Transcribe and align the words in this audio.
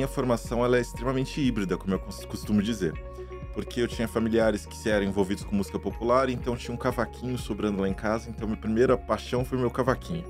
minha 0.00 0.08
formação 0.08 0.64
ela 0.64 0.78
é 0.78 0.80
extremamente 0.80 1.38
híbrida, 1.42 1.76
como 1.76 1.92
eu 1.92 1.98
costumo 1.98 2.62
dizer. 2.62 2.94
Porque 3.52 3.82
eu 3.82 3.88
tinha 3.88 4.08
familiares 4.08 4.64
que 4.64 4.88
eram 4.88 5.04
envolvidos 5.04 5.44
com 5.44 5.54
música 5.54 5.78
popular, 5.78 6.30
então 6.30 6.56
tinha 6.56 6.74
um 6.74 6.78
cavaquinho 6.78 7.36
sobrando 7.36 7.82
lá 7.82 7.88
em 7.88 7.92
casa, 7.92 8.30
então 8.30 8.48
minha 8.48 8.58
primeira 8.58 8.96
paixão 8.96 9.44
foi 9.44 9.58
meu 9.58 9.70
cavaquinho. 9.70 10.24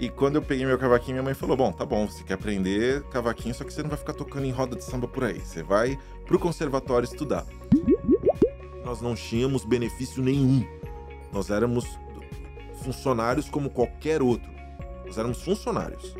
E 0.00 0.08
quando 0.08 0.36
eu 0.36 0.42
peguei 0.42 0.66
meu 0.66 0.76
cavaquinho, 0.76 1.12
minha 1.14 1.22
mãe 1.22 1.34
falou: 1.34 1.56
Bom, 1.56 1.70
tá 1.70 1.86
bom, 1.86 2.08
você 2.08 2.24
quer 2.24 2.34
aprender 2.34 3.04
cavaquinho, 3.04 3.54
só 3.54 3.62
que 3.62 3.72
você 3.72 3.80
não 3.80 3.90
vai 3.90 3.98
ficar 3.98 4.12
tocando 4.12 4.44
em 4.44 4.50
roda 4.50 4.74
de 4.74 4.82
samba 4.82 5.06
por 5.06 5.22
aí. 5.22 5.38
Você 5.38 5.62
vai 5.62 5.96
pro 6.24 6.36
conservatório 6.36 7.06
estudar. 7.06 7.46
Nós 8.84 9.00
não 9.00 9.14
tínhamos 9.14 9.64
benefício 9.64 10.20
nenhum. 10.20 10.66
Nós 11.32 11.48
éramos 11.48 11.86
funcionários 12.82 13.48
como 13.48 13.70
qualquer 13.70 14.20
outro. 14.20 14.50
Nós 15.06 15.16
éramos 15.16 15.40
funcionários 15.42 16.12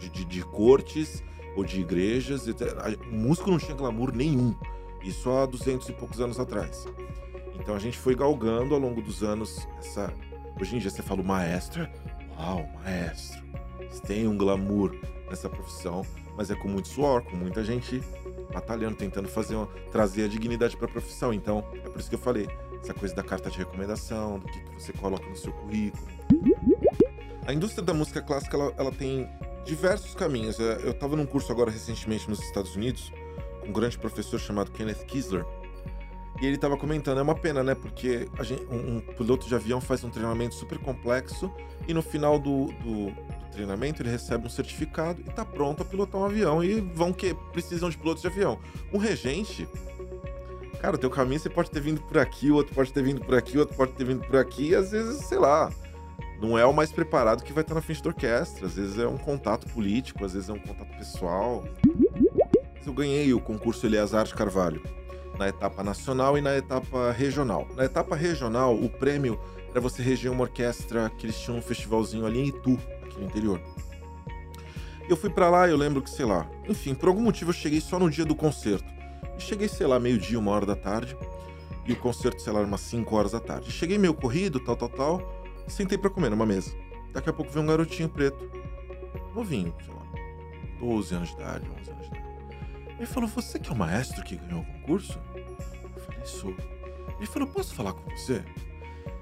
de, 0.00 0.08
de, 0.08 0.24
de 0.24 0.42
cortes 0.42 1.22
ou 1.56 1.64
de 1.64 1.80
igrejas. 1.80 2.46
O 2.46 3.14
músico 3.14 3.50
não 3.50 3.58
tinha 3.58 3.76
glamour 3.76 4.14
nenhum. 4.14 4.54
Isso 5.02 5.30
há 5.30 5.46
200 5.46 5.88
e 5.88 5.92
poucos 5.92 6.20
anos 6.20 6.38
atrás. 6.38 6.86
Então 7.58 7.74
a 7.74 7.78
gente 7.78 7.98
foi 7.98 8.14
galgando 8.14 8.74
ao 8.74 8.80
longo 8.80 9.00
dos 9.00 9.22
anos 9.22 9.66
essa. 9.78 10.12
Hoje 10.60 10.76
em 10.76 10.78
dia 10.78 10.90
você 10.90 11.02
fala 11.02 11.22
maestra, 11.22 11.90
Uau, 12.38 12.68
maestro. 12.74 13.42
Você 13.90 14.00
tem 14.02 14.26
um 14.26 14.36
glamour 14.36 14.94
nessa 15.28 15.48
profissão, 15.48 16.04
mas 16.36 16.50
é 16.50 16.54
com 16.54 16.68
muito 16.68 16.88
suor, 16.88 17.22
com 17.22 17.36
muita 17.36 17.64
gente 17.64 18.02
batalhando, 18.52 18.96
tentando 18.96 19.28
fazer 19.28 19.56
uma, 19.56 19.66
trazer 19.90 20.24
a 20.24 20.28
dignidade 20.28 20.76
para 20.76 20.86
a 20.86 20.90
profissão. 20.90 21.32
Então, 21.32 21.64
é 21.74 21.88
por 21.88 21.98
isso 21.98 22.08
que 22.08 22.14
eu 22.14 22.20
falei, 22.20 22.48
essa 22.80 22.94
coisa 22.94 23.14
da 23.14 23.22
carta 23.22 23.50
de 23.50 23.58
recomendação, 23.58 24.38
do 24.38 24.46
que, 24.46 24.60
que 24.60 24.82
você 24.82 24.92
coloca 24.92 25.26
no 25.28 25.36
seu 25.36 25.52
currículo. 25.52 26.06
A 27.46 27.52
indústria 27.52 27.84
da 27.84 27.92
música 27.92 28.22
clássica, 28.22 28.56
ela, 28.56 28.74
ela 28.76 28.92
tem 28.92 29.28
diversos 29.64 30.14
caminhos. 30.14 30.60
É, 30.60 30.80
eu 30.84 30.90
estava 30.90 31.16
num 31.16 31.26
curso 31.26 31.50
agora 31.50 31.70
recentemente 31.70 32.28
nos 32.28 32.40
Estados 32.40 32.74
Unidos, 32.76 33.12
com 33.60 33.68
um 33.68 33.72
grande 33.72 33.98
professor 33.98 34.38
chamado 34.38 34.70
Kenneth 34.70 35.04
Kisler, 35.06 35.44
e 36.40 36.46
ele 36.46 36.56
estava 36.56 36.76
comentando, 36.76 37.18
é 37.18 37.22
uma 37.22 37.34
pena, 37.34 37.62
né? 37.62 37.74
Porque 37.74 38.28
gente, 38.40 38.64
um, 38.64 38.96
um, 38.96 39.00
piloto 39.00 39.46
de 39.46 39.54
avião 39.54 39.80
faz 39.80 40.02
um 40.02 40.10
treinamento 40.10 40.54
super 40.54 40.78
complexo 40.78 41.50
e 41.86 41.94
no 41.94 42.02
final 42.02 42.38
do, 42.38 42.66
do, 42.82 43.10
do 43.10 43.50
treinamento 43.52 44.02
ele 44.02 44.10
recebe 44.10 44.46
um 44.46 44.50
certificado 44.50 45.22
e 45.24 45.30
está 45.30 45.44
pronto 45.44 45.82
a 45.82 45.84
pilotar 45.84 46.20
um 46.20 46.24
avião. 46.24 46.62
E 46.62 46.80
vão 46.80 47.12
que 47.12 47.34
precisam 47.52 47.88
de 47.88 47.96
pilotos 47.96 48.20
de 48.20 48.28
avião. 48.28 48.58
Um 48.92 48.98
regente, 48.98 49.68
cara, 50.80 50.96
o 50.96 50.98
teu 50.98 51.08
caminho 51.08 51.38
você 51.38 51.48
pode 51.48 51.70
ter 51.70 51.80
vindo 51.80 52.00
por 52.02 52.18
aqui, 52.18 52.50
o 52.50 52.56
outro 52.56 52.74
pode 52.74 52.92
ter 52.92 53.02
vindo 53.02 53.20
por 53.20 53.34
aqui, 53.36 53.56
o 53.56 53.60
outro 53.60 53.76
pode 53.76 53.92
ter 53.92 54.04
vindo 54.04 54.26
por 54.26 54.36
aqui, 54.36 54.70
e 54.70 54.74
às 54.74 54.90
vezes, 54.90 55.24
sei 55.26 55.38
lá, 55.38 55.70
não 56.40 56.58
é 56.58 56.64
o 56.64 56.72
mais 56.72 56.92
preparado 56.92 57.42
que 57.42 57.52
vai 57.52 57.62
estar 57.62 57.74
na 57.74 57.80
frente 57.80 58.02
da 58.02 58.10
orquestra. 58.10 58.66
Às 58.66 58.74
vezes 58.74 58.98
é 58.98 59.06
um 59.06 59.18
contato 59.18 59.66
político, 59.68 60.24
às 60.24 60.34
vezes 60.34 60.48
é 60.48 60.52
um 60.52 60.58
contato 60.58 60.96
pessoal. 60.96 61.64
Eu 62.84 62.92
ganhei 62.92 63.32
o 63.32 63.40
concurso 63.40 63.86
Eleazar 63.86 64.24
de 64.24 64.34
Carvalho 64.34 64.82
na 65.38 65.48
etapa 65.48 65.82
nacional 65.82 66.38
e 66.38 66.40
na 66.40 66.56
etapa 66.56 67.10
regional. 67.10 67.66
Na 67.74 67.84
etapa 67.84 68.14
regional, 68.14 68.74
o 68.74 68.88
prêmio 68.88 69.38
era 69.70 69.80
você 69.80 70.02
reger 70.02 70.30
uma 70.30 70.42
orquestra 70.42 71.10
que 71.10 71.26
eles 71.26 71.38
tinham 71.38 71.58
um 71.58 71.62
festivalzinho 71.62 72.26
ali 72.26 72.40
em 72.40 72.48
Itu, 72.48 72.78
aqui 73.02 73.18
no 73.18 73.26
interior. 73.26 73.60
Eu 75.08 75.16
fui 75.16 75.28
para 75.28 75.50
lá, 75.50 75.68
eu 75.68 75.76
lembro 75.76 76.00
que, 76.00 76.08
sei 76.08 76.24
lá, 76.24 76.48
enfim, 76.68 76.94
por 76.94 77.08
algum 77.08 77.20
motivo 77.20 77.50
eu 77.50 77.54
cheguei 77.54 77.80
só 77.80 77.98
no 77.98 78.08
dia 78.08 78.24
do 78.24 78.34
concerto. 78.34 78.92
E 79.36 79.42
cheguei, 79.42 79.68
sei 79.68 79.86
lá, 79.86 79.98
meio-dia, 79.98 80.38
uma 80.38 80.50
hora 80.52 80.64
da 80.64 80.76
tarde. 80.76 81.16
E 81.86 81.92
o 81.92 81.96
concerto, 81.96 82.40
sei 82.40 82.52
lá, 82.52 82.60
umas 82.60 82.80
5 82.80 83.14
horas 83.14 83.32
da 83.32 83.40
tarde. 83.40 83.70
Cheguei 83.70 83.98
meio 83.98 84.14
corrido, 84.14 84.60
tal, 84.60 84.76
tal, 84.76 84.88
tal. 84.88 85.43
Sentei 85.66 85.98
para 85.98 86.10
comer 86.10 86.30
numa 86.30 86.46
mesa. 86.46 86.74
Daqui 87.12 87.30
a 87.30 87.32
pouco 87.32 87.50
veio 87.50 87.64
um 87.64 87.68
garotinho 87.68 88.08
preto. 88.08 88.50
Novinho, 89.34 89.74
sei 89.84 89.94
lá, 89.94 90.02
12 90.80 91.14
anos 91.14 91.28
de 91.28 91.34
idade, 91.34 91.70
11 91.80 91.90
anos 91.90 92.02
de 92.02 92.08
idade. 92.08 92.24
Ele 92.96 93.06
falou: 93.06 93.28
Você 93.28 93.58
que 93.58 93.70
é 93.70 93.72
o 93.72 93.76
maestro 93.76 94.22
que 94.22 94.36
ganhou 94.36 94.60
o 94.60 94.64
concurso? 94.64 95.18
Eu 95.34 96.02
falei: 96.02 96.24
Sou. 96.24 96.54
Ele 97.16 97.26
falou: 97.26 97.48
Posso 97.48 97.74
falar 97.74 97.92
com 97.92 98.10
você? 98.10 98.44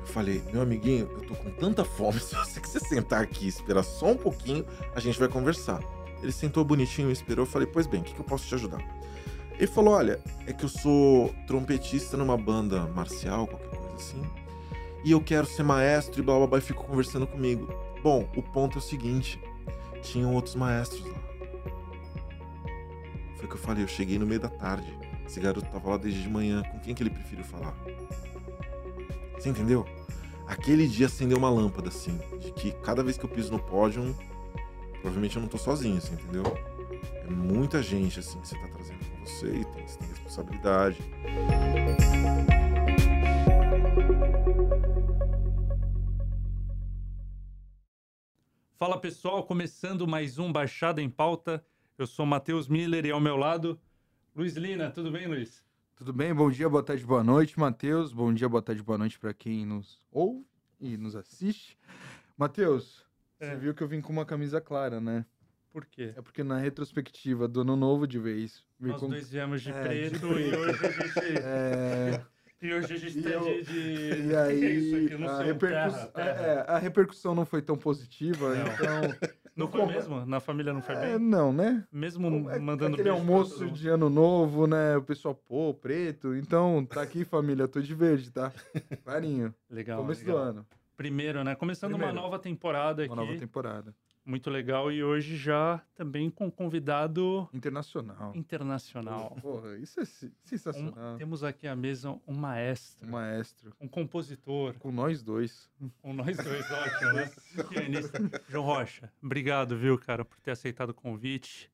Eu 0.01 0.07
falei: 0.07 0.43
Meu 0.53 0.63
amiguinho, 0.63 1.09
eu 1.13 1.21
tô 1.21 1.35
com 1.35 1.51
tanta 1.51 1.85
fome. 1.85 2.19
Se 2.21 2.35
você 2.35 2.61
quiser 2.61 2.81
sentar 2.81 3.23
aqui 3.23 3.47
e 3.47 3.49
esperar 3.49 3.83
só 3.83 4.07
um 4.07 4.17
pouquinho, 4.17 4.65
a 4.95 5.01
gente 5.01 5.19
vai 5.19 5.29
conversar. 5.29 5.81
Ele 6.23 6.33
sentou 6.33 6.65
bonitinho 6.65 7.11
e 7.11 7.13
esperou. 7.13 7.45
Eu 7.45 7.51
falei: 7.51 7.67
Pois 7.67 7.87
bem, 7.87 8.01
o 8.01 8.05
que, 8.05 8.15
que 8.15 8.21
eu 8.21 8.25
posso 8.25 8.47
te 8.47 8.55
ajudar? 8.55 8.81
Ele 9.55 9.67
falou: 9.67 9.95
Olha, 9.95 10.21
é 10.47 10.53
que 10.53 10.65
eu 10.65 10.69
sou 10.69 11.35
trompetista 11.47 12.17
numa 12.17 12.37
banda 12.37 12.87
marcial, 12.89 13.47
qualquer 13.47 13.71
coisa 13.71 13.95
assim. 13.95 14.42
E 15.05 15.11
eu 15.11 15.21
quero 15.21 15.47
ser 15.47 15.63
maestro 15.63 16.21
e 16.21 16.23
blá 16.23 16.37
blá 16.39 16.47
blá. 16.47 16.59
E 16.59 16.63
ficou 16.63 16.85
conversando 16.85 17.27
comigo. 17.27 17.69
Bom, 18.03 18.29
o 18.37 18.43
ponto 18.43 18.77
é 18.77 18.79
o 18.79 18.83
seguinte: 18.83 19.41
tinham 20.03 20.35
outros 20.35 20.55
maestros 20.55 21.05
lá. 21.07 21.19
Foi 23.37 23.47
o 23.47 23.49
que 23.49 23.55
eu 23.55 23.59
falei, 23.59 23.83
eu 23.83 23.89
cheguei 23.89 24.19
no 24.19 24.27
meio 24.27 24.41
da 24.41 24.49
tarde. 24.49 24.87
Esse 25.27 25.41
garoto 25.41 25.67
tava 25.71 25.91
lá 25.91 25.97
desde 25.97 26.23
de 26.23 26.29
manhã. 26.29 26.63
Com 26.63 26.79
quem 26.81 26.95
que 26.95 27.03
ele 27.03 27.11
preferiu 27.11 27.45
falar? 27.45 27.75
Você 29.35 29.49
entendeu? 29.49 29.85
Aquele 30.47 30.87
dia 30.87 31.07
acendeu 31.07 31.39
uma 31.39 31.49
lâmpada, 31.49 31.89
assim, 31.89 32.21
de 32.39 32.53
que 32.53 32.73
cada 32.73 33.03
vez 33.03 33.17
que 33.17 33.25
eu 33.25 33.29
piso 33.29 33.51
no 33.51 33.59
pódio, 33.59 34.15
provavelmente 35.01 35.37
eu 35.37 35.43
não 35.43 35.49
tô 35.49 35.57
sozinho, 35.57 35.97
assim, 35.97 36.15
entendeu? 36.15 36.45
É 37.27 37.31
muita 37.31 37.83
gente, 37.83 38.21
assim, 38.21 38.39
que 38.41 38.49
você 38.49 38.59
tá 38.59 38.69
trazendo 38.69 38.99
com 38.99 39.27
você 39.27 39.47
e 39.47 39.65
tem, 39.65 39.87
você 39.87 39.99
tem 39.99 40.09
responsabilidade. 40.09 40.99
Fala 48.83 48.99
pessoal, 48.99 49.45
começando 49.45 50.09
mais 50.09 50.41
um 50.41 50.53
Baixada 50.53 51.01
em 51.01 51.09
Pauta. 51.09 51.65
Eu 51.97 52.05
sou 52.05 52.27
Matheus 52.27 52.67
Miller 52.67 53.07
e 53.07 53.13
ao 53.13 53.21
meu 53.21 53.37
lado, 53.37 53.81
Luiz 54.35 54.57
Lina. 54.57 54.91
Tudo 54.91 55.13
bem, 55.13 55.29
Luiz? 55.29 55.65
Tudo 55.95 56.13
bem? 56.13 56.35
Bom 56.35 56.51
dia, 56.51 56.69
boa 56.69 56.83
tarde, 56.83 57.07
boa 57.07 57.23
noite, 57.23 57.57
Matheus. 57.61 58.13
Bom 58.13 58.35
dia, 58.35 58.49
boa 58.49 58.61
tarde, 58.61 58.83
boa 58.83 58.99
noite 58.99 59.21
para 59.21 59.33
quem 59.33 59.65
nos 59.65 60.01
ouve 60.11 60.45
e 60.81 60.97
nos 60.97 61.15
assiste. 61.15 61.79
Matheus, 62.37 63.07
é. 63.39 63.51
você 63.51 63.57
viu 63.57 63.73
que 63.73 63.85
eu 63.85 63.87
vim 63.87 64.01
com 64.01 64.13
uma 64.13 64.27
camisa 64.27 64.61
clara, 64.61 65.01
né? 65.01 65.25
Por 65.71 65.87
quê? 65.87 66.13
É 66.17 66.21
porque 66.21 66.43
na 66.43 66.59
retrospectiva 66.59 67.47
do 67.47 67.61
ano 67.61 67.77
novo 67.77 68.05
de 68.05 68.19
vez. 68.19 68.65
Nós 68.81 68.99
com... 68.99 69.09
dois 69.09 69.31
viemos 69.31 69.63
de 69.63 69.71
é, 69.71 69.81
preto 69.81 70.19
de 70.19 70.41
e 70.41 70.57
hoje 70.57 70.87
a 70.87 70.91
gente. 70.91 71.39
É... 71.41 72.27
E 72.63 72.73
hoje 72.73 72.95
a 72.95 72.97
gente 72.97 73.19
está 73.19 73.39
de, 73.41 73.63
de. 73.63 74.23
E 74.31 74.37
aí, 74.37 75.07
aqui, 75.07 75.25
a, 75.25 75.43
repercuss... 75.43 75.95
terra, 75.95 76.07
terra. 76.07 76.47
É, 76.47 76.65
a 76.69 76.79
repercussão 76.79 77.35
não 77.35 77.45
foi 77.45 77.61
tão 77.61 77.77
positiva, 77.77 78.55
não. 78.55 78.67
então. 78.67 79.33
Não 79.55 79.69
foi 79.69 79.85
mesmo? 79.85 80.25
Na 80.25 80.41
família 80.41 80.73
não 80.73 80.81
foi 80.81 80.95
é, 80.95 81.01
bem? 81.01 81.19
Não, 81.19 81.53
né? 81.53 81.87
Mesmo 81.93 82.51
é, 82.51 82.59
mandando 82.59 82.95
Aquele 82.95 83.11
almoço 83.11 83.71
de 83.71 83.87
ano 83.87 84.09
novo, 84.09 84.67
né? 84.67 84.97
O 84.97 85.03
pessoal, 85.03 85.35
pô, 85.35 85.75
preto. 85.75 86.35
Então, 86.35 86.87
tá 86.87 87.03
aqui, 87.03 87.23
família, 87.23 87.69
tô 87.69 87.79
de 87.79 87.95
verde, 87.95 88.31
tá? 88.31 88.51
Clarinho. 89.05 89.55
Legal. 89.69 90.01
Começo 90.01 90.23
legal. 90.23 90.37
do 90.37 90.43
ano. 90.43 90.67
Primeiro, 90.97 91.45
né? 91.45 91.55
Começando 91.55 91.91
Primeiro. 91.91 92.15
uma 92.15 92.23
nova 92.23 92.39
temporada 92.39 93.03
aqui. 93.03 93.13
Uma 93.13 93.27
nova 93.27 93.39
temporada. 93.39 93.95
Muito 94.25 94.51
legal. 94.51 94.91
E 94.93 95.03
hoje 95.03 95.37
já 95.37 95.83
também 95.95 96.31
com 96.31 96.51
convidado... 96.51 97.49
Internacional. 97.53 98.33
Internacional. 98.37 99.37
Porra, 99.43 99.77
isso 99.79 100.01
é 100.01 100.05
sensacional. 100.45 101.15
Um, 101.15 101.19
temos 101.19 101.43
aqui 101.43 101.67
à 101.67 101.75
mesa 101.75 102.17
um 102.27 102.35
maestro. 102.35 103.07
Um 103.07 103.11
maestro. 103.11 103.73
Um 103.81 103.89
compositor. 103.89 104.75
Com 104.75 104.93
nós 104.93 105.23
dois. 105.23 105.69
Com 106.01 106.13
nós 106.13 106.37
dois, 106.37 106.65
ótimo, 106.71 107.13
né? 107.13 107.31
Pianista. 107.69 108.19
João 108.49 108.65
Rocha, 108.65 109.13
obrigado, 109.21 109.77
viu, 109.77 109.99
cara, 109.99 110.25
por 110.25 110.39
ter 110.41 110.53
aceitado 110.53 110.91
o 110.91 110.95
convite, 110.95 111.71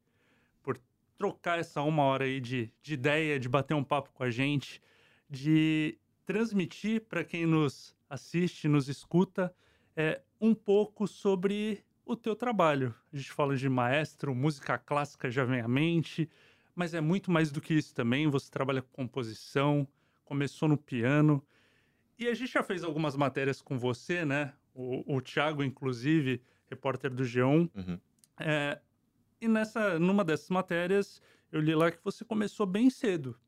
por 0.63 0.79
trocar 1.19 1.59
essa 1.59 1.83
uma 1.83 2.05
hora 2.05 2.25
aí 2.25 2.41
de, 2.41 2.73
de 2.81 2.95
ideia, 2.95 3.39
de 3.39 3.49
bater 3.49 3.75
um 3.75 3.85
papo 3.85 4.11
com 4.15 4.23
a 4.23 4.31
gente, 4.31 4.81
de 5.29 5.99
transmitir 6.25 7.03
para 7.03 7.25
quem 7.25 7.45
nos 7.45 7.95
assiste, 8.09 8.69
nos 8.69 8.89
escuta, 8.89 9.55
é, 9.95 10.23
um 10.41 10.55
pouco 10.55 11.07
sobre 11.07 11.85
o 12.09 12.17
teu 12.17 12.35
trabalho. 12.35 12.95
A 13.13 13.17
gente 13.17 13.31
fala 13.31 13.55
de 13.55 13.69
maestro, 13.69 14.35
música 14.35 14.79
clássica 14.79 15.31
já 15.31 15.45
vem 15.45 15.61
à 15.61 15.69
mente, 15.69 16.29
mas 16.75 16.95
é 16.95 17.03
muito 17.03 17.31
mais 17.31 17.53
do 17.53 17.61
que 17.61 17.75
isso 17.75 17.95
também. 17.95 18.27
Você 18.29 18.51
trabalha 18.51 18.81
com 18.81 18.89
composição, 18.91 19.87
começou 20.25 20.71
no 20.71 20.79
piano. 20.79 21.45
E 22.19 22.27
a 22.27 22.33
gente 22.33 22.51
já 22.51 22.63
fez 22.63 22.83
algumas 22.83 23.15
matérias 23.15 23.61
com 23.61 23.79
você, 23.79 24.25
né? 24.25 24.55
O, 24.75 25.17
o 25.17 25.21
Thiago, 25.21 25.63
inclusive, 25.63 26.41
repórter 26.71 27.13
do 27.13 27.25
G1. 27.25 27.71
Uhum. 27.75 28.01
É, 28.41 28.81
e 29.39 29.47
nessa, 29.47 29.99
numa 29.99 30.25
dessas 30.25 30.49
matérias, 30.49 31.21
eu 31.53 31.61
li 31.61 31.75
lá 31.75 31.91
que 31.91 32.03
você 32.03 32.25
começou 32.25 32.65
bem 32.65 32.89
cedo. 32.89 33.39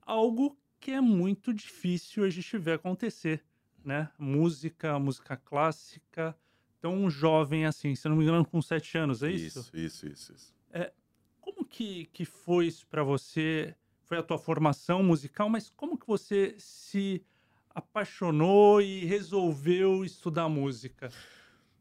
Algo 0.00 0.56
que 0.78 0.92
é 0.92 1.00
muito 1.00 1.52
difícil 1.52 2.22
a 2.22 2.30
gente 2.30 2.56
ver 2.56 2.74
acontecer, 2.74 3.44
né? 3.84 4.10
Música, 4.16 4.96
música 4.96 5.36
clássica, 5.36 6.36
tão 6.84 7.08
jovem 7.08 7.64
assim, 7.64 7.94
se 7.94 8.06
não 8.10 8.14
me 8.14 8.24
engano, 8.24 8.44
com 8.44 8.60
sete 8.60 8.98
anos, 8.98 9.22
é 9.22 9.30
isso? 9.30 9.60
Isso, 9.60 9.70
isso, 9.74 10.06
isso. 10.06 10.32
isso. 10.34 10.54
É, 10.70 10.92
como 11.40 11.64
que, 11.64 12.10
que 12.12 12.26
foi 12.26 12.66
isso 12.66 12.86
para 12.88 13.02
você? 13.02 13.74
Foi 14.02 14.18
a 14.18 14.22
tua 14.22 14.36
formação 14.36 15.02
musical, 15.02 15.48
mas 15.48 15.70
como 15.70 15.96
que 15.96 16.06
você 16.06 16.54
se 16.58 17.24
apaixonou 17.70 18.82
e 18.82 19.06
resolveu 19.06 20.04
estudar 20.04 20.46
música? 20.50 21.08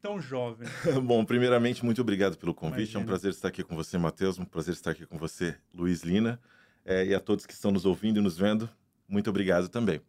tão 0.01 0.21
jovem? 0.21 0.69
Bom, 1.03 1.25
primeiramente, 1.25 1.83
muito 1.83 2.01
obrigado 2.01 2.37
pelo 2.37 2.53
convite. 2.53 2.91
Imagina. 2.91 2.99
É 2.99 3.03
um 3.03 3.05
prazer 3.05 3.31
estar 3.31 3.49
aqui 3.49 3.61
com 3.61 3.75
você, 3.75 3.97
Matheus. 3.97 4.39
Um 4.39 4.45
prazer 4.45 4.73
estar 4.73 4.91
aqui 4.91 5.05
com 5.05 5.17
você, 5.17 5.55
Luiz 5.73 6.03
Lina. 6.03 6.39
É, 6.85 7.05
e 7.05 7.13
a 7.13 7.19
todos 7.19 7.45
que 7.45 7.53
estão 7.53 7.71
nos 7.71 7.85
ouvindo 7.85 8.19
e 8.19 8.21
nos 8.21 8.37
vendo, 8.37 8.69
muito 9.07 9.29
obrigado 9.29 9.67
também. 9.67 10.01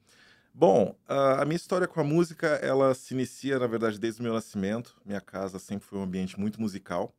Bom, 0.56 0.96
a 1.08 1.44
minha 1.44 1.56
história 1.56 1.88
com 1.88 2.00
a 2.00 2.04
música, 2.04 2.46
ela 2.46 2.94
se 2.94 3.12
inicia, 3.12 3.58
na 3.58 3.66
verdade, 3.66 3.98
desde 3.98 4.20
o 4.20 4.22
meu 4.22 4.32
nascimento. 4.32 4.96
Minha 5.04 5.20
casa 5.20 5.58
sempre 5.58 5.84
foi 5.86 5.98
um 5.98 6.02
ambiente 6.04 6.38
muito 6.38 6.60
musical. 6.60 7.12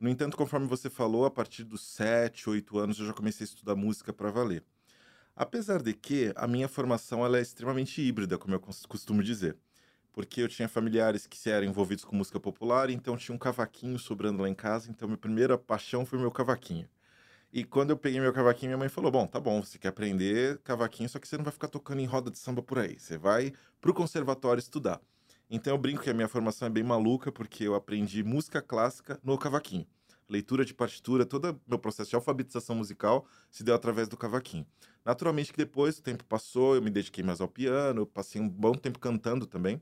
No 0.00 0.08
entanto, 0.10 0.36
conforme 0.36 0.66
você 0.66 0.90
falou, 0.90 1.24
a 1.26 1.30
partir 1.30 1.64
dos 1.64 1.82
7, 1.82 2.50
8 2.50 2.78
anos 2.78 2.98
eu 2.98 3.06
já 3.06 3.12
comecei 3.14 3.44
a 3.44 3.48
estudar 3.48 3.76
música 3.76 4.12
para 4.12 4.30
valer. 4.30 4.64
Apesar 5.36 5.82
de 5.82 5.94
que 5.94 6.32
a 6.36 6.46
minha 6.48 6.68
formação 6.68 7.24
ela 7.24 7.38
é 7.38 7.42
extremamente 7.42 8.02
híbrida, 8.02 8.38
como 8.38 8.54
eu 8.54 8.60
cos- 8.60 8.86
costumo 8.86 9.22
dizer. 9.22 9.56
Porque 10.12 10.42
eu 10.42 10.48
tinha 10.48 10.68
familiares 10.68 11.26
que 11.26 11.50
eram 11.50 11.66
envolvidos 11.68 12.04
com 12.04 12.16
música 12.16 12.40
popular, 12.40 12.90
então 12.90 13.16
tinha 13.16 13.34
um 13.34 13.38
cavaquinho 13.38 13.98
sobrando 13.98 14.42
lá 14.42 14.48
em 14.48 14.54
casa, 14.54 14.90
então 14.90 15.08
minha 15.08 15.18
primeira 15.18 15.58
paixão 15.58 16.06
foi 16.06 16.18
meu 16.18 16.30
cavaquinho. 16.32 16.88
E 17.52 17.64
quando 17.64 17.90
eu 17.90 17.98
peguei 17.98 18.18
meu 18.18 18.32
cavaquinho, 18.32 18.70
minha 18.70 18.78
mãe 18.78 18.88
falou: 18.88 19.10
Bom, 19.10 19.26
tá 19.26 19.38
bom, 19.38 19.62
você 19.62 19.78
quer 19.78 19.88
aprender 19.88 20.58
cavaquinho, 20.64 21.08
só 21.08 21.18
que 21.18 21.28
você 21.28 21.36
não 21.36 21.44
vai 21.44 21.52
ficar 21.52 21.68
tocando 21.68 22.00
em 22.00 22.06
roda 22.06 22.30
de 22.30 22.38
samba 22.38 22.62
por 22.62 22.78
aí. 22.78 22.98
Você 22.98 23.18
vai 23.18 23.52
pro 23.80 23.92
conservatório 23.92 24.58
estudar. 24.58 25.00
Então 25.50 25.74
eu 25.74 25.78
brinco 25.78 26.02
que 26.02 26.08
a 26.08 26.14
minha 26.14 26.28
formação 26.28 26.66
é 26.66 26.70
bem 26.70 26.82
maluca, 26.82 27.30
porque 27.30 27.64
eu 27.64 27.74
aprendi 27.74 28.24
música 28.24 28.62
clássica 28.62 29.20
no 29.22 29.36
cavaquinho. 29.36 29.86
Leitura 30.30 30.64
de 30.64 30.72
partitura, 30.72 31.26
todo 31.26 31.60
meu 31.66 31.78
processo 31.78 32.08
de 32.08 32.16
alfabetização 32.16 32.74
musical 32.74 33.26
se 33.50 33.62
deu 33.62 33.74
através 33.74 34.08
do 34.08 34.16
cavaquinho. 34.16 34.66
Naturalmente 35.04 35.52
que 35.52 35.58
depois 35.58 35.98
o 35.98 36.02
tempo 36.02 36.24
passou, 36.24 36.74
eu 36.74 36.80
me 36.80 36.88
dediquei 36.88 37.22
mais 37.22 37.42
ao 37.42 37.48
piano, 37.48 38.06
passei 38.06 38.40
um 38.40 38.48
bom 38.48 38.72
tempo 38.72 38.98
cantando 38.98 39.46
também, 39.46 39.78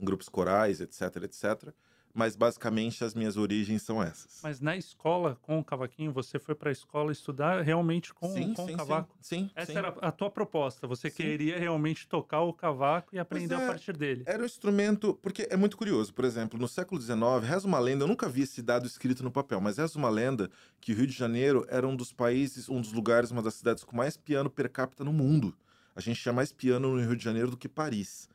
em 0.00 0.04
grupos 0.04 0.28
corais, 0.28 0.80
etc, 0.80 1.22
etc. 1.22 1.72
Mas 2.14 2.36
basicamente 2.36 3.02
as 3.02 3.12
minhas 3.12 3.36
origens 3.36 3.82
são 3.82 4.00
essas. 4.00 4.38
Mas 4.40 4.60
na 4.60 4.76
escola, 4.76 5.36
com 5.42 5.58
o 5.58 5.64
cavaquinho, 5.64 6.12
você 6.12 6.38
foi 6.38 6.54
pra 6.54 6.70
escola 6.70 7.10
estudar 7.10 7.60
realmente 7.62 8.14
com, 8.14 8.32
sim, 8.32 8.54
com 8.54 8.66
sim, 8.66 8.74
o 8.74 8.76
cavaco? 8.76 9.16
Sim, 9.20 9.36
sim. 9.36 9.50
Essa 9.56 9.72
sim. 9.72 9.78
era 9.78 9.88
a 9.88 10.12
tua 10.12 10.30
proposta. 10.30 10.86
Você 10.86 11.10
queria 11.10 11.58
realmente 11.58 12.06
tocar 12.06 12.42
o 12.42 12.52
cavaco 12.52 13.16
e 13.16 13.18
aprender 13.18 13.54
é. 13.54 13.64
a 13.64 13.66
partir 13.66 13.96
dele. 13.96 14.22
Era 14.26 14.44
um 14.44 14.46
instrumento, 14.46 15.18
porque 15.20 15.48
é 15.50 15.56
muito 15.56 15.76
curioso. 15.76 16.14
Por 16.14 16.24
exemplo, 16.24 16.56
no 16.56 16.68
século 16.68 17.00
XIX, 17.00 17.18
reza 17.42 17.66
uma 17.66 17.80
lenda, 17.80 18.04
eu 18.04 18.08
nunca 18.08 18.28
vi 18.28 18.42
esse 18.42 18.62
dado 18.62 18.86
escrito 18.86 19.24
no 19.24 19.30
papel, 19.32 19.60
mas 19.60 19.78
reza 19.78 19.98
uma 19.98 20.08
lenda 20.08 20.48
que 20.80 20.92
o 20.92 20.96
Rio 20.96 21.08
de 21.08 21.14
Janeiro 21.14 21.66
era 21.68 21.86
um 21.88 21.96
dos 21.96 22.12
países, 22.12 22.68
um 22.68 22.80
dos 22.80 22.92
lugares, 22.92 23.32
uma 23.32 23.42
das 23.42 23.54
cidades 23.54 23.82
com 23.82 23.96
mais 23.96 24.16
piano 24.16 24.48
per 24.48 24.70
capita 24.70 25.02
no 25.02 25.12
mundo. 25.12 25.52
A 25.96 26.00
gente 26.00 26.20
tinha 26.20 26.32
mais 26.32 26.52
piano 26.52 26.94
no 26.94 27.00
Rio 27.00 27.16
de 27.16 27.24
Janeiro 27.24 27.50
do 27.50 27.56
que 27.56 27.68
Paris. 27.68 28.28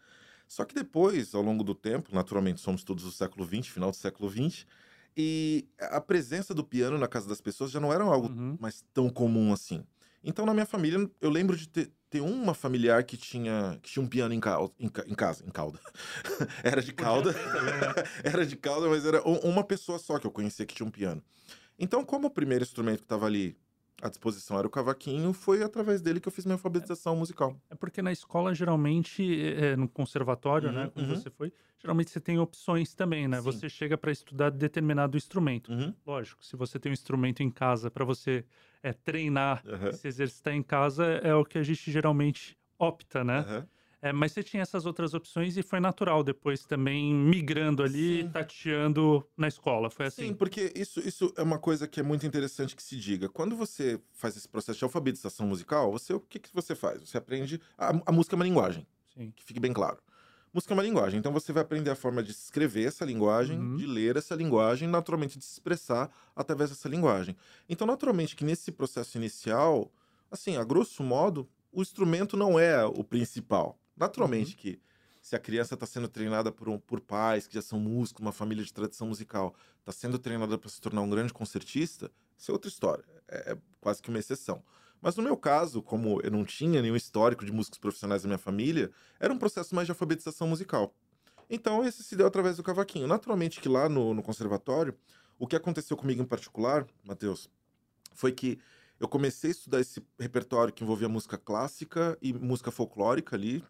Só 0.50 0.66
que 0.66 0.76
depois, 0.76 1.36
ao 1.36 1.44
longo 1.44 1.64
do 1.64 1.76
tempo, 1.76 2.10
naturalmente 2.14 2.60
somos 2.62 2.84
todos 2.84 3.06
do 3.06 3.12
século 3.12 3.46
XX, 3.46 3.70
final 3.70 3.92
do 3.92 3.98
século 3.98 4.30
XX, 4.30 4.66
e 5.16 5.68
a 5.80 6.02
presença 6.02 6.54
do 6.56 6.64
piano 6.64 6.98
na 6.98 7.08
casa 7.08 7.30
das 7.30 7.42
pessoas 7.42 7.72
já 7.72 7.80
não 7.80 7.94
era 7.94 8.04
algo 8.04 8.30
Uhum. 8.30 8.58
mais 8.60 8.84
tão 8.94 9.10
comum 9.10 9.54
assim. 9.54 9.86
Então, 10.24 10.46
na 10.46 10.54
minha 10.54 10.66
família, 10.66 11.10
eu 11.22 11.30
lembro 11.30 11.56
de 11.56 11.70
ter, 11.70 11.94
ter 12.10 12.22
uma 12.22 12.54
familiar 12.56 13.04
que 13.06 13.16
tinha, 13.16 13.80
que 13.82 13.92
tinha 13.92 14.04
um 14.04 14.08
piano 14.10 14.34
em, 14.34 14.40
cal- 14.40 14.74
em 14.80 14.88
em 15.08 15.16
casa, 15.16 15.46
em 15.46 15.52
cauda. 15.52 15.80
era 16.64 16.82
de 16.82 16.94
cauda. 16.94 17.32
né? 17.64 18.04
era 18.24 18.46
de 18.46 18.58
cauda, 18.58 18.90
mas 18.90 19.06
era 19.06 19.22
uma 19.24 19.64
pessoa 19.64 20.00
só 20.00 20.20
que 20.20 20.28
eu 20.28 20.32
conhecia 20.32 20.66
que 20.66 20.76
tinha 20.76 20.88
um 20.88 20.92
piano. 20.92 21.24
Então, 21.80 22.04
como 22.06 22.28
o 22.28 22.32
primeiro 22.32 22.64
instrumento 22.64 23.00
que 23.00 23.06
estava 23.06 23.26
ali 23.26 23.58
à 24.02 24.10
disposição 24.10 24.58
era 24.58 24.68
o 24.68 24.70
cavaquinho, 24.70 25.34
foi 25.34 25.64
através 25.64 26.02
dele 26.02 26.20
que 26.20 26.28
eu 26.28 26.32
fiz 26.32 26.46
minha 26.46 26.56
alfabetização 26.56 27.16
musical. 27.16 27.56
É 27.70 27.76
porque 27.76 28.02
na 28.02 28.12
escola, 28.12 28.54
geralmente, 28.54 29.24
é, 29.24 29.72
é, 29.72 29.76
no 29.76 29.88
conservatório, 29.88 30.72
né, 30.72 30.86
Uhum, 30.86 30.90
como 30.92 31.08
uhum. 31.08 31.16
você 31.16 31.30
foi, 31.30 31.52
geralmente 31.78 32.12
você 32.12 32.20
tem 32.20 32.40
opções 32.40 32.94
também, 32.94 33.28
né? 33.28 33.38
Sim. 33.38 33.44
Você 33.44 33.70
chega 33.70 33.98
para 33.98 34.12
estudar 34.12 34.50
determinado 34.52 35.18
instrumento. 35.18 35.72
Uhum. 35.72 35.94
Lógico, 36.06 36.46
se 36.46 36.56
você 36.56 36.80
tem 36.80 36.92
um 36.92 36.94
instrumento 36.94 37.42
em 37.42 37.50
casa 37.50 37.92
para 37.92 38.06
você 38.06 38.46
é, 38.82 38.94
treinar, 38.94 39.64
se 39.94 40.08
exercitar 40.08 40.54
em 40.54 40.64
casa, 40.64 41.06
é 41.06 41.34
o 41.34 41.44
que 41.44 41.58
a 41.58 41.64
gente 41.64 41.92
geralmente 41.92 42.58
opta, 42.78 43.24
né? 43.24 43.66
É, 44.02 44.14
mas 44.14 44.32
você 44.32 44.42
tinha 44.42 44.64
essas 44.64 44.86
outras 44.86 45.14
opções 45.14 45.58
e 45.58 45.62
foi 45.64 45.80
natural 45.82 46.24
depois 46.24 46.64
também 46.64 47.14
migrando 47.14 47.84
ali, 47.84 48.22
Sim. 48.24 48.30
tateando 48.30 49.28
na 49.36 49.48
escola. 49.48 49.90
Foi 49.90 50.06
assim. 50.06 50.28
Sim, 50.28 50.34
porque 50.34 50.72
isso, 50.76 51.00
isso 51.02 51.34
é 51.36 51.44
uma 51.44 51.60
coisa 51.60 51.88
que 51.88 52.00
é 52.00 52.04
muito 52.04 52.26
interessante 52.26 52.76
que 52.76 52.84
se 52.84 52.96
diga. 52.96 53.28
Quando 53.28 53.56
você 53.58 54.00
faz 54.14 54.38
esse 54.38 54.48
processo 54.48 54.80
de 54.80 54.86
alfabetização 54.86 55.46
musical, 55.48 55.92
você 55.92 56.14
o 56.14 56.20
que, 56.20 56.40
que 56.40 56.50
você 56.54 56.76
faz? 56.76 57.02
Você 57.02 57.18
aprende. 57.18 57.60
A, 57.78 57.90
a 58.06 58.12
música 58.12 58.36
é 58.36 58.38
uma 58.38 58.46
linguagem, 58.46 58.88
Sim. 59.14 59.34
que 59.36 59.44
fique 59.44 59.60
bem 59.60 59.74
claro. 59.74 59.98
Música 60.54 60.74
é 60.74 60.76
uma 60.78 60.82
linguagem, 60.84 61.20
então 61.20 61.32
você 61.32 61.54
vai 61.54 61.62
aprender 61.62 61.92
a 61.92 61.96
forma 61.96 62.24
de 62.24 62.32
escrever 62.32 62.88
essa 62.88 63.06
linguagem, 63.06 63.60
Uhum. 63.60 63.76
de 63.76 63.86
ler 63.86 64.16
essa 64.18 64.34
linguagem, 64.34 64.88
naturalmente 64.88 65.38
de 65.38 65.46
se 65.46 65.52
expressar 65.54 66.10
através 66.36 66.72
dessa 66.72 66.90
linguagem. 66.90 67.36
Então, 67.68 67.86
naturalmente 67.86 68.36
que 68.36 68.44
nesse 68.44 68.72
processo 68.72 69.16
inicial, 69.16 69.92
assim, 70.32 70.58
a 70.58 70.64
grosso 70.64 71.04
modo, 71.04 71.48
o 71.72 71.84
instrumento 71.84 72.36
não 72.36 72.58
é 72.58 72.84
o 72.84 73.04
principal. 73.04 73.78
Naturalmente 74.00 74.56
que 74.56 74.80
se 75.22 75.36
a 75.36 75.40
criança 75.40 75.74
está 75.74 75.86
sendo 75.86 76.08
treinada 76.08 76.52
por, 76.52 76.70
um- 76.70 76.80
por 76.80 77.02
pais 77.02 77.46
que 77.46 77.54
já 77.54 77.62
são 77.62 77.80
músicos, 77.80 78.22
uma 78.22 78.32
família 78.32 78.64
de 78.64 78.74
tradição 78.74 79.08
musical, 79.08 79.54
está 79.80 79.92
sendo 79.92 80.18
treinada 80.18 80.58
para 80.58 80.70
se 80.70 80.80
tornar 80.80 81.02
um 81.02 81.10
grande 81.10 81.34
concertista, 81.34 82.10
isso 82.38 82.50
é 82.50 82.54
outra 82.54 82.70
história. 82.70 83.04
É, 83.28 83.52
é 83.52 83.58
quase 83.82 84.02
que 84.02 84.10
uma 84.10 84.18
exceção. 84.18 84.64
Mas 85.02 85.16
no 85.16 85.24
meu 85.24 85.36
caso, 85.36 85.82
como 85.82 86.22
eu 86.22 86.32
não 86.32 86.46
tinha 86.46 86.82
nenhum 86.82 86.96
histórico 86.96 87.46
de 87.46 87.52
músicos 87.52 87.78
profissionais 87.78 88.24
na 88.24 88.28
minha 88.30 88.38
família, 88.38 88.90
era 89.20 89.34
um 89.34 89.38
processo 89.38 89.76
mais 89.76 89.86
de 89.86 89.92
alfabetização 89.92 90.48
musical. 90.48 90.94
Então, 91.50 91.84
esse 91.84 92.04
se 92.04 92.16
deu 92.16 92.28
através 92.28 92.58
do 92.58 92.64
cavaquinho. 92.64 93.08
Naturalmente 93.08 93.60
que 93.60 93.68
lá 93.68 93.90
no, 93.90 94.14
no 94.14 94.22
conservatório, 94.24 94.98
o 95.38 95.48
que 95.48 95.56
aconteceu 95.56 95.98
comigo 95.98 96.22
em 96.22 96.26
particular, 96.26 96.86
Matheus, 97.04 97.50
foi 98.14 98.32
que 98.32 98.60
eu 99.00 99.08
comecei 99.08 99.50
a 99.50 99.52
estudar 99.52 99.80
esse 99.80 100.04
repertório 100.20 100.74
que 100.74 100.84
envolvia 100.84 101.08
música 101.08 101.38
clássica 101.38 102.18
e 102.22 102.34
música 102.34 102.70
folclórica 102.70 103.36
ali, 103.36 103.64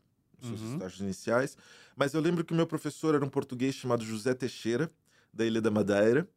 seus 0.48 0.62
Uhum. 0.62 0.74
estágios 0.74 1.00
iniciais. 1.02 1.58
Mas 1.96 2.14
eu 2.14 2.22
lembro 2.22 2.44
que 2.44 2.54
o 2.54 2.56
meu 2.56 2.66
professor 2.68 3.16
era 3.16 3.24
um 3.26 3.30
português 3.30 3.76
chamado 3.76 4.04
José 4.04 4.34
Teixeira, 4.34 4.90
da 5.34 5.46
Ilha 5.46 5.62
da 5.62 5.70
Madeira. 5.72 6.28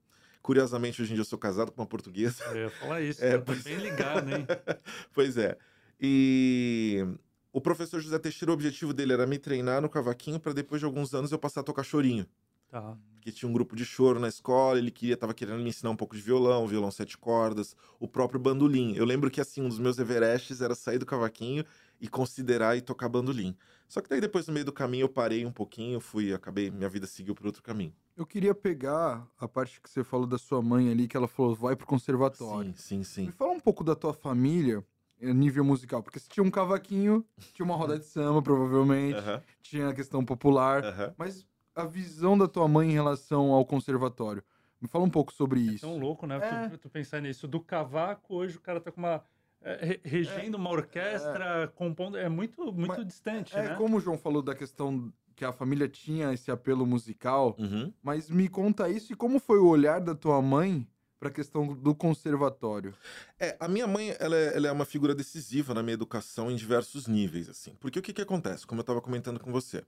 Curiosamente, 0.43 1.01
hoje 1.01 1.13
em 1.13 1.15
dia 1.15 1.21
eu 1.21 1.25
sou 1.27 1.39
casado 1.39 1.71
com 1.71 1.81
uma 1.81 1.87
portuguesa. 1.87 2.43
Eu 2.47 2.57
ia 2.63 2.71
falar 2.71 3.01
isso. 3.01 3.25
É, 3.25 3.39
tá 3.39 3.45
pois- 3.45 3.63
bem 3.63 3.77
ligado, 3.77 4.29
hein? 4.29 4.45
pois 5.15 5.37
é. 5.37 5.57
E 6.01 7.07
o 7.53 7.61
professor 7.61 8.01
José 8.01 8.19
Teixeira, 8.19 8.51
o 8.51 8.55
objetivo 8.55 8.93
dele 8.93 9.13
era 9.13 9.27
me 9.27 9.39
treinar 9.39 9.81
no 9.81 9.89
cavaquinho 9.89 10.41
para 10.41 10.53
depois 10.53 10.81
de 10.81 10.85
alguns 10.85 11.15
anos 11.15 11.31
eu 11.31 11.39
passar 11.39 11.61
a 11.61 11.65
tocar 11.65 11.85
chorinho. 11.85 12.27
Tá. 12.69 12.97
Porque 13.15 13.31
tinha 13.31 13.49
um 13.49 13.53
grupo 13.53 13.77
de 13.77 13.85
choro 13.85 14.19
na 14.19 14.27
escola, 14.29 14.79
ele 14.79 14.91
queria, 14.91 15.17
tava 15.17 15.33
querendo 15.33 15.63
me 15.63 15.69
ensinar 15.69 15.91
um 15.91 15.97
pouco 15.97 16.17
de 16.17 16.23
violão, 16.23 16.67
violão 16.67 16.91
sete 16.91 17.17
cordas, 17.17 17.77
o 18.01 18.09
próprio 18.09 18.41
bandolim. 18.41 18.97
Eu 18.97 19.05
lembro 19.05 19.31
que 19.31 19.41
assim, 19.41 19.61
um 19.63 19.69
dos 19.69 19.79
meus 19.79 19.99
everestes 19.99 20.61
era 20.61 20.75
sair 20.75 20.99
do 20.99 21.07
cavaquinho 21.07 21.65
e 22.03 22.09
considerar 22.09 22.77
e 22.77 22.81
tocar 22.83 23.09
bandolim. 23.09 23.57
Só 23.89 24.01
que 24.01 24.09
daí 24.09 24.21
depois 24.21 24.49
no 24.49 24.53
meio 24.53 24.67
do 24.67 24.73
caminho 24.73 25.05
eu 25.05 25.09
parei 25.09 25.47
um 25.47 25.53
pouquinho, 25.53 26.01
fui, 26.01 26.35
acabei, 26.35 26.69
minha 26.69 26.89
vida 26.89 27.07
seguiu 27.07 27.33
por 27.33 27.47
outro 27.47 27.63
caminho. 27.63 27.95
Eu 28.17 28.27
queria 28.27 28.53
pegar 28.53 29.25
a 29.39 29.47
parte 29.47 29.81
que 29.81 29.89
você 29.89 30.03
falou 30.03 30.27
da 30.27 30.37
sua 30.37 30.61
mãe 30.61 30.91
ali, 30.91 31.07
que 31.07 31.17
ela 31.17 31.29
falou, 31.29 31.55
vai 31.55 31.77
pro 31.77 31.87
conservatório. 31.87 32.75
Sim, 32.77 33.03
sim, 33.03 33.05
sim. 33.05 33.27
Me 33.27 33.33
fala 33.33 33.53
um 33.53 33.61
pouco 33.61 33.85
da 33.85 33.95
tua 33.95 34.13
família, 34.13 34.85
eh, 35.21 35.33
nível 35.33 35.65
musical. 35.65 36.03
Porque 36.03 36.19
se 36.19 36.29
tinha 36.29 36.43
um 36.43 36.51
cavaquinho, 36.51 37.25
tinha 37.55 37.65
uma 37.65 37.77
roda 37.77 37.97
de 37.97 38.05
samba, 38.05 38.43
provavelmente, 38.43 39.19
Aham, 39.19 39.43
tinha 39.63 39.89
a 39.89 39.95
questão 39.95 40.25
popular. 40.25 40.85
aham. 40.85 41.15
Mas 41.17 41.47
a 41.75 41.85
visão 41.85 42.37
da 42.37 42.49
tua 42.49 42.67
mãe 42.67 42.91
em 42.91 42.93
relação 42.95 43.53
ao 43.53 43.65
conservatório. 43.65 44.43
Me 44.81 44.89
fala 44.89 45.05
um 45.05 45.11
pouco 45.11 45.33
sobre 45.33 45.61
É 45.61 45.73
isso. 45.75 45.87
tão 45.87 45.97
louco, 45.99 46.27
né? 46.27 46.39
É. 46.39 46.69
Tu, 46.69 46.79
tu 46.79 46.91
pensar 46.91 47.21
nisso. 47.23 47.47
Do 47.47 47.61
cavaco, 47.61 48.35
hoje 48.35 48.57
o 48.57 48.61
cara 48.61 48.81
tá 48.81 48.91
com 48.91 49.01
uma. 49.01 49.25
É, 49.65 49.85
re- 49.85 50.01
regendo 50.05 50.57
uma 50.57 50.71
orquestra, 50.71 51.73
compondo. 51.75 52.17
É 52.17 52.29
muito, 52.29 52.73
muito 52.73 52.89
Mas- 52.97 53.07
distante, 53.07 53.57
É 53.57 53.71
né? 53.71 53.75
como 53.77 53.97
o 53.97 54.01
João 54.01 54.19
falou 54.19 54.43
da 54.43 54.55
questão 54.55 55.13
que 55.35 55.45
a 55.45 55.53
família 55.53 55.89
tinha 55.89 56.33
esse 56.33 56.51
apelo 56.51 56.87
musical, 56.87 57.57
Uhum. 57.59 57.93
mas 58.03 58.29
me 58.29 58.49
conta 58.49 58.89
isso 58.89 59.13
e 59.13 59.17
como 59.17 59.39
foi 59.41 59.59
o 59.59 59.67
olhar 59.67 60.01
da 60.01 60.15
tua 60.15 60.41
mãe 60.43 60.87
para 61.19 61.29
a 61.29 61.33
questão 61.33 61.73
do 61.75 61.95
conservatório. 61.95 62.95
É, 63.39 63.57
a 63.61 63.69
minha 63.69 63.87
mãe, 63.87 64.15
ela 64.19 64.37
é, 64.37 64.57
ela 64.57 64.67
é 64.69 64.73
uma 64.73 64.85
figura 64.85 65.15
decisiva 65.15 65.73
na 65.73 65.83
minha 65.83 65.95
educação 65.95 66.51
em 66.51 66.57
diversos 66.57 67.07
níveis, 67.07 67.49
assim. 67.49 67.75
Porque 67.81 67.99
o 67.99 68.03
que 68.03 68.13
que 68.13 68.21
acontece? 68.23 68.67
Como 68.67 68.81
eu 68.81 68.83
estava 68.83 69.01
comentando 69.01 69.39
com 69.41 69.53
você. 69.53 69.85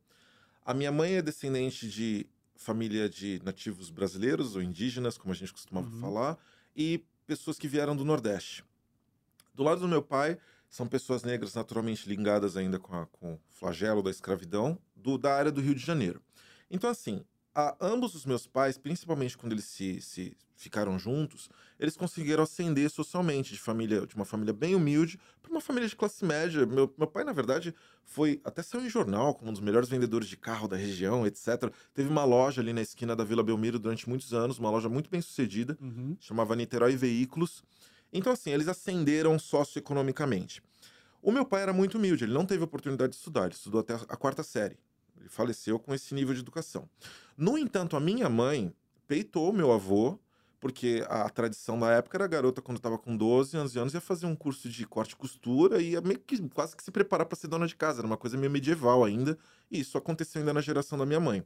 A 0.65 0.73
minha 0.73 0.93
mãe 0.93 1.15
é 1.17 1.23
descendente 1.23 1.89
de 1.89 2.27
família 2.57 3.09
de 3.09 3.41
nativos 3.45 3.91
brasileiros 3.91 4.55
ou 4.55 4.63
indígenas, 4.63 5.19
como 5.19 5.33
a 5.33 5.37
gente 5.37 5.53
costumava 5.53 5.89
Uhum. 5.89 6.01
falar, 6.01 6.39
e 6.75 7.05
pessoas 7.27 7.59
que 7.59 7.67
vieram 7.69 7.97
do 7.97 8.05
Nordeste. 8.05 8.65
Do 9.55 9.63
lado 9.63 9.81
do 9.81 9.89
meu 9.89 10.03
pai, 10.03 10.37
são 10.69 10.87
pessoas 10.89 11.23
negras 11.23 11.55
naturalmente 11.55 12.09
ligadas 12.09 12.57
ainda 12.57 12.79
com, 12.79 12.95
a- 12.95 13.07
com 13.07 13.35
o 13.35 13.41
flagelo 13.51 14.03
da 14.03 14.11
escravidão 14.11 14.79
do, 14.97 15.17
da 15.17 15.35
área 15.35 15.53
do 15.53 15.61
Rio 15.61 15.75
de 15.75 15.85
Janeiro. 15.85 16.21
Então, 16.71 16.91
assim, 16.91 17.25
a, 17.55 17.77
ambos 17.81 18.15
os 18.17 18.27
meus 18.27 18.47
pais, 18.49 18.77
principalmente 18.77 19.39
quando 19.39 19.53
eles 19.53 19.65
se, 19.67 20.01
se 20.01 20.37
ficaram 20.57 20.99
juntos, 20.99 21.49
eles 21.79 21.97
conseguiram 21.97 22.43
ascender 22.43 22.91
socialmente 22.91 23.53
de 23.53 23.61
família, 23.61 24.05
de 24.07 24.17
uma 24.17 24.25
família 24.25 24.53
bem 24.53 24.75
humilde 24.75 25.21
para 25.41 25.53
uma 25.53 25.61
família 25.61 25.89
de 25.89 25.95
classe 25.95 26.25
média. 26.25 26.67
Meu, 26.67 26.93
meu 26.99 27.07
pai, 27.07 27.23
na 27.23 27.33
verdade, 27.33 27.73
foi 28.03 28.41
até 28.43 28.61
saiu 28.63 28.85
em 28.85 28.91
jornal 28.91 29.35
como 29.35 29.51
um 29.51 29.53
dos 29.53 29.63
melhores 29.63 29.89
vendedores 29.89 30.27
de 30.27 30.37
carro 30.37 30.67
da 30.67 30.77
região, 30.77 31.25
etc. 31.25 31.71
Teve 31.93 32.09
uma 32.09 32.25
loja 32.25 32.61
ali 32.61 32.73
na 32.73 32.83
esquina 32.83 33.15
da 33.15 33.23
Vila 33.23 33.45
Belmiro 33.45 33.79
durante 33.79 34.09
muitos 34.09 34.35
anos, 34.35 34.59
uma 34.59 34.71
loja 34.71 34.89
muito 34.89 35.09
bem 35.09 35.21
sucedida, 35.21 35.79
Uhum. 35.81 36.17
chamava 36.19 36.57
Niterói 36.57 36.97
Veículos. 36.97 37.63
Então, 38.15 38.33
assim, 38.33 38.51
eles 38.51 38.69
ascenderam 38.69 39.37
socioeconomicamente. 39.39 40.63
O 41.21 41.33
meu 41.33 41.45
pai 41.45 41.63
era 41.63 41.73
muito 41.73 41.99
humilde, 41.99 42.25
ele 42.25 42.33
não 42.33 42.47
teve 42.47 42.63
oportunidade 42.63 43.11
de 43.11 43.17
estudar, 43.17 43.47
ele 43.47 43.55
estudou 43.55 43.81
até 43.81 43.95
a 43.95 44.17
quarta 44.17 44.45
série. 44.45 44.79
Ele 45.19 45.29
faleceu 45.29 45.79
com 45.79 45.93
esse 45.93 46.15
nível 46.15 46.33
de 46.33 46.41
educação. 46.41 46.89
No 47.37 47.59
entanto, 47.59 47.97
a 47.97 48.01
minha 48.01 48.29
mãe 48.29 48.73
peitou 49.09 49.53
meu 49.53 49.73
avô, 49.73 50.19
porque 50.61 51.05
a 51.09 51.29
tradição 51.29 51.79
da 51.79 51.91
época 51.91 52.17
era 52.17 52.25
a 52.25 52.29
garota, 52.29 52.63
quando 52.63 52.77
estava 52.79 52.97
com 52.97 53.17
12, 53.17 53.57
11 53.57 53.79
anos, 53.79 53.95
ia 53.95 54.01
fazer 54.01 54.27
um 54.27 54.37
curso 54.37 54.69
de 54.69 54.87
corte 54.87 55.13
e 55.13 55.17
costura 55.17 55.83
e 55.83 55.91
ia 55.91 56.01
meio 56.01 56.19
que 56.19 56.41
quase 56.51 56.77
que 56.77 56.83
se 56.83 56.91
preparar 56.91 57.27
para 57.27 57.37
ser 57.37 57.49
dona 57.49 57.67
de 57.67 57.75
casa. 57.75 58.01
Era 58.01 58.07
uma 58.07 58.17
coisa 58.17 58.37
meio 58.39 58.51
medieval 58.51 59.05
ainda. 59.05 59.37
E 59.71 59.81
isso 59.81 59.99
aconteceu 59.99 60.41
ainda 60.41 60.55
na 60.55 60.61
geração 60.61 60.97
da 60.97 61.05
minha 61.05 61.21
mãe. 61.21 61.45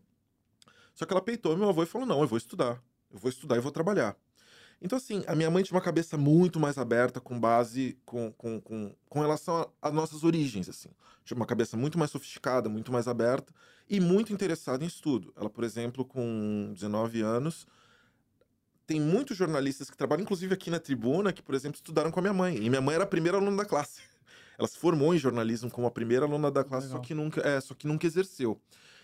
Só 0.94 1.06
que 1.06 1.12
ela 1.12 1.22
peitou 1.22 1.56
meu 1.56 1.68
avô 1.68 1.82
e 1.82 1.87
falou: 1.87 2.06
não, 2.06 2.20
eu 2.20 2.28
vou 2.28 2.38
estudar. 2.38 2.82
Eu 3.10 3.18
vou 3.18 3.28
estudar 3.28 3.56
e 3.56 3.60
vou 3.60 3.72
trabalhar. 3.72 4.16
Então, 4.80 4.97
assim, 4.97 5.25
a 5.26 5.35
minha 5.35 5.50
mãe 5.50 5.62
tinha 5.64 5.75
uma 5.76 5.82
cabeça 5.82 6.16
muito 6.16 6.61
mais 6.61 6.78
aberta 6.78 7.20
com 7.20 7.38
base 7.38 7.99
com, 8.06 8.32
com, 8.32 8.61
com, 8.61 8.94
com 9.08 9.20
relação 9.20 9.70
às 9.82 9.92
nossas 9.92 10.23
origens, 10.23 10.68
assim. 10.68 10.88
Tinha 11.25 11.37
uma 11.37 11.47
cabeça 11.47 11.76
muito 11.76 11.99
mais 11.99 12.11
sofisticada, 12.11 12.68
muito 12.68 12.92
mais 12.92 13.08
aberta 13.08 13.52
e 13.90 13.99
muito 14.00 14.32
interessada 14.32 14.85
em 14.85 14.87
estudo. 14.87 15.32
Ela, 15.37 15.50
por 15.50 15.64
exemplo, 15.64 16.04
com 16.04 16.70
19 16.75 17.20
anos, 17.23 17.66
tem 18.87 19.00
muitos 19.00 19.37
jornalistas 19.37 19.90
que 19.90 19.97
trabalham, 19.97 20.23
inclusive 20.23 20.54
aqui 20.54 20.70
na 20.70 20.78
tribuna, 20.78 21.32
que, 21.32 21.42
por 21.42 21.54
exemplo, 21.54 21.76
estudaram 21.76 22.11
com 22.11 22.20
a 22.20 22.23
minha 22.23 22.32
mãe. 22.35 22.56
E 22.56 22.70
minha 22.70 22.80
mãe 22.80 22.94
era 22.94 23.04
a 23.04 23.06
primeira 23.06 23.37
aluna 23.37 23.56
da 23.56 23.64
classe. 23.64 24.00
Ela 24.56 24.66
se 24.66 24.78
formou 24.78 25.14
em 25.14 25.18
jornalismo 25.18 25.70
como 25.70 25.87
a 25.87 25.90
primeira 25.90 26.25
aluna 26.25 26.50
da 26.50 26.64
classe, 26.64 26.88
só 26.88 26.99
que, 26.99 27.14
nunca, 27.14 27.40
é, 27.47 27.61
só 27.61 27.75
que 27.75 27.87
nunca 27.87 28.06
exerceu. 28.06 28.61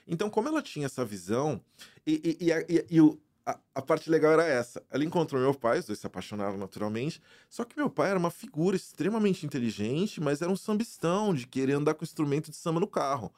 Então, 0.06 0.28
como 0.28 0.48
ela 0.48 0.60
tinha 0.60 0.84
essa 0.84 1.02
visão, 1.04 1.60
e, 2.06 2.36
e, 2.40 2.46
e, 2.50 2.76
e- 2.76 2.86
e 2.90 3.00
o, 3.00 3.18
a, 3.46 3.58
a 3.74 3.82
parte 3.82 4.08
legal 4.08 4.32
era 4.32 4.44
essa. 4.44 4.82
Ela 4.90 5.04
encontrou 5.04 5.40
meu 5.40 5.54
pai, 5.54 5.78
os 5.78 5.86
dois 5.86 5.98
se 5.98 6.06
apaixonaram 6.06 6.56
naturalmente. 6.56 7.20
Só 7.48 7.64
que 7.64 7.76
meu 7.76 7.90
pai 7.90 8.10
era 8.10 8.18
uma 8.18 8.30
figura 8.30 8.76
extremamente 8.76 9.44
inteligente, 9.44 10.20
mas 10.20 10.40
era 10.40 10.50
um 10.50 10.56
sambistão 10.56 11.34
de 11.34 11.46
querer 11.46 11.74
andar 11.74 11.94
com 11.94 12.04
instrumento 12.04 12.50
de 12.50 12.56
samba 12.56 12.80
no 12.80 12.86
carro. 12.86 13.32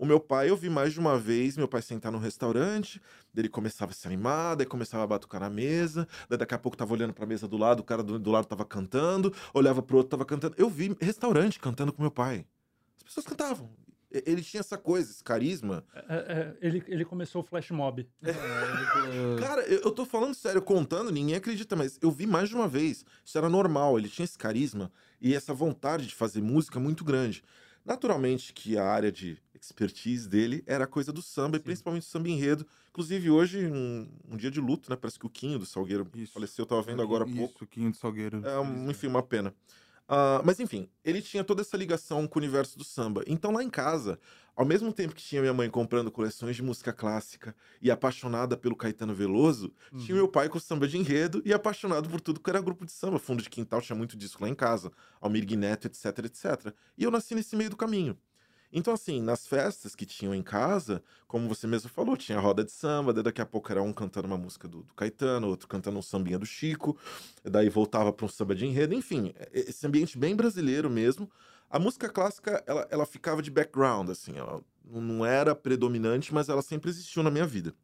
O 0.00 0.06
meu 0.06 0.18
pai, 0.18 0.48
eu 0.48 0.56
vi 0.56 0.70
mais 0.70 0.94
de 0.94 0.98
uma 0.98 1.18
vez 1.18 1.58
meu 1.58 1.68
pai 1.68 1.82
sentar 1.82 2.10
num 2.10 2.18
restaurante, 2.18 3.02
ele 3.36 3.50
começava 3.50 3.92
a 3.92 3.94
se 3.94 4.06
animar, 4.06 4.56
daí 4.56 4.64
começava 4.64 5.04
a 5.04 5.06
batucar 5.06 5.42
na 5.42 5.50
mesa, 5.50 6.08
daí 6.26 6.38
daqui 6.38 6.54
a 6.54 6.58
pouco 6.58 6.74
tava 6.74 6.94
olhando 6.94 7.12
pra 7.12 7.26
mesa 7.26 7.46
do 7.46 7.58
lado, 7.58 7.80
o 7.80 7.84
cara 7.84 8.02
do, 8.02 8.18
do 8.18 8.30
lado 8.30 8.46
tava 8.46 8.64
cantando, 8.64 9.30
olhava 9.52 9.82
pro 9.82 9.98
outro, 9.98 10.08
tava 10.08 10.24
cantando. 10.24 10.54
Eu 10.56 10.70
vi 10.70 10.96
restaurante 11.02 11.60
cantando 11.60 11.92
com 11.92 12.00
meu 12.00 12.10
pai. 12.10 12.46
As 12.96 13.02
pessoas 13.02 13.26
cantavam. 13.26 13.68
E- 14.10 14.22
Ele 14.26 14.42
tinha 14.42 14.60
essa 14.60 14.76
coisa, 14.76 15.10
esse 15.10 15.22
carisma. 15.22 15.84
É, 16.08 16.14
é, 16.14 16.56
ele, 16.60 16.82
ele 16.86 17.04
começou 17.04 17.42
o 17.42 17.44
flash 17.44 17.70
mob. 17.70 18.06
Cara, 19.38 19.62
eu, 19.62 19.80
eu 19.80 19.90
tô 19.90 20.04
falando 20.04 20.34
sério, 20.34 20.60
contando, 20.62 21.10
ninguém 21.10 21.36
acredita, 21.36 21.74
mas 21.76 21.98
eu 22.02 22.10
vi 22.10 22.26
mais 22.26 22.48
de 22.48 22.54
uma 22.54 22.68
vez. 22.68 23.04
Isso 23.24 23.36
era 23.38 23.48
normal, 23.48 23.98
ele 23.98 24.08
tinha 24.08 24.24
esse 24.24 24.36
carisma 24.38 24.90
e 25.20 25.34
essa 25.34 25.52
vontade 25.54 26.06
de 26.06 26.14
fazer 26.14 26.42
música 26.42 26.78
muito 26.78 27.04
grande. 27.04 27.42
Naturalmente 27.84 28.52
que 28.52 28.76
a 28.76 28.84
área 28.84 29.10
de 29.10 29.38
expertise 29.54 30.28
dele 30.28 30.62
era 30.66 30.84
a 30.84 30.86
coisa 30.86 31.12
do 31.12 31.22
samba, 31.22 31.56
e 31.56 31.60
Sim. 31.60 31.64
principalmente 31.64 32.02
do 32.02 32.06
samba 32.06 32.28
enredo. 32.28 32.66
Inclusive, 32.90 33.30
hoje, 33.30 33.66
um, 33.66 34.08
um 34.28 34.36
dia 34.36 34.50
de 34.50 34.60
luto, 34.60 34.90
né? 34.90 34.96
Parece 34.96 35.18
que 35.18 35.26
o 35.26 35.30
Quinho 35.30 35.58
do 35.58 35.66
Salgueiro 35.66 36.06
Isso. 36.14 36.32
faleceu, 36.32 36.62
eu 36.62 36.66
tava 36.66 36.82
vendo 36.82 37.00
agora 37.02 37.24
há 37.24 37.26
pouco. 37.26 37.54
Isso, 37.64 37.66
Quinho 37.66 37.90
de 37.90 37.96
Salgueiro. 37.96 38.44
É, 38.46 38.58
um, 38.58 38.90
enfim, 38.90 39.06
uma 39.06 39.22
pena. 39.22 39.54
Ah, 40.12 40.42
mas 40.44 40.58
enfim, 40.58 40.90
ele 41.04 41.22
tinha 41.22 41.44
toda 41.44 41.62
essa 41.62 41.76
ligação 41.76 42.26
com 42.26 42.38
o 42.38 42.42
universo 42.42 42.76
do 42.76 42.82
samba. 42.82 43.22
Então 43.28 43.52
lá 43.52 43.62
em 43.62 43.70
casa, 43.70 44.18
ao 44.56 44.64
mesmo 44.66 44.92
tempo 44.92 45.14
que 45.14 45.22
tinha 45.22 45.40
minha 45.40 45.54
mãe 45.54 45.70
comprando 45.70 46.10
coleções 46.10 46.56
de 46.56 46.62
música 46.64 46.92
clássica 46.92 47.54
e 47.80 47.92
apaixonada 47.92 48.56
pelo 48.56 48.74
Caetano 48.74 49.14
Veloso, 49.14 49.72
tinha 49.96 50.16
Uhum. 50.16 50.22
meu 50.22 50.28
pai 50.28 50.48
com 50.48 50.58
samba 50.58 50.88
de 50.88 50.98
enredo 50.98 51.40
e 51.44 51.52
apaixonado 51.52 52.08
por 52.10 52.20
tudo 52.20 52.40
que 52.40 52.50
era 52.50 52.60
grupo 52.60 52.84
de 52.84 52.90
samba. 52.90 53.20
Fundo 53.20 53.40
de 53.40 53.48
quintal 53.48 53.80
tinha 53.80 53.94
muito 53.96 54.16
disco 54.16 54.42
lá 54.42 54.48
em 54.48 54.54
casa, 54.54 54.90
Almir 55.20 55.46
Neto, 55.56 55.86
etc, 55.86 56.06
etc. 56.24 56.74
E 56.98 57.04
eu 57.04 57.10
nasci 57.12 57.34
nesse 57.36 57.54
meio 57.54 57.70
do 57.70 57.76
caminho. 57.76 58.18
Então, 58.72 58.94
assim, 58.94 59.20
nas 59.20 59.46
festas 59.46 59.96
que 59.96 60.06
tinham 60.06 60.32
em 60.34 60.42
casa, 60.42 61.02
como 61.26 61.48
você 61.48 61.66
mesmo 61.66 61.90
falou, 61.90 62.16
tinha 62.16 62.38
roda 62.38 62.62
de 62.64 62.70
samba, 62.70 63.12
daí 63.12 63.22
daqui 63.22 63.40
a 63.40 63.46
pouco 63.46 63.70
era 63.72 63.82
um 63.82 63.92
cantando 63.92 64.28
uma 64.28 64.38
música 64.38 64.68
do, 64.68 64.82
do 64.84 64.94
Caetano, 64.94 65.48
outro 65.48 65.66
cantando 65.66 65.98
um 65.98 66.02
sambinha 66.02 66.38
do 66.38 66.46
Chico, 66.46 66.96
daí 67.42 67.68
voltava 67.68 68.12
para 68.12 68.24
um 68.26 68.28
samba 68.28 68.54
de 68.54 68.64
enredo, 68.66 68.94
enfim, 68.94 69.32
é- 69.36 69.50
esse 69.52 69.84
ambiente 69.86 70.16
bem 70.16 70.36
brasileiro 70.36 70.88
mesmo. 70.88 71.28
A 71.68 71.78
música 71.78 72.08
clássica, 72.08 72.62
ela, 72.66 72.86
ela 72.90 73.06
ficava 73.06 73.42
de 73.42 73.50
background, 73.50 74.08
assim, 74.10 74.36
ela 74.36 74.62
não 74.84 75.24
era 75.24 75.54
predominante, 75.54 76.32
mas 76.32 76.48
ela 76.48 76.62
sempre 76.62 76.90
existiu 76.90 77.22
na 77.22 77.30
minha 77.30 77.46
vida. 77.46 77.74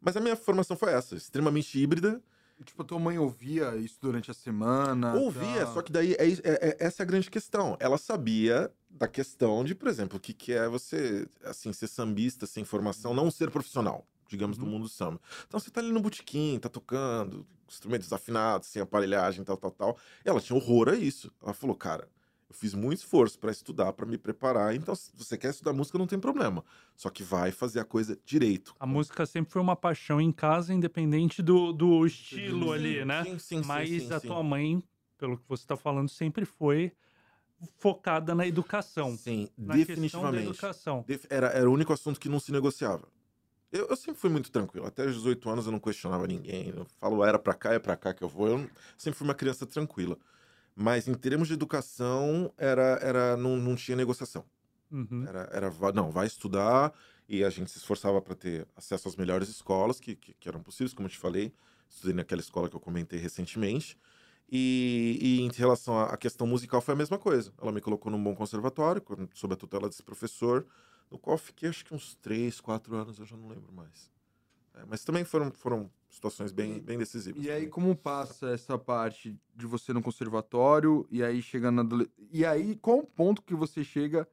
Mas 0.00 0.16
a 0.16 0.20
minha 0.20 0.36
formação 0.36 0.76
foi 0.76 0.92
essa, 0.92 1.14
extremamente 1.16 1.78
híbrida, 1.78 2.22
Tipo, 2.64 2.82
tua 2.84 2.98
mãe 2.98 3.18
ouvia 3.18 3.76
isso 3.76 3.98
durante 4.00 4.30
a 4.30 4.34
semana? 4.34 5.14
Ouvia, 5.14 5.64
tá? 5.64 5.72
só 5.74 5.82
que 5.82 5.92
daí 5.92 6.14
é, 6.14 6.26
é- 6.28 6.68
é- 6.70 6.76
essa 6.80 7.02
é 7.02 7.04
a 7.04 7.06
grande 7.06 7.30
questão. 7.30 7.76
Ela 7.80 7.96
sabia 7.98 8.70
da 8.90 9.06
questão 9.06 9.62
de, 9.64 9.74
por 9.74 9.88
exemplo, 9.88 10.16
o 10.16 10.20
que, 10.20 10.32
que 10.32 10.52
é 10.52 10.68
você, 10.68 11.28
assim, 11.44 11.72
ser 11.72 11.86
sambista 11.86 12.46
sem 12.46 12.64
formação, 12.64 13.14
não 13.14 13.30
ser 13.30 13.50
profissional, 13.50 14.06
digamos, 14.28 14.58
do 14.58 14.64
Uhum. 14.64 14.72
mundo 14.72 14.82
do 14.82 14.88
samba. 14.88 15.20
Então 15.46 15.60
você 15.60 15.70
tá 15.70 15.80
ali 15.80 15.92
no 15.92 16.00
botequim, 16.00 16.58
tá 16.60 16.68
tocando, 16.68 17.46
instrumentos 17.68 18.12
afinados, 18.12 18.68
sem 18.68 18.82
aparelhagem, 18.82 19.44
tal, 19.44 19.56
tal, 19.56 19.70
tal. 19.70 19.98
E 20.24 20.28
ela 20.28 20.40
tinha 20.40 20.56
horror 20.56 20.88
a 20.88 20.96
isso. 20.96 21.30
Ela 21.42 21.54
falou, 21.54 21.76
cara, 21.76 22.08
eu 22.48 22.54
fiz 22.54 22.72
muito 22.74 22.98
esforço 22.98 23.38
pra 23.38 23.50
estudar, 23.50 23.92
pra 23.92 24.06
me 24.06 24.16
preparar, 24.16 24.74
então 24.74 24.94
se 24.94 25.10
você 25.14 25.36
quer 25.36 25.50
estudar 25.50 25.72
música, 25.72 25.98
não 25.98 26.06
tem 26.06 26.18
problema. 26.18 26.64
Só 26.96 27.10
que 27.10 27.22
vai 27.22 27.52
fazer 27.52 27.80
a 27.80 27.84
coisa 27.84 28.18
direito. 28.24 28.74
A 28.80 28.86
música 28.86 29.26
sempre 29.26 29.52
foi 29.52 29.60
uma 29.60 29.76
paixão 29.76 30.20
em 30.20 30.32
casa, 30.32 30.72
independente 30.72 31.42
do, 31.42 31.72
do 31.72 32.06
estilo 32.06 32.66
Sim, 32.66 32.72
ali, 32.72 33.04
né? 33.04 33.24
Sim, 33.24 33.38
sim, 33.38 33.38
sim, 33.38 33.62
Mas 33.64 33.90
sim, 33.90 34.12
a 34.12 34.20
sim. 34.20 34.28
tua 34.28 34.42
mãe, 34.42 34.82
pelo 35.18 35.36
que 35.36 35.44
você 35.46 35.62
está 35.62 35.76
falando, 35.76 36.08
sempre 36.08 36.46
foi 36.46 36.92
focada 37.78 38.34
na 38.34 38.46
educação. 38.46 39.16
Sim, 39.16 39.48
Na 39.58 39.76
questão 39.76 39.76
da 39.76 39.86
definitivamente. 39.86 40.44
educação. 40.48 41.04
Era, 41.28 41.48
era 41.48 41.68
o 41.68 41.72
único 41.72 41.92
assunto 41.92 42.18
que 42.18 42.28
não 42.28 42.40
se 42.40 42.50
negociava. 42.52 43.06
Eu, 43.70 43.86
eu 43.88 43.96
sempre 43.96 44.18
fui 44.20 44.30
muito 44.30 44.50
tranquilo. 44.50 44.86
Até 44.86 45.04
os 45.04 45.16
18 45.16 45.50
anos 45.50 45.66
eu 45.66 45.72
não 45.72 45.78
questionava 45.78 46.26
ninguém. 46.26 46.70
Eu 46.70 46.86
falo, 46.98 47.22
era 47.24 47.38
pra 47.38 47.52
cá, 47.54 47.74
é 47.74 47.78
pra 47.78 47.96
cá 47.96 48.14
que 48.14 48.22
eu 48.24 48.28
vou. 48.28 48.48
Eu 48.48 48.70
sempre 48.96 49.18
fui 49.18 49.26
uma 49.26 49.34
criança 49.34 49.66
tranquila. 49.66 50.16
Mas 50.80 51.08
em 51.08 51.14
termos 51.14 51.48
de 51.48 51.54
educação, 51.54 52.52
era, 52.56 53.00
era, 53.02 53.36
não, 53.36 53.56
não 53.56 53.74
tinha 53.74 53.96
negociação. 53.96 54.44
Uhum. 54.92 55.24
Era, 55.26 55.50
era, 55.52 55.92
não, 55.92 56.12
vai 56.12 56.28
estudar. 56.28 56.94
E 57.28 57.42
a 57.42 57.50
gente 57.50 57.68
se 57.68 57.78
esforçava 57.78 58.22
para 58.22 58.36
ter 58.36 58.64
acesso 58.76 59.08
às 59.08 59.16
melhores 59.16 59.48
escolas 59.48 59.98
que, 59.98 60.14
que, 60.14 60.32
que 60.34 60.48
eram 60.48 60.62
possíveis, 60.62 60.94
como 60.94 61.08
eu 61.08 61.10
te 61.10 61.18
falei. 61.18 61.52
Estudei 61.88 62.14
naquela 62.14 62.40
escola 62.40 62.68
que 62.68 62.76
eu 62.76 62.80
comentei 62.80 63.18
recentemente. 63.18 63.98
E, 64.48 65.18
e 65.20 65.40
em 65.40 65.50
relação 65.50 65.98
à 65.98 66.16
questão 66.16 66.46
musical, 66.46 66.80
foi 66.80 66.94
a 66.94 66.96
mesma 66.96 67.18
coisa. 67.18 67.52
Ela 67.60 67.72
me 67.72 67.80
colocou 67.80 68.12
num 68.12 68.22
bom 68.22 68.36
conservatório, 68.36 69.02
sob 69.34 69.54
a 69.54 69.56
tutela 69.56 69.88
desse 69.88 70.04
professor, 70.04 70.64
no 71.10 71.18
qual 71.18 71.36
fiquei 71.36 71.68
acho 71.68 71.84
que 71.84 71.92
uns 71.92 72.14
3, 72.22 72.60
4 72.60 72.94
anos, 72.94 73.18
eu 73.18 73.26
já 73.26 73.36
não 73.36 73.48
lembro 73.48 73.72
mais. 73.72 74.12
É, 74.74 74.84
mas 74.86 75.02
também 75.02 75.24
foram, 75.24 75.50
foram 75.50 75.90
situações 76.08 76.52
bem, 76.52 76.80
bem 76.80 76.98
decisivas. 76.98 77.44
E 77.44 77.50
aí, 77.50 77.66
como 77.66 77.94
passa 77.94 78.50
essa 78.50 78.78
parte 78.78 79.38
de 79.54 79.66
você 79.66 79.92
no 79.92 80.02
conservatório 80.02 81.06
e 81.10 81.22
aí 81.22 81.42
chega 81.42 81.70
na 81.70 81.82
adole... 81.82 82.10
E 82.32 82.44
aí, 82.44 82.76
qual 82.76 82.98
o 82.98 83.06
ponto 83.06 83.42
que 83.42 83.54
você 83.54 83.84
chega? 83.84 84.28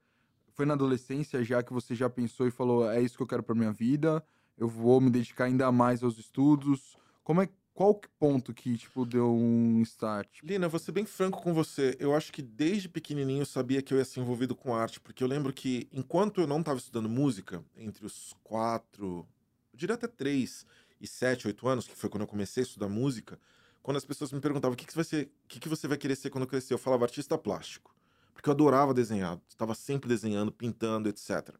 Foi 0.53 0.65
na 0.65 0.73
adolescência 0.73 1.43
já 1.43 1.61
que 1.61 1.73
você 1.73 1.93
já 1.93 2.09
pensou 2.09 2.47
e 2.47 2.51
falou: 2.51 2.89
é 2.89 3.01
isso 3.01 3.17
que 3.17 3.23
eu 3.23 3.27
quero 3.27 3.43
pra 3.43 3.53
minha 3.53 3.73
vida, 3.73 4.23
eu 4.57 4.69
vou 4.69 5.01
me 5.01 5.09
dedicar 5.09 5.45
ainda 5.45 5.69
mais 5.71 6.01
aos 6.01 6.17
estudos. 6.17 6.95
Como 7.23 7.41
é 7.41 7.49
qual 7.75 7.93
que 7.93 8.07
ponto 8.17 8.53
que 8.53 8.77
tipo 8.77 9.05
deu 9.05 9.35
um 9.35 9.81
start? 9.81 10.39
Lina, 10.41 10.69
vou 10.69 10.79
ser 10.79 10.93
bem 10.93 11.05
franco 11.05 11.41
com 11.41 11.53
você. 11.53 11.97
Eu 11.99 12.15
acho 12.15 12.31
que 12.31 12.41
desde 12.41 12.87
pequenininho 12.87 13.41
eu 13.41 13.45
sabia 13.45 13.81
que 13.81 13.93
eu 13.93 13.97
ia 13.97 14.05
ser 14.05 14.21
envolvido 14.21 14.55
com 14.55 14.73
arte, 14.73 15.01
porque 15.01 15.21
eu 15.21 15.27
lembro 15.27 15.51
que 15.51 15.89
enquanto 15.91 16.39
eu 16.39 16.47
não 16.47 16.61
estava 16.61 16.79
estudando 16.79 17.09
música, 17.09 17.61
entre 17.75 18.05
os 18.05 18.33
quatro, 18.41 19.27
eu 19.73 19.77
diria 19.77 19.95
até 19.95 20.07
três 20.07 20.65
e 20.99 21.07
sete, 21.07 21.47
oito 21.47 21.67
anos, 21.67 21.87
que 21.87 21.95
foi 21.95 22.09
quando 22.09 22.21
eu 22.21 22.27
comecei 22.27 22.63
a 22.63 22.65
estudar 22.65 22.87
música, 22.87 23.39
quando 23.81 23.97
as 23.97 24.05
pessoas 24.05 24.31
me 24.31 24.39
perguntavam 24.39 24.73
o 24.73 24.77
que, 24.77 24.85
que, 24.85 24.93
você 24.93 24.95
vai 24.95 25.05
ser, 25.05 25.25
o 25.25 25.47
que, 25.47 25.59
que 25.59 25.69
você 25.69 25.87
vai 25.87 25.97
querer 25.97 26.15
ser 26.15 26.29
quando 26.29 26.47
crescer, 26.47 26.73
eu 26.73 26.77
falava 26.77 27.05
artista 27.05 27.37
plástico. 27.37 27.95
Porque 28.33 28.49
eu 28.49 28.53
adorava 28.53 28.93
desenhar, 28.93 29.39
estava 29.47 29.75
sempre 29.75 30.09
desenhando, 30.09 30.51
pintando, 30.51 31.07
etc. 31.07 31.55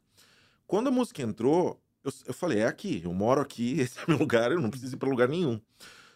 Quando 0.65 0.87
a 0.87 0.91
música 0.91 1.21
entrou, 1.21 1.79
eu, 2.03 2.11
eu 2.27 2.33
falei, 2.33 2.59
é 2.59 2.65
aqui, 2.65 3.01
eu 3.03 3.13
moro 3.13 3.41
aqui, 3.41 3.79
esse 3.81 3.99
é 3.99 4.03
meu 4.07 4.17
lugar, 4.17 4.51
eu 4.51 4.59
não 4.59 4.69
preciso 4.69 4.95
ir 4.95 4.97
para 4.97 5.09
lugar 5.09 5.29
nenhum. 5.29 5.61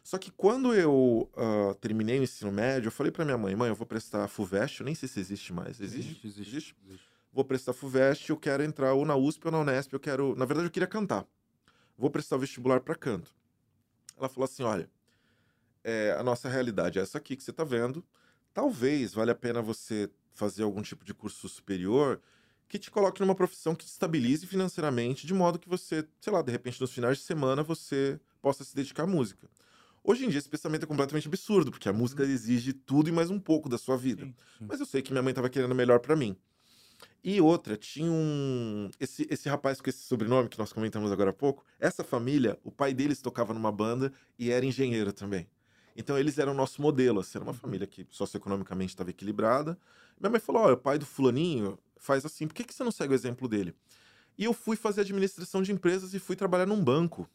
Só 0.03 0.17
que 0.17 0.31
quando 0.31 0.73
eu 0.73 1.29
ah, 1.37 1.75
terminei 1.79 2.19
o 2.19 2.23
ensino 2.23 2.51
médio, 2.51 2.87
eu 2.87 2.91
falei 2.91 3.11
pra 3.11 3.23
minha 3.23 3.37
mãe, 3.37 3.55
mãe, 3.55 3.69
eu 3.69 3.75
vou 3.75 3.85
prestar 3.85 4.27
FUVEST, 4.27 4.79
eu 4.79 4.85
nem 4.85 4.95
sei 4.95 5.07
se 5.07 5.19
existe 5.19 5.53
mais. 5.53 5.79
Existe? 5.79 6.21
Existe, 6.25 6.27
existe. 6.27 6.75
existe. 6.87 7.09
Vou 7.31 7.45
prestar 7.45 7.73
FUVEST, 7.73 8.31
eu 8.31 8.37
quero 8.37 8.63
entrar 8.63 8.93
ou 8.93 9.05
na 9.05 9.15
USP 9.15 9.45
ou 9.45 9.51
na 9.51 9.59
Unesp, 9.59 9.93
eu 9.93 9.99
quero... 9.99 10.35
Na 10.35 10.45
verdade, 10.45 10.67
eu 10.67 10.71
queria 10.71 10.87
cantar. 10.87 11.27
Vou 11.99 12.09
prestar 12.09 12.37
o 12.37 12.39
vestibular 12.39 12.79
para 12.79 12.95
canto. 12.95 13.35
Ela 14.17 14.29
falou 14.29 14.45
assim: 14.45 14.63
olha, 14.63 14.89
é, 15.83 16.15
a 16.17 16.23
nossa 16.23 16.47
realidade 16.47 16.97
é 16.97 17.01
essa 17.01 17.17
aqui 17.17 17.35
que 17.35 17.43
você 17.43 17.51
está 17.51 17.63
vendo. 17.63 18.03
Talvez 18.53 19.13
valha 19.13 19.33
a 19.33 19.35
pena 19.35 19.61
você 19.61 20.09
fazer 20.33 20.63
algum 20.63 20.81
tipo 20.81 21.03
de 21.03 21.13
curso 21.13 21.47
superior 21.49 22.21
que 22.67 22.79
te 22.79 22.89
coloque 22.89 23.19
numa 23.19 23.35
profissão 23.35 23.75
que 23.75 23.83
te 23.83 23.89
estabilize 23.89 24.45
financeiramente, 24.47 25.27
de 25.27 25.33
modo 25.33 25.59
que 25.59 25.67
você, 25.67 26.07
sei 26.21 26.31
lá, 26.31 26.41
de 26.41 26.51
repente 26.51 26.79
nos 26.79 26.91
finais 26.91 27.17
de 27.17 27.23
semana 27.23 27.63
você 27.63 28.19
possa 28.41 28.63
se 28.63 28.75
dedicar 28.75 29.03
à 29.03 29.07
música. 29.07 29.49
Hoje 30.03 30.25
em 30.25 30.29
dia 30.29 30.37
esse 30.37 30.47
pensamento 30.47 30.83
é 30.83 30.87
completamente 30.87 31.27
absurdo, 31.27 31.71
porque 31.71 31.89
a 31.89 31.93
música 31.93 32.23
exige 32.23 32.71
tudo 32.71 33.09
e 33.09 33.11
mais 33.11 33.29
um 33.29 33.39
pouco 33.39 33.67
da 33.67 33.77
sua 33.77 33.97
vida. 33.97 34.23
Sim, 34.23 34.35
sim. 34.59 34.65
Mas 34.67 34.79
eu 34.79 34.85
sei 34.85 35.01
que 35.01 35.11
minha 35.11 35.21
mãe 35.21 35.31
estava 35.31 35.49
querendo 35.49 35.71
o 35.71 35.75
melhor 35.75 35.99
para 35.99 36.15
mim. 36.15 36.37
E 37.23 37.41
outra, 37.41 37.75
tinha 37.75 38.11
um. 38.11 38.89
Esse, 38.99 39.27
esse 39.29 39.49
rapaz 39.49 39.81
com 39.81 39.89
esse 39.89 39.99
sobrenome 39.99 40.49
que 40.49 40.57
nós 40.57 40.71
comentamos 40.71 41.11
agora 41.11 41.31
há 41.31 41.33
pouco, 41.33 41.65
essa 41.79 42.03
família, 42.03 42.57
o 42.63 42.71
pai 42.71 42.93
deles 42.93 43.21
tocava 43.21 43.53
numa 43.53 43.71
banda 43.71 44.11
e 44.37 44.51
era 44.51 44.65
engenheiro 44.65 45.11
também. 45.11 45.47
Então 45.95 46.17
eles 46.17 46.37
eram 46.37 46.53
nosso 46.53 46.81
modelo, 46.81 47.19
assim, 47.19 47.37
era 47.37 47.43
uma 47.43 47.53
família 47.53 47.85
que 47.85 48.07
socioeconomicamente 48.09 48.93
estava 48.93 49.09
equilibrada. 49.09 49.77
Minha 50.19 50.29
mãe 50.29 50.39
falou: 50.39 50.61
olha, 50.61 50.75
o 50.75 50.77
pai 50.77 50.97
do 50.97 51.05
fulaninho 51.05 51.77
faz 51.97 52.25
assim, 52.25 52.47
por 52.47 52.53
que, 52.53 52.63
que 52.63 52.73
você 52.73 52.83
não 52.83 52.91
segue 52.91 53.13
o 53.13 53.15
exemplo 53.15 53.47
dele? 53.47 53.75
E 54.37 54.45
eu 54.45 54.53
fui 54.53 54.77
fazer 54.77 55.01
administração 55.01 55.61
de 55.61 55.73
empresas 55.73 56.13
e 56.13 56.19
fui 56.19 56.37
trabalhar 56.37 56.65
num 56.65 56.81
banco. 56.81 57.29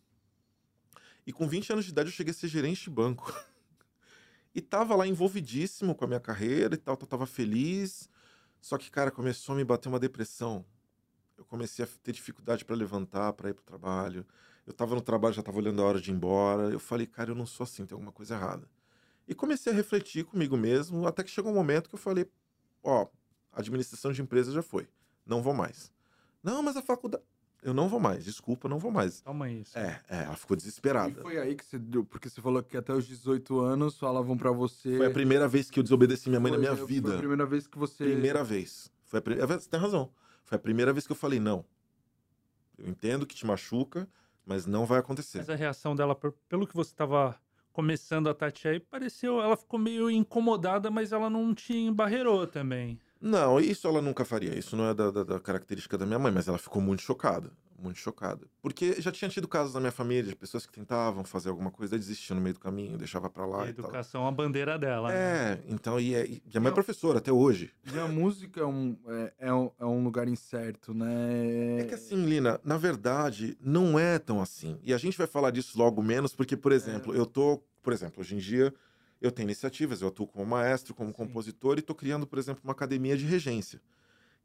E 1.26 1.33
com 1.33 1.47
20 1.47 1.73
anos 1.73 1.85
de 1.85 1.90
idade 1.90 2.09
eu 2.09 2.14
cheguei 2.14 2.30
a 2.30 2.35
ser 2.35 2.49
gerente 2.49 2.85
de 2.85 2.90
banco. 2.90 3.30
e 4.54 4.62
tava 4.62 4.97
lá 4.97 5.06
envolvidíssimo 5.06 5.94
com 5.94 6.04
a 6.04 6.09
minha 6.09 6.21
carreira 6.21 6.75
e 6.75 6.78
tal, 6.78 6.97
tava 6.97 7.26
feliz. 7.26 8.09
Só 8.64 8.78
que, 8.78 8.90
cara, 8.90 9.11
começou 9.11 9.52
a 9.52 9.56
me 9.56 9.62
bater 9.62 9.90
uma 9.90 10.00
depressão. 10.00 10.64
Eu 11.37 11.44
comecei 11.44 11.85
a 11.85 11.88
ter 12.02 12.12
dificuldade 12.12 12.64
para 12.64 12.75
levantar, 12.75 13.35
para 13.35 13.50
ir 13.50 13.52
pro 13.52 13.62
trabalho. 13.62 14.26
Eu 14.66 14.73
tava 14.73 14.94
no 14.94 15.02
trabalho, 15.02 15.35
já 15.35 15.42
tava 15.42 15.59
olhando 15.59 15.83
a 15.83 15.85
hora 15.85 16.00
de 16.00 16.11
ir 16.11 16.14
embora. 16.14 16.71
Eu 16.71 16.80
falei, 16.80 17.06
cara, 17.06 17.30
eu 17.30 17.35
não 17.35 17.44
sou 17.44 17.64
assim, 17.64 17.85
tem 17.85 17.94
alguma 17.94 18.11
coisa 18.11 18.37
errada. 18.37 18.66
E 19.28 19.35
comecei 19.35 19.71
a 19.71 19.76
refletir 19.76 20.25
comigo 20.25 20.56
mesmo, 20.56 21.06
até 21.06 21.23
que 21.23 21.28
chegou 21.28 21.52
um 21.52 21.54
momento 21.54 21.90
que 21.90 21.94
eu 21.94 21.99
falei, 21.99 22.26
ó, 22.83 23.06
administração 23.52 24.12
de 24.12 24.23
empresas 24.23 24.54
já 24.54 24.62
foi, 24.62 24.88
não 25.26 25.42
vou 25.42 25.52
mais. 25.52 25.92
Não, 26.42 26.62
mas 26.62 26.75
a 26.75 26.80
faculdade, 26.80 27.23
eu 27.64 27.75
não 27.75 27.88
vou 27.88 27.99
mais, 27.99 28.25
desculpa, 28.25 28.68
não 28.68 28.78
vou 28.78 28.92
mais. 28.92 29.21
Calma 29.23 29.47
aí. 29.47 29.64
só. 29.64 29.78
É, 29.78 30.00
é, 30.09 30.23
ela 30.25 30.37
ficou 30.37 30.54
E 30.54 30.59
desesperada. 30.59 31.21
foi 31.23 31.38
aí 31.38 31.54
que 31.56 31.64
você 31.64 31.78
deu, 31.78 32.04
porque 32.04 32.28
você 32.28 32.40
falou 32.40 32.62
que 32.62 32.76
até 32.76 32.92
os 32.92 33.06
18 33.06 33.59
anos 33.61 33.99
falavam 33.99 34.37
pra 34.37 34.52
você. 34.52 34.97
Foi 34.97 35.06
a 35.06 35.11
primeira 35.11 35.49
vez 35.49 35.71
que 35.71 35.78
eu 35.80 35.83
desobedeci 35.83 36.28
minha 36.28 36.38
mãe 36.40 36.52
na 36.52 36.59
Foi- 36.59 36.62
minha 36.66 36.76
Foi 36.76 36.85
a 36.85 36.87
vida. 36.87 37.16
primeira 37.18 37.47
vez 37.47 37.66
que 37.66 37.78
você. 37.78 38.04
Primeira 38.04 38.44
vez. 38.44 38.92
Foi 39.06 39.18
a 39.18 39.23
pri- 39.23 39.40
é, 39.40 39.47
Você 39.47 39.68
tem 39.68 39.80
razão. 39.80 40.11
Foi 40.44 40.56
a 40.56 40.59
primeira 40.59 40.92
vez 40.92 41.06
que 41.06 41.12
eu 41.12 41.16
falei, 41.16 41.40
não. 41.40 41.64
Eu 42.78 42.88
entendo 42.88 43.25
que 43.26 43.35
te 43.35 43.47
machuca, 43.47 44.09
mas 44.44 44.66
não 44.66 44.85
vai 44.85 44.99
acontecer. 44.99 45.38
Mas 45.38 45.50
a 45.50 45.54
reação 45.54 45.94
dela, 45.94 46.14
pelo 46.49 46.66
que 46.66 46.75
você 46.75 46.90
estava 46.90 47.38
começando 47.73 48.28
a 48.28 48.35
tatear 48.35 48.75
aí, 48.75 48.80
pareceu. 48.80 49.40
Ela 49.40 49.56
ficou 49.56 49.78
meio 49.78 50.11
incomodada, 50.11 50.90
mas 50.90 51.12
ela 51.12 51.28
não 51.30 51.54
te 51.54 51.75
embarreirou 51.76 52.47
também. 52.47 52.99
Não, 53.25 53.59
isso 53.59 53.88
ela 53.88 54.02
nunca 54.02 54.25
faria. 54.25 54.57
Isso 54.59 54.76
não 54.76 54.87
é 54.88 54.95
da, 54.95 55.11
da- 55.11 55.25
da 55.25 55.40
característica 55.40 55.97
da 55.97 56.04
minha 56.04 56.19
mãe, 56.19 56.31
mas 56.31 56.47
ela 56.47 56.59
ficou 56.59 56.83
muito 56.83 57.00
chocada. 57.02 57.50
Muito 57.78 57.99
chocada. 57.99 58.47
Porque 58.62 59.00
já 59.00 59.11
tinha 59.11 59.28
tido 59.28 59.49
casos 59.49 59.75
na 59.75 59.81
minha 59.81 59.93
família 59.93 60.23
de 60.31 60.37
pessoas 60.37 60.64
que 60.64 60.73
tentavam 60.73 61.25
fazer 61.25 61.49
alguma 61.50 61.71
coisa 61.71 61.97
e 61.97 61.99
desistiam 61.99 62.37
no 62.37 62.40
meio 62.43 62.54
do 62.54 62.61
caminho, 62.61 62.97
deixava 62.97 63.28
pra 63.28 63.45
lá 63.45 63.64
a 63.64 63.69
e 63.69 63.73
tal. 63.75 63.85
educação, 63.87 64.26
a 64.26 64.31
bandeira 64.31 64.78
dela. 64.78 65.09
né? 65.09 65.14
É, 65.16 65.61
então, 65.69 65.99
e, 66.00 66.14
é, 66.14 66.26
e 66.26 66.43
a 66.57 66.61
mãe 66.61 66.71
é 66.71 66.75
professora 66.75 67.19
até 67.19 67.33
hoje. 67.33 67.71
E 67.93 67.99
a 67.99 68.07
música 68.07 68.61
é 68.61 68.64
um, 68.64 68.97
é, 69.09 69.33
é 69.38 69.52
um, 69.52 69.71
é 69.78 69.85
um 69.85 70.02
lugar 70.04 70.28
incerto, 70.28 70.95
né? 70.95 71.81
É 71.81 71.85
que 71.85 71.95
assim, 71.95 72.25
Lina, 72.25 72.61
na 72.64 72.76
verdade, 72.78 73.57
não 73.61 73.99
é 73.99 74.19
tão 74.19 74.40
assim. 74.40 74.78
E 74.83 74.95
a 74.95 74.99
gente 74.99 75.19
vai 75.19 75.26
falar 75.26 75.50
disso 75.50 75.78
logo 75.78 76.02
menos, 76.02 76.35
porque, 76.35 76.57
por 76.57 76.73
exemplo, 76.73 77.14
eu 77.14 77.26
tô, 77.26 77.61
por 77.83 77.93
exemplo, 77.93 78.21
hoje 78.21 78.35
em 78.35 78.38
dia 78.38 78.73
eu 79.26 79.33
tenho 79.33 79.47
iniciativas, 79.47 80.02
eu 80.02 80.09
atuo 80.09 80.26
como 80.26 80.45
maestro, 80.45 80.95
como 80.95 81.11
Sim. 81.11 81.14
compositor 81.14 81.78
e 81.78 81.83
tô 81.83 81.95
criando, 81.95 82.26
por 82.26 82.38
exemplo, 82.38 82.61
uma 82.64 82.73
academia 82.73 83.16
de 83.16 83.25
regência, 83.25 83.81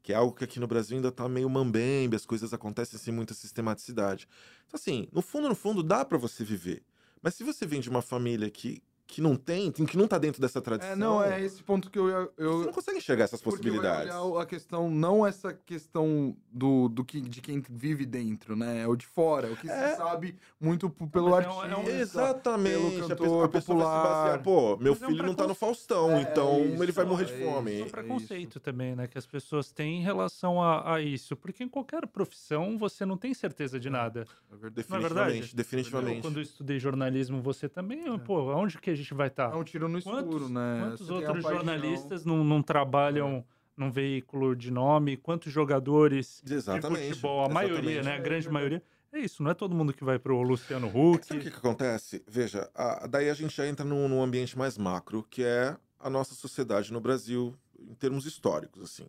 que 0.02 0.12
é 0.12 0.16
algo 0.16 0.34
que 0.34 0.44
aqui 0.44 0.58
no 0.58 0.66
Brasil 0.66 0.96
ainda 0.96 1.12
tá 1.12 1.28
meio 1.28 1.48
mambembe, 1.50 2.16
as 2.16 2.24
coisas 2.24 2.52
acontecem 2.54 2.98
sem 2.98 3.12
muita 3.12 3.34
sistematicidade. 3.34 4.28
Então 4.66 4.78
assim, 4.78 5.08
no 5.12 5.20
fundo, 5.20 5.48
no 5.48 5.54
fundo, 5.54 5.82
dá 5.82 6.04
para 6.04 6.16
você 6.16 6.44
viver. 6.44 6.82
Mas 7.22 7.34
se 7.34 7.44
você 7.44 7.66
vem 7.66 7.80
de 7.80 7.90
uma 7.90 8.00
família 8.00 8.50
que, 8.50 8.82
que 9.10 9.20
não 9.20 9.34
tem, 9.36 9.72
que 9.72 9.96
não 9.96 10.06
tá 10.06 10.16
dentro 10.18 10.40
dessa 10.40 10.60
tradição, 10.62 10.92
É, 10.92 10.96
não, 10.96 11.22
é 11.22 11.42
esse 11.44 11.62
ponto 11.62 11.90
que 11.90 11.98
eu 11.98 12.08
ia. 12.08 12.20
você 12.20 12.30
Eu, 12.38 12.64
não 12.64 12.72
consegue 12.72 12.98
enxergar 12.98 13.24
essas 13.24 13.42
possibilidades. 13.42 14.14
olhar 14.14 14.40
a 14.42 14.46
questão, 14.46 14.88
não 14.88 15.26
essa 15.26 15.52
questão 15.52 16.36
do, 16.52 16.88
do 16.88 17.04
que, 17.04 17.20
de 17.20 17.40
quem 17.40 17.60
vive 17.68 18.06
dentro, 18.06 18.54
né? 18.54 18.82
É 18.82 18.86
o 18.86 18.94
de 18.94 19.06
fora, 19.06 19.48
é 19.48 19.50
o 19.50 19.56
que 19.56 19.68
É. 19.68 19.90
se 19.90 19.96
sabe 19.96 20.36
muito 20.60 20.88
pelo 20.88 21.30
Mas 21.30 21.44
é 21.44 21.48
um- 21.48 21.60
artista. 21.60 21.74
é 21.74 21.76
um- 21.76 21.88
Exatamente. 22.00 22.72
pelo 22.72 22.86
a 22.86 22.90
pessoa, 22.90 23.08
cantor 23.08 23.44
a 23.44 23.48
pessoa 23.48 23.78
vai 23.78 23.86
se 23.86 23.92
popular. 23.92 24.02
basear, 24.22 24.42
pô, 24.42 24.76
meu 24.76 24.92
Mas 24.92 25.02
é 25.02 25.06
um 25.06 25.08
filho 25.10 25.22
não 25.24 25.34
tá 25.34 25.46
no 25.46 25.54
Faustão, 25.54 26.10
É, 26.12 26.22
então 26.22 26.54
é 26.56 26.64
isso, 26.66 26.82
ele 26.82 26.92
vai 26.92 27.04
morrer 27.04 27.24
é 27.24 27.26
de 27.26 27.32
isso. 27.34 27.44
fome. 27.44 27.80
É 27.80 27.82
um 27.82 27.86
É 27.86 27.90
preconceito 27.90 28.60
também, 28.60 28.94
né? 28.94 29.06
Que 29.06 29.18
as 29.18 29.26
pessoas 29.26 29.72
têm 29.72 30.00
em 30.00 30.02
relação 30.02 30.62
a, 30.62 30.94
a 30.94 31.00
isso. 31.00 31.36
Porque 31.36 31.64
em 31.64 31.68
qualquer 31.68 32.06
profissão 32.06 32.78
você 32.78 33.04
não 33.04 33.16
tem 33.16 33.34
certeza 33.34 33.78
de 33.80 33.90
nada. 33.90 34.20
É 34.52 34.56
verdade. 34.56 34.74
Definitivamente, 34.74 35.32
verdade? 35.32 35.56
definitivamente. 35.56 36.16
Eu, 36.18 36.22
quando 36.22 36.36
eu 36.36 36.42
estudei 36.42 36.78
jornalismo, 36.78 37.40
você 37.40 37.68
também, 37.68 38.18
pô, 38.20 38.50
aonde 38.50 38.78
que 38.78 38.90
a 38.90 38.94
gente 39.00 39.14
vai 39.14 39.28
estar? 39.28 39.52
É 39.52 39.56
um 39.56 39.64
tiro 39.64 39.88
no 39.88 39.98
escuro, 39.98 40.22
Quantos, 40.26 40.50
né? 40.50 40.78
quantos 40.80 41.06
Você 41.06 41.12
outros 41.12 41.42
jornalistas 41.42 42.24
não, 42.24 42.42
não 42.44 42.62
trabalham 42.62 43.44
num 43.76 43.90
veículo 43.90 44.54
de 44.54 44.70
nome? 44.70 45.16
Quantos 45.16 45.52
jogadores 45.52 46.42
Exatamente. 46.48 47.00
de 47.02 47.08
futebol? 47.14 47.44
A 47.44 47.48
maioria, 47.48 47.78
exatamente. 48.00 48.04
né? 48.04 48.12
A 48.12 48.14
É 48.14 48.18
grande 48.18 48.28
verdade. 48.46 48.52
maioria. 48.52 48.82
É 49.12 49.18
isso, 49.18 49.42
não 49.42 49.50
é 49.50 49.54
todo 49.54 49.74
mundo 49.74 49.92
que 49.92 50.04
vai 50.04 50.18
pro 50.20 50.40
Luciano 50.40 50.86
Huck. 50.86 51.26
Sabe 51.26 51.40
o 51.40 51.42
que, 51.42 51.50
que 51.50 51.56
acontece? 51.56 52.22
Veja, 52.28 52.70
a- 52.74 53.06
daí 53.08 53.28
a 53.28 53.34
gente 53.34 53.56
já 53.56 53.66
entra 53.66 53.84
num, 53.84 54.08
num 54.08 54.22
ambiente 54.22 54.56
mais 54.56 54.78
macro, 54.78 55.24
que 55.28 55.42
é 55.42 55.76
a 55.98 56.08
nossa 56.08 56.32
sociedade 56.34 56.92
no 56.92 57.00
Brasil, 57.00 57.54
em 57.78 57.94
termos 57.94 58.24
históricos, 58.24 58.82
assim. 58.84 59.06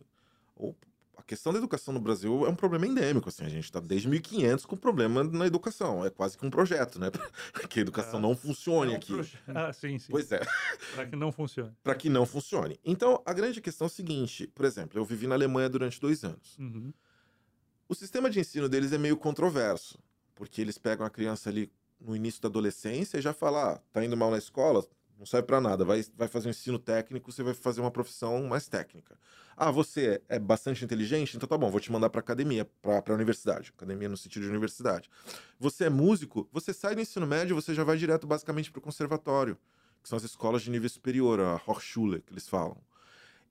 O- 0.56 0.74
a 1.22 1.24
questão 1.24 1.54
da 1.54 1.60
educação 1.60 1.94
no 1.94 2.00
Brasil 2.00 2.46
é 2.46 2.50
um 2.50 2.56
problema 2.56 2.88
endêmico, 2.88 3.30
assim. 3.30 3.46
A 3.46 3.50
gente 3.50 3.64
está 3.66 3.80
desde 3.80 4.08
1500 4.10 4.66
com 4.66 4.76
problema 4.76 5.24
na 5.24 5.46
educação. 5.46 6.04
É 6.04 6.10
quase 6.10 6.38
que 6.38 6.46
um 6.46 6.50
projeto, 6.50 7.00
né? 7.00 7.10
Para 7.12 7.22
que 7.70 7.80
a 7.80 7.82
educação 7.82 8.20
É. 8.20 8.22
não 8.22 8.36
funcione 8.36 8.92
É 8.92 8.94
um 8.96 8.98
aqui. 8.98 9.14
proje- 9.14 9.38
Ah, 9.48 9.72
sim, 9.72 9.98
sim. 10.00 10.12
Pois 10.12 10.32
é. 10.32 10.42
Pra 10.96 11.06
que 11.06 11.16
não 11.16 11.32
funcione. 11.32 11.72
para 11.84 11.96
que 11.96 12.10
não 12.10 12.26
funcione. 12.26 12.80
Então, 12.84 13.22
a 13.26 13.34
grande 13.34 13.62
questão 13.62 13.86
é 13.86 13.90
o 13.90 13.94
seguinte: 13.94 14.48
por 14.48 14.66
exemplo, 14.66 15.00
eu 15.00 15.06
vivi 15.06 15.28
na 15.28 15.36
Alemanha 15.36 15.70
durante 15.70 16.00
dois 16.02 16.24
anos. 16.24 16.58
Uhum. 16.58 16.92
O 17.88 17.94
sistema 17.96 18.30
de 18.30 18.40
ensino 18.40 18.68
deles 18.68 18.92
é 18.92 18.98
meio 18.98 19.16
controverso, 19.18 20.00
porque 20.34 20.60
eles 20.62 20.78
pegam 20.78 21.06
a 21.06 21.10
criança 21.10 21.50
ali 21.50 21.72
no 22.00 22.16
início 22.16 22.42
da 22.42 22.48
adolescência 22.48 23.18
e 23.18 23.22
já 23.22 23.34
falam: 23.34 23.60
ah, 23.62 23.82
tá 23.94 24.04
indo 24.04 24.18
mal 24.18 24.32
na 24.32 24.38
escola, 24.38 24.84
não 25.22 25.26
serve 25.28 25.46
para 25.46 25.62
nada, 25.62 25.86
vai, 25.86 26.04
vai 26.18 26.28
fazer 26.28 26.48
um 26.48 26.50
ensino 26.50 26.80
técnico, 26.80 27.32
você 27.32 27.44
vai 27.44 27.54
fazer 27.54 27.80
uma 27.80 27.92
profissão 27.92 28.48
mais 28.48 28.68
técnica. 28.68 29.16
Ah, 29.56 29.70
você 29.70 30.20
é 30.28 30.40
bastante 30.40 30.84
inteligente? 30.84 31.38
Então 31.38 31.48
tá 31.48 31.56
bom, 31.56 31.70
vou 31.70 31.80
te 31.80 31.92
mandar 31.92 32.10
para 32.10 32.20
academia, 32.22 32.68
para 32.82 33.04
a 33.08 33.14
universidade. 33.14 33.72
Academia 33.78 34.10
no 34.10 34.18
sentido 34.18 34.42
de 34.42 34.50
universidade. 34.50 35.12
Você 35.60 35.84
é 35.84 35.90
músico? 35.92 36.50
Você 36.52 36.74
sai 36.74 36.96
do 36.96 37.02
ensino 37.02 37.28
médio, 37.28 37.56
você 37.56 37.72
já 37.76 37.84
vai 37.84 37.98
direto 37.98 38.26
basicamente 38.26 38.72
para 38.72 38.80
o 38.80 38.82
conservatório, 38.82 39.60
que 40.02 40.10
são 40.10 40.18
as 40.18 40.24
escolas 40.24 40.64
de 40.64 40.72
nível 40.72 40.90
superior, 40.90 41.40
a 41.40 41.62
Hochschule, 41.68 42.24
que 42.24 42.34
eles 42.34 42.50
falam. 42.50 42.78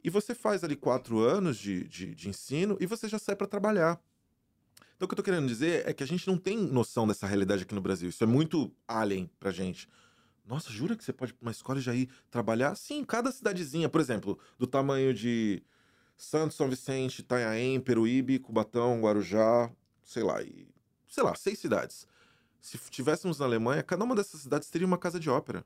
E 0.02 0.11
você 0.11 0.35
faz 0.35 0.64
ali 0.64 0.74
quatro 0.74 1.20
anos 1.20 1.56
de, 1.56 1.85
de, 1.85 2.16
de 2.16 2.28
ensino 2.28 2.76
e 2.80 2.87
você 2.87 3.09
já 3.09 3.18
sai 3.20 3.37
para 3.37 3.46
trabalhar. 3.46 4.02
Então, 4.96 5.06
o 5.06 5.09
que 5.09 5.12
eu 5.12 5.16
tô 5.18 5.22
querendo 5.22 5.46
dizer 5.46 5.88
é 5.88 5.92
que 5.92 6.02
a 6.02 6.06
gente 6.06 6.26
não 6.26 6.37
tem 6.37 6.59
noção 6.59 7.06
dessa 7.06 7.28
realidade 7.28 7.62
aqui 7.62 7.76
no 7.76 7.80
Brasil. 7.80 8.09
Isso 8.09 8.24
é 8.24 8.26
muito 8.26 8.72
alien 8.88 9.30
pra 9.38 9.52
gente. 9.52 9.88
Nossa, 10.50 10.68
jura 10.72 10.96
que 10.96 11.04
você 11.04 11.12
pode 11.12 11.30
ir 11.30 11.34
pra 11.34 11.46
uma 11.46 11.52
escola 11.52 11.78
e 11.78 11.82
já 11.82 11.94
ir 11.94 12.10
trabalhar? 12.28 12.74
Sim, 12.74 13.04
cada 13.04 13.30
cidadezinha, 13.30 13.88
por 13.88 14.00
exemplo, 14.00 14.36
do 14.58 14.66
tamanho 14.66 15.14
de 15.14 15.62
Santos, 16.16 16.56
São 16.56 16.68
Vicente, 16.68 17.20
Itanhaém, 17.20 17.80
Peruíbe, 17.80 18.40
Cubatão, 18.40 19.00
Guarujá, 19.00 19.70
sei 20.02 20.24
lá, 20.24 20.42
e, 20.42 20.68
sei 21.08 21.22
lá, 21.22 21.36
seis 21.36 21.60
cidades. 21.60 22.04
Se 22.60 22.76
tivéssemos 22.90 23.38
na 23.38 23.44
Alemanha, 23.46 23.80
cada 23.84 24.04
uma 24.04 24.16
dessas 24.16 24.40
cidades 24.40 24.68
teria 24.68 24.86
uma 24.88 24.98
casa 24.98 25.20
de 25.20 25.30
ópera. 25.30 25.64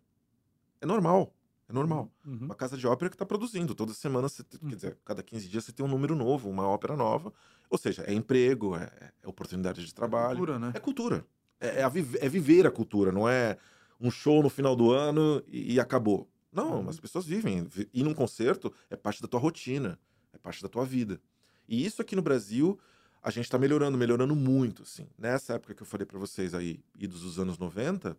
É 0.83 0.87
normal, 0.87 1.35
é 1.66 1.73
normal. 1.73 2.12
Uhum. 2.27 2.44
Uma 2.44 2.55
casa 2.55 2.77
de 2.77 2.87
ópera 2.87 3.09
que 3.09 3.14
está 3.14 3.25
produzindo. 3.25 3.75
Toda 3.75 3.94
semana, 3.94 4.29
você, 4.29 4.44
Uhum. 4.62 4.68
quer 4.68 4.77
dizer, 4.77 4.99
cada 5.03 5.23
15 5.23 5.49
dias 5.49 5.64
você 5.64 5.73
tem 5.73 5.85
um 5.85 5.88
número 5.88 6.14
novo, 6.14 6.51
uma 6.51 6.68
ópera 6.68 6.94
nova. 6.94 7.33
Ou 7.70 7.79
seja, 7.79 8.03
é 8.03 8.12
emprego, 8.12 8.77
é, 8.77 9.12
é 9.23 9.29
oportunidade 9.29 9.85
de 9.85 9.94
trabalho. 9.94 10.37
Cultura, 10.37 10.59
né? 10.59 10.73
É 10.75 10.79
cultura. 10.79 11.27
É, 11.59 11.81
é 11.81 11.85
a 11.85 11.87
é 12.20 12.29
viver 12.29 12.66
a 12.66 12.70
cultura, 12.70 13.11
não 13.11 13.27
é 13.27 13.57
um 14.00 14.11
show 14.11 14.42
no 14.42 14.48
final 14.50 14.74
do 14.76 14.90
ano 14.92 15.42
e, 15.46 15.74
e 15.74 15.80
acabou. 15.80 16.28
Não, 16.52 16.80
Uhum. 16.83 16.88
as 16.88 17.00
pessoas 17.00 17.24
vivem. 17.26 17.64
Vi- 17.64 17.88
Ir 17.92 18.02
num 18.04 18.14
concerto 18.14 18.72
é 18.88 18.96
parte 18.96 19.20
da 19.20 19.28
tua 19.28 19.40
rotina, 19.40 19.98
é 20.33 20.38
parte 20.38 20.62
da 20.62 20.68
tua 20.68 20.85
vida. 20.85 21.20
E 21.68 21.85
isso 21.85 22.00
aqui 22.02 22.14
no 22.14 22.22
Brasil, 22.22 22.78
a 23.22 23.30
gente 23.30 23.50
tá 23.50 23.59
melhorando, 23.59 23.96
melhorando 23.98 24.37
muito, 24.37 24.83
assim. 24.83 25.09
Nessa 25.18 25.54
época 25.54 25.74
que 25.74 25.83
eu 25.83 25.87
falei 25.87 26.07
pra 26.07 26.18
vocês 26.18 26.54
aí, 26.54 26.80
idos 26.98 27.22
dos 27.22 27.38
anos 27.38 27.59
90... 27.59 28.16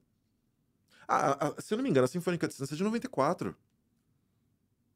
Ah, 1.08 1.48
a- 1.56 1.62
se 1.62 1.72
eu 1.74 1.78
não 1.78 1.84
me 1.84 1.90
engano, 1.90 2.06
a 2.06 2.08
Sinfônica 2.08 2.48
de 2.48 2.54
Santos 2.56 2.74
é 2.74 2.76
de 2.76 2.84
94. 2.84 3.56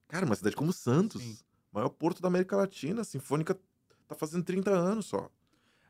Cara, 0.07 0.25
uma 0.25 0.35
cidade 0.35 0.55
como 0.55 0.73
Santos, 0.73 1.21
Sim. 1.21 1.37
maior 1.71 1.89
porto 1.89 2.21
da 2.21 2.27
América 2.27 2.57
Latina, 2.57 3.01
a 3.01 3.03
Sinfônica 3.05 3.57
tá 4.07 4.15
fazendo 4.15 4.43
30 4.43 4.71
anos 4.71 5.05
só. 5.05 5.29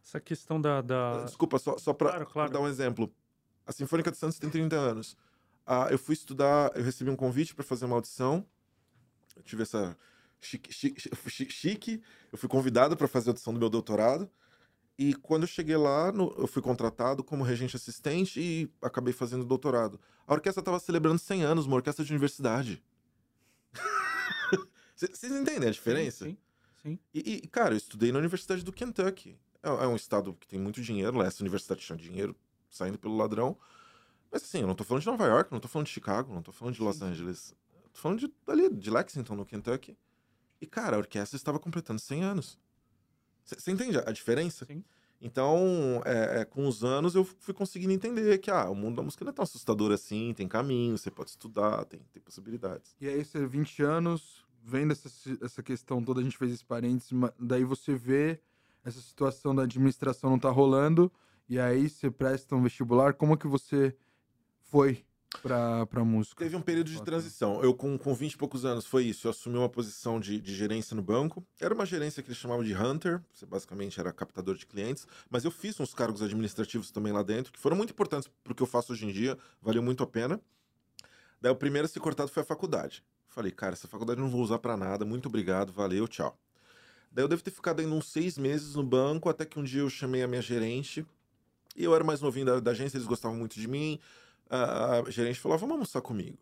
Essa 0.03 0.19
questão 0.19 0.59
da. 0.59 0.81
da... 0.81 1.23
Desculpa, 1.23 1.57
só, 1.57 1.77
só 1.77 1.93
para 1.93 2.09
Claro, 2.11 2.25
claro. 2.27 2.51
dar 2.51 2.59
um 2.59 2.67
exemplo. 2.67 3.09
A 3.69 3.71
Sinfônica 3.71 4.09
de 4.11 4.17
Santos 4.17 4.39
tem 4.39 4.49
30 4.49 4.75
anos. 4.75 5.15
Ah, 5.63 5.89
eu 5.91 5.99
fui 5.99 6.13
estudar, 6.13 6.71
eu 6.75 6.83
recebi 6.83 7.07
um 7.11 7.15
convite 7.15 7.53
para 7.53 7.63
fazer 7.63 7.85
uma 7.85 7.93
audição. 7.95 8.43
Eu 9.35 9.43
tive 9.43 9.61
essa 9.61 9.95
chique, 10.41 10.73
chique, 10.73 11.53
chique, 11.53 12.01
eu 12.31 12.37
fui 12.39 12.49
convidado 12.49 12.97
para 12.97 13.07
fazer 13.07 13.29
a 13.29 13.31
audição 13.31 13.53
do 13.53 13.59
meu 13.59 13.69
doutorado. 13.69 14.27
E 14.97 15.13
quando 15.13 15.43
eu 15.43 15.47
cheguei 15.47 15.77
lá, 15.77 16.11
no- 16.11 16.33
eu 16.35 16.47
fui 16.47 16.63
contratado 16.63 17.23
como 17.23 17.43
regente 17.43 17.75
assistente 17.75 18.39
e 18.41 18.71
acabei 18.81 19.13
fazendo 19.13 19.45
doutorado. 19.45 19.99
A 20.25 20.33
orquestra 20.33 20.61
estava 20.61 20.79
celebrando 20.79 21.19
100 21.19 21.43
anos, 21.43 21.67
uma 21.67 21.75
orquestra 21.75 22.03
de 22.03 22.11
universidade. 22.11 22.83
Cê- 24.95 25.07
Vocês 25.13 25.31
entendem 25.31 25.69
a 25.69 25.71
diferença? 25.71 26.25
Sim, 26.25 26.35
sim. 26.81 26.99
E, 27.13 27.35
e, 27.43 27.47
cara, 27.47 27.75
eu 27.75 27.77
estudei 27.77 28.11
na 28.11 28.17
Universidade 28.17 28.63
do 28.63 28.73
Kentucky. 28.73 29.37
É, 29.61 29.69
é 29.69 29.87
um 29.87 29.95
estado 29.95 30.33
que 30.33 30.47
tem 30.47 30.59
muito 30.59 30.81
dinheiro, 30.81 31.15
lá 31.19 31.25
essa 31.27 31.43
universidade 31.43 31.81
tinha 31.81 31.95
dinheiro 31.95 32.35
saindo 32.69 32.97
pelo 32.97 33.17
ladrão. 33.17 33.57
Mas 34.31 34.43
assim, 34.43 34.61
eu 34.61 34.67
não 34.67 34.75
tô 34.75 34.83
falando 34.83 35.01
de 35.01 35.07
Nova 35.07 35.25
York, 35.25 35.51
não 35.51 35.59
tô 35.59 35.67
falando 35.67 35.87
de 35.87 35.93
Chicago, 35.93 36.33
não 36.33 36.41
tô 36.41 36.51
falando 36.51 36.75
de 36.75 36.81
Los 36.81 36.97
Sim. 36.97 37.05
Angeles. 37.05 37.55
Eu 37.83 37.89
tô 37.89 37.99
falando 37.99 38.19
de, 38.19 38.33
ali, 38.47 38.69
de 38.69 38.89
Lexington, 38.89 39.35
no 39.35 39.45
Kentucky. 39.45 39.97
E, 40.61 40.65
cara, 40.65 40.95
a 40.95 40.99
orquestra 40.99 41.35
estava 41.35 41.59
completando 41.59 41.99
100 41.99 42.23
anos. 42.23 42.59
Você 43.43 43.71
entende 43.71 43.97
a 43.97 44.11
diferença? 44.11 44.65
Sim. 44.65 44.83
Então, 45.21 46.01
é, 46.05 46.41
é, 46.41 46.45
com 46.45 46.67
os 46.67 46.83
anos, 46.83 47.13
eu 47.13 47.25
fui 47.25 47.53
conseguindo 47.53 47.91
entender 47.91 48.37
que 48.37 48.49
ah, 48.49 48.69
o 48.69 48.75
mundo 48.75 48.97
da 48.97 49.03
música 49.03 49.25
não 49.25 49.31
é 49.31 49.33
tão 49.33 49.43
assustador 49.43 49.91
assim, 49.91 50.33
tem 50.33 50.47
caminho, 50.47 50.97
você 50.97 51.11
pode 51.11 51.31
estudar, 51.31 51.83
tem, 51.85 51.99
tem 52.13 52.21
possibilidades. 52.21 52.95
E 53.01 53.07
aí 53.07 53.25
você, 53.25 53.45
20 53.45 53.83
anos, 53.83 54.45
vendo 54.63 54.93
essa, 54.93 55.09
essa 55.41 55.61
questão 55.61 56.01
toda, 56.01 56.21
a 56.21 56.23
gente 56.23 56.37
fez 56.37 56.53
esse 56.53 56.63
parênteses, 56.63 57.11
daí 57.37 57.65
você 57.65 57.95
vê 57.95 58.39
essa 58.83 59.01
situação 59.01 59.53
da 59.53 59.63
administração 59.63 60.29
não 60.29 60.39
tá 60.39 60.49
rolando, 60.49 61.11
e 61.49 61.59
aí 61.59 61.89
você 61.89 62.11
presta 62.11 62.55
um 62.55 62.61
vestibular, 62.61 63.13
como 63.15 63.35
que 63.35 63.47
você 63.47 63.95
foi 64.65 65.03
pra, 65.41 65.85
pra 65.87 66.03
música? 66.03 66.43
Teve 66.43 66.55
um 66.55 66.61
período 66.61 66.91
de 66.91 67.01
transição. 67.01 67.63
Eu, 67.63 67.73
com, 67.73 67.97
com 67.97 68.13
20 68.13 68.33
e 68.33 68.37
poucos 68.37 68.65
anos, 68.65 68.85
foi 68.85 69.05
isso. 69.05 69.25
Eu 69.25 69.31
assumi 69.31 69.57
uma 69.57 69.67
posição 69.67 70.19
de, 70.19 70.39
de 70.39 70.55
gerência 70.55 70.95
no 70.95 71.01
banco. 71.01 71.43
Era 71.59 71.73
uma 71.73 71.85
gerência 71.85 72.21
que 72.21 72.29
eles 72.29 72.37
chamavam 72.37 72.63
de 72.63 72.75
Hunter. 72.75 73.21
Você 73.33 73.45
basicamente 73.45 73.99
era 73.99 74.13
captador 74.13 74.55
de 74.55 74.67
clientes. 74.67 75.07
Mas 75.29 75.43
eu 75.43 75.51
fiz 75.51 75.79
uns 75.79 75.93
cargos 75.93 76.21
administrativos 76.21 76.91
também 76.91 77.11
lá 77.11 77.23
dentro, 77.23 77.51
que 77.51 77.59
foram 77.59 77.75
muito 77.75 77.91
importantes 77.91 78.29
pro 78.43 78.53
que 78.53 78.61
eu 78.61 78.67
faço 78.67 78.93
hoje 78.93 79.05
em 79.05 79.11
dia. 79.11 79.37
Valeu 79.61 79.81
muito 79.81 80.03
a 80.03 80.07
pena. 80.07 80.39
Daí 81.41 81.51
o 81.51 81.55
primeiro 81.55 81.85
a 81.85 81.89
ser 81.89 81.99
cortado 81.99 82.29
foi 82.29 82.43
a 82.43 82.45
faculdade. 82.45 83.03
Falei, 83.27 83.51
cara, 83.51 83.73
essa 83.73 83.87
faculdade 83.87 84.19
não 84.19 84.29
vou 84.29 84.41
usar 84.41 84.59
pra 84.59 84.75
nada. 84.75 85.05
Muito 85.05 85.27
obrigado, 85.27 85.71
valeu, 85.71 86.07
tchau. 86.07 86.37
Daí 87.11 87.23
eu 87.23 87.27
devo 87.27 87.41
ter 87.41 87.51
ficado 87.51 87.79
ainda 87.79 87.93
uns 87.95 88.11
seis 88.11 88.37
meses 88.37 88.75
no 88.75 88.83
banco, 88.83 89.29
até 89.29 89.45
que 89.45 89.59
um 89.59 89.63
dia 89.63 89.81
eu 89.81 89.89
chamei 89.89 90.21
a 90.21 90.27
minha 90.27 90.41
gerente. 90.41 91.05
E 91.75 91.83
eu 91.83 91.93
era 91.95 92.03
mais 92.03 92.21
novinho 92.21 92.45
da, 92.45 92.59
da 92.59 92.71
agência, 92.71 92.97
eles 92.97 93.07
gostavam 93.07 93.37
muito 93.37 93.59
de 93.59 93.67
mim 93.67 93.99
a, 94.49 94.99
a 94.99 95.11
gerente 95.11 95.39
falou: 95.39 95.55
"Ah, 95.55 95.59
vamos 95.59 95.73
almoçar 95.73 96.01
comigo. 96.01 96.37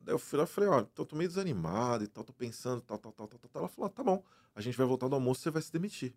Daí 0.00 0.14
eu 0.14 0.18
fui 0.18 0.38
lá 0.38 0.44
e 0.44 0.48
falei: 0.48 0.70
ó, 0.70 0.80
eu 0.80 1.04
tô 1.06 1.14
meio 1.14 1.28
desanimado 1.28 2.02
e 2.02 2.06
tal, 2.08 2.24
tô 2.24 2.32
pensando, 2.32 2.80
tal, 2.80 2.98
tal, 2.98 3.12
tal, 3.12 3.28
tal, 3.28 3.38
tal. 3.38 3.60
Ela 3.60 3.68
falou: 3.68 3.86
ah, 3.86 3.90
tá 3.90 4.02
bom, 4.02 4.24
a 4.54 4.60
gente 4.60 4.76
vai 4.76 4.86
voltar 4.86 5.08
do 5.08 5.14
almoço, 5.14 5.42
você 5.42 5.50
vai 5.50 5.62
se 5.62 5.72
demitir. 5.72 6.14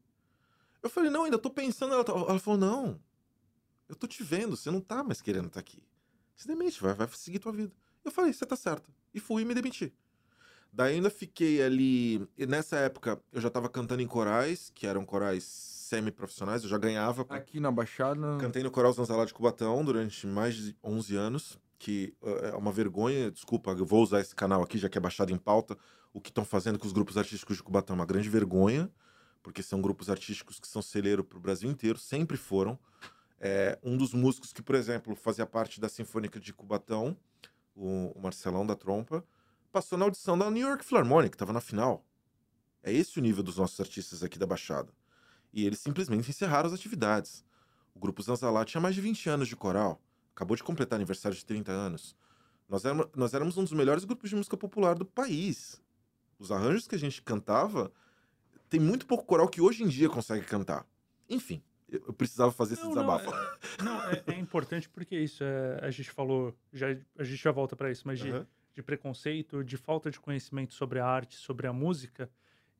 Eu 0.81 0.89
falei: 0.89 1.09
não, 1.09 1.25
ainda 1.25 1.37
tô 1.37 1.49
pensando. 1.49 1.93
Ela, 1.93 2.03
tá- 2.03 2.13
ela 2.13 2.39
falou: 2.39 2.59
não, 2.59 2.99
eu 3.89 3.95
tô 3.95 4.07
te 4.07 4.23
vendo, 4.23 4.55
você 4.55 4.71
não 4.71 4.81
tá 4.81 5.03
mais 5.03 5.21
querendo 5.21 5.47
estar 5.47 5.59
aqui. 5.59 5.83
Se 6.35 6.47
demite, 6.47 6.81
vai, 6.81 6.93
vai 6.93 7.07
seguir 7.09 7.39
tua 7.39 7.51
vida. 7.51 7.73
Eu 8.03 8.11
falei: 8.11 8.31
você 8.33 8.45
tá 8.45 8.55
certo. 8.55 8.89
E 9.13 9.19
fui 9.19 9.41
e 9.41 9.45
me 9.45 9.53
demiti. 9.53 9.93
Daí 10.71 10.95
ainda 10.95 11.09
fiquei 11.09 11.61
ali. 11.61 12.27
Nessa 12.37 12.77
época 12.77 13.21
eu 13.31 13.41
já 13.41 13.49
tava 13.49 13.69
cantando 13.69 14.01
em 14.01 14.07
corais, 14.07 14.71
que 14.73 14.87
eram 14.87 15.05
corais 15.05 15.43
semi-profissionais, 15.85 16.63
eu 16.63 16.69
já 16.69 16.77
ganhava. 16.77 17.25
Aqui 17.29 17.59
na 17.59 17.71
Baixada, 17.71 18.37
Cantei 18.39 18.63
no 18.63 18.71
Coral 18.71 18.91
Zanzalá 18.91 19.23
de 19.23 19.33
Cubatão 19.33 19.85
durante 19.85 20.25
mais 20.25 20.55
de 20.55 20.75
11 20.83 21.15
anos, 21.15 21.59
que 21.77 22.13
uh, 22.21 22.45
é 22.45 22.55
uma 22.55 22.71
vergonha, 22.71 23.29
desculpa, 23.29 23.71
eu 23.71 23.85
vou 23.85 24.01
usar 24.01 24.19
esse 24.19 24.33
canal 24.33 24.63
aqui, 24.63 24.77
já 24.77 24.89
que 24.89 24.97
é 24.97 25.01
baixado 25.01 25.31
em 25.31 25.37
pauta, 25.37 25.77
o 26.11 26.19
que 26.19 26.29
estão 26.29 26.43
fazendo 26.43 26.79
com 26.79 26.87
os 26.87 26.93
grupos 26.93 27.17
artísticos 27.17 27.57
de 27.57 27.63
Cubatão 27.63 27.95
é 27.95 27.99
uma 27.99 28.05
grande 28.05 28.29
vergonha, 28.29 28.91
porque 29.43 29.61
são 29.61 29.79
grupos 29.79 30.09
artísticos 30.09 30.59
que 30.59 30.67
são 30.67 30.81
celeiro 30.81 31.23
para 31.23 31.37
o 31.37 31.41
Brasil 31.41 31.69
inteiro, 31.69 31.99
sempre 31.99 32.35
foram. 32.35 32.79
É, 33.39 33.77
um 33.83 33.95
dos 33.95 34.11
músicos 34.13 34.51
que, 34.51 34.63
por 34.63 34.73
exemplo, 34.73 35.15
fazia 35.15 35.45
parte 35.45 35.79
da 35.79 35.87
Sinfônica 35.87 36.39
de 36.39 36.51
Cubatão, 36.51 37.15
o, 37.75 38.11
o 38.15 38.21
Marcelão 38.21 38.65
da 38.65 38.75
Trompa, 38.75 39.23
passou 39.71 39.99
na 39.99 40.05
audição 40.05 40.35
da 40.35 40.49
New 40.49 40.67
York 40.67 40.83
Philharmonic, 40.83 41.35
estava 41.35 41.53
na 41.53 41.61
final. 41.61 42.03
É 42.81 42.91
esse 42.91 43.19
o 43.19 43.21
nível 43.21 43.43
dos 43.43 43.57
nossos 43.57 43.79
artistas 43.79 44.23
aqui 44.23 44.39
da 44.39 44.47
Baixada. 44.47 44.91
E 45.55 45.65
eles 45.65 45.79
simplesmente 45.79 46.29
encerraram 46.29 46.67
as 46.67 46.73
atividades. 46.73 47.45
O 47.95 47.99
Grupo 47.99 48.21
Zanzalá 48.21 48.65
tinha 48.65 48.81
mais 48.81 48.93
de 48.93 48.99
20 48.99 49.29
anos 49.29 49.47
de 49.47 49.55
coral. 49.55 50.01
Acabou 50.35 50.57
de 50.57 50.63
completar 50.63 50.97
aniversário 50.97 51.35
de 51.35 51.45
30 51.45 51.71
anos. 51.71 52.13
Nós 52.67 52.83
éramos, 52.83 53.07
nós 53.15 53.33
éramos 53.33 53.57
um 53.57 53.63
dos 53.63 53.71
melhores 53.71 54.03
grupos 54.03 54.29
de 54.29 54.35
música 54.35 54.57
popular 54.57 54.95
do 54.95 55.05
país. 55.05 55.81
Os 56.37 56.51
arranjos 56.51 56.89
que 56.89 56.95
a 56.95 56.99
gente 56.99 57.21
cantava, 57.21 57.89
tem 58.69 58.81
muito 58.81 59.05
pouco 59.05 59.23
coral 59.23 59.47
que 59.47 59.61
hoje 59.61 59.81
em 59.81 59.87
dia 59.87 60.09
consegue 60.09 60.45
cantar. 60.45 60.85
Enfim, 61.29 61.63
eu 61.87 62.11
precisava 62.11 62.51
fazer 62.51 62.73
esse 62.73 62.83
Não, 62.83 62.93
não, 62.93 62.95
desabafo. 62.95 63.31
Não, 63.81 64.03
é, 64.09 64.23
é 64.27 64.37
importante 64.37 64.89
porque 64.89 65.17
isso, 65.17 65.41
é, 65.41 65.79
a 65.81 65.89
gente 65.89 66.11
falou, 66.11 66.53
já, 66.73 66.87
a 67.17 67.23
gente 67.23 67.41
já 67.41 67.51
volta 67.51 67.77
para 67.77 67.89
isso, 67.89 68.03
mas 68.05 68.19
de, 68.19 68.29
Aham. 68.29 68.47
de 68.73 68.83
preconceito, 68.83 69.63
de 69.63 69.77
falta 69.77 70.11
de 70.11 70.19
conhecimento 70.19 70.73
sobre 70.73 70.99
a 70.99 71.05
arte, 71.05 71.37
sobre 71.37 71.65
a 71.65 71.71
música. 71.71 72.29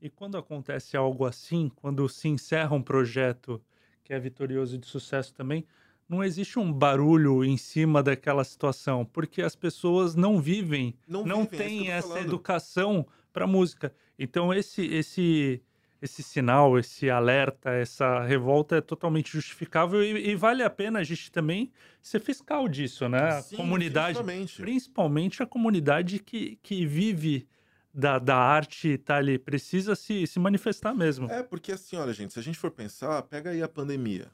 E 0.01 0.09
quando 0.09 0.37
acontece 0.37 0.95
algo 0.97 1.25
assim, 1.25 1.69
quando 1.75 2.07
se 2.09 2.27
encerra 2.27 2.75
um 2.75 2.81
projeto 2.81 3.61
que 4.03 4.13
é 4.13 4.19
vitorioso 4.19 4.75
e 4.75 4.77
de 4.77 4.85
sucesso 4.85 5.33
também, 5.33 5.65
não 6.07 6.23
existe 6.23 6.59
um 6.59 6.71
barulho 6.71 7.43
em 7.43 7.57
cima 7.57 8.03
daquela 8.03 8.43
situação, 8.43 9.03
porque 9.05 9.41
as 9.41 9.55
pessoas 9.55 10.15
não 10.15 10.39
vivem, 10.39 10.95
não, 11.07 11.23
vivem, 11.23 11.41
é 11.41 11.47
têm 11.47 11.91
essa 11.91 12.07
falando. 12.09 12.25
educação 12.25 13.07
para 13.33 13.47
música. 13.47 13.93
Então 14.17 14.53
esse 14.53 14.85
esse 14.85 15.61
esse 16.01 16.21
sinal, 16.21 16.77
esse 16.77 17.09
alerta, 17.09 17.71
essa 17.71 18.21
revolta 18.21 18.75
é 18.75 18.81
totalmente 18.81 19.31
justificável 19.31 20.03
e, 20.03 20.29
e 20.29 20.35
vale 20.35 20.61
a 20.61 20.69
pena 20.69 20.99
a 20.99 21.03
gente 21.03 21.31
também 21.31 21.71
ser 22.01 22.19
fiscal 22.19 22.67
disso, 22.67 23.09
né? 23.09 23.37
A 23.37 23.41
Sim, 23.41 23.55
comunidade, 23.55 24.19
definitivamente. 24.19 24.61
principalmente 24.61 25.41
a 25.41 25.47
comunidade 25.47 26.19
que, 26.19 26.59
que 26.61 26.85
vive 26.85 27.47
da, 27.95 28.19
da 28.19 28.35
arte, 28.37 28.97
tá 28.97 29.15
ali, 29.15 29.39
precisa 29.39 29.95
se, 29.95 30.27
se 30.27 30.37
manifestar 30.39 30.93
mesmo. 30.93 31.31
É, 31.31 31.41
porque 31.41 31.71
assim, 31.71 31.95
olha, 31.95 32.11
gente, 32.13 32.33
se 32.33 32.39
a 32.39 32.43
gente 32.43 32.57
for 32.57 32.69
pensar, 32.71 33.21
pega 33.23 33.51
aí 33.51 33.63
a 33.63 33.67
pandemia. 33.69 34.29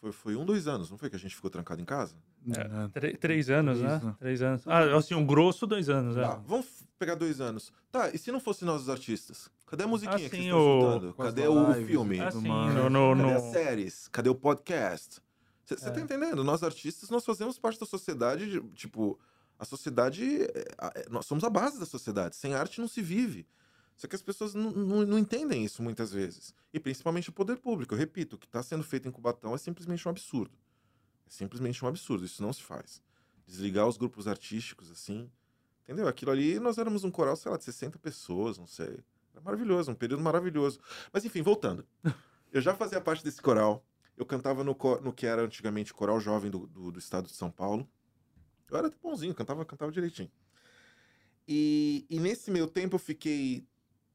Foi, 0.00 0.10
foi 0.10 0.34
um, 0.36 0.44
dois 0.44 0.66
anos, 0.66 0.90
não 0.90 0.98
foi 0.98 1.08
que 1.10 1.14
a 1.16 1.18
gente 1.18 1.34
ficou 1.36 1.48
trancado 1.50 1.80
em 1.80 1.84
casa? 1.84 2.16
né? 2.44 2.90
Tre- 2.92 3.16
três 3.16 3.48
anos, 3.50 3.78
Três, 3.78 3.92
né? 3.92 4.00
né? 4.04 4.16
Três 4.18 4.42
anos. 4.42 4.62
Ah, 4.66 4.96
assim, 4.96 5.14
um 5.14 5.24
grosso, 5.24 5.64
dois 5.64 5.88
anos, 5.88 6.16
é. 6.16 6.22
Tá, 6.22 6.34
vamos 6.44 6.66
f- 6.66 6.84
pegar 6.98 7.14
dois 7.14 7.40
anos. 7.40 7.72
Tá, 7.92 8.10
e 8.12 8.18
se 8.18 8.32
não 8.32 8.40
fosse 8.40 8.64
nós 8.64 8.82
os 8.82 8.88
artistas? 8.88 9.48
Cadê 9.66 9.84
a 9.84 9.86
musiquinha 9.86 10.18
que 10.18 10.24
Assim, 10.26 10.36
vocês 10.36 10.44
estão 10.46 10.58
o- 10.60 10.78
escutando? 10.80 11.14
com 11.14 11.22
as 11.22 11.28
Cadê 11.28 11.46
o 11.48 11.68
lives 11.72 11.86
filme? 11.86 12.16
e 12.16 12.20
Assim, 12.20 12.48
no, 12.48 12.90
no, 12.90 13.16
Cadê 13.16 13.22
no- 13.30 13.36
as 13.36 13.42
séries? 13.52 14.08
Cadê 14.08 14.28
o 14.28 14.34
podcast? 14.34 15.20
Você 15.64 15.74
É. 15.88 15.90
tá 15.92 16.00
entendendo? 16.00 16.42
Nós 16.42 16.64
artistas, 16.64 17.08
nós 17.08 17.24
fazemos 17.24 17.56
parte 17.58 17.78
da 17.78 17.86
sociedade, 17.86 18.50
de- 18.50 18.60
tipo, 18.70 19.16
a 19.62 19.64
sociedade, 19.64 20.26
a- 20.76 20.92
é, 20.96 21.08
nós 21.08 21.24
somos 21.24 21.44
a 21.44 21.48
base 21.50 21.78
da 21.78 21.86
sociedade. 21.86 22.34
Sem 22.34 22.52
arte 22.52 22.80
não 22.80 22.88
se 22.88 23.00
vive. 23.00 23.46
Só 23.96 24.08
que 24.08 24.16
as 24.16 24.22
pessoas 24.22 24.54
não, 24.54 24.72
não, 24.72 25.06
não 25.06 25.18
entendem 25.18 25.64
isso 25.64 25.82
muitas 25.84 26.10
vezes. 26.12 26.52
E 26.72 26.80
principalmente 26.80 27.28
o 27.28 27.32
poder 27.32 27.58
público. 27.58 27.94
Eu 27.94 27.98
repito, 27.98 28.34
o 28.34 28.38
que 28.40 28.46
está 28.46 28.60
sendo 28.60 28.82
feito 28.82 29.06
em 29.06 29.12
Cubatão 29.12 29.54
é 29.54 29.58
simplesmente 29.58 30.06
um 30.08 30.10
absurdo. 30.10 30.58
É 31.24 31.30
simplesmente 31.30 31.84
um 31.84 31.86
absurdo. 31.86 32.24
Isso 32.24 32.42
não 32.42 32.52
se 32.52 32.60
faz. 32.60 33.00
Desligar 33.46 33.86
os 33.86 33.96
grupos 33.96 34.26
artísticos 34.26 34.90
assim. 34.90 35.30
Entendeu? 35.84 36.08
Aquilo 36.08 36.32
ali, 36.32 36.58
nós 36.58 36.76
éramos 36.78 37.04
um 37.04 37.10
coral, 37.12 37.36
sei 37.36 37.52
lá, 37.52 37.56
de 37.56 37.62
60 37.62 38.00
pessoas, 38.00 38.58
não 38.58 38.66
sei. 38.66 38.98
Era 39.32 39.40
maravilhoso, 39.44 39.92
um 39.92 39.94
período 39.94 40.24
maravilhoso. 40.24 40.80
Mas 41.12 41.24
enfim, 41.24 41.40
voltando. 41.42 41.86
Eu 42.52 42.60
já 42.60 42.74
fazia 42.74 43.00
parte 43.00 43.22
desse 43.22 43.40
coral. 43.40 43.86
Eu 44.16 44.26
cantava 44.26 44.64
no, 44.64 44.76
no 45.00 45.12
que 45.12 45.24
era 45.24 45.42
antigamente 45.42 45.94
Coral 45.94 46.18
Jovem 46.18 46.50
do, 46.50 46.66
do, 46.66 46.90
do 46.90 46.98
estado 46.98 47.28
de 47.28 47.34
São 47.34 47.50
Paulo. 47.50 47.88
Eu 48.72 48.78
era 48.78 48.86
até 48.86 48.96
bonzinho, 49.02 49.34
cantava, 49.34 49.64
cantava 49.66 49.92
direitinho. 49.92 50.30
E, 51.46 52.06
e 52.08 52.18
nesse 52.18 52.50
meio 52.50 52.66
tempo 52.66 52.94
eu 52.96 52.98
fiquei 52.98 53.66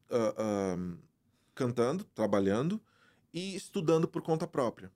ah, 0.10 0.34
ah, 0.36 0.98
cantando, 1.54 2.04
trabalhando 2.04 2.82
e 3.32 3.56
estudando 3.56 4.08
por 4.08 4.24
conta 4.24 4.48
própria. 4.48 4.92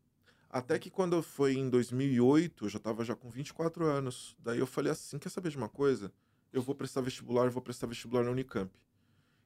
Até 0.50 0.80
que 0.80 0.90
quando 0.90 1.22
foi 1.22 1.54
em 1.54 1.70
2008, 1.70 2.66
eu 2.66 2.70
já 2.70 2.78
estava 2.78 3.06
já 3.06 3.16
com 3.16 3.30
24 3.30 3.86
anos. 3.86 4.36
Daí 4.40 4.58
eu 4.58 4.66
falei 4.66 4.92
assim, 4.92 5.20
quer 5.20 5.30
saber 5.30 5.52
de 5.52 5.58
uma 5.58 5.70
coisa? 5.70 6.12
Eu 6.52 6.64
vou 6.64 6.74
prestar 6.74 7.02
vestibular, 7.02 7.50
vou 7.52 7.62
prestar 7.62 7.86
vestibular 7.86 8.24
na 8.24 8.32
Unicamp. 8.32 8.72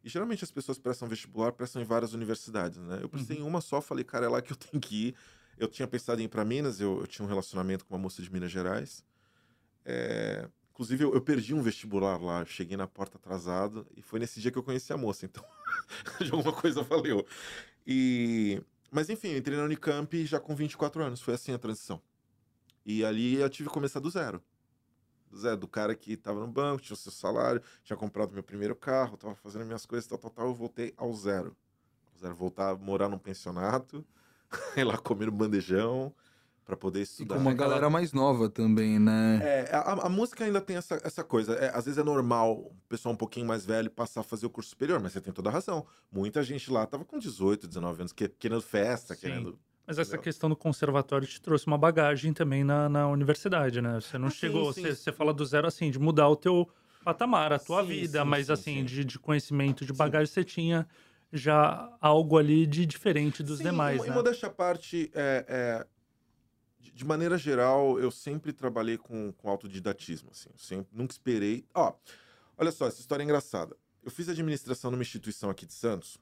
E 0.02 0.10
geralmente 0.10 0.46
as 0.46 0.52
pessoas 0.52 0.80
prestam 0.80 1.10
vestibular, 1.10 1.52
prestam 1.52 1.82
em 1.82 1.86
várias 1.86 2.14
universidades, 2.14 2.80
né? 2.80 3.00
Eu 3.02 3.10
prestei 3.10 3.38
em 3.38 3.42
uma 3.42 3.60
só, 3.60 3.82
falei, 3.82 4.06
cara, 4.06 4.28
é 4.28 4.30
lá 4.30 4.42
que 4.42 4.54
eu 4.54 4.56
tenho 4.56 4.80
que 4.80 5.08
ir. 5.10 5.16
Eu 5.58 5.68
tinha 5.68 5.88
pensado 5.88 6.22
em 6.22 6.26
ir 6.26 6.28
para 6.28 6.46
Minas, 6.46 6.80
eu, 6.80 7.02
eu 7.02 7.08
tinha 7.08 7.26
um 7.26 7.30
relacionamento 7.30 7.86
com 7.86 7.94
uma 7.94 8.02
moça 8.02 8.22
de 8.22 8.32
Minas 8.32 8.52
Gerais. 8.52 9.04
É, 9.86 10.50
Inclusive, 10.76 11.06
eu, 11.06 11.14
eu 11.14 11.22
perdi 11.22 11.54
um 11.54 11.62
vestibular 11.62 12.22
lá, 12.22 12.44
cheguei 12.44 12.76
na 12.76 12.86
porta 12.86 13.18
atrasado, 13.18 13.88
e 13.96 14.02
foi 14.02 14.20
nesse 14.20 14.42
dia 14.42 14.52
que 14.52 14.58
eu 14.58 14.64
conheci 14.64 14.92
a 14.92 14.98
moça, 14.98 15.26
então 15.26 15.42
de 16.20 16.30
alguma 16.34 16.52
coisa 16.52 16.84
valeu. 16.84 17.26
E, 17.88 18.62
mas 18.92 19.10
enfim, 19.10 19.30
eu 19.30 19.38
entrei 19.38 19.58
na 19.58 19.64
Unicamp 19.64 20.26
já 20.26 20.38
com 20.38 20.54
24 20.54 21.02
anos, 21.02 21.22
foi 21.22 21.34
assim 21.34 21.54
a 21.54 21.58
transição. 21.58 22.02
E 22.86 23.06
ali 23.06 23.36
eu 23.36 23.50
tive 23.50 23.70
que 23.70 23.74
começar 23.74 24.02
do 24.02 24.10
zero. 24.10 24.44
Do 25.32 25.40
zero, 25.40 25.56
do 25.56 25.68
cara 25.68 25.96
que 25.96 26.18
tava 26.18 26.42
no 26.42 26.48
banco, 26.48 26.82
tinha 26.82 26.94
o 26.94 26.98
seu 26.98 27.12
salário, 27.12 27.62
tinha 27.82 27.96
comprado 27.96 28.34
meu 28.34 28.44
primeiro 28.44 28.76
carro, 28.76 29.16
tava 29.16 29.34
fazendo 29.34 29.64
minhas 29.64 29.86
coisas, 29.86 30.06
tal, 30.06 30.18
tal, 30.18 30.30
tal, 30.30 30.48
eu 30.48 30.54
voltei 30.54 30.94
ao 30.98 31.14
zero. 31.14 31.56
Ao 32.12 32.20
zero, 32.20 32.36
voltar 32.36 32.72
a 32.72 32.76
morar 32.76 33.08
num 33.08 33.18
pensionato, 33.18 34.06
ir 34.76 34.84
lá 34.84 34.98
comer 34.98 35.28
no 35.28 35.32
bandejão, 35.32 36.14
para 36.66 36.76
poder 36.76 37.00
E 37.00 37.04
estudar. 37.04 37.36
com 37.36 37.42
uma 37.42 37.54
galera 37.54 37.90
mais 37.90 38.12
nova 38.12 38.50
também, 38.50 38.98
né? 39.00 39.40
É, 39.44 39.70
a, 39.76 40.08
a 40.08 40.10
música 40.10 40.44
ainda 40.44 40.60
tem 40.60 40.78
essa, 40.78 41.00
essa 41.04 41.24
coisa. 41.24 41.54
É, 41.56 41.70
às 41.76 41.86
vezes 41.86 41.98
é 41.98 42.04
normal 42.04 42.54
o 42.54 42.76
pessoal 42.90 43.14
um 43.14 43.18
pouquinho 43.18 43.46
mais 43.46 43.66
velho 43.66 43.90
passar 43.92 44.22
a 44.22 44.24
fazer 44.24 44.46
o 44.46 44.50
curso 44.50 44.72
superior, 44.72 45.00
mas 45.00 45.14
você 45.14 45.22
tem 45.22 45.32
toda 45.32 45.50
a 45.50 45.54
razão. 45.54 45.86
Muita 46.12 46.42
gente 46.42 46.72
lá 46.72 46.86
tava 46.86 47.06
com 47.06 47.20
18, 47.20 47.68
19 47.68 48.02
anos, 48.02 48.12
que- 48.14 48.28
querendo 48.30 48.62
festa, 48.62 49.16
Sim. 49.16 49.22
querendo. 49.22 49.60
Mas 49.88 50.00
essa 50.00 50.18
questão 50.18 50.50
do 50.50 50.56
conservatório 50.56 51.28
te 51.28 51.40
trouxe 51.40 51.68
uma 51.68 51.78
bagagem 51.78 52.34
também 52.34 52.64
na, 52.64 52.90
na 52.90 53.08
universidade, 53.08 53.82
né? 53.82 54.00
Você 54.02 54.18
não 54.18 54.28
Ah, 54.28 54.32
chegou, 54.32 54.66
sim, 54.74 54.82
você, 54.82 54.96
sim. 54.96 55.04
você 55.04 55.12
fala 55.12 55.32
do 55.32 55.46
zero 55.46 55.68
assim, 55.68 55.92
de 55.92 56.00
mudar 56.00 56.28
o 56.28 56.36
teu 56.36 56.68
patamar, 57.04 57.54
a 57.54 57.60
tua 57.60 57.84
Sim, 57.84 57.88
vida, 57.90 58.22
sim, 58.22 58.30
mas 58.30 58.48
sim, 58.48 58.54
assim, 58.54 58.74
sim. 58.80 58.84
De, 58.84 59.06
de 59.06 59.20
conhecimento, 59.20 59.86
de 59.86 59.94
Sim. 59.94 59.98
bagagem, 59.98 60.26
você 60.34 60.44
tinha 60.44 60.88
já 61.32 61.96
algo 62.02 62.38
ali 62.38 62.66
de 62.66 62.86
diferente 62.86 63.44
dos 63.44 63.58
Sim, 63.60 63.64
demais, 63.64 64.02
e, 64.02 64.08
né? 64.08 64.08
E 64.08 64.12
modéstia 64.12 64.48
à 64.48 64.52
parte, 64.52 65.12
é, 65.14 65.46
é, 65.48 65.88
de, 66.86 66.92
de 66.92 67.06
maneira 67.06 67.38
geral, 67.38 68.00
eu 68.00 68.12
sempre 68.12 68.54
trabalhei 68.54 68.98
com, 68.98 69.32
com 69.34 69.50
autodidatismo, 69.50 70.30
assim. 70.32 70.50
Sempre, 70.56 70.96
nunca 70.96 71.14
esperei. 71.14 71.66
Ó, 71.74 71.94
olha 72.58 72.72
só, 72.72 72.88
essa 72.88 73.00
história 73.00 73.24
é 73.24 73.26
engraçada. 73.26 73.76
Eu 74.04 74.12
fiz 74.12 74.30
administração 74.30 74.92
numa 74.92 75.02
instituição 75.02 75.50
aqui 75.50 75.66
de 75.66 75.74
Santos, 75.74 76.18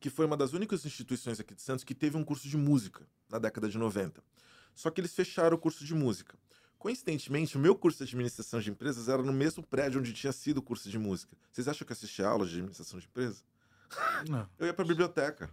que 0.00 0.10
foi 0.10 0.26
uma 0.26 0.36
das 0.36 0.52
únicas 0.52 0.84
instituições 0.84 1.38
aqui 1.38 1.54
de 1.54 1.62
Santos 1.62 1.84
que 1.84 1.94
teve 1.94 2.16
um 2.16 2.24
curso 2.24 2.48
de 2.48 2.56
música 2.56 3.06
na 3.30 3.38
década 3.38 3.68
de 3.68 3.78
90. 3.78 4.20
Só 4.74 4.90
que 4.90 5.00
eles 5.00 5.14
fecharam 5.14 5.56
o 5.56 5.60
curso 5.60 5.84
de 5.84 5.94
música. 5.94 6.36
Coincidentemente, 6.76 7.56
o 7.56 7.60
meu 7.60 7.76
curso 7.76 7.98
de 7.98 8.10
administração 8.10 8.60
de 8.60 8.70
empresas 8.70 9.08
era 9.08 9.22
no 9.22 9.32
mesmo 9.32 9.62
prédio 9.62 10.00
onde 10.00 10.12
tinha 10.12 10.32
sido 10.32 10.58
o 10.58 10.62
curso 10.62 10.90
de 10.90 10.98
música. 10.98 11.36
Vocês 11.52 11.68
acham 11.68 11.86
que 11.86 11.92
eu 11.92 11.94
assistia 11.94 12.26
aula 12.26 12.44
de 12.44 12.54
administração 12.54 12.98
de 12.98 13.06
empresas? 13.06 13.44
Não. 14.28 14.48
Eu 14.58 14.66
ia 14.66 14.74
pra 14.74 14.84
biblioteca. 14.84 15.48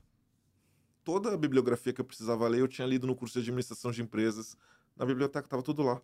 Toda 1.04 1.34
a 1.34 1.38
bibliografia 1.38 1.92
que 1.94 2.02
eu 2.02 2.06
precisava 2.06 2.48
ler, 2.48 2.60
eu 2.62 2.68
tinha 2.68 2.88
lido 2.88 3.08
no 3.08 3.16
curso 3.16 3.34
de 3.34 3.40
administração 3.40 3.92
de 3.92 4.02
empresas. 4.02 4.56
Na 4.96 5.06
biblioteca 5.06 5.48
tava 5.48 5.64
tudo 5.64 5.82
lá. 5.82 6.02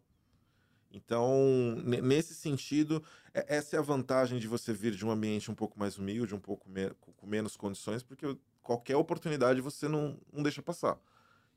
Então, 0.91 1.75
ne- 1.83 2.01
nesse 2.01 2.33
sentido, 2.33 3.03
é- 3.33 3.57
essa 3.57 3.75
é 3.75 3.79
a 3.79 3.81
vantagem 3.81 4.39
de 4.39 4.47
você 4.47 4.73
vir 4.73 4.93
de 4.95 5.05
um 5.05 5.11
ambiente 5.11 5.51
um 5.51 5.55
pouco 5.55 5.77
mais 5.79 5.97
humilde, 5.97 6.33
um 6.33 6.39
pouco 6.39 6.69
me- 6.69 6.91
com 7.17 7.27
menos 7.27 7.55
condições, 7.57 8.01
porque 8.01 8.37
qualquer 8.63 8.95
oportunidade 8.95 9.61
você 9.61 9.87
não, 9.87 10.17
não 10.31 10.41
deixa 10.41 10.61
passar. 10.61 10.99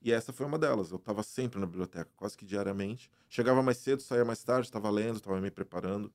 E 0.02 0.12
essa 0.12 0.32
foi 0.32 0.46
uma 0.46 0.58
delas. 0.58 0.90
Eu 0.90 0.96
estava 0.96 1.22
sempre 1.22 1.60
na 1.60 1.66
biblioteca, 1.66 2.10
quase 2.16 2.36
que 2.36 2.44
diariamente. 2.44 3.10
Chegava 3.28 3.62
mais 3.62 3.78
cedo, 3.78 4.02
saía 4.02 4.24
mais 4.24 4.42
tarde, 4.42 4.66
estava 4.66 4.90
lendo, 4.90 5.16
estava 5.16 5.40
me 5.40 5.50
preparando. 5.50 6.12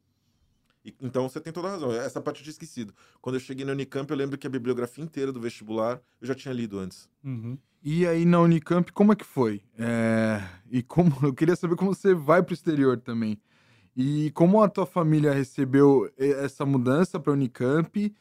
E- 0.85 0.95
então 1.01 1.27
você 1.27 1.41
tem 1.41 1.51
toda 1.51 1.67
a 1.67 1.71
razão. 1.71 1.91
Essa 1.91 2.21
parte 2.21 2.37
eu 2.37 2.43
tinha 2.43 2.51
esquecido. 2.51 2.93
Quando 3.21 3.35
eu 3.37 3.39
cheguei 3.39 3.65
na 3.65 3.71
Unicamp, 3.71 4.09
eu 4.09 4.15
lembro 4.17 4.37
que 4.37 4.45
a 4.47 4.49
bibliografia 4.49 5.03
inteira 5.03 5.31
do 5.31 5.41
vestibular 5.41 5.99
eu 6.21 6.27
já 6.27 6.35
tinha 6.35 6.53
lido 6.53 6.77
antes. 6.79 7.09
Uhum. 7.23 7.57
E 7.83 8.05
aí 8.07 8.23
na 8.25 8.39
Unicamp, 8.39 8.91
como 8.93 9.11
é 9.11 9.15
que 9.15 9.25
foi? 9.25 9.61
É, 9.77 10.41
E 10.69 10.81
como 10.83 11.09
eu 11.25 11.33
queria 11.33 11.55
saber 11.55 11.75
como 11.75 11.93
você 11.93 12.13
vai 12.13 12.43
pro 12.43 12.53
exterior 12.53 12.99
também. 12.99 13.39
E 13.95 14.29
como 14.31 14.61
a 14.61 14.67
tua 14.69 14.85
família 14.85 15.31
recebeu 15.33 16.11
essa 16.17 16.65
mudança 16.65 17.19
para 17.19 17.31
Unicamp 17.33 18.13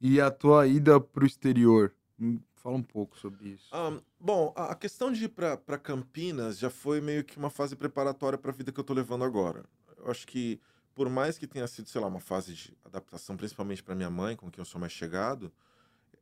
e 0.00 0.20
a 0.20 0.30
tua 0.30 0.66
ida 0.66 1.00
pro 1.00 1.26
exterior? 1.26 1.92
Hum, 2.20 2.38
Fala 2.54 2.76
um 2.76 2.82
pouco 2.82 3.18
sobre 3.18 3.48
isso. 3.48 3.74
Ahn, 3.74 3.98
bom, 4.20 4.52
a 4.54 4.66
a 4.72 4.74
questão 4.76 5.10
de 5.10 5.24
ir 5.24 5.28
para 5.30 5.56
Campinas 5.78 6.58
já 6.58 6.70
foi 6.70 7.00
meio 7.00 7.24
que 7.24 7.36
uma 7.36 7.50
fase 7.50 7.74
preparatória 7.74 8.38
para 8.38 8.52
a 8.52 8.54
vida 8.54 8.70
que 8.70 8.78
eu 8.78 8.84
tô 8.84 8.92
levando 8.94 9.24
agora. 9.24 9.64
Eu 9.98 10.10
acho 10.10 10.24
que, 10.26 10.60
por 10.94 11.08
mais 11.08 11.38
que 11.38 11.46
tenha 11.46 11.66
sido, 11.66 11.88
sei 11.88 12.00
lá, 12.00 12.06
uma 12.06 12.20
fase 12.20 12.54
de 12.54 12.76
adaptação, 12.84 13.36
principalmente 13.36 13.82
para 13.82 13.94
minha 13.94 14.10
mãe, 14.10 14.36
com 14.36 14.50
quem 14.50 14.60
eu 14.60 14.64
sou 14.64 14.80
mais 14.80 14.92
chegado, 14.92 15.52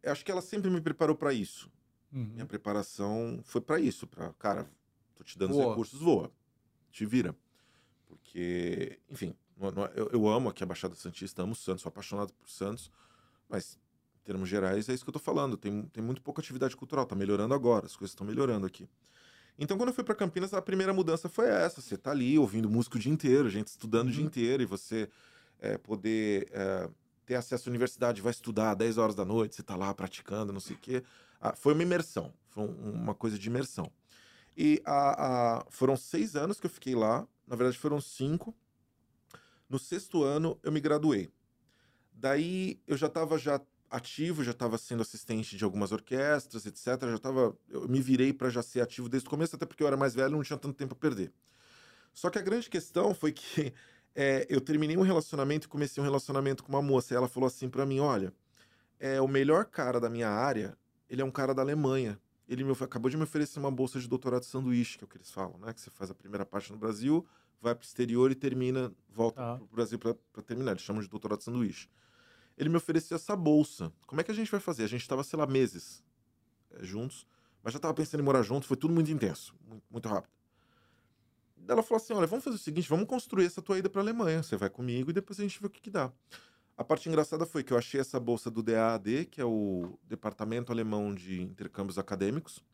acho 0.04 0.24
que 0.24 0.30
ela 0.30 0.42
sempre 0.42 0.70
me 0.70 0.80
preparou 0.80 1.16
para 1.16 1.32
isso. 1.32 1.70
Uhum. 2.12 2.30
Minha 2.34 2.46
preparação 2.46 3.40
foi 3.44 3.60
para 3.60 3.78
isso, 3.78 4.06
para, 4.06 4.32
cara, 4.34 4.68
tô 5.14 5.24
te 5.24 5.38
dando 5.38 5.52
os 5.52 5.56
Voa. 5.56 5.68
recursos, 5.70 6.00
voa. 6.00 6.32
Te 6.90 7.06
vira. 7.06 7.36
Porque, 8.06 8.98
enfim, 9.08 9.34
eu, 9.94 10.10
eu 10.12 10.28
amo 10.28 10.48
aqui 10.48 10.62
a 10.62 10.66
Baixada 10.66 10.94
Santista, 10.94 11.42
amo 11.42 11.54
Santos, 11.54 11.82
sou 11.82 11.90
apaixonado 11.90 12.32
por 12.32 12.48
Santos, 12.48 12.90
mas 13.48 13.78
em 14.20 14.24
termos 14.24 14.48
gerais 14.48 14.88
é 14.88 14.94
isso 14.94 15.04
que 15.04 15.10
eu 15.10 15.14
tô 15.14 15.18
falando. 15.20 15.56
Tem, 15.56 15.82
tem 15.86 16.02
muito 16.02 16.20
pouca 16.22 16.40
atividade 16.40 16.76
cultural, 16.76 17.06
tá 17.06 17.14
melhorando 17.14 17.54
agora, 17.54 17.86
as 17.86 17.94
coisas 17.94 18.12
estão 18.12 18.26
melhorando 18.26 18.66
aqui. 18.66 18.88
Então, 19.60 19.76
quando 19.76 19.90
eu 19.90 19.94
fui 19.94 20.02
para 20.02 20.14
Campinas, 20.14 20.54
a 20.54 20.62
primeira 20.62 20.92
mudança 20.94 21.28
foi 21.28 21.46
essa. 21.48 21.82
Você 21.82 21.96
tá 21.98 22.10
ali 22.12 22.38
ouvindo 22.38 22.68
música 22.70 22.96
o 22.96 22.98
dia 22.98 23.12
inteiro, 23.12 23.48
gente 23.50 23.68
estudando 23.68 24.08
o 24.08 24.10
dia 24.10 24.22
Uhum. 24.22 24.26
inteiro, 24.26 24.62
e 24.62 24.66
você 24.66 25.08
é, 25.60 25.76
poder 25.76 26.48
é, 26.52 26.88
ter 27.26 27.34
acesso 27.34 27.68
à 27.68 27.70
universidade, 27.70 28.22
vai 28.22 28.30
estudar 28.30 28.70
às 28.70 28.76
10 28.78 28.96
horas 28.96 29.14
da 29.14 29.24
noite, 29.26 29.54
você 29.54 29.62
tá 29.62 29.76
lá 29.76 29.92
praticando, 29.92 30.50
não 30.54 30.60
sei 30.60 30.74
o 30.74 30.78
quê. 30.78 31.02
Ah, 31.38 31.54
foi 31.54 31.74
uma 31.74 31.82
imersão, 31.82 32.32
foi 32.48 32.64
um- 32.64 32.92
uma 32.94 33.14
coisa 33.14 33.38
de 33.38 33.46
imersão. 33.48 33.92
E 34.56 34.80
a, 34.86 35.58
a- 35.58 35.66
foram 35.68 35.94
seis 35.96 36.34
anos 36.34 36.58
que 36.58 36.64
eu 36.66 36.70
fiquei 36.70 36.94
lá, 36.94 37.28
na 37.46 37.54
verdade 37.56 37.76
foram 37.76 38.00
cinco. 38.00 38.56
No 39.68 39.78
sexto 39.78 40.24
ano 40.24 40.58
eu 40.62 40.72
me 40.72 40.80
graduei. 40.80 41.28
Daí 42.12 42.80
eu 42.86 42.96
já 42.96 43.06
estava 43.08 43.38
já 43.38 43.60
ativo, 43.90 44.44
já 44.44 44.52
estava 44.52 44.78
sendo 44.78 45.02
assistente 45.02 45.56
de 45.56 45.64
algumas 45.64 45.90
orquestras, 45.90 46.64
etc. 46.64 46.86
Já 46.86 47.18
tava, 47.18 47.56
eu 47.68 47.88
me 47.88 48.00
virei 48.00 48.32
para 48.32 48.48
já 48.48 48.62
ser 48.62 48.80
ativo 48.80 49.08
desde 49.08 49.26
o 49.26 49.30
começo, 49.30 49.56
até 49.56 49.66
porque 49.66 49.82
eu 49.82 49.86
era 49.86 49.96
mais 49.96 50.14
velho, 50.14 50.30
não 50.30 50.42
tinha 50.42 50.58
tanto 50.58 50.74
tempo 50.76 50.94
a 50.94 50.96
perder. 50.96 51.32
Só 52.12 52.30
que 52.30 52.38
a 52.38 52.42
grande 52.42 52.70
questão 52.70 53.14
foi 53.14 53.32
que 53.32 53.72
é, 54.14 54.46
eu 54.48 54.60
terminei 54.60 54.96
um 54.96 55.02
relacionamento 55.02 55.66
e 55.66 55.68
comecei 55.68 56.00
um 56.00 56.04
relacionamento 56.04 56.62
com 56.62 56.70
uma 56.70 56.82
moça. 56.82 57.12
E 57.12 57.16
ela 57.16 57.28
falou 57.28 57.46
assim 57.46 57.68
para 57.68 57.84
mim: 57.84 57.98
olha, 58.00 58.32
é 58.98 59.20
o 59.20 59.28
melhor 59.28 59.64
cara 59.64 59.98
da 60.00 60.08
minha 60.08 60.28
área, 60.28 60.76
ele 61.08 61.20
é 61.22 61.24
um 61.24 61.30
cara 61.30 61.52
da 61.54 61.62
Alemanha. 61.62 62.18
Ele 62.48 62.64
me, 62.64 62.72
acabou 62.72 63.08
de 63.08 63.16
me 63.16 63.22
oferecer 63.22 63.60
uma 63.60 63.70
bolsa 63.70 64.00
de 64.00 64.08
doutorado 64.08 64.40
de 64.42 64.48
sanduíche, 64.48 64.98
que 64.98 65.04
é 65.04 65.06
o 65.06 65.08
que 65.08 65.16
eles 65.16 65.30
falam, 65.30 65.56
né? 65.58 65.72
Que 65.72 65.80
você 65.80 65.88
faz 65.90 66.10
a 66.10 66.14
primeira 66.14 66.44
parte 66.44 66.72
no 66.72 66.78
Brasil, 66.78 67.24
vai 67.60 67.76
para 67.76 67.82
o 67.82 67.86
exterior 67.86 68.28
e 68.32 68.34
termina, 68.34 68.92
volta 69.08 69.36
Tá. 69.40 69.54
para 69.54 69.64
o 69.64 69.68
Brasil 69.68 69.98
para 70.00 70.42
terminar. 70.44 70.72
Eles 70.72 70.82
chamam 70.82 71.00
de 71.00 71.08
doutorado 71.08 71.38
de 71.38 71.44
sanduíche. 71.44 71.88
Ele 72.56 72.68
me 72.68 72.76
ofereceu 72.76 73.16
essa 73.16 73.34
bolsa. 73.34 73.92
Como 74.06 74.20
é 74.20 74.24
que 74.24 74.30
a 74.30 74.34
gente 74.34 74.50
vai 74.50 74.60
fazer? 74.60 74.84
A 74.84 74.88
gente 74.88 75.00
estava, 75.02 75.22
sei 75.24 75.38
lá, 75.38 75.46
meses 75.46 76.02
é, 76.72 76.84
juntos, 76.84 77.26
mas 77.62 77.72
já 77.72 77.78
estava 77.78 77.94
pensando 77.94 78.20
em 78.20 78.24
morar 78.24 78.42
juntos, 78.42 78.68
foi 78.68 78.76
tudo 78.76 78.92
muito 78.92 79.10
intenso, 79.10 79.54
muito, 79.90 80.08
rápido. 80.08 80.32
Ela 81.68 81.82
falou 81.82 82.02
assim: 82.02 82.12
olha, 82.12 82.26
vamos 82.26 82.44
fazer 82.44 82.56
o 82.56 82.58
seguinte, 82.58 82.88
vamos 82.88 83.06
construir 83.06 83.46
essa 83.46 83.62
tua 83.62 83.78
ida 83.78 83.88
para 83.88 84.00
Alemanha. 84.00 84.42
Você 84.42 84.56
vai 84.56 84.70
comigo 84.70 85.10
e 85.10 85.12
depois 85.12 85.38
a 85.38 85.42
gente 85.42 85.60
vê 85.60 85.66
o 85.66 85.70
que, 85.70 85.80
que 85.80 85.90
dá. 85.90 86.12
A 86.76 86.82
parte 86.84 87.08
engraçada 87.08 87.44
foi 87.44 87.62
que 87.62 87.72
eu 87.72 87.76
achei 87.78 88.00
essa 88.00 88.18
bolsa 88.18 88.50
do 88.50 88.62
DAAD, 88.62 89.26
que 89.26 89.40
é 89.40 89.44
o 89.44 89.98
Departamento 90.04 90.72
Alemão 90.72 91.14
de 91.14 91.42
Intercâmbios 91.42 91.98
Acadêmicos. 91.98 92.64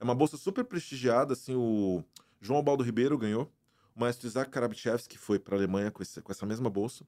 É 0.00 0.04
uma 0.04 0.14
bolsa 0.14 0.38
super 0.38 0.64
prestigiada, 0.64 1.34
assim, 1.34 1.54
o 1.54 2.02
João 2.40 2.56
Albaldo 2.56 2.82
Ribeiro 2.82 3.18
ganhou, 3.18 3.52
o 3.94 4.00
maestro 4.00 4.26
Isaac 4.26 4.50
Karabchevski 4.50 5.18
foi 5.18 5.38
para 5.38 5.54
a 5.54 5.58
Alemanha 5.58 5.90
com, 5.90 6.02
esse- 6.02 6.22
com 6.22 6.32
essa 6.32 6.46
mesma 6.46 6.70
bolsa. 6.70 7.04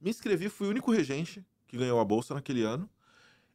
Me 0.00 0.10
inscrevi, 0.10 0.48
fui 0.48 0.66
o 0.66 0.70
único 0.70 0.92
regente 0.92 1.44
que 1.66 1.76
ganhou 1.76 1.98
a 2.00 2.04
bolsa 2.04 2.34
naquele 2.34 2.62
ano. 2.62 2.88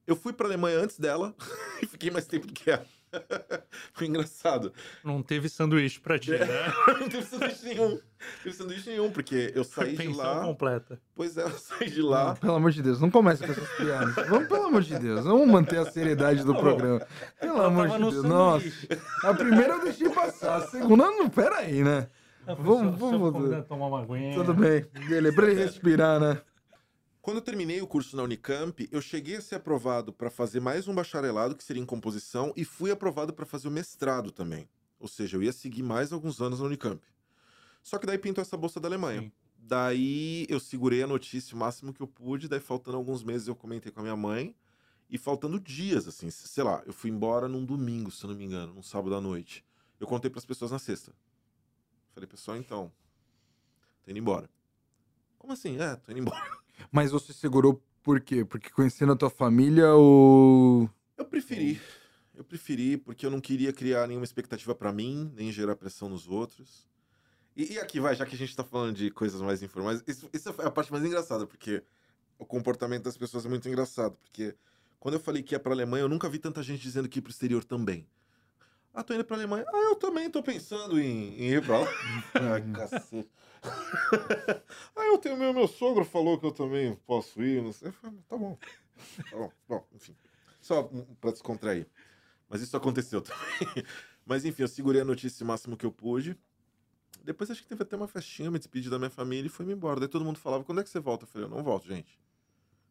Eu 0.07 0.15
fui 0.15 0.33
para 0.33 0.47
a 0.47 0.49
Alemanha 0.49 0.79
antes 0.79 0.97
dela 0.97 1.35
e 1.81 1.85
fiquei 1.85 2.09
mais 2.09 2.25
tempo 2.25 2.47
do 2.47 2.53
que 2.53 2.71
ela. 2.71 2.85
Foi 3.93 4.05
engraçado. 4.05 4.71
Não 5.03 5.21
teve 5.23 5.49
sanduíche 5.49 5.99
pra 5.99 6.19
ti, 6.19 6.33
É. 6.33 6.45
né? 6.45 6.73
Não 6.99 7.09
teve 7.09 7.23
sanduíche 7.23 7.65
nenhum. 7.65 7.89
Não 7.89 7.99
teve 8.43 8.55
sanduíche 8.55 8.89
nenhum, 8.89 9.11
porque 9.11 9.51
eu 9.55 9.63
saí 9.63 9.95
de 9.95 10.07
lá. 10.09 10.41
completa. 10.43 11.01
Pois 11.15 11.35
é, 11.37 11.41
eu 11.43 11.49
saí 11.57 11.89
de 11.89 12.01
Não, 12.01 12.09
lá. 12.09 12.35
pelo 12.35 12.53
amor 12.55 12.71
de 12.71 12.83
Deus, 12.83 12.99
não 13.01 13.09
comece 13.09 13.43
com 13.43 13.51
essas 13.51 13.67
piadas. 13.77 14.13
Vamos, 14.27 14.47
pelo 14.47 14.65
amor 14.65 14.81
de 14.83 14.97
Deus, 14.99 15.23
vamos 15.25 15.47
manter 15.47 15.79
a 15.79 15.85
seriedade 15.91 16.43
do 16.43 16.53
Não. 16.53 16.59
programa. 16.59 17.07
Pelo 17.39 17.57
Ela 17.57 17.65
amor 17.67 17.89
de 17.89 17.97
Deus. 17.97 18.23
Nossa, 18.23 18.69
sanduíche. 18.69 18.87
a 19.23 19.33
primeira 19.33 19.73
eu 19.73 19.83
deixei 19.83 20.09
passar, 20.09 20.57
a 20.57 20.67
segunda, 20.67 21.05
não, 21.05 21.29
pera 21.29 21.57
aí, 21.57 21.83
né? 21.83 22.07
Vamos- 22.55 22.99
vamos- 22.99 23.67
tomar 23.67 23.87
uma 23.87 24.01
aguinha. 24.01 24.33
Tudo 24.35 24.53
bem, 24.53 24.85
beleza, 25.07 25.35
pra 25.35 25.49
ele 25.51 25.61
respirar, 25.63 26.19
né? 26.19 26.41
Quando 27.21 27.37
eu 27.37 27.41
terminei 27.41 27.81
o 27.81 27.87
curso 27.87 28.15
na 28.15 28.23
Unicamp, 28.23 28.87
eu 28.91 29.01
cheguei 29.01 29.35
a 29.35 29.41
ser 29.41 29.55
aprovado 29.55 30.11
para 30.13 30.29
fazer 30.29 30.59
mais 30.59 30.87
um 30.87 30.95
bacharelado, 30.95 31.55
que 31.55 31.63
seria 31.63 31.81
em 31.81 31.85
composição, 31.85 32.53
e 32.55 32.63
fui 32.63 32.91
aprovado 32.91 33.33
para 33.33 33.45
fazer 33.45 33.67
o 33.67 33.71
mestrado 33.71 34.31
também. 34.31 34.67
Ou 34.99 35.07
seja, 35.07 35.37
eu 35.37 35.43
ia 35.43 35.51
seguir 35.51 35.83
mais 35.83 36.11
alguns 36.11 36.41
anos 36.41 36.59
na 36.59 36.65
Unicamp. 36.65 37.01
Só 37.83 37.97
que 37.97 38.05
daí 38.07 38.17
pintou 38.17 38.41
essa 38.41 38.57
bolsa 38.57 38.79
da 38.79 38.87
Alemanha. 38.87 39.21
Sim. 39.21 39.31
Daí 39.57 40.45
eu 40.49 40.59
segurei 40.59 41.03
a 41.03 41.07
notícia 41.07 41.55
o 41.55 41.59
máximo 41.59 41.93
que 41.93 42.01
eu 42.01 42.07
pude, 42.07 42.47
daí 42.47 42.59
faltando 42.61 42.97
alguns 42.97 43.23
meses 43.23 43.47
eu 43.47 43.55
comentei 43.55 43.91
com 43.91 43.99
a 43.99 44.03
minha 44.03 44.15
mãe, 44.15 44.55
e 45.09 45.17
faltando 45.17 45.59
dias, 45.59 46.07
assim, 46.07 46.29
sei 46.29 46.63
lá, 46.63 46.81
eu 46.85 46.93
fui 46.93 47.09
embora 47.09 47.47
num 47.47 47.65
domingo, 47.65 48.09
se 48.11 48.23
eu 48.23 48.29
não 48.29 48.37
me 48.37 48.45
engano, 48.45 48.73
num 48.73 48.83
sábado 48.83 49.13
à 49.15 49.21
noite. 49.21 49.65
Eu 49.99 50.07
contei 50.07 50.29
para 50.29 50.39
as 50.39 50.45
pessoas 50.45 50.71
na 50.71 50.79
sexta. 50.79 51.11
Falei, 52.19 52.27
pessoal, 52.27 52.57
então, 52.57 52.91
tô 54.03 54.11
indo 54.11 54.19
embora. 54.19 54.49
Como 55.37 55.53
assim? 55.53 55.79
É, 55.79 55.95
tô 55.95 56.11
indo 56.11 56.19
embora. 56.19 56.43
Mas 56.91 57.11
você 57.11 57.31
segurou 57.31 57.81
por 58.03 58.19
quê? 58.19 58.43
Porque 58.43 58.69
conhecendo 58.69 59.13
a 59.13 59.15
tua 59.15 59.29
família 59.29 59.93
ou. 59.93 60.89
Eu 61.17 61.23
preferi. 61.23 61.79
Eu 62.35 62.43
preferi 62.43 62.97
porque 62.97 63.25
eu 63.25 63.31
não 63.31 63.39
queria 63.39 63.71
criar 63.71 64.05
nenhuma 64.05 64.25
expectativa 64.25 64.75
pra 64.75 64.91
mim, 64.91 65.31
nem 65.33 65.49
gerar 65.49 65.77
pressão 65.77 66.09
nos 66.09 66.27
outros. 66.27 66.85
E, 67.55 67.75
e 67.75 67.79
aqui 67.79 68.01
vai, 68.01 68.13
já 68.15 68.25
que 68.25 68.35
a 68.35 68.37
gente 68.37 68.53
tá 68.53 68.65
falando 68.65 68.97
de 68.97 69.09
coisas 69.11 69.39
mais 69.41 69.63
informais, 69.63 70.03
isso, 70.05 70.29
isso 70.33 70.49
é 70.49 70.65
a 70.65 70.71
parte 70.71 70.91
mais 70.91 71.05
engraçada, 71.05 71.47
porque 71.47 71.81
o 72.37 72.45
comportamento 72.45 73.03
das 73.03 73.15
pessoas 73.15 73.45
é 73.45 73.49
muito 73.49 73.69
engraçado, 73.69 74.17
porque 74.17 74.53
quando 74.99 75.13
eu 75.13 75.21
falei 75.21 75.41
que 75.41 75.55
ia 75.55 75.59
pra 75.59 75.71
Alemanha, 75.71 76.03
eu 76.03 76.09
nunca 76.09 76.27
vi 76.27 76.37
tanta 76.37 76.61
gente 76.61 76.81
dizendo 76.81 77.07
que 77.07 77.19
ia 77.19 77.23
pro 77.23 77.31
exterior 77.31 77.63
também. 77.63 78.05
Ah, 78.93 79.03
tô 79.03 79.13
indo 79.13 79.23
pra 79.23 79.37
Alemanha. 79.37 79.65
Ah, 79.67 79.77
eu 79.89 79.95
também 79.95 80.29
tô 80.29 80.41
pensando 80.41 80.99
em, 80.99 81.35
em 81.39 81.49
ir 81.53 81.63
pra 81.63 81.79
lá. 81.79 81.87
Ai, 82.53 82.61
cacete. 82.73 83.29
ah, 84.95 85.05
eu 85.05 85.17
tenho 85.17 85.37
meu, 85.37 85.53
meu 85.53 85.67
sogro 85.67 86.03
falou 86.03 86.39
que 86.39 86.45
eu 86.45 86.51
também 86.51 86.95
posso 87.05 87.41
ir. 87.41 87.61
Não 87.61 87.71
sei. 87.71 87.89
Eu 87.89 87.93
falei, 87.93 88.19
tá 88.27 88.37
bom. 88.37 88.57
Tá 89.29 89.37
bom. 89.37 89.51
Bom, 89.67 89.87
enfim. 89.93 90.15
Só 90.59 90.89
um- 90.91 91.05
pra 91.15 91.31
descontrair. 91.31 91.87
Mas 92.49 92.61
isso 92.61 92.75
aconteceu 92.75 93.21
também. 93.21 93.85
Mas 94.25 94.43
enfim, 94.43 94.63
eu 94.63 94.67
segurei 94.67 95.01
a 95.01 95.05
notícia 95.05 95.43
o 95.43 95.47
máximo 95.47 95.77
que 95.77 95.85
eu 95.85 95.91
pude. 95.91 96.35
Depois 97.23 97.49
acho 97.51 97.61
que 97.61 97.67
teve 97.69 97.83
até 97.83 97.95
uma 97.95 98.07
festinha, 98.07 98.49
me 98.49 98.57
despedi 98.57 98.89
da 98.89 98.97
minha 98.97 99.09
família 99.09 99.47
e 99.47 99.49
fui-me 99.49 99.73
embora. 99.73 99.99
Daí 99.99 100.09
todo 100.09 100.25
mundo 100.25 100.39
falava, 100.39 100.63
quando 100.63 100.81
é 100.81 100.83
que 100.83 100.89
você 100.89 100.99
volta? 100.99 101.25
Eu 101.25 101.27
falei, 101.27 101.45
eu 101.47 101.51
não 101.51 101.63
volto, 101.63 101.87
gente. 101.87 102.19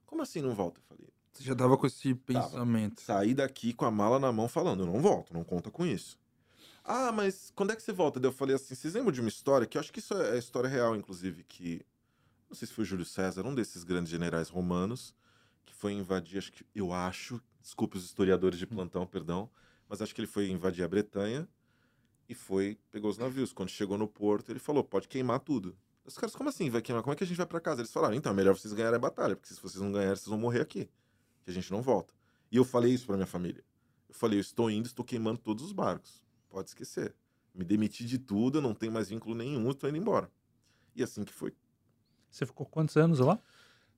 Como 0.06 0.22
assim 0.22 0.40
não 0.40 0.54
volta? 0.54 0.80
Eu 0.80 0.84
falei, 0.84 1.08
Você 1.38 1.44
já 1.44 1.54
tava 1.54 1.76
com 1.76 1.86
esse 1.86 2.16
pensamento. 2.16 3.00
saí 3.00 3.32
daqui 3.32 3.72
com 3.72 3.84
a 3.84 3.92
mala 3.92 4.18
na 4.18 4.32
mão 4.32 4.48
falando, 4.48 4.82
eu 4.82 4.86
não 4.86 5.00
volto, 5.00 5.32
não 5.32 5.44
conta 5.44 5.70
com 5.70 5.86
isso. 5.86 6.18
Ah, 6.84 7.12
mas 7.12 7.52
quando 7.54 7.70
é 7.70 7.76
que 7.76 7.82
você 7.82 7.92
volta? 7.92 8.18
Daí 8.18 8.28
eu 8.28 8.34
falei 8.34 8.56
assim, 8.56 8.74
vocês 8.74 8.94
lembram 8.94 9.12
de 9.12 9.20
uma 9.20 9.28
história, 9.28 9.64
que 9.64 9.78
eu 9.78 9.80
acho 9.80 9.92
que 9.92 10.00
isso 10.00 10.14
é 10.14 10.36
história 10.36 10.68
real, 10.68 10.96
inclusive, 10.96 11.44
que, 11.44 11.86
não 12.48 12.56
sei 12.56 12.66
se 12.66 12.74
foi 12.74 12.84
Júlio 12.84 13.04
César, 13.04 13.46
um 13.46 13.54
desses 13.54 13.84
grandes 13.84 14.10
generais 14.10 14.48
romanos, 14.48 15.14
que 15.64 15.72
foi 15.72 15.92
invadir, 15.92 16.38
acho 16.38 16.50
que, 16.50 16.66
eu 16.74 16.92
acho, 16.92 17.40
desculpe 17.62 17.96
os 17.96 18.04
historiadores 18.04 18.58
de 18.58 18.66
plantão, 18.66 19.06
perdão, 19.06 19.48
mas 19.88 20.02
acho 20.02 20.12
que 20.12 20.20
ele 20.20 20.26
foi 20.26 20.50
invadir 20.50 20.82
a 20.82 20.88
Bretanha 20.88 21.48
e 22.28 22.34
foi, 22.34 22.76
pegou 22.90 23.08
os 23.08 23.16
navios. 23.16 23.52
Quando 23.52 23.68
chegou 23.68 23.96
no 23.96 24.08
porto, 24.08 24.50
ele 24.50 24.58
falou, 24.58 24.82
pode 24.82 25.06
queimar 25.06 25.38
tudo. 25.38 25.76
Os 26.04 26.18
caras, 26.18 26.34
como 26.34 26.48
assim 26.48 26.68
vai 26.68 26.82
queimar? 26.82 27.04
Como 27.04 27.12
é 27.12 27.16
que 27.16 27.22
a 27.22 27.26
gente 27.26 27.36
vai 27.36 27.46
pra 27.46 27.60
casa? 27.60 27.80
Eles 27.80 27.92
falaram, 27.92 28.14
então, 28.14 28.32
é 28.32 28.34
melhor 28.34 28.56
vocês 28.56 28.74
ganharem 28.74 28.96
a 28.96 28.98
batalha, 28.98 29.36
porque 29.36 29.54
se 29.54 29.62
vocês 29.62 29.80
não 29.80 29.92
ganharem, 29.92 30.16
vocês 30.16 30.26
vão 30.26 30.38
morrer 30.38 30.62
aqui. 30.62 30.90
Que 31.48 31.52
a 31.52 31.54
gente 31.54 31.70
não 31.70 31.80
volta. 31.80 32.12
E 32.52 32.58
eu 32.58 32.64
falei 32.64 32.92
isso 32.92 33.06
pra 33.06 33.16
minha 33.16 33.26
família. 33.26 33.64
Eu 34.06 34.14
falei, 34.14 34.38
eu 34.38 34.42
estou 34.42 34.70
indo, 34.70 34.84
estou 34.84 35.02
queimando 35.02 35.38
todos 35.38 35.64
os 35.64 35.72
barcos. 35.72 36.22
Pode 36.50 36.68
esquecer. 36.68 37.14
Me 37.54 37.64
demiti 37.64 38.04
de 38.04 38.18
tudo, 38.18 38.58
eu 38.58 38.62
não 38.62 38.74
tenho 38.74 38.92
mais 38.92 39.08
vínculo 39.08 39.34
nenhum, 39.34 39.70
estou 39.70 39.88
indo 39.88 39.96
embora. 39.96 40.30
E 40.94 41.02
assim 41.02 41.24
que 41.24 41.32
foi. 41.32 41.54
Você 42.30 42.44
ficou 42.44 42.66
quantos 42.66 42.98
anos 42.98 43.18
lá? 43.20 43.40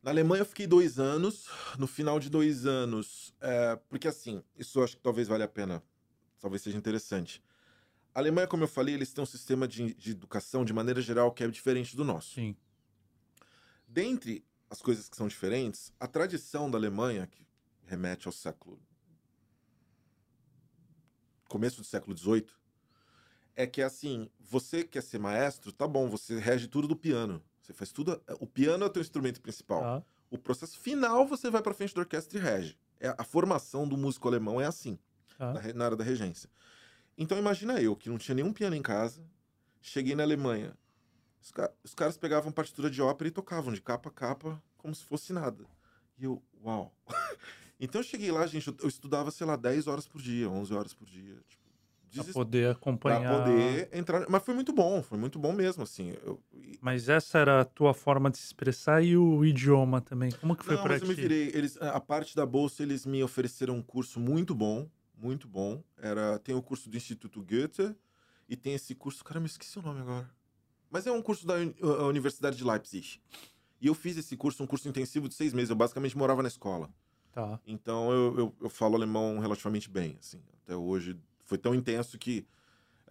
Na 0.01 0.13
Alemanha 0.13 0.43
eu 0.43 0.47
fiquei 0.47 0.65
dois 0.65 1.01
anos. 1.01 1.49
No 1.77 1.89
final 1.89 2.21
de 2.21 2.31
dois 2.31 2.67
anos, 2.67 3.35
é, 3.41 3.75
porque 3.89 4.07
assim, 4.07 4.45
isso 4.57 4.79
eu 4.79 4.85
acho 4.85 4.97
que 4.97 5.03
talvez 5.03 5.27
valha 5.27 5.47
a 5.47 5.49
pena, 5.49 5.83
talvez 6.39 6.63
seja 6.63 6.79
interessante. 6.79 7.43
A 8.15 8.21
Alemanha, 8.21 8.47
como 8.47 8.63
eu 8.63 8.69
falei, 8.69 8.95
eles 8.95 9.13
têm 9.13 9.25
um 9.25 9.27
sistema 9.27 9.67
de, 9.67 9.93
de 9.93 10.13
educação, 10.13 10.65
de 10.65 10.73
maneira 10.73 11.03
geral, 11.03 11.33
que 11.33 11.43
é 11.43 11.49
diferente 11.49 11.97
do 11.97 12.05
nosso. 12.05 12.35
Sim. 12.35 12.55
Dentre 13.89 14.45
as 14.70 14.80
coisas 14.80 15.09
que 15.09 15.16
são 15.16 15.26
diferentes, 15.28 15.92
a 15.98 16.06
tradição 16.06 16.70
da 16.70 16.78
Alemanha, 16.78 17.26
que 17.26 17.44
remete 17.85 18.28
ao 18.28 18.33
século. 18.33 18.80
começo 21.48 21.78
do 21.78 21.85
século 21.85 22.16
XVIII, 22.16 22.46
é 23.56 23.66
que 23.66 23.83
assim, 23.83 24.30
você 24.38 24.85
quer 24.85 25.02
ser 25.02 25.18
maestro, 25.18 25.72
tá 25.72 25.87
bom, 25.88 26.09
você 26.09 26.38
rege 26.38 26.68
tudo 26.68 26.87
do 26.87 26.94
piano. 26.94 27.42
Você 27.61 27.72
faz 27.72 27.90
tudo. 27.90 28.22
O 28.38 28.46
piano 28.46 28.85
é 28.85 28.87
o 28.87 28.90
teu 28.90 29.02
instrumento 29.02 29.40
principal. 29.40 29.80
Tá. 29.83 30.02
O 30.30 30.38
processo 30.38 30.78
final 30.78 31.26
você 31.26 31.50
vai 31.50 31.61
pra 31.61 31.74
frente 31.74 31.92
da 31.92 32.00
orquestra 32.02 32.38
e 32.38 32.40
rege. 32.40 32.78
É, 33.00 33.12
a 33.18 33.24
formação 33.24 33.87
do 33.88 33.96
músico 33.96 34.28
alemão 34.28 34.61
é 34.61 34.66
assim, 34.66 34.96
Tá. 35.37 35.52
na, 35.54 35.72
na 35.72 35.85
área 35.87 35.96
da 35.96 36.04
regência. 36.04 36.48
Então 37.18 37.37
imagina 37.37 37.80
eu, 37.83 37.96
que 37.96 38.09
não 38.09 38.16
tinha 38.18 38.35
nenhum 38.37 38.52
piano 38.52 38.76
em 38.76 38.83
casa, 38.83 39.22
cheguei 39.80 40.14
na 40.14 40.22
Alemanha. 40.22 40.76
Os, 41.40 41.50
ca- 41.50 41.70
os 41.83 41.94
caras 41.94 42.16
pegavam 42.16 42.53
partitura 42.53 42.90
de 42.90 43.00
ópera 43.00 43.29
e 43.29 43.31
tocavam 43.33 43.72
de 43.72 43.81
capa 43.81 44.09
a 44.09 44.12
capa 44.12 44.62
como 44.76 44.94
se 44.94 45.05
fosse 45.05 45.33
nada. 45.33 45.64
E 46.18 46.24
eu, 46.24 46.42
uau. 46.62 46.94
então 47.81 48.00
eu 48.00 48.05
cheguei 48.05 48.31
lá, 48.31 48.46
gente, 48.46 48.68
eu, 48.68 48.76
eu 48.83 48.88
estudava, 48.88 49.31
sei 49.31 49.46
lá, 49.46 49.57
10 49.57 49.87
horas 49.87 50.07
por 50.07 50.20
dia, 50.20 50.48
11 50.50 50.74
horas 50.74 50.92
por 50.94 51.07
dia. 51.07 51.37
Tipo, 51.48 51.61
Pra 52.12 52.22
desesper- 52.22 52.33
poder 52.35 52.64
pra 52.64 52.72
acompanhar. 52.72 53.44
poder 53.44 53.88
entrar. 53.92 54.29
Mas 54.29 54.42
foi 54.42 54.53
muito 54.53 54.72
bom, 54.72 55.00
foi 55.00 55.16
muito 55.16 55.38
bom 55.38 55.53
mesmo, 55.53 55.85
assim. 55.85 56.11
Eu, 56.24 56.42
Mas 56.81 57.09
essa 57.09 57.38
era 57.38 57.61
a 57.61 57.64
tua 57.64 57.94
forma 57.94 58.29
de 58.29 58.37
se 58.37 58.46
expressar 58.46 59.00
e 59.03 59.16
o 59.16 59.44
idioma 59.44 60.00
também. 60.00 60.33
Como 60.33 60.57
que 60.57 60.64
foi 60.64 60.74
não, 60.74 60.83
pra 60.83 60.94
mas 60.94 61.03
eu 61.03 61.09
me 61.09 61.14
ti? 61.14 61.20
virei. 61.20 61.53
Eles, 61.55 61.76
a 61.81 62.00
parte 62.00 62.35
da 62.35 62.44
bolsa, 62.44 62.83
eles 62.83 63.07
me 63.07 63.22
ofereceram 63.22 63.76
um 63.76 63.83
curso 63.83 64.18
muito 64.18 64.57
bom, 64.57 64.90
muito 65.16 65.46
bom. 65.46 65.85
Era, 65.96 66.37
tem 66.40 66.53
o 66.55 66.61
curso 66.61 66.90
do 66.90 66.96
Instituto 66.96 67.40
Goethe 67.44 67.94
e 68.48 68.57
tem 68.57 68.74
esse 68.74 68.92
curso, 68.92 69.22
cara, 69.24 69.38
me 69.38 69.46
esqueci 69.46 69.79
o 69.79 69.83
nome 69.83 70.00
agora. 70.00 70.29
Mas 70.90 71.07
é 71.07 71.12
um 71.12 71.22
curso 71.22 71.46
da 71.46 71.55
Universidade 72.09 72.57
de 72.57 72.64
Leipzig. 72.64 73.20
E 73.81 73.87
eu 73.87 73.94
fiz 73.94 74.16
esse 74.16 74.37
curso, 74.37 74.62
um 74.62 74.66
curso 74.66 74.88
intensivo 74.88 75.29
de 75.29 75.35
seis 75.35 75.53
meses. 75.53 75.70
Eu 75.70 75.76
basicamente 75.76 76.18
morava 76.18 76.42
na 76.42 76.48
escola. 76.48 76.90
Tá. 77.33 77.61
Então 77.66 78.11
eu, 78.11 78.38
eu, 78.38 78.55
eu 78.62 78.68
falo 78.68 78.96
alemão 78.96 79.38
relativamente 79.38 79.88
bem, 79.88 80.16
assim. 80.18 80.42
Até 80.64 80.76
hoje 80.76 81.16
foi 81.44 81.57
tão 81.57 81.74
intenso 81.74 82.18
que 82.18 82.44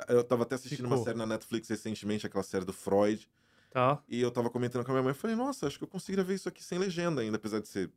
eu 0.07 0.23
tava 0.23 0.43
até 0.43 0.55
assistindo 0.55 0.85
uma 0.85 0.97
Ficou. 0.97 1.05
série 1.05 1.17
na 1.17 1.25
Netflix 1.25 1.67
recentemente, 1.69 2.25
aquela 2.25 2.43
série 2.43 2.65
do 2.65 2.73
Freud. 2.73 3.29
Tá. 3.71 4.01
E 4.07 4.19
eu 4.21 4.31
tava 4.31 4.49
comentando 4.49 4.83
com 4.83 4.91
a 4.91 4.93
minha 4.93 5.03
mãe, 5.03 5.11
eu 5.11 5.15
falei, 5.15 5.35
nossa, 5.35 5.67
acho 5.67 5.77
que 5.77 5.83
eu 5.83 5.87
conseguiria 5.87 6.23
ver 6.23 6.35
isso 6.35 6.49
aqui 6.49 6.63
sem 6.63 6.79
legenda 6.79 7.21
ainda, 7.21 7.37
apesar 7.37 7.59
de 7.59 7.67
ser 7.67 7.91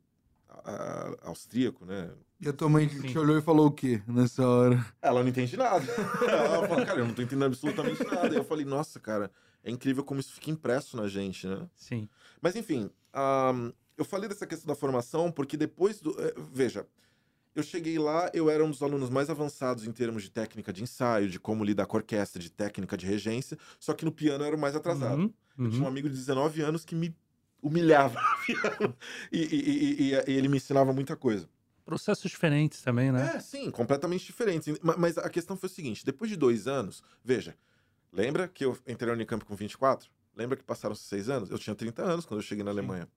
ah, 0.49 1.15
austríaco, 1.23 1.85
né? 1.85 2.11
E 2.39 2.47
a 2.47 2.53
tua 2.53 2.69
mãe 2.69 2.87
Sim. 2.87 3.01
te 3.07 3.17
olhou 3.17 3.37
e 3.37 3.41
falou 3.41 3.67
o 3.67 3.71
quê 3.71 4.01
nessa 4.07 4.47
hora? 4.47 4.85
Ela 5.01 5.21
não 5.21 5.29
entende 5.29 5.57
nada. 5.57 5.85
Ela 6.27 6.67
falou, 6.67 6.85
cara, 6.85 6.99
eu 6.99 7.07
não 7.07 7.13
tô 7.13 7.21
entendendo 7.21 7.45
absolutamente 7.45 8.03
nada. 8.03 8.33
E 8.33 8.37
eu 8.37 8.43
falei, 8.43 8.65
nossa, 8.65 8.99
cara, 8.99 9.31
é 9.63 9.71
incrível 9.71 10.03
como 10.03 10.19
isso 10.19 10.33
fica 10.33 10.49
impresso 10.51 10.97
na 10.97 11.07
gente, 11.07 11.47
né? 11.47 11.67
Sim. 11.75 12.07
Mas 12.41 12.55
enfim, 12.55 12.89
ahn, 13.13 13.71
eu 13.97 14.03
falei 14.05 14.27
dessa 14.27 14.45
questão 14.47 14.67
da 14.67 14.75
formação 14.79 15.31
porque 15.31 15.55
depois 15.57 15.99
do. 16.01 16.11
eh, 16.21 16.33
veja, 16.51 16.85
eu 17.55 17.61
cheguei 17.63 17.99
lá, 17.99 18.29
eu 18.33 18.49
era 18.49 18.63
um 18.65 18.69
dos 18.71 18.81
alunos 18.81 19.09
mais 19.09 19.29
avançados 19.29 19.85
em 19.85 19.91
termos 19.91 20.23
de 20.23 20.31
técnica 20.31 20.73
de 20.73 20.81
ensaio, 20.83 21.29
de 21.29 21.39
como 21.39 21.63
lidar 21.63 21.85
com 21.85 21.95
a 21.97 21.99
orquestra, 21.99 22.41
de 22.41 22.49
técnica 22.51 22.97
de 22.97 23.05
regência, 23.05 23.57
só 23.79 23.93
que 23.93 24.03
no 24.05 24.11
piano 24.11 24.43
eu 24.43 24.47
era 24.47 24.55
o 24.55 24.59
mais 24.59 24.75
atrasado. 24.75 25.21
Uhum, 25.21 25.33
Eu 25.59 25.69
tinha 25.69 25.81
um 25.81 25.83
uhum. 25.83 25.87
amigo 25.87 26.09
de 26.09 26.15
19 26.15 26.61
anos 26.61 26.83
que 26.83 26.95
me 26.95 27.15
humilhava. 27.61 28.19
E, 29.31 29.37
e- 29.39 29.55
e- 29.55 30.13
e- 30.13 30.33
ele 30.37 30.47
me 30.47 30.57
ensinava 30.57 30.91
muita 30.93 31.15
coisa. 31.15 31.47
Processos 31.85 32.29
diferentes 32.29 32.81
também, 32.81 33.11
né? 33.11 33.33
É, 33.35 33.39
sim, 33.39 33.69
completamente 33.71 34.25
diferentes. 34.25 34.77
Ma- 34.81 34.95
Mas 34.97 35.17
a 35.17 35.29
questão 35.29 35.55
foi 35.57 35.67
o 35.67 35.71
seguinte: 35.71 36.05
depois 36.05 36.29
de 36.29 36.37
dois 36.37 36.67
anos, 36.67 37.03
veja, 37.23 37.55
lembra 38.13 38.47
que 38.47 38.63
eu 38.63 38.77
entrei 38.87 39.07
na 39.07 39.13
Unicamp 39.13 39.43
com 39.43 39.55
24? 39.55 40.09
Lembra 40.35 40.55
que 40.57 40.63
passaram 40.63 40.95
seis 40.95 41.29
anos? 41.29 41.49
Eu 41.49 41.59
tinha 41.59 41.75
30 41.75 42.01
anos 42.01 42.25
quando 42.25 42.39
eu 42.39 42.45
cheguei 42.45 42.63
na 42.63 42.71
Sim. 42.71 42.77
Alemanha. 42.77 43.07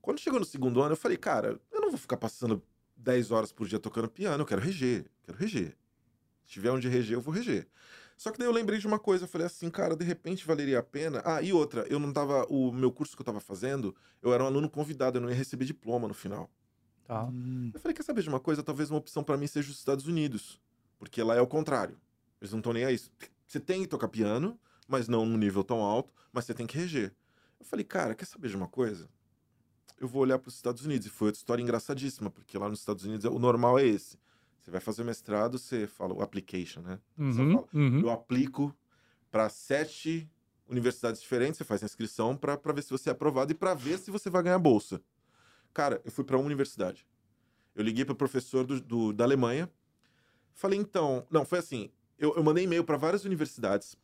Quando 0.00 0.18
chegou 0.20 0.38
no 0.38 0.44
segundo 0.46 0.80
ano, 0.82 0.92
eu 0.92 0.96
falei, 0.96 1.16
cara, 1.16 1.60
eu 1.72 1.80
não 1.80 1.90
vou 1.90 1.98
ficar 1.98 2.16
passando 2.16 2.62
10 2.96 3.30
horas 3.30 3.52
por 3.52 3.66
dia 3.66 3.78
tocando 3.78 4.08
piano, 4.08 4.42
eu 4.42 4.46
quero 4.46 4.60
reger, 4.60 5.06
quero 5.24 5.36
reger. 5.38 5.76
Se 6.44 6.52
tiver 6.52 6.70
onde 6.70 6.88
reger, 6.88 7.14
eu 7.14 7.20
vou 7.20 7.34
reger. 7.34 7.66
Só 8.16 8.30
que 8.30 8.38
daí 8.38 8.46
eu 8.46 8.52
lembrei 8.52 8.78
de 8.78 8.86
uma 8.86 8.98
coisa, 8.98 9.24
eu 9.24 9.28
falei 9.28 9.46
assim, 9.46 9.68
cara, 9.68 9.94
de 9.94 10.04
repente 10.04 10.46
valeria 10.46 10.78
a 10.78 10.82
pena. 10.82 11.20
Ah, 11.24 11.42
e 11.42 11.52
outra, 11.52 11.86
eu 11.88 11.98
não 11.98 12.12
tava. 12.12 12.46
O 12.48 12.72
meu 12.72 12.90
curso 12.90 13.14
que 13.14 13.20
eu 13.20 13.26
tava 13.26 13.40
fazendo, 13.40 13.94
eu 14.22 14.32
era 14.32 14.42
um 14.42 14.46
aluno 14.46 14.70
convidado, 14.70 15.18
eu 15.18 15.22
não 15.22 15.28
ia 15.28 15.34
receber 15.34 15.64
diploma 15.66 16.08
no 16.08 16.14
final. 16.14 16.50
Tá. 17.04 17.24
Hum, 17.24 17.70
Eu 17.74 17.80
falei, 17.80 17.94
quer 17.94 18.02
saber 18.02 18.22
de 18.22 18.28
uma 18.28 18.40
coisa? 18.40 18.62
Talvez 18.62 18.90
uma 18.90 18.98
opção 18.98 19.22
pra 19.22 19.36
mim 19.36 19.46
seja 19.46 19.70
os 19.70 19.78
Estados 19.78 20.06
Unidos. 20.06 20.60
Porque 20.98 21.22
lá 21.22 21.34
é 21.34 21.40
o 21.40 21.46
contrário. 21.46 22.00
Eles 22.40 22.52
não 22.52 22.60
estão 22.60 22.72
nem 22.72 22.84
aí. 22.84 22.98
Você 23.46 23.60
tem 23.60 23.82
que 23.82 23.88
tocar 23.88 24.08
piano, 24.08 24.58
mas 24.88 25.08
não 25.08 25.24
num 25.26 25.36
nível 25.36 25.62
tão 25.64 25.80
alto, 25.80 26.12
mas 26.32 26.44
você 26.44 26.54
tem 26.54 26.66
que 26.66 26.76
reger. 26.76 27.14
Eu 27.58 27.64
falei, 27.66 27.84
cara, 27.84 28.14
quer 28.14 28.24
saber 28.24 28.48
de 28.48 28.56
uma 28.56 28.68
coisa? 28.68 29.08
Eu 29.98 30.06
vou 30.08 30.22
olhar 30.22 30.38
para 30.38 30.48
os 30.48 30.54
Estados 30.56 30.84
Unidos. 30.84 31.06
E 31.06 31.10
foi 31.10 31.28
outra 31.28 31.38
história 31.38 31.62
engraçadíssima, 31.62 32.30
porque 32.30 32.58
lá 32.58 32.68
nos 32.68 32.80
Estados 32.80 33.04
Unidos 33.04 33.24
o 33.24 33.38
normal 33.38 33.78
é 33.78 33.86
esse. 33.86 34.18
Você 34.60 34.70
vai 34.70 34.80
fazer 34.80 35.04
mestrado, 35.04 35.58
você 35.58 35.86
fala 35.86 36.12
o 36.12 36.20
application, 36.22 36.80
né? 36.82 36.98
Uhum, 37.16 37.64
uhum. 37.72 38.00
eu 38.00 38.10
aplico 38.10 38.76
para 39.30 39.48
sete 39.48 40.28
universidades 40.68 41.20
diferentes, 41.22 41.56
você 41.58 41.64
faz 41.64 41.82
a 41.82 41.86
inscrição 41.86 42.36
para 42.36 42.56
ver 42.72 42.82
se 42.82 42.90
você 42.90 43.08
é 43.08 43.12
aprovado 43.12 43.52
e 43.52 43.54
para 43.54 43.72
ver 43.74 43.98
se 43.98 44.10
você 44.10 44.28
vai 44.28 44.42
ganhar 44.42 44.58
bolsa. 44.58 45.00
Cara, 45.72 46.00
eu 46.04 46.10
fui 46.10 46.24
para 46.24 46.36
uma 46.36 46.44
universidade. 46.44 47.06
Eu 47.74 47.84
liguei 47.84 48.04
para 48.04 48.12
o 48.12 48.16
professor 48.16 48.66
do, 48.66 48.80
do- 48.80 49.12
da 49.12 49.24
Alemanha. 49.24 49.70
Falei, 50.54 50.78
então. 50.78 51.26
Não, 51.30 51.44
foi 51.44 51.58
assim. 51.58 51.90
Eu, 52.18 52.34
eu 52.36 52.42
mandei 52.42 52.64
e-mail 52.64 52.84
para 52.84 52.96
várias 52.96 53.24
universidades. 53.24 53.96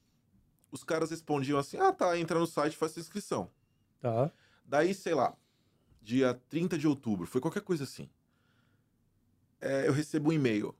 Os 0.71 0.85
caras 0.85 1.11
respondiam 1.11 1.59
assim: 1.59 1.77
ah, 1.77 1.93
tá, 1.93 2.19
entra 2.19 2.39
no 2.39 2.47
site, 2.47 2.77
faz 2.77 2.97
inscrição. 2.97 3.51
Tá. 4.01 4.31
Daí, 4.65 4.95
sei 4.95 5.15
lá, 5.15 5.37
dia 6.01 6.41
30 6.49 6.79
de 6.79 6.87
outubro, 6.87 7.27
foi 7.27 7.41
qualquer 7.41 7.63
coisa 7.63 7.85
assim. 7.85 8.09
É, 9.61 9.87
eu 9.87 9.93
recebo 9.93 10.31
um 10.31 10.33
e-mail 10.33 10.75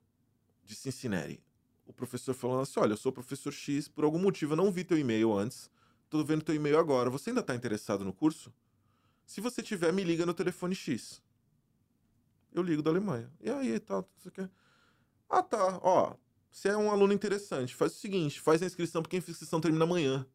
de 0.65 0.75
Cincinnati. 0.75 1.43
O 1.87 1.93
professor 1.93 2.35
falando 2.35 2.63
assim: 2.63 2.81
olha, 2.81 2.93
eu 2.93 2.97
sou 2.97 3.11
o 3.11 3.15
professor 3.15 3.53
X, 3.53 3.89
por 3.89 4.05
algum 4.05 4.19
motivo 4.19 4.53
eu 4.53 4.57
não 4.57 4.71
vi 4.71 4.85
teu 4.85 4.99
e-mail 4.99 5.33
antes, 5.33 5.71
tô 6.09 6.25
vendo 6.25 6.43
teu 6.43 6.55
e-mail 6.55 6.79
agora. 6.79 7.11
Você 7.11 7.31
ainda 7.31 7.43
tá 7.43 7.55
interessado 7.55 8.05
no 8.05 8.13
curso? 8.13 8.53
Se 9.25 9.41
você 9.41 9.63
tiver, 9.63 9.93
me 9.93 10.03
liga 10.05 10.27
no 10.27 10.35
telefone 10.35 10.75
X. 10.75 11.23
Eu 12.53 12.63
ligo 12.63 12.83
da 12.83 12.91
Alemanha. 12.91 13.31
E 13.41 13.51
aí, 13.51 13.79
tal, 13.81 14.03
não 14.03 14.21
sei 14.21 14.29
o 14.29 14.33
quê. 14.33 14.49
Ah, 15.29 15.43
tá. 15.43 15.79
Ó, 15.83 16.15
você 16.53 16.69
é 16.69 16.77
um 16.77 16.91
aluno 16.91 17.13
interessante. 17.13 17.75
Faz 17.75 17.93
o 17.93 17.97
seguinte, 17.97 18.41
faz 18.41 18.63
a 18.63 18.67
inscrição, 18.67 19.03
porque 19.03 19.17
a 19.17 19.19
inscrição 19.19 19.61
termina 19.61 19.85
amanhã. 19.85 20.27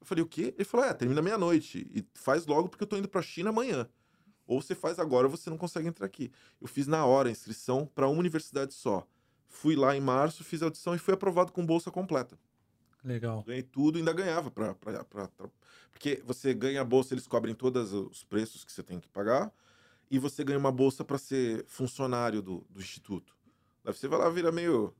Eu 0.00 0.06
falei, 0.06 0.22
o 0.24 0.26
quê? 0.26 0.54
Ele 0.56 0.64
falou, 0.64 0.86
é, 0.86 0.94
termina 0.94 1.20
meia-noite. 1.20 1.86
E 1.92 2.06
faz 2.14 2.46
logo, 2.46 2.68
porque 2.68 2.84
eu 2.84 2.88
tô 2.88 2.96
indo 2.96 3.08
pra 3.08 3.20
China 3.20 3.50
amanhã. 3.50 3.88
Ou 4.46 4.62
você 4.62 4.74
faz 4.74 4.98
agora, 4.98 5.26
ou 5.26 5.30
você 5.30 5.50
não 5.50 5.58
consegue 5.58 5.88
entrar 5.88 6.06
aqui. 6.06 6.32
Eu 6.60 6.68
fiz 6.68 6.86
na 6.86 7.04
hora 7.04 7.28
a 7.28 7.32
inscrição 7.32 7.84
para 7.86 8.08
uma 8.08 8.18
universidade 8.18 8.72
só. 8.72 9.06
Fui 9.48 9.76
lá 9.76 9.96
em 9.96 10.00
março, 10.00 10.44
fiz 10.44 10.62
a 10.62 10.66
audição 10.66 10.94
e 10.94 10.98
fui 10.98 11.12
aprovado 11.12 11.52
com 11.52 11.66
bolsa 11.66 11.90
completa. 11.90 12.38
Legal. 13.04 13.42
Ganhei 13.42 13.62
tudo 13.62 13.98
e 13.98 14.00
ainda 14.00 14.12
ganhava 14.12 14.50
para 14.50 14.74
porque 15.90 16.22
você 16.24 16.54
ganha 16.54 16.80
a 16.80 16.84
bolsa, 16.84 17.14
eles 17.14 17.26
cobrem 17.26 17.54
todos 17.54 17.92
os 17.92 18.24
preços 18.24 18.64
que 18.64 18.72
você 18.72 18.82
tem 18.82 18.98
que 18.98 19.08
pagar 19.08 19.52
e 20.10 20.18
você 20.18 20.42
ganha 20.42 20.58
uma 20.58 20.72
bolsa 20.72 21.04
para 21.04 21.18
ser 21.18 21.64
funcionário 21.66 22.40
do, 22.40 22.66
do 22.70 22.80
instituto. 22.80 23.36
Daí 23.84 23.94
você 23.94 24.08
vai 24.08 24.18
lá, 24.18 24.28
vira 24.28 24.50
meio 24.50 24.94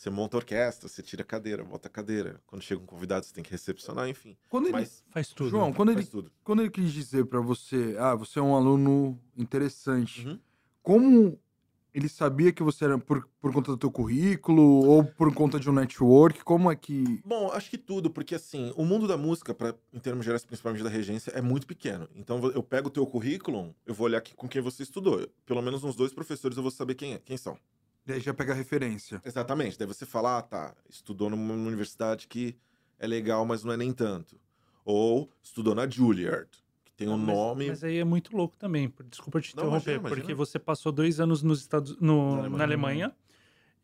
você 0.00 0.08
monta 0.08 0.34
a 0.34 0.38
orquestra, 0.38 0.88
você 0.88 1.02
tira 1.02 1.20
a 1.20 1.24
cadeira, 1.26 1.62
bota 1.62 1.86
a 1.86 1.90
cadeira. 1.90 2.40
Quando 2.46 2.62
chega 2.62 2.80
um 2.80 2.86
convidado, 2.86 3.26
você 3.26 3.34
tem 3.34 3.44
que 3.44 3.50
recepcionar, 3.50 4.08
enfim. 4.08 4.34
Quando 4.48 4.64
ele, 4.64 4.72
Mas 4.72 5.04
Faz 5.10 5.28
tudo. 5.28 5.50
João, 5.50 5.68
né? 5.68 5.74
quando 5.76 5.90
ele, 5.90 5.96
faz 5.98 6.08
tudo. 6.08 6.32
quando 6.42 6.60
ele 6.62 6.70
quis 6.70 6.90
dizer 6.90 7.26
pra 7.26 7.38
você, 7.40 7.96
ah, 7.98 8.14
você 8.14 8.38
é 8.38 8.42
um 8.42 8.56
aluno 8.56 9.20
interessante, 9.36 10.26
Uhum. 10.26 10.38
como 10.82 11.38
ele 11.92 12.08
sabia 12.08 12.50
que 12.50 12.62
você 12.62 12.86
era 12.86 12.96
por, 12.98 13.28
por 13.42 13.52
conta 13.52 13.72
do 13.72 13.76
teu 13.76 13.90
currículo 13.90 14.62
ou 14.62 15.04
por 15.04 15.34
conta 15.34 15.60
de 15.60 15.68
um 15.68 15.72
network? 15.74 16.42
Como 16.44 16.70
é 16.72 16.76
que. 16.76 17.20
Bom, 17.22 17.50
acho 17.52 17.68
que 17.68 17.76
tudo, 17.76 18.08
porque 18.08 18.34
assim, 18.34 18.72
o 18.76 18.86
mundo 18.86 19.06
da 19.06 19.18
música, 19.18 19.52
pra, 19.52 19.74
em 19.92 19.98
termos 19.98 20.24
gerais, 20.24 20.46
principalmente 20.46 20.82
da 20.82 20.88
regência, 20.88 21.30
é 21.32 21.42
muito 21.42 21.66
pequeno. 21.66 22.08
Então 22.14 22.40
eu 22.54 22.62
pego 22.62 22.88
o 22.88 22.90
teu 22.90 23.04
currículo, 23.06 23.74
eu 23.84 23.92
vou 23.92 24.06
olhar 24.06 24.16
aqui 24.18 24.34
com 24.34 24.48
quem 24.48 24.62
você 24.62 24.82
estudou. 24.82 25.28
Pelo 25.44 25.60
menos 25.60 25.84
uns 25.84 25.94
dois 25.94 26.14
professores 26.14 26.56
eu 26.56 26.62
vou 26.62 26.72
saber 26.72 26.94
quem, 26.94 27.12
é, 27.12 27.18
quem 27.18 27.36
são. 27.36 27.58
Daí 28.04 28.20
já 28.20 28.32
pega 28.34 28.52
a 28.52 28.56
referência. 28.56 29.20
Exatamente. 29.24 29.78
Daí 29.78 29.86
você 29.86 30.04
fala, 30.06 30.38
ah, 30.38 30.42
tá, 30.42 30.74
estudou 30.88 31.28
numa 31.30 31.54
universidade 31.54 32.26
que 32.26 32.56
é 32.98 33.06
legal, 33.06 33.44
mas 33.46 33.62
não 33.62 33.72
é 33.72 33.76
nem 33.76 33.92
tanto. 33.92 34.40
Ou 34.84 35.30
estudou 35.42 35.74
na 35.74 35.88
Juilliard, 35.88 36.48
que 36.84 36.92
tem 36.92 37.08
um 37.08 37.12
Não, 37.12 37.18
mas- 37.18 37.36
nome. 37.36 37.68
Mas 37.68 37.84
aí 37.84 37.98
é 37.98 38.04
muito 38.04 38.34
louco 38.36 38.56
também. 38.56 38.88
por- 38.88 39.04
Desculpa 39.06 39.40
te 39.40 39.54
Não, 39.56 39.64
interromper, 39.64 39.90
imagina, 39.92 40.00
imagina. 40.00 40.20
porque 40.22 40.34
você 40.34 40.58
passou 40.58 40.90
dois 40.90 41.20
anos 41.20 41.42
nos 41.42 41.60
Estados, 41.60 41.96
no, 42.00 42.36
Na 42.36 42.36
na, 42.36 42.64
Alemanha. 42.64 42.64
Alemanha. 42.64 43.16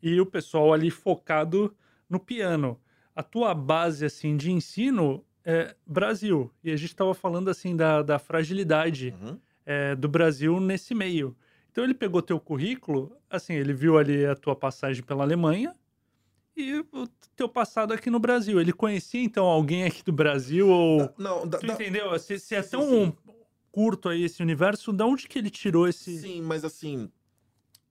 e 0.01 0.19
o 0.19 0.25
pessoal 0.25 0.73
ali 0.73 0.91
focado 0.91 1.75
no 2.09 2.19
piano. 2.19 2.79
A 3.15 3.23
tua 3.23 3.53
base 3.55 4.05
assim 4.05 4.35
de 4.37 4.51
ensino 4.51 5.23
é 5.43 5.75
Brasil. 5.85 6.51
E 6.63 6.71
a 6.71 6.75
gente 6.75 6.89
estava 6.89 7.13
falando 7.15 7.49
assim 7.49 7.75
da, 7.75 8.01
da 8.03 8.19
fragilidade 8.19 9.13
Uhum. 9.21 9.39
é, 9.65 9.95
do 9.95 10.07
Brasil 10.07 10.59
nesse 10.59 10.93
meio. 10.93 11.35
Então 11.77 11.85
ele 11.85 11.93
pegou 11.93 12.23
teu 12.23 12.39
currículo, 12.39 13.15
assim, 13.29 13.53
ele 13.53 13.71
viu 13.71 13.99
ali 13.99 14.25
a 14.25 14.35
tua 14.35 14.55
passagem 14.55 15.03
pela 15.03 15.23
Alemanha 15.23 15.75
e 16.55 16.79
o 16.91 17.07
teu 17.35 17.47
passado 17.47 17.93
aqui 17.93 18.09
no 18.09 18.17
Brasil. 18.19 18.59
Ele 18.59 18.73
conhecia 18.73 19.21
então 19.21 19.45
alguém 19.45 19.83
aqui 19.83 20.01
do 20.03 20.11
Brasil 20.11 20.67
ou 20.67 21.13
Não, 21.19 21.47
da, 21.47 21.59
Tu 21.59 21.67
da- 21.67 21.75
entendeu? 21.75 22.17
Se, 22.17 22.39
se 22.39 22.55
é 22.55 22.63
tão 22.63 22.81
sim. 22.89 23.13
curto 23.71 24.09
aí 24.09 24.23
esse 24.23 24.41
universo, 24.41 24.91
da 24.91 25.05
onde 25.05 25.27
que 25.27 25.37
ele 25.37 25.51
tirou 25.51 25.87
esse. 25.87 26.17
Sim, 26.17 26.41
mas 26.41 26.65
assim, 26.65 27.11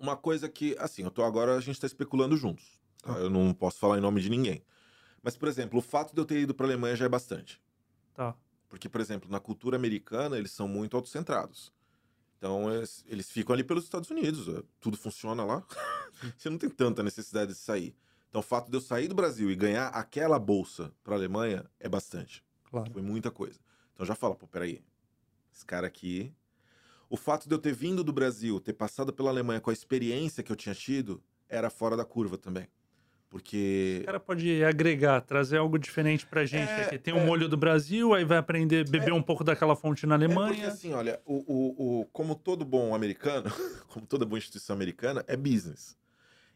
uma 0.00 0.16
coisa 0.16 0.48
que, 0.48 0.74
assim, 0.80 1.04
eu 1.04 1.10
tô 1.12 1.22
agora, 1.22 1.54
a 1.54 1.60
gente 1.60 1.78
tá 1.78 1.86
especulando 1.86 2.36
juntos. 2.36 2.64
tá? 3.04 3.12
Eu 3.12 3.30
não 3.30 3.54
posso 3.54 3.78
falar 3.78 3.98
em 3.98 4.00
nome 4.00 4.20
de 4.20 4.28
ninguém. 4.28 4.64
Mas, 5.22 5.36
por 5.36 5.46
exemplo, 5.46 5.78
o 5.78 5.82
fato 5.82 6.12
de 6.12 6.20
eu 6.20 6.24
ter 6.24 6.40
ido 6.40 6.52
pra 6.52 6.66
Alemanha 6.66 6.96
já 6.96 7.04
é 7.04 7.08
bastante. 7.08 7.62
Tá. 8.12 8.34
Porque, 8.68 8.88
por 8.88 9.00
exemplo, 9.00 9.30
na 9.30 9.38
cultura 9.38 9.76
americana, 9.76 10.36
eles 10.36 10.50
são 10.50 10.66
muito 10.66 10.96
autocentrados. 10.96 11.72
Então, 12.38 12.72
eles, 12.74 13.04
eles 13.08 13.30
ficam 13.30 13.54
ali 13.54 13.64
pelos 13.64 13.84
Estados 13.84 14.10
Unidos. 14.10 14.48
é, 14.48 14.62
Tudo 14.80 14.96
funciona 14.96 15.44
lá. 15.44 15.64
Você 16.36 16.50
não 16.50 16.58
tem 16.58 16.68
tanta 16.70 17.02
necessidade 17.02 17.52
de 17.52 17.58
sair. 17.58 17.96
Então, 18.28 18.40
o 18.40 18.42
fato 18.42 18.70
de 18.70 18.76
eu 18.76 18.80
sair 18.80 19.08
do 19.08 19.14
Brasil 19.14 19.50
e 19.50 19.56
ganhar 19.56 19.88
aquela 19.88 20.38
bolsa 20.38 20.92
pra 21.02 21.14
Alemanha 21.14 21.64
é 21.80 21.88
bastante. 21.88 22.44
Claro. 22.70 22.92
Foi 22.92 23.02
muita 23.02 23.30
coisa. 23.30 23.58
Então 23.94 24.04
já 24.04 24.14
fala, 24.14 24.34
pô, 24.34 24.46
peraí. 24.46 24.84
Esse 25.52 25.64
cara 25.64 25.86
aqui. 25.86 26.34
O 27.08 27.16
fato 27.16 27.48
de 27.48 27.54
eu 27.54 27.58
ter 27.58 27.72
vindo 27.72 28.04
do 28.04 28.12
Brasil, 28.12 28.60
ter 28.60 28.74
passado 28.74 29.12
pela 29.12 29.30
Alemanha 29.30 29.60
com 29.60 29.70
a 29.70 29.72
experiência 29.72 30.42
que 30.42 30.52
eu 30.52 30.56
tinha 30.56 30.74
tido, 30.74 31.22
era 31.48 31.70
fora 31.70 31.96
da 31.96 32.04
curva 32.04 32.36
também. 32.36 32.68
Porque. 33.28 33.98
O 34.02 34.06
cara 34.06 34.20
pode 34.20 34.64
agregar, 34.64 35.20
trazer 35.20 35.58
algo 35.58 35.78
diferente 35.78 36.24
pra 36.26 36.44
gente 36.44 36.68
É, 36.70 36.82
aqui. 36.86 36.98
Tem 36.98 37.12
um 37.12 37.18
é. 37.20 37.24
molho 37.26 37.48
do 37.48 37.56
Brasil, 37.56 38.14
aí 38.14 38.24
vai 38.24 38.38
aprender, 38.38 38.88
beber 38.88 39.12
um 39.12 39.22
pouco 39.22 39.42
daquela 39.42 39.74
fonte 39.74 40.06
na 40.06 40.14
É 40.14 40.18
porque 40.18 40.32
Alemanha. 40.34 40.68
assim, 40.68 40.92
olha, 40.92 41.20
o, 41.26 41.34
o, 41.46 42.00
o- 42.00 42.06
como 42.06 42.34
todo 42.34 42.64
bom 42.64 42.94
americano, 42.94 43.50
como 43.88 44.06
toda 44.06 44.24
boa 44.24 44.38
instituição 44.38 44.74
americana, 44.74 45.24
é 45.26 45.36
business. 45.36 45.96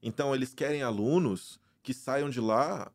Então 0.03 0.35
eles 0.35 0.55
querem 0.55 0.83
alunos 0.83 1.61
que 1.83 1.93
saiam 1.93 2.31
de 2.31 2.41
lá 2.41 2.91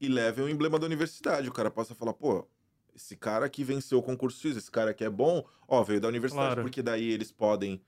e 0.00 0.08
levem 0.08 0.44
o 0.44 0.48
emblema 0.48 0.78
da 0.78 0.86
universidade. 0.86 1.48
O 1.48 1.52
cara 1.52 1.70
possa 1.70 1.94
falar, 1.94 2.14
pô, 2.14 2.46
esse 2.94 3.16
cara 3.16 3.44
aqui 3.44 3.64
venceu 3.64 3.98
o 3.98 4.02
concurso 4.02 4.40
X, 4.40 4.56
esse 4.56 4.70
cara 4.70 4.92
aqui 4.92 5.04
é 5.04 5.10
bom, 5.10 5.44
ó, 5.68 5.82
veio 5.82 6.00
da 6.00 6.08
universidade, 6.08 6.46
Claro. 6.46 6.62
porque 6.62 6.80
daí 6.82 7.10
eles 7.10 7.30
podem 7.32 7.82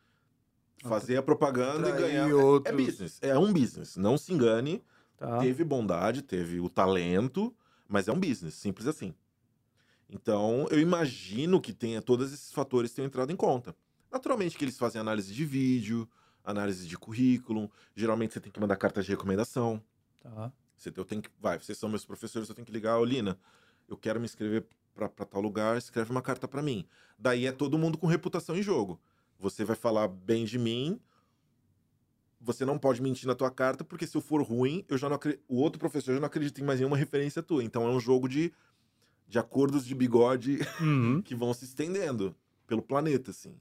fazer 0.83 1.17
a 1.17 1.23
propaganda 1.23 1.89
e 1.89 1.93
ganhar. 1.93 2.29
É- 2.29 2.35
outros. 2.35 2.75
É 2.75 2.77
business, 2.77 3.19
é 3.23 3.39
um 3.39 3.53
business. 3.53 3.97
Não 3.97 4.19
se 4.19 4.33
engane, 4.33 4.83
Tá. 5.23 5.39
teve 5.39 5.63
bondade, 5.63 6.21
teve 6.21 6.59
o 6.59 6.69
talento, 6.69 7.55
mas 7.87 8.09
é 8.09 8.13
um 8.13 8.19
business, 8.19 8.55
simples 8.55 8.89
assim. 8.89 9.15
Então, 10.11 10.67
eu 10.69 10.81
imagino 10.81 11.61
que 11.61 11.73
tenha 11.73 12.03
todos 12.03 12.33
esses 12.33 12.51
fatores 12.51 12.93
tenham 12.93 13.07
entrado 13.07 13.31
em 13.31 13.37
conta. 13.37 13.73
Naturalmente 14.11 14.59
que 14.59 14.65
eles 14.65 14.77
fazem 14.77 15.01
análise 15.01 15.33
de 15.33 15.45
vídeo, 15.45 16.09
análise 16.43 16.89
de 16.89 16.99
currículo, 16.99 17.71
geralmente 17.95 18.35
você 18.35 18.41
tem 18.41 18.51
que 18.51 18.59
mandar 18.59 18.75
carta 18.75 19.01
de 19.01 19.11
recomendação. 19.11 19.81
tá. 20.21 20.53
Você, 20.77 20.93
eu 20.97 21.05
tenho 21.05 21.23
que, 21.23 21.31
vai, 21.41 21.57
vocês 21.57 21.79
são 21.79 21.89
meus 21.89 22.05
professores, 22.05 22.49
eu 22.49 22.55
tenho 22.57 22.67
que 22.67 22.73
ligar, 22.73 22.99
ô 22.99 23.05
Lina, 23.05 23.39
eu 23.89 23.97
quero 23.97 24.19
me 24.19 24.25
inscrever 24.25 24.67
para 24.93 25.09
tal 25.09 25.41
lugar, 25.41 25.79
escreve 25.79 26.11
uma 26.11 26.21
carta 26.21 26.49
para 26.49 26.61
mim. 26.61 26.85
Daí 27.17 27.47
é 27.47 27.53
todo 27.53 27.79
mundo 27.79 27.97
com 27.97 28.09
reputação 28.09 28.57
em 28.57 28.63
jogo. 28.63 29.01
Você 29.39 29.65
vai 29.65 29.77
falar 29.77 30.09
bem 30.09 30.45
de 30.45 30.59
mim, 30.59 31.01
você 32.43 32.65
não 32.65 32.77
pode 32.79 33.01
mentir 33.01 33.27
na 33.27 33.35
tua 33.35 33.51
carta, 33.51 33.85
porque 33.85 34.07
se 34.07 34.17
eu 34.17 34.21
for 34.21 34.43
ruim, 34.43 34.85
eu 34.89 34.99
já 34.99 35.09
não 35.09 35.19
o 35.49 35.57
outro 35.57 35.79
professor 35.79 36.13
já 36.13 36.21
não 36.21 36.27
acredita 36.27 36.61
em 36.61 36.65
mais 36.65 36.81
nenhuma 36.81 36.97
referência 36.97 37.43
tua. 37.43 37.63
Então 37.63 37.87
é 37.87 37.91
um 37.91 38.01
jogo 38.01 38.29
de, 38.29 38.53
de 39.29 39.39
acordos 39.39 39.87
de 39.87 39.95
bigode 39.95 40.59
Uhum. 40.81 41.23
que 41.23 41.35
vão 41.35 41.55
se 41.55 41.65
estendendo 41.65 42.35
pelo 42.67 42.83
planeta, 42.83 43.31
assim. 43.31 43.55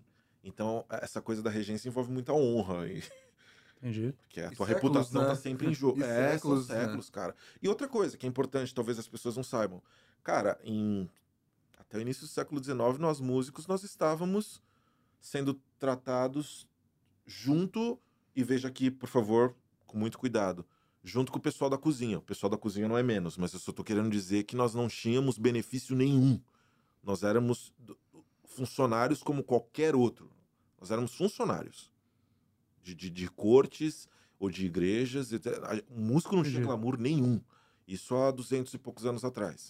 Então, 0.43 0.83
essa 0.89 1.21
coisa 1.21 1.43
da 1.43 1.51
regência 1.51 1.87
envolve 1.87 2.11
muita 2.11 2.33
honra. 2.33 2.87
E, 2.87 3.03
Entendi. 3.77 4.13
porque 4.23 4.41
a 4.41 4.51
E 4.51 4.55
tua 4.55 4.65
séculos, 4.65 4.67
reputação 4.67 5.21
né? 5.21 5.27
tá 5.27 5.35
sempre 5.35 5.67
em 5.67 5.73
jogo. 5.73 6.01
É, 6.03 6.33
séculos, 6.33 6.65
são 6.65 6.75
né? 6.75 6.83
séculos, 6.85 7.09
cara. 7.09 7.35
E 7.61 7.67
outra 7.69 7.87
coisa 7.87 8.17
que 8.17 8.25
é 8.25 8.29
importante, 8.29 8.73
talvez 8.73 8.97
as 8.97 9.07
pessoas 9.07 9.35
não 9.35 9.43
saibam. 9.43 9.81
Cara, 10.23 10.59
em 10.63 11.07
até 11.77 11.97
o 11.97 12.01
início 12.01 12.21
do 12.23 12.27
século 12.29 12.63
XIX, 12.63 12.77
nós 12.99 13.19
músicos, 13.19 13.67
nós 13.67 13.83
estávamos 13.83 14.61
sendo 15.19 15.59
tratados 15.77 16.65
junto, 17.25 17.99
e 18.35 18.43
veja 18.43 18.67
aqui, 18.67 18.89
por 18.89 19.07
favor, 19.07 19.55
com 19.85 19.97
muito 19.97 20.17
cuidado, 20.17 20.65
junto 21.03 21.31
com 21.31 21.37
o 21.37 21.41
pessoal 21.41 21.69
da 21.69 21.77
cozinha. 21.77 22.19
O 22.19 22.21
pessoal 22.21 22.49
da 22.49 22.57
cozinha 22.57 22.87
não 22.87 22.97
é 22.97 23.03
menos, 23.03 23.37
mas 23.37 23.53
eu 23.53 23.59
só 23.59 23.71
tô 23.71 23.83
querendo 23.83 24.09
dizer 24.09 24.43
que 24.43 24.55
nós 24.55 24.73
não 24.73 24.87
tínhamos 24.87 25.37
benefício 25.37 25.95
nenhum. 25.95 26.39
Nós 27.03 27.23
éramos 27.23 27.73
funcionários 28.45 29.23
como 29.23 29.43
qualquer 29.43 29.95
outro. 29.95 30.31
Nós 30.79 30.91
éramos 30.91 31.15
funcionários 31.15 31.91
de, 32.81 32.95
de, 32.95 33.09
de 33.09 33.27
cortes 33.29 34.07
ou 34.39 34.49
de 34.49 34.65
igrejas. 34.65 35.31
etc. 35.31 35.53
O 35.89 35.99
músico 35.99 36.35
não 36.35 36.43
tinha 36.43 36.61
glamour 36.61 36.97
nenhum. 36.97 37.41
Isso 37.87 38.15
há 38.15 38.31
duzentos 38.31 38.73
e 38.73 38.77
poucos 38.77 39.05
anos 39.05 39.23
atrás. 39.23 39.69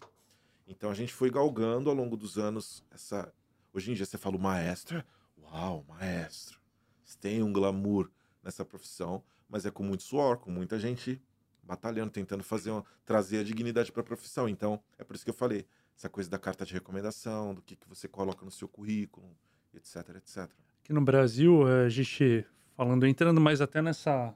Então 0.68 0.90
a 0.90 0.94
gente 0.94 1.14
foi 1.14 1.30
galgando 1.30 1.90
ao 1.90 1.96
longo 1.96 2.16
dos 2.16 2.38
anos 2.38 2.84
essa. 2.92 3.34
Hoje 3.74 3.92
em 3.92 3.94
dia 3.94 4.06
você 4.06 4.18
fala 4.18 4.36
o 4.36 4.40
maestro. 4.40 5.04
Uau, 5.38 5.86
maestro. 5.88 6.60
Você 7.04 7.18
tem 7.18 7.44
um 7.44 7.52
glamour 7.52 8.10
nessa 8.44 8.64
profissão, 8.66 9.24
mas 9.50 9.66
é 9.66 9.72
com 9.72 9.84
muito 9.84 10.04
suor, 10.04 10.38
com 10.38 10.50
muita 10.52 10.80
gente 10.80 11.22
batalhando, 11.64 12.12
tentando 12.12 12.44
fazer 12.44 12.72
uma- 12.72 12.84
trazer 13.06 13.40
a 13.40 13.44
dignidade 13.44 13.92
para 13.92 14.02
a 14.02 14.06
profissão. 14.06 14.50
Então, 14.50 14.82
é 14.98 15.04
por 15.04 15.16
isso 15.16 15.24
que 15.24 15.30
eu 15.30 15.34
falei, 15.36 15.66
essa 15.96 16.10
coisa 16.10 16.30
da 16.30 16.40
carta 16.40 16.66
de 16.66 16.74
recomendação, 16.74 17.54
do 17.54 17.62
que, 17.62 17.76
que 17.76 17.88
você 17.88 18.08
coloca 18.08 18.44
no 18.44 18.52
seu 18.52 18.68
currículo, 18.68 19.28
etc, 19.74 20.10
etc. 20.18 20.50
Aqui 20.84 20.92
no 20.92 21.02
Brasil, 21.02 21.66
a 21.68 21.88
gente 21.90 22.44
falando, 22.76 23.06
entrando 23.06 23.40
mais 23.40 23.62
até 23.62 23.82
nessa 23.82 24.34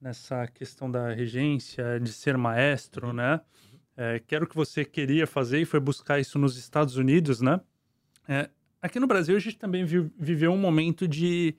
nessa 0.00 0.46
questão 0.46 0.88
da 0.88 1.12
regência, 1.12 1.98
de 1.98 2.12
ser 2.12 2.36
maestro, 2.38 3.08
Uhum. 3.08 3.12
né? 3.14 3.40
É, 3.96 4.20
que 4.20 4.32
era 4.32 4.44
o 4.44 4.48
que 4.48 4.54
você 4.54 4.84
queria 4.84 5.26
fazer 5.26 5.60
e 5.60 5.64
foi 5.64 5.80
buscar 5.80 6.20
isso 6.20 6.38
nos 6.38 6.56
Estados 6.56 6.96
Unidos, 6.96 7.40
né? 7.40 7.60
É, 8.28 8.48
aqui 8.80 9.00
no 9.00 9.08
Brasil, 9.08 9.34
a 9.36 9.40
gente 9.40 9.58
também 9.58 9.84
vi- 9.84 10.08
viveu 10.16 10.52
um 10.52 10.56
momento 10.56 11.08
de, 11.08 11.56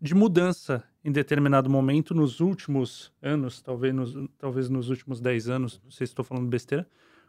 de 0.00 0.14
mudança 0.16 0.82
em 1.06 1.12
determinado 1.12 1.70
momento 1.70 2.12
nos 2.14 2.40
últimos 2.40 3.12
anos, 3.22 3.62
talvez 3.62 3.94
nos, 3.94 4.14
talvez 4.36 4.68
nos 4.68 4.90
últimos 4.90 5.20
10 5.20 5.48
anos, 5.48 5.80
não 5.84 5.90
sei 5.90 6.04
se 6.04 6.10
estou 6.10 6.24
falando 6.24 6.48
besteira, 6.48 6.84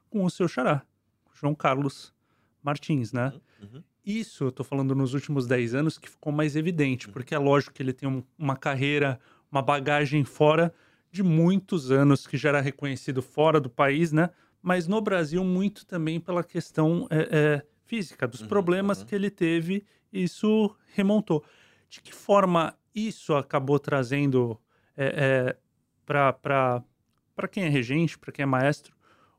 com 0.09 0.25
o 0.25 0.29
seu 0.31 0.47
xará, 0.47 0.81
João 1.39 1.53
Carlos 1.53 2.11
Martins, 2.63 3.13
né? 3.13 3.31
Uhum. 3.61 3.83
Isso 4.03 4.45
eu 4.45 4.51
tô 4.51 4.63
falando 4.63 4.95
nos 4.95 5.13
últimos 5.13 5.45
10 5.45 5.75
anos 5.75 5.99
que 5.99 6.09
ficou 6.09 6.33
mais 6.33 6.55
evidente, 6.55 7.07
porque 7.07 7.35
é 7.35 7.37
lógico 7.37 7.73
que 7.75 7.83
ele 7.83 7.93
tem 7.93 8.09
um- 8.09 8.23
uma 8.37 8.55
carreira 8.55 9.19
uma 9.51 9.61
bagagem 9.61 10.25
fora 10.25 10.73
de 11.11 11.21
muitos 11.23 11.89
anos, 11.91 12.27
que 12.27 12.35
já 12.35 12.49
era 12.49 12.59
reconhecido 12.61 13.21
fora 13.21 13.61
do 13.61 13.69
país, 13.69 14.11
né? 14.11 14.29
Mas 14.61 14.87
no 14.87 14.99
Brasil, 14.99 15.41
muito 15.43 15.85
também 15.85 16.19
pela 16.19 16.43
questão 16.43 17.07
é, 17.09 17.29
é, 17.31 17.65
física, 17.85 18.27
dos 18.27 18.41
Uhum, 18.41 18.47
problemas 18.47 18.99
uhum. 19.01 19.05
que 19.05 19.15
ele 19.15 19.29
teve, 19.29 19.85
isso 20.11 20.75
remontou. 20.95 21.43
De 21.89 22.01
que 22.01 22.13
forma 22.13 22.75
isso 22.99 23.33
acabou 23.35 23.79
trazendo 23.79 24.59
é, 24.95 25.55
para 26.05 26.83
quem 27.51 27.63
é 27.63 27.69
regente, 27.69 28.17
para 28.17 28.31
quem 28.31 28.43
é 28.43 28.45
maestro, 28.45 28.95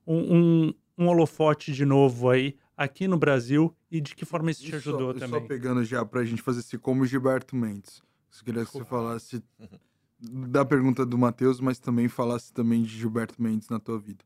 um, 0.07 0.37
um, 0.69 0.75
um 0.97 1.09
holofote 1.09 1.73
de 1.73 1.85
novo 1.85 2.31
aí 2.31 2.57
aqui 2.77 3.09
no 3.09 3.19
Brasil 3.19 3.75
e 3.91 4.01
de 4.01 4.15
que 4.15 4.25
forma 4.25 4.51
isso 4.51 4.63
te 4.63 4.71
só- 4.71 4.77
ajudou 4.77 5.13
também? 5.15 5.41
Só 5.41 5.47
pegando 5.47 5.85
já 5.85 6.05
pra 6.05 6.25
gente 6.25 6.43
fazer 6.43 6.61
esse 6.61 6.79
como 6.79 7.05
Gilberto 7.05 7.57
Mendes. 7.57 8.03
Eu 8.39 8.45
queria 8.45 8.65
que 8.65 8.71
você 8.71 8.85
falasse 8.85 9.43
da 10.21 10.65
pergunta 10.65 11.05
do 11.05 11.19
Matheus, 11.19 11.61
mas 11.61 11.79
também 11.79 12.09
falasse 12.09 12.53
também 12.53 12.83
de 12.83 12.97
Gilberto 12.97 13.43
Mendes 13.43 13.69
na 13.69 13.81
tua 13.81 13.99
vida. 13.99 14.25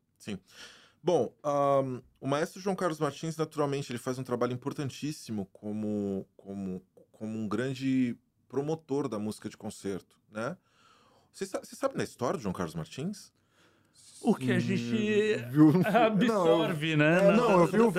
Bom, 1.01 1.33
ahn, 1.43 1.99
o 2.21 2.27
maestro 2.27 2.61
João 2.61 2.75
Carlos 2.75 2.99
Martins, 2.99 3.35
naturalmente, 3.35 3.91
ele 3.91 3.99
faz 3.99 4.17
um 4.17 4.23
trabalho 4.23 4.53
importantíssimo 4.53 5.45
como, 5.51 6.25
como, 6.37 6.81
como 7.11 7.37
um 7.37 7.47
grande 7.47 8.17
promotor 8.53 9.07
da 9.09 9.17
música 9.17 9.49
de 9.49 9.57
concerto, 9.57 10.15
né? 10.31 10.55
Você 11.31 11.43
sa- 11.47 11.59
você 11.63 11.75
sabe 11.75 11.95
da 11.97 12.03
história 12.03 12.37
do 12.37 12.43
João 12.43 12.53
Carlos 12.53 12.75
Martins? 12.75 13.33
O 14.21 14.35
que 14.35 14.51
a 14.51 14.59
gente 14.59 15.37
Viu? 15.49 15.71
absorve, 16.05 16.95
né? 16.95 17.19
Não, 17.19 17.31
na- 17.31 17.37
não, 17.37 17.59
eu 17.61 17.67
vi 17.67 17.79
o, 17.81 17.91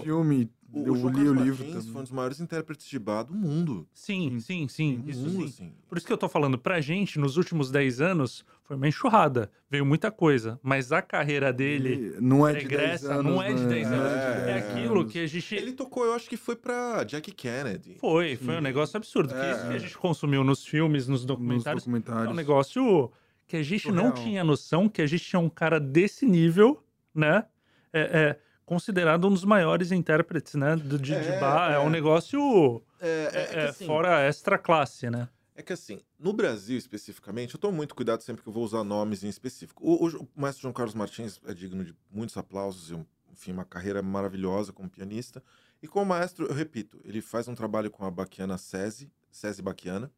filme, 0.00 0.48
O, 0.70 0.86
eu 0.86 0.92
o 0.92 1.08
li 1.08 1.26
o 1.28 1.32
livro 1.32 1.64
Martins 1.64 1.70
foi 1.70 1.78
um 1.80 1.82
também. 1.84 2.02
dos 2.02 2.10
maiores 2.10 2.40
intérpretes 2.40 2.86
de 2.86 2.98
bar 2.98 3.22
do 3.22 3.32
mundo. 3.34 3.88
Sim, 3.94 4.38
sim, 4.38 4.68
sim. 4.68 5.02
Isso 5.06 5.20
mundo, 5.26 5.40
sim. 5.40 5.44
assim. 5.46 5.72
Por 5.88 5.96
isso 5.96 6.06
que 6.06 6.12
eu 6.12 6.18
tô 6.18 6.28
falando, 6.28 6.58
pra 6.58 6.78
gente, 6.80 7.18
nos 7.18 7.38
últimos 7.38 7.70
10 7.70 8.00
anos, 8.02 8.44
foi 8.64 8.76
uma 8.76 8.86
enxurrada. 8.86 9.50
Veio 9.70 9.86
muita 9.86 10.10
coisa. 10.10 10.60
Mas 10.62 10.92
a 10.92 11.00
carreira 11.00 11.52
dele 11.54 12.14
E 12.18 12.20
não 12.20 12.46
é 12.46 12.52
de 12.52 12.66
10 12.68 12.70
regressa, 12.70 13.14
anos, 13.14 13.24
não 13.32 13.42
é 13.42 13.54
de 13.54 13.62
né? 13.62 13.68
10 13.68 13.92
anos. 13.92 14.12
É, 14.12 14.44
É, 14.46 14.50
é 14.50 14.58
aquilo 14.58 15.06
que 15.06 15.18
a 15.20 15.26
gente. 15.26 15.54
Ele 15.54 15.72
tocou, 15.72 16.04
eu 16.04 16.12
acho 16.12 16.28
que 16.28 16.36
foi 16.36 16.54
pra 16.54 17.02
Jackie 17.04 17.32
Kennedy. 17.32 17.94
Foi, 17.98 18.36
foi 18.36 18.56
um 18.56 18.60
negócio 18.60 18.94
absurdo. 18.96 19.30
Que 19.32 19.40
É. 19.40 19.52
isso 19.52 19.66
que 19.68 19.74
a 19.74 19.78
gente 19.78 19.96
consumiu 19.96 20.44
nos 20.44 20.66
filmes, 20.66 21.08
nos 21.08 21.20
Nos 21.20 21.24
documentários, 21.26 21.86
é 21.86 21.88
um 21.88 21.92
documentários. 21.94 22.36
negócio 22.36 23.10
que 23.46 23.56
a 23.56 23.62
gente 23.62 23.88
não 23.90 24.08
Surreal. 24.10 24.22
tinha 24.24 24.44
noção 24.44 24.86
que 24.86 25.00
a 25.00 25.06
gente 25.06 25.24
tinha 25.24 25.40
um 25.40 25.48
cara 25.48 25.80
desse 25.80 26.26
nível, 26.26 26.84
né? 27.14 27.44
É, 27.90 28.00
é 28.00 28.47
considerado 28.68 29.26
um 29.26 29.30
dos 29.32 29.44
maiores 29.44 29.90
intérpretes, 29.90 30.54
né? 30.54 30.76
Do, 30.76 30.98
de, 30.98 31.12
de 31.12 31.30
É, 31.30 31.40
bar. 31.40 31.70
É, 31.70 31.74
é. 31.76 31.78
um 31.78 31.88
negócio 31.88 32.82
É, 33.00 33.08
é- 33.32 33.38
é 33.38 33.64
é, 33.64 33.68
assim, 33.70 33.86
fora 33.86 34.20
extra 34.20 34.58
classe, 34.58 35.08
né? 35.08 35.26
É 35.56 35.62
que 35.62 35.72
assim, 35.72 36.00
no 36.18 36.32
Brasil 36.34 36.76
especificamente, 36.76 37.54
eu 37.54 37.60
tomo 37.60 37.74
muito 37.76 37.94
cuidado 37.94 38.22
sempre 38.22 38.42
que 38.42 38.48
eu 38.48 38.52
vou 38.52 38.62
usar 38.62 38.84
nomes 38.84 39.24
em 39.24 39.28
específico. 39.28 39.82
O, 39.82 40.06
o, 40.06 40.22
o 40.22 40.28
maestro 40.36 40.62
João 40.62 40.74
Carlos 40.74 40.94
Martins 40.94 41.40
é 41.46 41.54
digno 41.54 41.82
de 41.82 41.96
muitos 42.10 42.36
aplausos, 42.36 42.90
e, 42.90 43.06
enfim, 43.32 43.52
uma 43.52 43.64
carreira 43.64 44.02
maravilhosa 44.02 44.70
como 44.72 44.88
pianista. 44.90 45.42
E 45.82 45.88
como 45.88 46.04
maestro, 46.04 46.46
eu 46.46 46.54
repito, 46.54 47.00
ele 47.04 47.22
faz 47.22 47.48
um 47.48 47.54
trabalho 47.54 47.90
com 47.90 48.04
a 48.04 48.10
Baquiana 48.10 48.58
SESI, 48.58 49.10
SESI 49.32 49.62
Baquiana, 49.62 50.12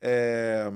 é, 0.00 0.70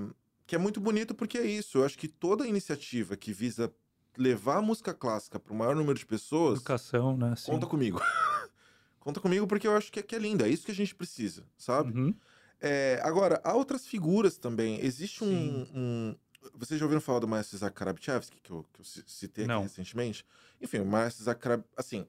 que 0.46 0.54
é 0.54 0.59
muito 0.59 0.78
bonito 0.80 1.14
porque 1.14 1.38
é 1.38 1.46
isso. 1.46 1.78
Eu 1.78 1.84
acho 1.84 1.96
que 1.98 2.06
toda 2.06 2.46
iniciativa 2.46 3.16
que 3.16 3.32
visa 3.32 3.72
levar 4.18 4.56
a 4.58 4.62
música 4.62 4.92
clássica 4.92 5.38
para 5.38 5.52
o 5.52 5.56
maior 5.56 5.74
número 5.76 5.98
de 5.98 6.04
pessoas, 6.04 6.58
Educação, 6.58 7.16
né? 7.16 7.32
Assim. 7.32 7.50
conta 7.52 7.66
comigo. 7.66 8.00
conta 9.00 9.20
comigo 9.20 9.46
porque 9.46 9.66
eu 9.66 9.76
acho 9.76 9.90
que 9.92 10.00
é, 10.00 10.02
que 10.02 10.14
é 10.14 10.18
lindo, 10.18 10.44
é 10.44 10.48
isso 10.48 10.66
que 10.66 10.72
a 10.72 10.74
gente 10.74 10.94
precisa, 10.94 11.44
sabe? 11.56 11.96
Uhum. 11.98 12.14
É, 12.60 13.00
agora, 13.04 13.40
há 13.44 13.54
outras 13.54 13.86
figuras 13.86 14.36
também. 14.36 14.80
Existe 14.84 15.22
um, 15.22 15.28
Sim. 15.28 15.68
um- 15.74 16.16
Vocês 16.54 16.78
já 16.80 16.84
ouviram 16.86 17.00
falar 17.00 17.20
do 17.20 17.28
maestro 17.28 17.56
Isaac 17.56 17.74
Karabchevsky, 17.76 18.40
que 18.40 18.50
eu, 18.50 18.64
que 18.72 18.80
eu 18.80 18.84
ci- 18.84 19.04
citei 19.06 19.44
aqui 19.44 19.52
Não. 19.54 19.62
recentemente? 19.62 20.26
Enfim, 20.60 20.78
o 20.80 20.84
maestro 20.86 21.22
Isaac 21.22 21.40
Karab... 21.40 21.62
Assim, 21.76 22.06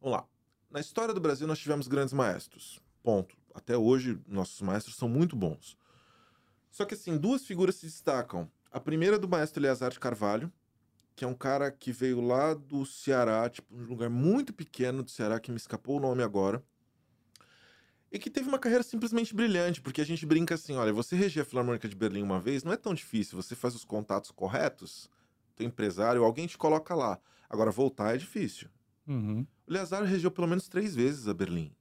vamos 0.00 0.16
lá. 0.18 0.26
Na 0.70 0.80
história 0.80 1.14
do 1.14 1.20
Brasil, 1.20 1.46
nós 1.46 1.58
tivemos 1.60 1.86
grandes 1.86 2.12
maestros. 2.12 2.80
Ponto. 3.02 3.36
Até 3.54 3.76
hoje, 3.76 4.18
nossos 4.26 4.60
maestros 4.60 4.96
são 4.96 5.08
muito 5.08 5.36
bons. 5.36 5.76
Só 6.70 6.84
que, 6.84 6.94
assim, 6.94 7.16
duas 7.16 7.44
figuras 7.46 7.76
se 7.76 7.86
destacam. 7.86 8.50
A 8.72 8.80
primeira 8.80 9.16
é 9.16 9.18
do 9.18 9.28
maestro 9.28 9.60
Eleazar 9.60 9.90
de 9.92 10.00
Carvalho, 10.00 10.52
que 11.16 11.24
é 11.24 11.28
um 11.28 11.34
cara 11.34 11.72
que 11.72 11.90
veio 11.90 12.20
lá 12.20 12.52
do 12.52 12.84
Ceará, 12.84 13.48
tipo, 13.48 13.74
um 13.74 13.84
lugar 13.84 14.10
muito 14.10 14.52
pequeno 14.52 15.02
do 15.02 15.10
Ceará, 15.10 15.40
que 15.40 15.50
me 15.50 15.56
escapou 15.56 15.96
o 15.96 16.00
nome 16.00 16.22
agora. 16.22 16.62
E 18.12 18.18
que 18.18 18.30
teve 18.30 18.48
uma 18.48 18.58
carreira 18.58 18.84
simplesmente 18.84 19.34
brilhante, 19.34 19.80
porque 19.80 20.02
a 20.02 20.04
gente 20.04 20.26
brinca 20.26 20.54
assim: 20.54 20.76
olha, 20.76 20.92
você 20.92 21.16
reger 21.16 21.42
a 21.42 21.46
Filarmônica 21.46 21.88
de 21.88 21.96
Berlim 21.96 22.22
uma 22.22 22.38
vez 22.38 22.62
não 22.62 22.72
é 22.72 22.76
tão 22.76 22.92
difícil, 22.94 23.40
você 23.40 23.56
faz 23.56 23.74
os 23.74 23.84
contatos 23.84 24.30
corretos, 24.30 25.10
teu 25.56 25.66
empresário, 25.66 26.22
alguém 26.22 26.46
te 26.46 26.58
coloca 26.58 26.94
lá. 26.94 27.18
Agora, 27.48 27.70
voltar 27.70 28.14
é 28.14 28.18
difícil. 28.18 28.68
Uhum. 29.06 29.46
O 29.66 29.72
Eleazar 29.72 30.04
regeu 30.04 30.30
pelo 30.30 30.46
menos 30.46 30.68
três 30.68 30.94
vezes 30.94 31.26
a 31.26 31.34
Berlim. 31.34 31.72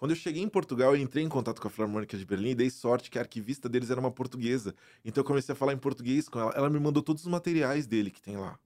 Quando 0.00 0.12
eu 0.12 0.16
cheguei 0.16 0.42
em 0.42 0.48
Portugal, 0.48 0.96
eu 0.96 1.02
entrei 1.02 1.22
em 1.22 1.28
contato 1.28 1.60
com 1.60 1.68
a 1.68 1.70
Filarmônica 1.70 2.16
de 2.16 2.24
Berlim 2.24 2.52
e 2.52 2.54
dei 2.54 2.70
sorte 2.70 3.10
que 3.10 3.18
a 3.18 3.20
arquivista 3.20 3.68
deles 3.68 3.90
era 3.90 4.00
uma 4.00 4.10
portuguesa. 4.10 4.74
Então 5.04 5.20
eu 5.20 5.26
comecei 5.26 5.52
a 5.52 5.56
falar 5.56 5.74
em 5.74 5.76
português 5.76 6.26
com 6.26 6.40
ela. 6.40 6.52
Ela 6.56 6.70
me 6.70 6.80
mandou 6.80 7.02
todos 7.02 7.22
os 7.22 7.28
materiais 7.30 7.86
dele 7.86 8.10
que 8.10 8.22
tem 8.22 8.34
lá. 8.34 8.58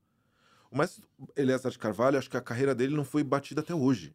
O 0.70 0.76
maestro 0.76 1.02
Eleazar 1.36 1.72
de 1.72 1.78
Carvalho, 1.80 2.18
acho 2.18 2.30
que 2.30 2.36
a 2.36 2.40
carreira 2.40 2.72
dele 2.72 2.94
não 2.94 3.04
foi 3.04 3.24
batida 3.24 3.62
até 3.62 3.74
hoje. 3.74 4.14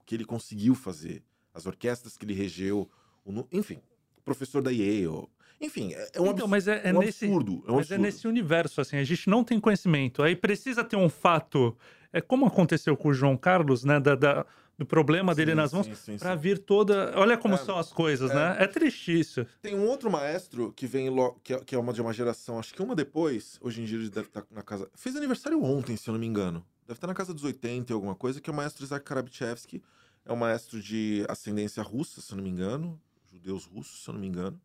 O 0.00 0.04
que 0.04 0.12
ele 0.12 0.24
conseguiu 0.24 0.74
fazer, 0.74 1.22
as 1.54 1.66
orquestras 1.66 2.16
que 2.16 2.24
ele 2.24 2.34
regeu, 2.34 2.90
o 3.24 3.46
enfim, 3.52 3.80
professor 4.24 4.60
da 4.60 4.72
Yale. 4.72 5.28
Enfim, 5.60 5.92
é, 5.94 6.10
é 6.14 6.20
um, 6.20 6.26
Então, 6.32 6.48
mas 6.48 6.66
é, 6.66 6.80
é 6.88 6.92
um 6.92 6.98
nesse. 6.98 7.26
absurdo. 7.26 7.62
É 7.64 7.70
um 7.70 7.76
Mas 7.76 7.92
é 7.92 7.94
absurdo. 7.94 8.02
nesse 8.02 8.26
universo, 8.26 8.80
assim, 8.80 8.96
a 8.96 9.04
gente 9.04 9.30
não 9.30 9.44
tem 9.44 9.60
conhecimento. 9.60 10.20
Aí 10.20 10.34
precisa 10.34 10.82
ter 10.82 10.96
um 10.96 11.08
fato. 11.08 11.76
É 12.14 12.20
como 12.20 12.46
aconteceu 12.46 12.96
com 12.96 13.08
o 13.08 13.12
João 13.12 13.36
Carlos, 13.36 13.82
né? 13.84 13.98
da- 13.98 14.14
da- 14.14 14.46
do 14.78 14.86
problema 14.86 15.34
dele 15.34 15.50
Sim, 15.50 15.56
nas 15.56 15.72
mãos, 15.72 15.86
sim. 15.98 16.16
vir 16.38 16.58
toda. 16.58 17.12
Olha 17.16 17.36
como 17.36 17.54
É, 17.54 17.58
são 17.58 17.76
as 17.76 17.92
coisas, 17.92 18.30
é. 18.30 18.34
né? 18.34 18.56
É 18.60 18.66
triste 18.68 19.18
isso. 19.18 19.44
Tem 19.60 19.74
um 19.74 19.84
outro 19.86 20.08
maestro 20.10 20.72
que 20.72 20.86
vem 20.86 21.10
lo... 21.10 21.34
que, 21.42 21.54
é, 21.54 21.58
que 21.58 21.74
é 21.74 21.78
uma 21.78 21.92
de 21.92 22.00
uma 22.00 22.12
geração, 22.12 22.56
acho 22.58 22.72
que 22.72 22.80
uma 22.80 22.94
depois, 22.94 23.58
hoje 23.60 23.82
em 23.82 23.84
dia 23.84 23.98
ele 23.98 24.10
deve 24.10 24.28
estar 24.28 24.44
na 24.52 24.62
casa. 24.62 24.88
Fez 24.94 25.16
aniversário 25.16 25.60
ontem, 25.62 25.96
se 25.96 26.08
eu 26.08 26.12
não 26.12 26.20
me 26.20 26.26
engano. 26.26 26.64
Deve 26.86 26.98
estar 26.98 27.06
na 27.08 27.14
casa 27.14 27.34
dos 27.34 27.42
80 27.42 27.92
e 27.92 27.94
alguma 27.94 28.14
coisa, 28.14 28.40
que 28.40 28.48
é 28.48 28.52
o 28.52 28.56
maestro 28.56 28.84
Isaac 28.84 29.04
Karabchevsky. 29.04 29.82
É 30.24 30.32
um 30.32 30.36
maestro 30.36 30.80
de 30.80 31.24
ascendência 31.28 31.82
russa, 31.82 32.20
se 32.20 32.32
eu 32.32 32.36
não 32.36 32.44
me 32.44 32.50
engano. 32.50 33.00
Judeus 33.32 33.64
russos, 33.66 34.04
se 34.04 34.08
eu 34.08 34.14
não 34.14 34.20
me 34.20 34.28
engano. 34.28 34.60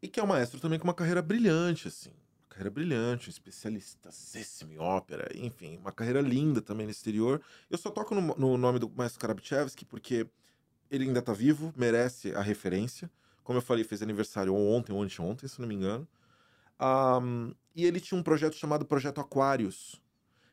E 0.00 0.06
que 0.06 0.20
é 0.20 0.22
um 0.22 0.26
maestro 0.28 0.60
também 0.60 0.78
com 0.78 0.84
uma 0.86 0.94
carreira 0.94 1.20
brilhante, 1.20 1.88
assim. 1.88 2.10
Carreira 2.54 2.70
brilhante, 2.70 3.28
um 3.28 3.32
especialista 3.32 4.10
em 4.70 4.78
ópera, 4.78 5.28
enfim, 5.34 5.76
uma 5.76 5.90
carreira 5.90 6.20
linda 6.20 6.62
também 6.62 6.86
no 6.86 6.92
exterior. 6.92 7.42
Eu 7.68 7.76
só 7.76 7.90
toco 7.90 8.14
no, 8.14 8.32
no 8.36 8.56
nome 8.56 8.78
do 8.78 8.88
maestro 8.88 9.18
Karabchevsky 9.18 9.84
porque 9.84 10.24
ele 10.88 11.02
ainda 11.04 11.18
está 11.18 11.32
vivo, 11.32 11.74
merece 11.76 12.32
a 12.32 12.40
referência. 12.40 13.10
Como 13.42 13.58
eu 13.58 13.62
falei, 13.62 13.82
fez 13.82 14.02
aniversário 14.02 14.54
ontem 14.54 14.92
ou 14.92 15.02
anteontem, 15.02 15.48
se 15.48 15.60
não 15.60 15.66
me 15.66 15.74
engano. 15.74 16.06
Ahm, 16.78 17.50
e 17.74 17.84
ele 17.84 17.98
tinha 17.98 18.16
um 18.16 18.22
projeto 18.22 18.54
chamado 18.54 18.86
Projeto 18.86 19.20
Aquários, 19.20 20.00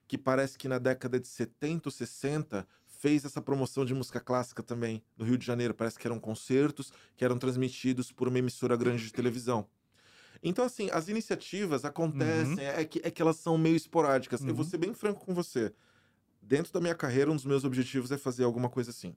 que 0.08 0.18
parece 0.18 0.58
que 0.58 0.68
na 0.68 0.80
década 0.80 1.20
de 1.20 1.28
70 1.28 1.88
ou 1.88 1.92
60 1.92 2.68
fez 2.88 3.26
essa 3.26 3.44
promoção 3.44 3.86
de 3.86 3.94
música 3.94 4.20
clássica 4.20 4.64
também 4.64 5.04
no 5.16 5.24
Rio 5.24 5.38
de 5.38 5.46
Janeiro. 5.46 5.76
Parece 5.76 6.00
que 6.00 6.08
eram 6.08 6.20
concertos 6.20 6.92
que 7.16 7.24
eram 7.24 7.38
transmitidos 7.38 8.12
por 8.12 8.28
uma 8.28 8.40
emissora 8.40 8.76
grande 8.76 9.04
de 9.04 9.14
televisão. 9.14 9.68
Então, 10.44 10.66
assim, 10.66 10.90
as 10.92 11.08
iniciativas 11.08 11.86
acontecem, 11.86 12.66
é, 12.66 12.84
que, 12.84 13.00
é 13.04 13.12
que 13.12 13.22
elas 13.22 13.38
são 13.38 13.58
meio 13.58 13.76
esporádicas. 13.76 14.42
Eu 14.42 14.56
vou 14.56 14.64
Uhum. 14.66 14.70
ser 14.70 14.78
bem 14.78 14.94
franco 14.94 15.24
com 15.26 15.34
você. 15.34 15.74
Dentro 16.42 16.74
da 16.74 16.82
minha 16.82 16.96
carreira, 16.96 17.30
um 17.32 17.36
dos 17.36 17.46
meus 17.46 17.64
objetivos 17.64 18.12
é 18.12 18.18
fazer 18.18 18.44
alguma 18.44 18.70
coisa 18.70 18.90
assim. 18.90 19.16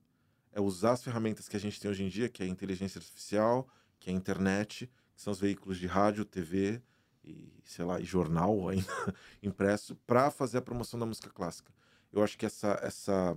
É 0.52 0.60
usar 0.60 0.92
as 0.92 1.02
ferramentas 1.02 1.48
que 1.48 1.56
a 1.56 1.60
gente 1.60 1.80
tem 1.80 1.90
hoje 1.90 2.04
em 2.04 2.08
dia, 2.08 2.28
que 2.28 2.42
é 2.42 2.46
a 2.46 2.48
inteligência 2.48 2.98
artificial, 2.98 3.66
que 3.98 4.10
é 4.10 4.12
a 4.12 4.16
internet, 4.16 4.86
que 5.16 5.22
são 5.22 5.32
os 5.32 5.40
veículos 5.40 5.78
de 5.78 5.86
rádio, 5.86 6.24
TV 6.24 6.82
e, 7.24 7.48
sei 7.64 7.84
lá, 7.84 7.98
e 7.98 8.04
jornal 8.04 8.68
ainda 8.68 9.14
impresso, 9.42 9.96
para 10.06 10.30
fazer 10.30 10.58
a 10.58 10.62
promoção 10.62 11.00
da 11.00 11.06
música 11.06 11.30
clássica. 11.30 11.72
Eu 12.12 12.22
acho 12.22 12.36
que 12.36 12.44
essa, 12.44 12.78
essa 12.82 13.36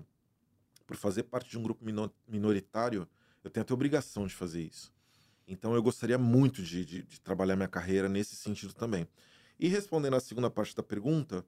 por 0.86 0.96
fazer 0.98 1.24
parte 1.24 1.50
de 1.50 1.58
um 1.58 1.64
grupo 1.64 1.84
mino- 1.84 2.14
minoritário, 2.28 3.08
eu 3.44 3.50
tenho 3.50 3.62
até 3.62 3.74
obrigação 3.74 4.28
de 4.28 4.36
fazer 4.36 4.62
isso. 4.62 4.94
Então 5.48 5.74
eu 5.74 5.82
gostaria 5.82 6.18
muito 6.18 6.62
de, 6.62 6.84
de, 6.84 7.04
de 7.04 7.22
trabalhar 7.22 7.56
minha 7.56 7.68
carreira 7.68 8.10
nesse 8.10 8.36
sentido 8.36 8.74
também. 8.74 9.08
E 9.60 9.68
respondendo 9.68 10.16
à 10.16 10.20
segunda 10.20 10.50
parte 10.50 10.76
da 10.76 10.84
pergunta, 10.84 11.45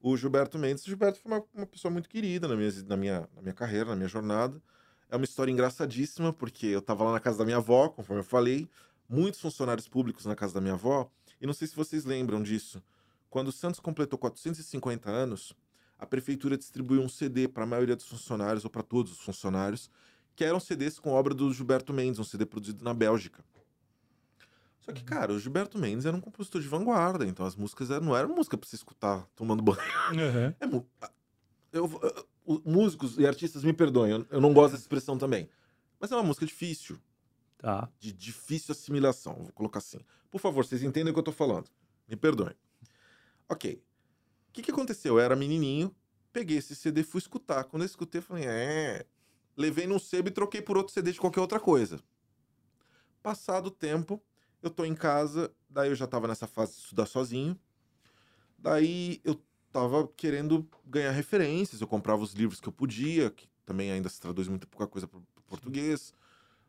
o 0.00 0.16
Gilberto 0.16 0.58
Mendes, 0.58 0.84
o 0.84 0.88
Gilberto 0.88 1.18
foi 1.20 1.32
uma, 1.32 1.44
uma 1.52 1.66
pessoa 1.66 1.92
muito 1.92 2.08
querida 2.08 2.48
na 2.48 2.56
minha, 2.56 2.70
na, 2.86 2.96
minha, 2.96 3.28
na 3.34 3.42
minha 3.42 3.54
carreira, 3.54 3.90
na 3.90 3.96
minha 3.96 4.08
jornada. 4.08 4.62
É 5.10 5.16
uma 5.16 5.24
história 5.24 5.50
engraçadíssima, 5.50 6.32
porque 6.32 6.66
eu 6.66 6.78
estava 6.78 7.04
lá 7.04 7.12
na 7.12 7.20
casa 7.20 7.38
da 7.38 7.44
minha 7.44 7.56
avó, 7.56 7.88
conforme 7.88 8.20
eu 8.20 8.24
falei, 8.24 8.68
muitos 9.08 9.40
funcionários 9.40 9.88
públicos 9.88 10.24
na 10.24 10.36
casa 10.36 10.54
da 10.54 10.60
minha 10.60 10.74
avó, 10.74 11.10
e 11.40 11.46
não 11.46 11.52
sei 11.52 11.66
se 11.66 11.74
vocês 11.74 12.04
lembram 12.04 12.42
disso. 12.42 12.82
Quando 13.28 13.48
o 13.48 13.52
Santos 13.52 13.80
completou 13.80 14.18
450 14.18 15.10
anos, 15.10 15.52
a 15.98 16.06
prefeitura 16.06 16.56
distribuiu 16.56 17.02
um 17.02 17.08
CD 17.08 17.46
para 17.48 17.64
a 17.64 17.66
maioria 17.66 17.96
dos 17.96 18.06
funcionários, 18.06 18.64
ou 18.64 18.70
para 18.70 18.82
todos 18.82 19.12
os 19.12 19.20
funcionários, 19.20 19.90
que 20.36 20.44
eram 20.44 20.58
CDs 20.60 20.98
com 20.98 21.10
obra 21.10 21.34
do 21.34 21.52
Gilberto 21.52 21.92
Mendes, 21.92 22.18
um 22.18 22.24
CD 22.24 22.46
produzido 22.46 22.82
na 22.84 22.94
Bélgica. 22.94 23.44
Só 24.80 24.92
que, 24.92 25.04
cara, 25.04 25.32
o 25.32 25.38
Gilberto 25.38 25.78
Mendes 25.78 26.06
era 26.06 26.16
um 26.16 26.20
compositor 26.20 26.60
de 26.60 26.66
vanguarda, 26.68 27.26
então 27.26 27.44
as 27.44 27.54
músicas 27.54 27.90
eram- 27.90 28.06
não 28.06 28.16
eram 28.16 28.34
música 28.34 28.56
pra 28.56 28.68
você 28.68 28.76
escutar 28.76 29.26
tomando 29.36 29.62
banho. 29.62 29.78
Uhum. 30.10 30.54
É 30.58 30.66
eu, 31.72 32.00
eu- 32.02 32.62
músicos 32.64 33.18
e 33.18 33.26
artistas 33.26 33.62
me 33.62 33.72
perdoem, 33.72 34.10
eu, 34.12 34.26
eu 34.30 34.40
não 34.40 34.52
gosto 34.54 34.72
dessa 34.72 34.82
expressão 34.82 35.18
também. 35.18 35.48
Mas 36.00 36.10
é 36.10 36.16
uma 36.16 36.22
música 36.22 36.46
difícil, 36.46 36.98
Tá. 37.58 37.88
de 37.98 38.10
difícil 38.12 38.72
assimilação, 38.72 39.34
vou 39.34 39.52
colocar 39.52 39.78
assim. 39.78 40.00
Por 40.30 40.40
favor, 40.40 40.64
vocês 40.64 40.82
entendem 40.82 41.10
o 41.10 41.14
que 41.14 41.18
eu 41.20 41.24
tô 41.24 41.32
falando. 41.32 41.68
Me 42.08 42.16
perdoem. 42.16 42.54
Ok. 43.48 43.82
O 44.48 44.52
que, 44.52 44.62
que 44.62 44.70
aconteceu? 44.70 45.14
Eu 45.16 45.20
era 45.20 45.36
menininho, 45.36 45.94
peguei 46.32 46.56
esse 46.56 46.74
CD 46.74 47.02
fui 47.04 47.18
escutar. 47.18 47.64
Quando 47.64 47.82
eu 47.82 47.86
escutei, 47.86 48.18
eu 48.20 48.22
falei, 48.22 48.44
é. 48.46 49.04
Levei 49.60 49.86
num 49.86 49.98
sebo 49.98 50.28
e 50.28 50.30
troquei 50.30 50.62
por 50.62 50.78
outro 50.78 50.90
CD 50.90 51.12
de 51.12 51.20
qualquer 51.20 51.40
outra 51.40 51.60
coisa. 51.60 52.00
Passado 53.22 53.66
o 53.66 53.70
tempo, 53.70 54.18
eu 54.62 54.70
tô 54.70 54.86
em 54.86 54.94
casa, 54.94 55.54
daí 55.68 55.90
eu 55.90 55.94
já 55.94 56.06
tava 56.06 56.26
nessa 56.26 56.46
fase 56.46 56.72
de 56.72 56.78
estudar 56.78 57.04
sozinho. 57.04 57.60
Daí 58.58 59.20
eu 59.22 59.38
tava 59.70 60.08
querendo 60.16 60.66
ganhar 60.86 61.10
referências, 61.10 61.82
eu 61.82 61.86
comprava 61.86 62.22
os 62.22 62.32
livros 62.32 62.58
que 62.58 62.68
eu 62.68 62.72
podia, 62.72 63.30
que 63.30 63.46
também 63.66 63.92
ainda 63.92 64.08
se 64.08 64.18
traduz 64.18 64.48
muito 64.48 64.66
pouca 64.66 64.86
coisa 64.86 65.06
pro 65.06 65.22
português. 65.46 66.14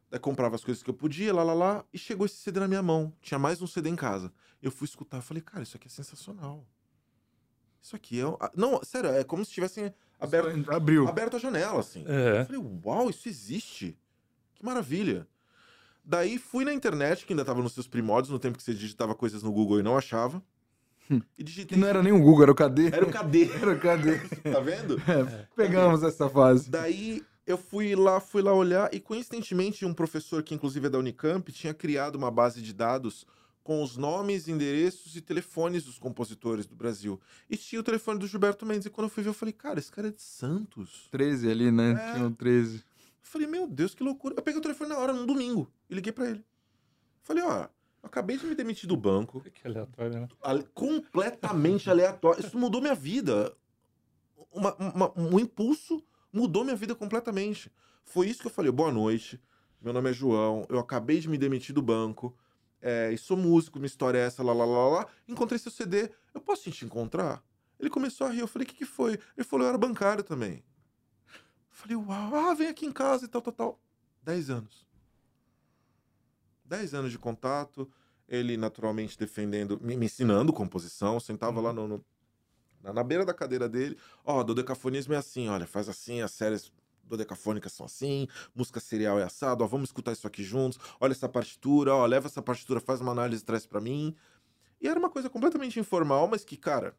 Daí 0.10 0.20
comprava 0.20 0.56
as 0.56 0.64
coisas 0.66 0.84
que 0.84 0.90
eu 0.90 0.94
podia, 0.94 1.34
lá, 1.34 1.44
lá, 1.44 1.54
lá, 1.54 1.86
e 1.94 1.98
chegou 1.98 2.26
esse 2.26 2.36
CD 2.36 2.60
na 2.60 2.68
minha 2.68 2.84
mão. 2.84 3.14
Tinha 3.22 3.40
mais 3.40 3.62
um 3.62 3.68
CD 3.68 3.90
em 3.90 3.96
casa. 3.96 4.34
Eu 4.62 4.70
fui 4.70 4.86
escutar, 4.86 5.22
falei, 5.22 5.42
cara, 5.42 5.64
isso 5.64 5.78
aqui 5.78 5.88
é 5.88 5.90
sensacional. 5.90 6.68
Isso 7.82 7.96
aqui 7.96 8.20
é. 8.20 8.26
Não, 8.54 8.84
sério, 8.84 9.12
é 9.12 9.24
como 9.24 9.46
se 9.46 9.52
tivessem 9.52 9.94
aberto, 10.22 10.72
Abriu. 10.72 11.08
aberto 11.08 11.36
a 11.36 11.40
janela, 11.40 11.80
assim. 11.80 12.06
É. 12.08 12.42
Eu 12.42 12.46
falei, 12.46 12.62
uau, 12.86 13.10
isso 13.10 13.28
existe. 13.28 13.98
Que 14.56 14.64
maravilha. 14.64 15.28
Daí 16.04 16.38
fui 16.38 16.64
na 16.66 16.74
internet, 16.74 17.26
que 17.26 17.34
ainda 17.34 17.46
tava 17.46 17.62
nos 17.62 17.74
seus 17.74 17.88
primórdios, 17.88 18.32
no 18.32 18.40
tempo 18.40 18.58
que 18.58 18.64
você 18.64 18.74
digitava 18.74 19.14
coisas 19.14 19.44
no 19.44 19.52
Google 19.52 19.80
e 19.80 19.84
não 19.84 19.98
achava. 19.98 20.42
Hum. 21.10 21.22
E 21.38 21.38
Que 21.38 21.44
digitei. 21.44 21.78
não 21.78 21.88
era 21.88 22.02
nem 22.02 22.14
o 22.14 22.20
Google, 22.22 22.44
era 22.44 22.52
o 22.52 22.56
KD. 22.56 22.88
Era 22.88 23.06
o 23.06 23.12
KD. 23.12 23.52
Era 23.62 23.72
o 23.72 23.80
KD. 23.80 24.52
tá 24.52 24.60
vendo? 24.60 24.98
É, 25.00 25.48
pegamos 25.56 26.04
essa 26.04 26.30
fase. 26.30 26.70
Daí 26.70 27.22
eu 27.46 27.58
fui 27.58 27.96
lá, 27.96 28.20
fui 28.20 28.42
lá 28.42 28.54
olhar 28.54 28.94
e 28.94 29.00
coincidentemente 29.00 29.86
um 29.86 29.94
professor 29.94 30.42
que 30.42 30.56
inclusive 30.56 30.88
é 30.88 30.90
da 30.90 30.98
Unicamp 30.98 31.52
tinha 31.52 31.74
criado 31.74 32.16
uma 32.16 32.32
base 32.32 32.62
de 32.62 32.74
dados 32.74 33.26
com 33.64 33.84
os 33.84 33.96
nomes, 33.98 34.48
endereços 34.48 35.16
e 35.16 35.22
telefones 35.22 35.84
dos 35.84 36.00
compositores 36.00 36.66
do 36.66 36.76
Brasil. 36.76 37.20
E 37.50 37.56
tinha 37.56 37.80
o 37.80 37.84
telefone 37.84 38.20
do 38.20 38.28
Gilberto 38.28 38.66
Mendes. 38.66 38.86
E 38.88 38.90
quando 38.90 39.06
eu 39.06 39.10
fui 39.10 39.24
ver, 39.24 39.30
eu 39.30 39.34
falei, 39.34 39.54
cara, 39.54 39.78
esse 39.80 39.92
cara 39.92 40.08
é 40.08 40.12
de 40.12 40.22
Santos. 40.22 41.08
13 41.12 41.50
ali, 41.50 41.72
né? 41.72 41.92
É. 41.94 42.14
Tinha 42.14 42.26
um 42.28 42.34
13. 42.34 42.78
Eu 42.78 42.84
falei, 43.22 43.48
meu 43.48 43.68
Deus, 43.68 43.94
que 43.94 44.04
loucura. 44.04 44.34
Eu 44.38 44.42
peguei 44.42 44.60
o 44.60 44.64
telefone 44.64 44.90
na 44.90 44.98
hora, 44.98 45.14
num 45.14 45.26
domingo, 45.26 45.72
e 45.90 45.94
liguei 45.96 46.12
pra 46.12 46.30
ele. 46.30 46.44
Falei, 47.22 47.44
ó, 47.44 47.64
eu 47.64 47.68
acabei 48.04 48.36
de 48.38 48.46
me 48.48 48.56
demitir 48.56 48.90
do 48.90 48.98
banco, 48.98 49.42
Que 49.54 49.68
aleatório, 49.68 50.20
né? 50.22 50.28
ale- 50.42 50.66
completamente 50.74 51.90
aleatório. 51.90 52.44
Isso 52.46 52.58
mudou 52.58 52.82
minha 52.82 52.96
vida. 52.96 53.56
Uma- 54.52 54.76
uma- 54.76 55.14
um 55.20 55.40
impulso 55.40 56.04
mudou 56.34 56.64
minha 56.64 56.76
vida 56.76 56.96
completamente. 56.96 57.72
Foi 58.04 58.28
isso 58.28 58.42
que 58.42 58.48
eu 58.48 58.52
falei, 58.52 58.72
boa 58.72 58.92
noite, 58.92 59.40
meu 59.80 59.94
nome 59.94 60.10
é 60.10 60.14
João, 60.14 60.66
eu 60.68 60.80
acabei 60.80 61.20
de 61.20 61.30
me 61.30 61.38
demitir 61.38 61.74
do 61.76 61.82
banco, 61.82 62.36
é, 62.82 63.12
e 63.12 63.18
sou 63.18 63.38
músico, 63.38 63.78
minha 63.80 63.88
história 63.88 64.18
é 64.18 64.26
essa, 64.26 64.42
lá, 64.44 64.54
lá, 64.54 64.66
lá, 64.66 64.88
lá. 64.90 65.08
Encontrei 65.28 65.60
seu 65.60 65.72
CD, 65.72 66.10
eu 66.34 66.42
posso 66.42 66.70
te 66.72 66.86
encontrar? 66.86 67.44
Ele 67.80 67.90
começou 67.90 68.28
a 68.28 68.30
rir, 68.30 68.40
eu 68.40 68.48
falei, 68.48 68.66
o 68.66 68.70
que, 68.70 68.76
que 68.76 68.86
foi? 68.86 69.20
Ele 69.36 69.44
falou, 69.44 69.66
eu 69.66 69.70
era 69.70 69.78
bancário 69.78 70.24
também. 70.24 70.64
Falei, 71.70 71.96
uau, 71.96 72.36
ah, 72.36 72.54
vem 72.54 72.68
aqui 72.68 72.86
em 72.86 72.92
casa 72.92 73.26
e 73.26 73.28
tal, 73.28 73.42
tal, 73.42 73.54
tal. 73.54 73.80
Dez 74.22 74.50
anos. 74.50 74.86
Dez 76.64 76.94
anos 76.94 77.12
de 77.12 77.18
contato, 77.18 77.90
ele 78.28 78.56
naturalmente 78.56 79.18
defendendo, 79.18 79.80
me, 79.82 79.98
me 79.98 80.06
ensinando 80.06 80.54
composição, 80.54 81.20
sentava 81.20 81.60
lá 81.60 81.74
no, 81.74 81.88
no- 81.88 82.06
na, 82.82 83.04
beira 83.04 83.26
da 83.26 83.34
cadeira 83.34 83.68
dele, 83.68 83.98
ó, 84.24 84.42
dodecafonismo 84.44 85.14
é 85.14 85.18
assim, 85.18 85.50
olha, 85.50 85.68
faz 85.68 85.90
assim, 85.90 86.22
as 86.22 86.32
séries 86.32 86.72
dodecafônicas 87.12 87.74
são 87.74 87.86
assim, 87.86 88.28
música 88.56 88.80
serial 88.80 89.20
é 89.20 89.24
assado, 89.24 89.64
ó, 89.64 89.68
vamos 89.68 89.90
escutar 89.90 90.12
isso 90.14 90.26
aqui 90.26 90.44
juntos, 90.44 90.80
olha 91.00 91.12
essa 91.12 91.30
partitura, 91.30 91.94
ó, 91.94 92.06
leva 92.06 92.28
essa 92.28 92.42
partitura, 92.42 92.80
faz 92.80 93.02
uma 93.02 93.12
análise 93.12 93.44
e 93.44 93.46
traz 93.46 93.66
pra 93.66 93.80
mim. 93.82 94.16
E 94.82 94.88
era 94.88 94.98
uma 95.00 95.10
coisa 95.10 95.30
completamente 95.30 95.80
informal, 95.80 96.28
mas 96.28 96.44
que, 96.44 96.58
cara, 96.58 96.96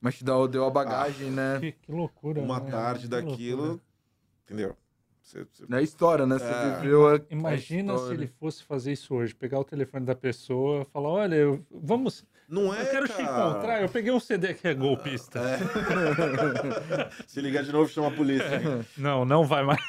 Mas 0.00 0.16
te 0.16 0.24
dá- 0.24 0.46
deu 0.46 0.64
a 0.64 0.70
bagagem, 0.70 1.30
né? 1.30 1.58
Que, 1.60 1.72
que 1.82 1.92
loucura. 1.92 2.40
uma 2.40 2.60
né? 2.60 2.70
tarde 2.70 3.02
Que 3.02 3.08
daquilo, 3.08 3.62
loucura. 3.62 3.82
entendeu? 4.44 4.76
Você- 5.28 5.44
você- 5.52 5.64
É 5.76 5.82
história, 5.82 6.24
né? 6.26 6.38
Você 6.38 6.44
É. 6.46 6.76
viveu 6.80 7.06
a. 7.14 7.20
Imagina 7.30 7.94
a 7.94 7.98
se 7.98 8.12
ele 8.14 8.26
fosse 8.26 8.64
fazer 8.64 8.92
isso 8.92 9.14
hoje, 9.14 9.34
pegar 9.34 9.58
o 9.60 9.64
telefone 9.64 10.06
da 10.06 10.14
pessoa, 10.14 10.86
falar, 10.86 11.08
olha, 11.10 11.34
eu- 11.34 11.62
vamos, 11.70 12.24
Não 12.48 12.72
é, 12.74 12.80
eu 12.80 12.86
quero 12.90 13.06
te 13.08 13.12
cara. 13.22 13.50
encontrar, 13.50 13.82
eu 13.82 13.88
peguei 13.90 14.10
um 14.10 14.18
CD 14.20 14.54
que 14.54 14.66
é 14.66 14.72
golpista. 14.72 15.38
É. 15.40 15.58
Se 17.28 17.40
ligar 17.42 17.62
de 17.62 17.72
novo, 17.72 17.90
chama 17.90 18.08
a 18.08 18.10
polícia. 18.10 18.60
Não, 18.96 19.24
não 19.26 19.44
vai 19.44 19.62
mais. 19.64 19.80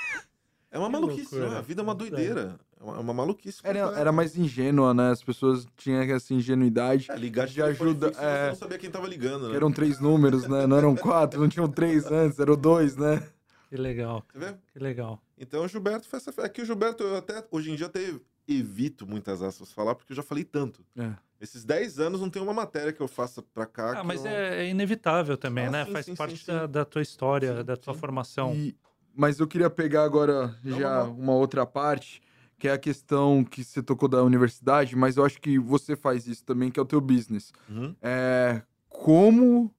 É 0.71 0.77
uma 0.77 0.87
Que 0.87 0.91
maluquice, 0.93 1.21
loucura. 1.35 1.49
não, 1.51 1.57
a 1.57 1.61
vida 1.61 1.81
é 1.81 1.83
uma 1.83 1.95
doideira. 1.95 2.59
É 2.79 2.83
uma, 2.83 2.97
é 2.97 2.99
uma 2.99 3.13
maluquice. 3.13 3.59
Era, 3.63 3.79
era 3.97 4.11
mais 4.11 4.37
ingênua, 4.37 4.93
né? 4.93 5.09
As 5.11 5.23
pessoas 5.23 5.65
tinham 5.77 6.01
essa 6.03 6.33
ingenuidade. 6.33 7.07
É, 7.09 7.15
ligar 7.15 7.47
de 7.47 7.61
ajuda, 7.61 8.07
fixo, 8.09 8.21
é. 8.21 8.47
não 8.49 8.55
sabia 8.55 8.77
quem 8.77 8.89
tava 8.91 9.07
ligando, 9.07 9.43
né? 9.45 9.49
Que 9.51 9.55
eram 9.55 9.71
três 9.71 9.99
números, 9.99 10.47
né? 10.47 10.67
Não 10.67 10.77
eram 10.77 10.95
quatro, 10.95 11.39
não 11.41 11.49
tinham 11.49 11.67
três 11.69 12.05
antes, 12.11 12.37
eram 12.39 12.55
dois, 12.55 12.95
né? 12.95 13.23
Que 13.69 13.77
legal, 13.77 14.23
Você 14.33 14.39
vê? 14.39 14.53
que 14.73 14.79
legal. 14.79 15.21
Então 15.39 15.63
o 15.63 15.67
Gilberto 15.67 16.07
foi 16.07 16.17
essa. 16.17 16.33
É 16.41 16.49
que 16.49 16.61
o 16.61 16.65
Gilberto, 16.65 17.01
eu 17.03 17.15
até 17.17 17.43
hoje 17.49 17.71
em 17.71 17.75
dia 17.75 17.85
até 17.85 18.13
evito 18.47 19.07
muitas 19.07 19.41
aspas 19.41 19.71
falar, 19.71 19.95
porque 19.95 20.11
eu 20.11 20.15
já 20.17 20.23
falei 20.23 20.43
tanto. 20.43 20.85
É. 20.97 21.13
Esses 21.39 21.63
10 21.63 21.99
anos 21.99 22.19
não 22.19 22.29
tem 22.29 22.41
uma 22.41 22.53
matéria 22.53 22.91
que 22.91 22.99
eu 23.01 23.07
faça 23.07 23.41
pra 23.41 23.65
cá. 23.65 23.91
Ah, 23.93 24.01
que 24.01 24.07
mas 24.07 24.25
eu- 24.25 24.29
é, 24.31 24.65
é 24.65 24.69
inevitável 24.69 25.37
também, 25.37 25.67
Ah, 25.67 25.71
né? 25.71 25.85
sim, 25.85 25.91
Faz 25.93 26.05
sim, 26.05 26.15
parte 26.15 26.37
sim, 26.37 26.43
sim. 26.45 26.51
Da, 26.51 26.67
da 26.67 26.85
tua 26.85 27.01
história, 27.01 27.57
Sim, 27.57 27.63
da 27.63 27.77
tua 27.77 27.93
sim. 27.93 27.99
formação. 27.99 28.53
E- 28.53 28.75
mas 29.15 29.39
eu 29.39 29.47
queria 29.47 29.69
pegar 29.69 30.03
agora 30.03 30.57
Não, 30.63 30.77
já 30.77 30.89
não, 30.99 31.07
não. 31.07 31.17
uma 31.17 31.33
outra 31.33 31.65
parte, 31.65 32.21
que 32.57 32.67
é 32.67 32.71
a 32.73 32.77
questão 32.77 33.43
que 33.43 33.63
você 33.63 33.81
tocou 33.81 34.09
da 34.09 34.21
universidade, 34.23 34.95
mas 34.95 35.15
eu 35.15 35.23
acho 35.25 35.39
que 35.39 35.57
você 35.57 35.95
faz 35.95 36.27
isso 36.27 36.43
também, 36.43 36.69
que 36.69 36.79
é 36.79 36.83
o 36.83 36.85
teu 36.85 36.99
business. 36.99 37.53
Uhum. 37.69 37.95
É 38.01 38.61
como 38.89 39.73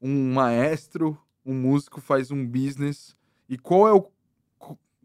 um 0.00 0.32
maestro, 0.32 1.18
um 1.44 1.54
músico 1.54 2.00
faz 2.00 2.30
um 2.30 2.46
business 2.46 3.14
e 3.48 3.58
qual 3.58 3.86
é 3.88 3.92
o 3.92 4.10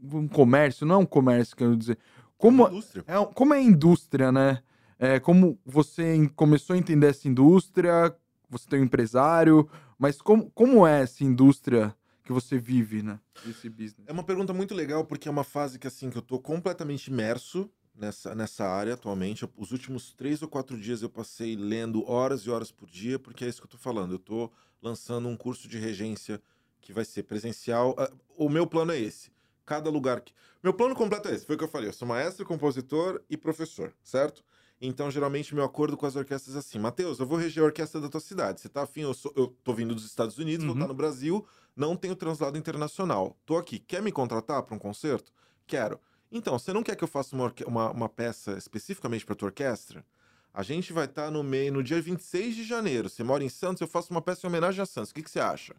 um 0.03 0.27
comércio, 0.27 0.85
não 0.85 0.95
é 0.95 0.97
um 0.99 1.05
comércio, 1.05 1.55
quero 1.55 1.75
dizer. 1.75 1.97
Como 2.37 2.67
Indústria. 2.67 3.03
é, 3.07 3.25
como 3.33 3.53
é 3.53 3.57
a 3.57 3.61
indústria, 3.61 4.31
né? 4.31 4.61
É, 4.97 5.19
como 5.19 5.57
você 5.65 6.29
começou 6.35 6.73
a 6.73 6.77
entender 6.77 7.07
essa 7.07 7.27
indústria, 7.27 8.15
você 8.49 8.67
tem 8.69 8.79
um 8.81 8.83
empresário, 8.83 9.69
mas 9.97 10.21
como, 10.21 10.49
como 10.51 10.85
é 10.85 11.01
essa 11.01 11.23
indústria 11.23 11.95
que 12.23 12.31
você 12.31 12.57
vive, 12.57 13.01
né? 13.01 13.19
Esse 13.47 13.69
business. 13.69 14.05
É 14.05 14.11
uma 14.11 14.23
pergunta 14.23 14.53
muito 14.53 14.73
legal, 14.75 15.05
porque 15.05 15.27
é 15.27 15.31
uma 15.31 15.43
fase 15.43 15.79
que, 15.79 15.87
assim, 15.87 16.09
que 16.09 16.17
eu 16.17 16.21
tô 16.21 16.37
completamente 16.39 17.07
imerso 17.07 17.69
nessa, 17.95 18.35
nessa 18.35 18.65
área 18.65 18.93
atualmente. 18.93 19.43
Eu- 19.43 19.49
Os 19.57 19.71
últimos 19.71 20.13
três 20.13 20.41
ou 20.41 20.47
quatro 20.47 20.77
dias 20.77 21.01
eu 21.01 21.09
passei 21.09 21.55
lendo 21.55 22.09
horas 22.09 22.41
e 22.41 22.49
horas 22.49 22.71
por 22.71 22.89
dia, 22.89 23.17
porque 23.17 23.45
é 23.45 23.47
isso 23.47 23.61
que 23.61 23.67
eu 23.67 23.71
tô 23.71 23.77
falando. 23.77 24.13
Eu 24.13 24.19
tô 24.19 24.51
lançando 24.81 25.27
um 25.29 25.35
curso 25.37 25.67
de 25.67 25.77
regência 25.77 26.41
que 26.81 26.91
vai 26.93 27.05
ser 27.05 27.23
presencial. 27.23 27.95
Ah, 27.97 28.11
O 28.37 28.49
meu 28.49 28.67
plano 28.67 28.91
é 28.91 28.99
esse. 28.99 29.31
Cada 29.69 29.87
lugar 29.91 30.21
que. 30.21 30.33
Meu 30.63 30.73
plano 30.73 30.95
completo 30.95 31.27
é 31.27 31.35
esse. 31.35 31.45
Foi 31.45 31.53
o 31.53 31.57
que 31.59 31.63
eu 31.63 31.67
falei. 31.67 31.89
Eu 31.89 31.93
sou 31.93 32.07
maestro, 32.07 32.43
compositor 32.43 33.21
e 33.29 33.37
professor, 33.37 33.93
certo? 34.03 34.43
Então, 34.81 35.11
geralmente, 35.11 35.53
meu 35.53 35.63
acordo 35.63 35.95
com 35.95 36.07
as 36.07 36.15
orquestras 36.15 36.55
é 36.55 36.59
assim: 36.59 36.79
Matheus, 36.79 37.19
eu 37.19 37.27
vou 37.27 37.37
reger 37.37 37.61
a 37.61 37.67
orquestra 37.67 38.01
da 38.01 38.09
tua 38.09 38.19
cidade. 38.19 38.61
Você 38.61 38.67
tá 38.67 38.81
afim? 38.81 39.01
Eu, 39.01 39.13
sou, 39.13 39.31
eu 39.35 39.45
tô 39.63 39.71
vindo 39.71 39.93
dos 39.93 40.07
Estados 40.07 40.39
Unidos, 40.39 40.65
vou 40.65 40.73
Uhum. 40.73 40.79
estar 40.81 40.87
no 40.87 40.95
Brasil, 40.95 41.45
não 41.75 41.95
tenho 41.95 42.15
translado 42.15 42.57
internacional. 42.57 43.37
Tô 43.45 43.57
aqui. 43.57 43.77
Quer 43.77 44.01
me 44.01 44.11
contratar 44.11 44.63
para 44.63 44.73
um 44.75 44.79
concerto? 44.79 45.31
Quero. 45.67 45.99
Então, 46.31 46.57
você 46.57 46.73
não 46.73 46.81
quer 46.81 46.95
que 46.95 47.03
eu 47.03 47.07
faça 47.07 47.35
uma, 47.35 47.53
uma, 47.67 47.91
uma 47.91 48.09
peça 48.09 48.57
especificamente 48.57 49.23
para 49.23 49.35
tua 49.35 49.49
orquestra? 49.49 50.03
A 50.51 50.63
gente 50.63 50.91
vai 50.91 51.05
estar 51.05 51.29
no 51.29 51.43
meio 51.43 51.71
no 51.71 51.83
dia 51.83 52.01
26 52.01 52.55
de 52.55 52.63
janeiro. 52.63 53.07
Você 53.07 53.23
mora 53.23 53.43
em 53.43 53.49
Santos, 53.49 53.81
eu 53.81 53.87
faço 53.87 54.09
uma 54.09 54.21
peça 54.21 54.47
em 54.47 54.49
homenagem 54.49 54.81
a 54.81 54.85
Santos. 54.87 55.11
O 55.11 55.13
que, 55.13 55.21
que 55.21 55.29
você 55.29 55.39
acha? 55.39 55.75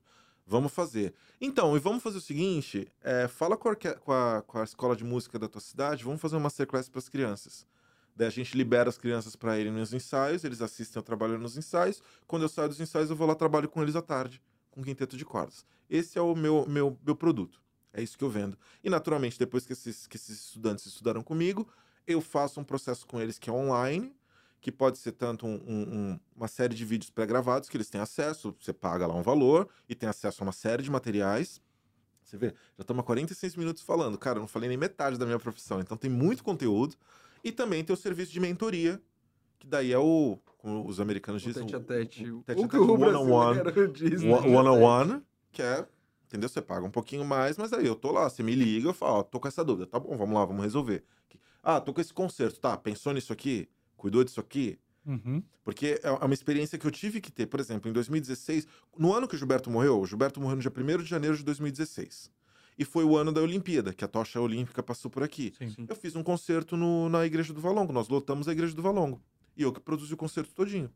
Vamos 0.50 0.72
fazer. 0.72 1.14
Então, 1.40 1.76
e 1.76 1.78
vamos 1.78 2.02
fazer 2.02 2.18
o 2.18 2.20
seguinte: 2.20 2.88
é, 3.02 3.28
fala 3.28 3.56
com 3.56 3.68
a, 3.68 3.76
com 3.76 4.12
a- 4.12 4.42
com 4.44 4.58
a 4.58 4.64
escola 4.64 4.96
de 4.96 5.04
música 5.04 5.38
da 5.38 5.46
tua 5.46 5.60
cidade, 5.60 6.02
vamos 6.02 6.20
fazer 6.20 6.34
uma 6.34 6.42
masterclass 6.42 6.88
para 6.88 6.98
as 6.98 7.08
crianças. 7.08 7.64
Daí 8.16 8.26
a 8.26 8.30
gente 8.30 8.56
libera 8.56 8.88
as 8.88 8.98
crianças 8.98 9.36
para 9.36 9.56
irem 9.60 9.72
nos 9.72 9.92
ensaios, 9.94 10.42
eles 10.42 10.60
assistem 10.60 10.98
eu 10.98 11.04
trabalhando 11.04 11.42
nos 11.42 11.56
ensaios. 11.56 12.02
Quando 12.26 12.42
eu 12.42 12.48
saio 12.48 12.68
dos 12.68 12.80
ensaios, 12.80 13.10
eu 13.10 13.14
vou 13.14 13.28
lá 13.28 13.36
trabalho 13.36 13.68
com 13.68 13.80
eles 13.80 13.94
à 13.94 14.02
tarde, 14.02 14.42
com 14.72 14.82
quinteto 14.82 15.16
de 15.16 15.24
cordas. 15.24 15.64
Esse 15.88 16.18
é 16.18 16.20
o 16.20 16.34
meu, 16.34 16.66
meu, 16.68 16.98
meu 17.06 17.14
produto. 17.14 17.62
É 17.92 18.02
isso 18.02 18.18
que 18.18 18.24
eu 18.24 18.28
vendo. 18.28 18.58
E 18.82 18.90
naturalmente, 18.90 19.38
depois 19.38 19.64
que 19.64 19.72
esses, 19.72 20.08
que 20.08 20.16
esses 20.16 20.46
estudantes 20.46 20.84
estudaram 20.84 21.22
comigo, 21.22 21.68
eu 22.08 22.20
faço 22.20 22.58
um 22.60 22.64
processo 22.64 23.06
com 23.06 23.20
eles 23.20 23.38
que 23.38 23.48
é 23.48 23.52
online, 23.52 24.12
que 24.60 24.70
pode 24.70 24.98
ser 24.98 25.12
tanto 25.12 25.46
um- 25.46 25.60
um- 25.66 25.94
um- 26.12 26.20
uma 26.36 26.48
série 26.48 26.74
de 26.74 26.84
vídeos 26.84 27.10
pré-gravados 27.10 27.68
que 27.68 27.76
eles 27.76 27.88
têm 27.88 28.00
acesso, 28.00 28.54
você 28.60 28.72
paga 28.72 29.06
lá 29.06 29.14
um 29.14 29.22
valor 29.22 29.68
e 29.88 29.94
tem 29.94 30.08
acesso 30.08 30.42
a 30.42 30.46
uma 30.46 30.52
série 30.52 30.82
de 30.82 30.90
materiais. 30.90 31.60
Você 32.22 32.36
vê, 32.36 32.48
já 32.48 32.82
estamos 32.82 33.00
há 33.00 33.04
46 33.04 33.56
minutos 33.56 33.82
falando. 33.82 34.18
Cara, 34.18 34.38
eu 34.38 34.40
não 34.40 34.48
falei 34.48 34.68
nem 34.68 34.78
metade 34.78 35.18
da 35.18 35.24
minha 35.26 35.38
profissão, 35.38 35.80
então 35.80 35.96
tem 35.96 36.10
muito 36.10 36.44
conteúdo. 36.44 36.94
E 37.42 37.50
também 37.50 37.82
tem 37.82 37.94
o 37.94 37.96
serviço 37.96 38.30
de 38.32 38.38
mentoria, 38.38 39.00
que 39.58 39.66
daí 39.66 39.92
é 39.92 39.98
o, 39.98 40.38
como 40.58 40.86
os 40.86 41.00
americanos 41.00 41.42
O 41.42 41.46
dizem, 41.46 41.64
tete 41.66 41.76
a 41.76 41.80
tete. 41.80 42.30
o 42.30 42.38
O 42.38 42.42
tete 42.42 42.64
a 42.64 42.68
que 42.68 42.76
tete 42.76 42.78
o 42.78 42.92
one-on-one. 42.92 43.60
One- 43.62 43.64
né? 44.50 44.56
one-on-one, 44.58 45.22
que 45.50 45.62
é, 45.62 45.86
entendeu? 46.26 46.48
Você 46.48 46.60
paga 46.60 46.84
um 46.86 46.90
pouquinho 46.90 47.24
mais, 47.24 47.56
mas 47.56 47.72
aí 47.72 47.86
eu 47.86 47.96
tô 47.96 48.12
lá, 48.12 48.28
você 48.28 48.42
me 48.42 48.54
liga, 48.54 48.88
eu 48.88 48.94
falo, 48.94 49.20
ó, 49.20 49.22
tô 49.22 49.40
com 49.40 49.48
essa 49.48 49.64
dúvida, 49.64 49.86
tá 49.86 49.98
bom, 49.98 50.16
vamos 50.16 50.34
lá, 50.34 50.44
vamos 50.44 50.62
resolver. 50.62 51.02
Ah, 51.62 51.80
tô 51.80 51.92
com 51.92 52.00
esse 52.00 52.12
conserto, 52.12 52.60
tá, 52.60 52.76
pensou 52.76 53.12
nisso 53.12 53.32
aqui? 53.32 53.68
Cuidou 54.00 54.24
disso 54.24 54.40
aqui? 54.40 54.78
Uhum. 55.04 55.42
Porque 55.62 56.00
é 56.02 56.10
uma 56.10 56.32
experiência 56.32 56.78
que 56.78 56.86
eu 56.86 56.90
tive 56.90 57.20
que 57.20 57.30
ter, 57.30 57.44
por 57.44 57.60
exemplo, 57.60 57.90
em 57.90 57.92
2016, 57.92 58.66
no 58.96 59.12
ano 59.12 59.28
que 59.28 59.34
o 59.34 59.38
Gilberto 59.38 59.70
morreu, 59.70 60.00
o 60.00 60.06
Gilberto 60.06 60.40
morreu 60.40 60.56
no 60.56 60.62
dia 60.62 60.72
1 60.74 61.02
de 61.02 61.04
janeiro 61.04 61.36
de 61.36 61.44
2016. 61.44 62.30
E 62.78 62.84
foi 62.86 63.04
o 63.04 63.14
ano 63.14 63.30
da 63.30 63.42
Olimpíada, 63.42 63.92
que 63.92 64.02
a 64.02 64.08
tocha 64.08 64.40
olímpica 64.40 64.82
passou 64.82 65.10
por 65.10 65.22
aqui. 65.22 65.52
Sim. 65.58 65.84
Eu 65.86 65.94
fiz 65.94 66.16
um 66.16 66.22
concerto 66.22 66.78
no- 66.78 67.10
na 67.10 67.26
Igreja 67.26 67.52
do 67.52 67.60
Valongo, 67.60 67.92
nós 67.92 68.08
lotamos 68.08 68.48
a 68.48 68.52
Igreja 68.52 68.74
do 68.74 68.80
Valongo. 68.80 69.22
E 69.54 69.62
eu 69.62 69.70
que 69.70 69.80
produzi 69.80 70.14
o 70.14 70.16
concerto 70.16 70.54
todinho. 70.54 70.90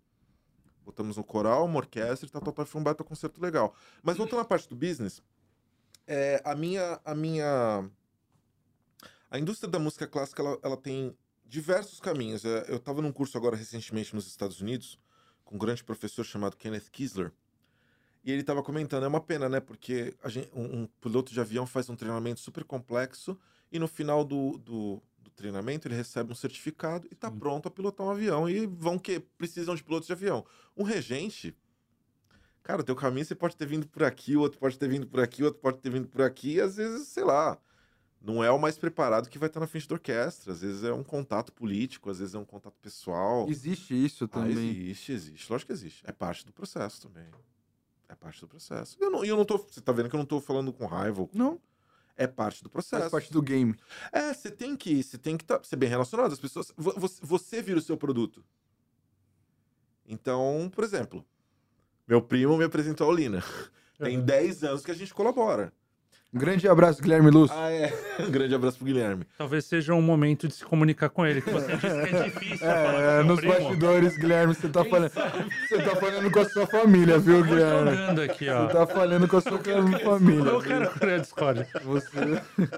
Botamos 0.82 1.18
um 1.18 1.22
coral, 1.22 1.66
uma 1.66 1.76
orquestra 1.76 2.26
e 2.26 2.30
tal, 2.32 2.40
tal, 2.40 2.54
tal, 2.54 2.64
foi 2.64 2.80
um 2.80 2.84
baita 2.84 3.04
concerto 3.04 3.38
legal. 3.38 3.74
Mas 4.02 4.16
voltando 4.16 4.40
à 4.40 4.44
parte 4.46 4.66
do 4.66 4.74
business, 4.76 5.22
é, 6.06 6.40
a 6.42 6.54
minha... 6.54 6.98
A 7.04 7.14
minha... 7.14 7.86
A 9.30 9.38
indústria 9.38 9.70
da 9.70 9.78
música 9.78 10.06
clássica, 10.06 10.40
ela, 10.42 10.58
ela 10.62 10.76
tem 10.78 11.14
diversos 11.54 12.00
caminhos. 12.00 12.44
É, 12.44 12.66
Eu 12.68 12.76
estava 12.76 13.00
num 13.00 13.12
curso 13.12 13.38
agora 13.38 13.56
recentemente 13.56 14.12
nos 14.14 14.26
Estados 14.26 14.60
Unidos, 14.60 14.98
com 15.44 15.54
um 15.54 15.58
grande 15.58 15.84
professor 15.84 16.24
chamado 16.24 16.56
Kenneth 16.56 16.90
Kisler, 16.90 17.30
e 18.24 18.32
ele 18.32 18.40
estava 18.40 18.62
comentando, 18.62 19.04
é 19.04 19.06
uma 19.08 19.20
pena, 19.20 19.48
né? 19.48 19.60
Porque 19.60 20.14
a 20.22 20.28
gente- 20.28 20.50
um, 20.52 20.82
um 20.82 20.86
piloto 21.00 21.32
de 21.32 21.40
avião 21.40 21.66
faz 21.66 21.88
um 21.88 21.94
treinamento 21.94 22.40
super 22.40 22.64
complexo 22.64 23.38
e 23.70 23.78
no 23.78 23.86
final 23.86 24.24
do, 24.24 24.58
do, 24.58 25.02
do 25.18 25.30
treinamento 25.30 25.86
ele 25.86 25.94
recebe 25.94 26.32
um 26.32 26.34
certificado 26.34 27.06
e 27.10 27.14
está 27.14 27.30
pronto 27.30 27.68
a 27.68 27.70
pilotar 27.70 28.06
um 28.06 28.10
avião. 28.10 28.48
E 28.48 28.66
vão 28.66 28.98
que 28.98 29.20
precisam 29.20 29.74
de 29.74 29.84
pilotos 29.84 30.06
de 30.06 30.12
avião. 30.14 30.44
Um 30.74 30.82
regente, 30.82 31.54
cara, 32.62 32.80
o 32.80 32.84
teu 32.84 32.96
caminho 32.96 33.26
você 33.26 33.34
pode 33.34 33.56
ter 33.56 33.66
vindo 33.66 33.86
por 33.86 34.02
aqui, 34.02 34.36
o 34.36 34.40
outro 34.40 34.58
pode 34.58 34.78
ter 34.78 34.88
vindo 34.88 35.06
por 35.06 35.20
aqui, 35.20 35.42
o 35.42 35.46
outro 35.46 35.60
pode 35.60 35.78
ter 35.78 35.90
vindo 35.90 36.08
por 36.08 36.22
aqui, 36.22 36.54
e 36.54 36.60
às 36.62 36.76
vezes, 36.76 37.08
sei 37.08 37.24
lá, 37.24 37.58
não 38.24 38.42
é 38.42 38.50
o 38.50 38.58
mais 38.58 38.78
preparado 38.78 39.28
que 39.28 39.38
vai 39.38 39.48
estar 39.48 39.60
na 39.60 39.66
frente 39.66 39.86
da 39.86 39.94
orquestra. 39.96 40.52
Às 40.52 40.62
vezes 40.62 40.82
é 40.82 40.92
um 40.92 41.04
contato 41.04 41.52
político, 41.52 42.08
às 42.10 42.18
vezes 42.18 42.34
é 42.34 42.38
um 42.38 42.44
contato 42.44 42.74
pessoal. 42.80 43.46
Existe 43.48 43.94
isso 43.94 44.24
Ah, 44.24 44.28
também. 44.28 44.70
existe, 44.70 45.12
existe. 45.12 45.52
Lógico 45.52 45.66
que 45.68 45.72
existe. 45.74 46.02
É 46.06 46.12
parte 46.12 46.46
do 46.46 46.52
processo 46.52 47.02
também. 47.02 47.28
É 48.08 48.14
parte 48.14 48.40
do 48.40 48.48
processo. 48.48 48.96
Eu 49.00 49.10
não, 49.10 49.24
e 49.24 49.28
eu 49.28 49.36
não 49.36 49.44
tô. 49.44 49.58
Você 49.58 49.80
tá 49.80 49.92
vendo 49.92 50.08
que 50.08 50.14
eu 50.16 50.18
não 50.18 50.26
tô 50.26 50.40
falando 50.40 50.72
com 50.72 50.86
raiva. 50.86 51.28
Não, 51.34 51.60
É 52.16 52.26
parte 52.26 52.62
do 52.62 52.70
processo. 52.70 53.00
faz 53.02 53.10
parte 53.10 53.32
do 53.32 53.42
game. 53.42 53.74
É, 54.12 54.32
você 54.32 54.50
tem 54.50 54.76
que. 54.76 55.02
Você 55.02 55.18
tem 55.18 55.36
que 55.36 55.44
tá, 55.44 55.60
ser 55.62 55.76
bem 55.76 55.88
relacionado. 55.88 56.32
As 56.32 56.38
pessoas. 56.40 56.72
vo- 56.76 56.94
Você, 56.98 57.20
você 57.22 57.60
vira 57.62 57.78
o 57.78 57.82
seu 57.82 57.96
produto. 57.96 58.44
Então, 60.06 60.70
por 60.74 60.84
exemplo, 60.84 61.24
meu 62.06 62.20
primo 62.22 62.56
me 62.56 62.64
apresentou 62.64 63.10
a 63.10 63.14
Lina. 63.14 63.42
Tem 63.98 64.20
10 64.20 64.64
anos 64.64 64.84
que 64.84 64.90
a 64.90 64.94
gente 64.94 65.14
colabora. 65.14 65.72
Um 66.34 66.38
grande 66.38 66.66
abraço, 66.66 67.00
Guilherme 67.00 67.30
Luz. 67.30 67.48
Ah, 67.54 67.70
é. 67.70 67.92
Um 68.18 68.28
grande 68.32 68.52
abraço 68.56 68.76
pro 68.78 68.86
Guilherme. 68.86 69.24
Talvez 69.38 69.64
seja 69.66 69.94
um 69.94 70.02
momento 70.02 70.48
de 70.48 70.54
se 70.54 70.64
comunicar 70.64 71.08
com 71.08 71.24
ele, 71.24 71.40
que 71.40 71.48
você 71.48 71.76
disse 71.76 71.86
que 71.86 72.16
é 72.16 72.22
difícil 72.24 72.68
É, 72.68 73.14
seu 73.18 73.24
nos 73.24 73.38
primo. 73.38 73.54
bastidores, 73.54 74.18
Guilherme, 74.18 74.52
você 74.52 74.68
tá 74.68 74.84
falando. 74.84 75.10
Você 75.12 75.78
tá 75.82 75.94
falando 75.96 76.30
com 76.32 76.40
a 76.40 76.44
sua 76.48 76.66
família, 76.66 77.18
viu, 77.20 77.36
Eu 77.36 77.40
tô 77.44 77.48
Guilherme? 77.50 77.90
andando 77.90 78.22
aqui, 78.22 78.48
ó. 78.48 78.66
Você 78.66 78.72
tá 78.72 78.86
falando 78.88 79.28
com 79.28 79.36
a 79.36 79.40
sua 79.40 79.58
família. 80.02 80.50
Eu 80.50 80.60
quero 80.60 80.90
criar 80.90 81.18
Discord. 81.18 81.66
Você. 81.84 82.18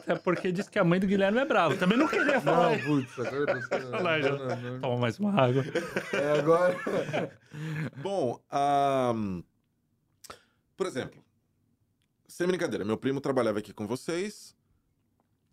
É 0.06 0.14
porque 0.16 0.52
diz 0.52 0.68
que 0.68 0.78
a 0.78 0.84
mãe 0.84 1.00
do 1.00 1.06
Guilherme 1.06 1.38
é 1.38 1.44
brava. 1.46 1.74
Também 1.76 1.96
não 1.96 2.08
queria 2.08 2.38
falar. 2.42 2.76
Não, 2.76 2.78
putz, 2.78 3.18
agora 3.18 4.18
eu 4.20 4.38
não, 4.38 4.46
não, 4.48 4.56
não. 4.72 4.80
Toma 4.80 4.96
mais 4.98 5.18
uma 5.18 5.32
água. 5.40 5.64
É 6.12 6.38
agora. 6.40 6.76
Bom, 8.02 8.38
ahn, 8.52 9.40
por 10.76 10.86
exemplo, 10.86 11.24
sem 12.36 12.46
brincadeira, 12.46 12.84
meu 12.84 12.98
primo 12.98 13.18
trabalhava 13.18 13.60
aqui 13.60 13.72
com 13.72 13.86
vocês. 13.86 14.54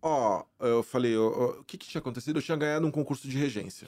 Ó, 0.02 0.44
eu 0.60 0.84
falei, 0.84 1.16
o 1.16 1.64
que, 1.64 1.78
que 1.78 1.88
tinha 1.88 2.00
acontecido? 2.00 2.40
Eu 2.40 2.42
tinha 2.42 2.58
ganhado 2.58 2.86
um 2.86 2.92
concurso 2.92 3.26
de 3.26 3.38
regência. 3.38 3.88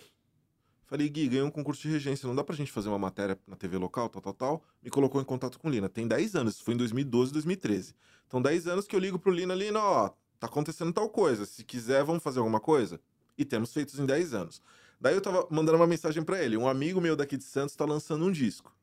Falei, 0.85 1.09
Gui, 1.09 1.27
ganhei 1.27 1.43
um 1.43 1.51
concurso 1.51 1.81
de 1.81 1.89
regência, 1.89 2.25
não 2.25 2.33
dá 2.33 2.41
pra 2.41 2.55
gente 2.55 2.71
fazer 2.71 2.87
uma 2.87 2.97
matéria 2.97 3.37
na 3.45 3.57
TV 3.57 3.77
local, 3.77 4.07
tal, 4.07 4.21
tal, 4.21 4.33
tal. 4.33 4.63
Me 4.81 4.89
colocou 4.89 5.19
em 5.19 5.25
contato 5.25 5.59
com 5.59 5.67
o 5.67 5.71
Lina. 5.71 5.89
Tem 5.89 6.07
10 6.07 6.37
anos, 6.37 6.61
foi 6.61 6.73
em 6.73 6.77
2012, 6.77 7.33
2013. 7.33 7.93
Então, 8.27 8.41
10 8.41 8.65
anos 8.65 8.87
que 8.87 8.95
eu 8.95 8.99
ligo 9.01 9.19
pro 9.19 9.29
Lina, 9.29 9.53
Lina, 9.53 9.81
ó, 9.81 10.09
tá 10.39 10.47
acontecendo 10.47 10.93
tal 10.93 11.09
coisa. 11.09 11.45
Se 11.45 11.65
quiser, 11.65 12.01
vamos 12.01 12.23
fazer 12.23 12.39
alguma 12.39 12.61
coisa? 12.61 12.97
E 13.37 13.43
temos 13.43 13.73
feitos 13.73 13.99
em 13.99 14.05
10 14.05 14.33
anos. 14.33 14.61
Daí 15.01 15.15
eu 15.15 15.21
tava 15.21 15.45
mandando 15.51 15.77
uma 15.77 15.87
mensagem 15.87 16.23
pra 16.23 16.41
ele. 16.41 16.55
Um 16.55 16.65
amigo 16.65 17.01
meu 17.01 17.17
daqui 17.17 17.35
de 17.35 17.43
Santos 17.43 17.75
tá 17.75 17.83
lançando 17.83 18.23
um 18.23 18.31
disco. 18.31 18.73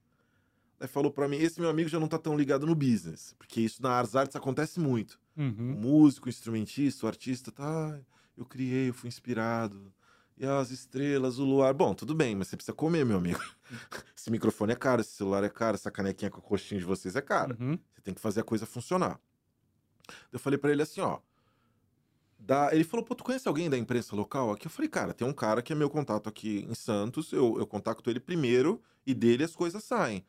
Daí 0.83 0.89
falou 0.89 1.12
pra 1.12 1.28
mim: 1.28 1.37
esse 1.37 1.61
meu 1.61 1.70
amigo 1.70 1.89
já 1.89 2.01
não 2.01 2.09
tá 2.09 2.18
tão 2.18 2.37
ligado 2.37 2.66
no 2.66 2.74
business. 2.74 3.37
Porque 3.39 3.61
isso 3.61 3.80
na 3.80 3.91
Ars 3.93 4.16
Arts 4.16 4.35
acontece 4.35 4.80
muito. 4.80 5.16
O 5.37 5.41
Uhum. 5.43 5.76
músico, 5.80 6.26
o 6.26 6.28
instrumentista, 6.28 7.07
o 7.07 7.09
artista, 7.09 7.53
tá. 7.53 8.01
Eu 8.37 8.45
criei, 8.45 8.89
eu 8.89 8.93
fui 8.95 9.07
inspirado. 9.07 9.93
E 10.37 10.45
as 10.45 10.72
estrelas, 10.72 11.39
o 11.39 11.45
luar. 11.45 11.72
Bom, 11.72 11.95
tudo 11.95 12.16
bem, 12.16 12.35
mas 12.35 12.49
você 12.49 12.57
precisa 12.57 12.74
comer, 12.74 13.07
meu 13.07 13.16
amigo. 13.18 13.39
Esse 14.16 14.28
microfone 14.28 14.72
é 14.72 14.74
caro, 14.74 15.01
esse 15.03 15.12
celular 15.12 15.45
é 15.45 15.49
caro, 15.49 15.76
essa 15.76 15.89
canequinha 15.89 16.33
com 16.33 16.39
a 16.39 16.43
coxinha 16.43 16.80
de 16.80 16.85
vocês 16.85 17.14
é 17.14 17.20
cara. 17.22 17.57
Uhum. 17.61 17.78
Você 17.95 18.01
tem 18.03 18.12
que 18.12 18.20
fazer 18.20 18.41
a 18.41 18.45
coisa 18.45 18.66
funcionar. 18.66 19.20
Eu 20.33 20.41
falei 20.41 20.59
pra 20.59 20.72
ele 20.72 20.83
assim, 20.83 21.01
ó. 21.01 21.20
Da... 22.37 22.74
Ele 22.74 22.83
falou, 22.83 23.07
pô, 23.07 23.14
tu 23.14 23.22
conhece 23.22 23.47
alguém 23.47 23.70
da 23.70 23.78
imprensa 23.78 24.16
local 24.16 24.51
aqui? 24.51 24.66
Eu 24.66 24.70
falei, 24.70 24.89
cara, 24.89 25.14
tem 25.14 25.26
um 25.26 25.33
cara 25.33 25.62
que 25.62 25.72
é 25.72 25.76
meu 25.76 25.89
contato 25.89 26.28
aqui 26.28 26.66
em 26.68 26.74
Santos, 26.74 27.33
eu, 27.33 27.57
eu 27.57 27.66
contacto 27.68 28.11
ele 28.11 28.18
primeiro 28.18 28.83
e 29.07 29.14
dele 29.14 29.45
as 29.45 29.55
coisas 29.55 29.85
saem. 29.85 30.24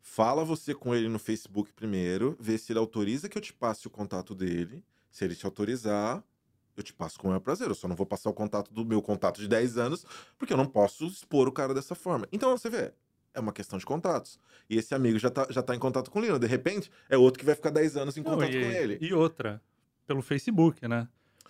Fala 0.00 0.44
você 0.44 0.74
com 0.74 0.94
ele 0.94 1.08
no 1.08 1.18
Facebook 1.18 1.72
primeiro, 1.72 2.36
vê 2.40 2.56
se 2.58 2.72
ele 2.72 2.78
autoriza 2.78 3.28
que 3.28 3.36
eu 3.36 3.42
te 3.42 3.52
passe 3.52 3.86
o 3.86 3.90
contato 3.90 4.34
dele. 4.34 4.84
Se 5.10 5.24
ele 5.24 5.34
te 5.36 5.44
autorizar, 5.44 6.22
eu 6.76 6.82
te 6.82 6.92
passo 6.92 7.18
com 7.18 7.26
o 7.26 7.30
maior 7.30 7.40
prazer. 7.40 7.68
Eu 7.68 7.74
só 7.74 7.86
não 7.86 7.96
vou 7.96 8.06
passar 8.06 8.30
o 8.30 8.34
contato 8.34 8.72
do 8.72 8.84
meu 8.84 9.02
contato 9.02 9.40
de 9.40 9.46
10 9.48 9.76
anos, 9.78 10.06
porque 10.38 10.52
eu 10.52 10.56
não 10.56 10.66
posso 10.66 11.06
expor 11.06 11.46
o 11.48 11.52
cara 11.52 11.74
dessa 11.74 11.94
forma. 11.94 12.26
Então, 12.32 12.56
você 12.56 12.70
vê, 12.70 12.92
é 13.34 13.40
uma 13.40 13.52
questão 13.52 13.78
de 13.78 13.84
contatos. 13.84 14.38
E 14.68 14.76
esse 14.78 14.94
amigo 14.94 15.18
já 15.18 15.30
tá, 15.30 15.46
já 15.50 15.62
tá 15.62 15.74
em 15.74 15.78
contato 15.78 16.10
com 16.10 16.18
o 16.18 16.22
Lino. 16.22 16.38
De 16.38 16.46
repente, 16.46 16.90
é 17.08 17.16
outro 17.18 17.38
que 17.38 17.44
vai 17.44 17.54
ficar 17.54 17.70
10 17.70 17.96
anos 17.96 18.16
em 18.16 18.22
Não, 18.22 18.32
contato 18.32 18.50
e, 18.54 18.60
com 18.60 18.70
ele. 18.70 18.98
e 19.00 19.12
outra, 19.12 19.60
pelo 20.06 20.22
Facebook, 20.22 20.86
né? 20.88 21.08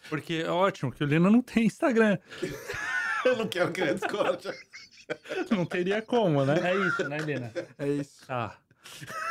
Porque 0.09 0.35
é 0.35 0.51
ótimo 0.51 0.91
que 0.91 1.05
o 1.05 1.07
Lino 1.07 1.31
não 1.31 1.43
tem 1.43 1.67
Instagram. 1.67 2.19
Eu 3.25 3.37
não 3.37 3.47
quero 3.47 3.71
criar 3.71 3.93
Discord. 3.93 4.49
Não 5.51 5.65
teria 5.67 6.01
como, 6.03 6.45
né? 6.45 6.55
É 6.63 6.77
isso, 6.87 7.09
né, 7.09 7.19
Lina? 7.19 7.53
É 7.79 7.89
isso. 7.89 8.27
Tá. 8.27 8.57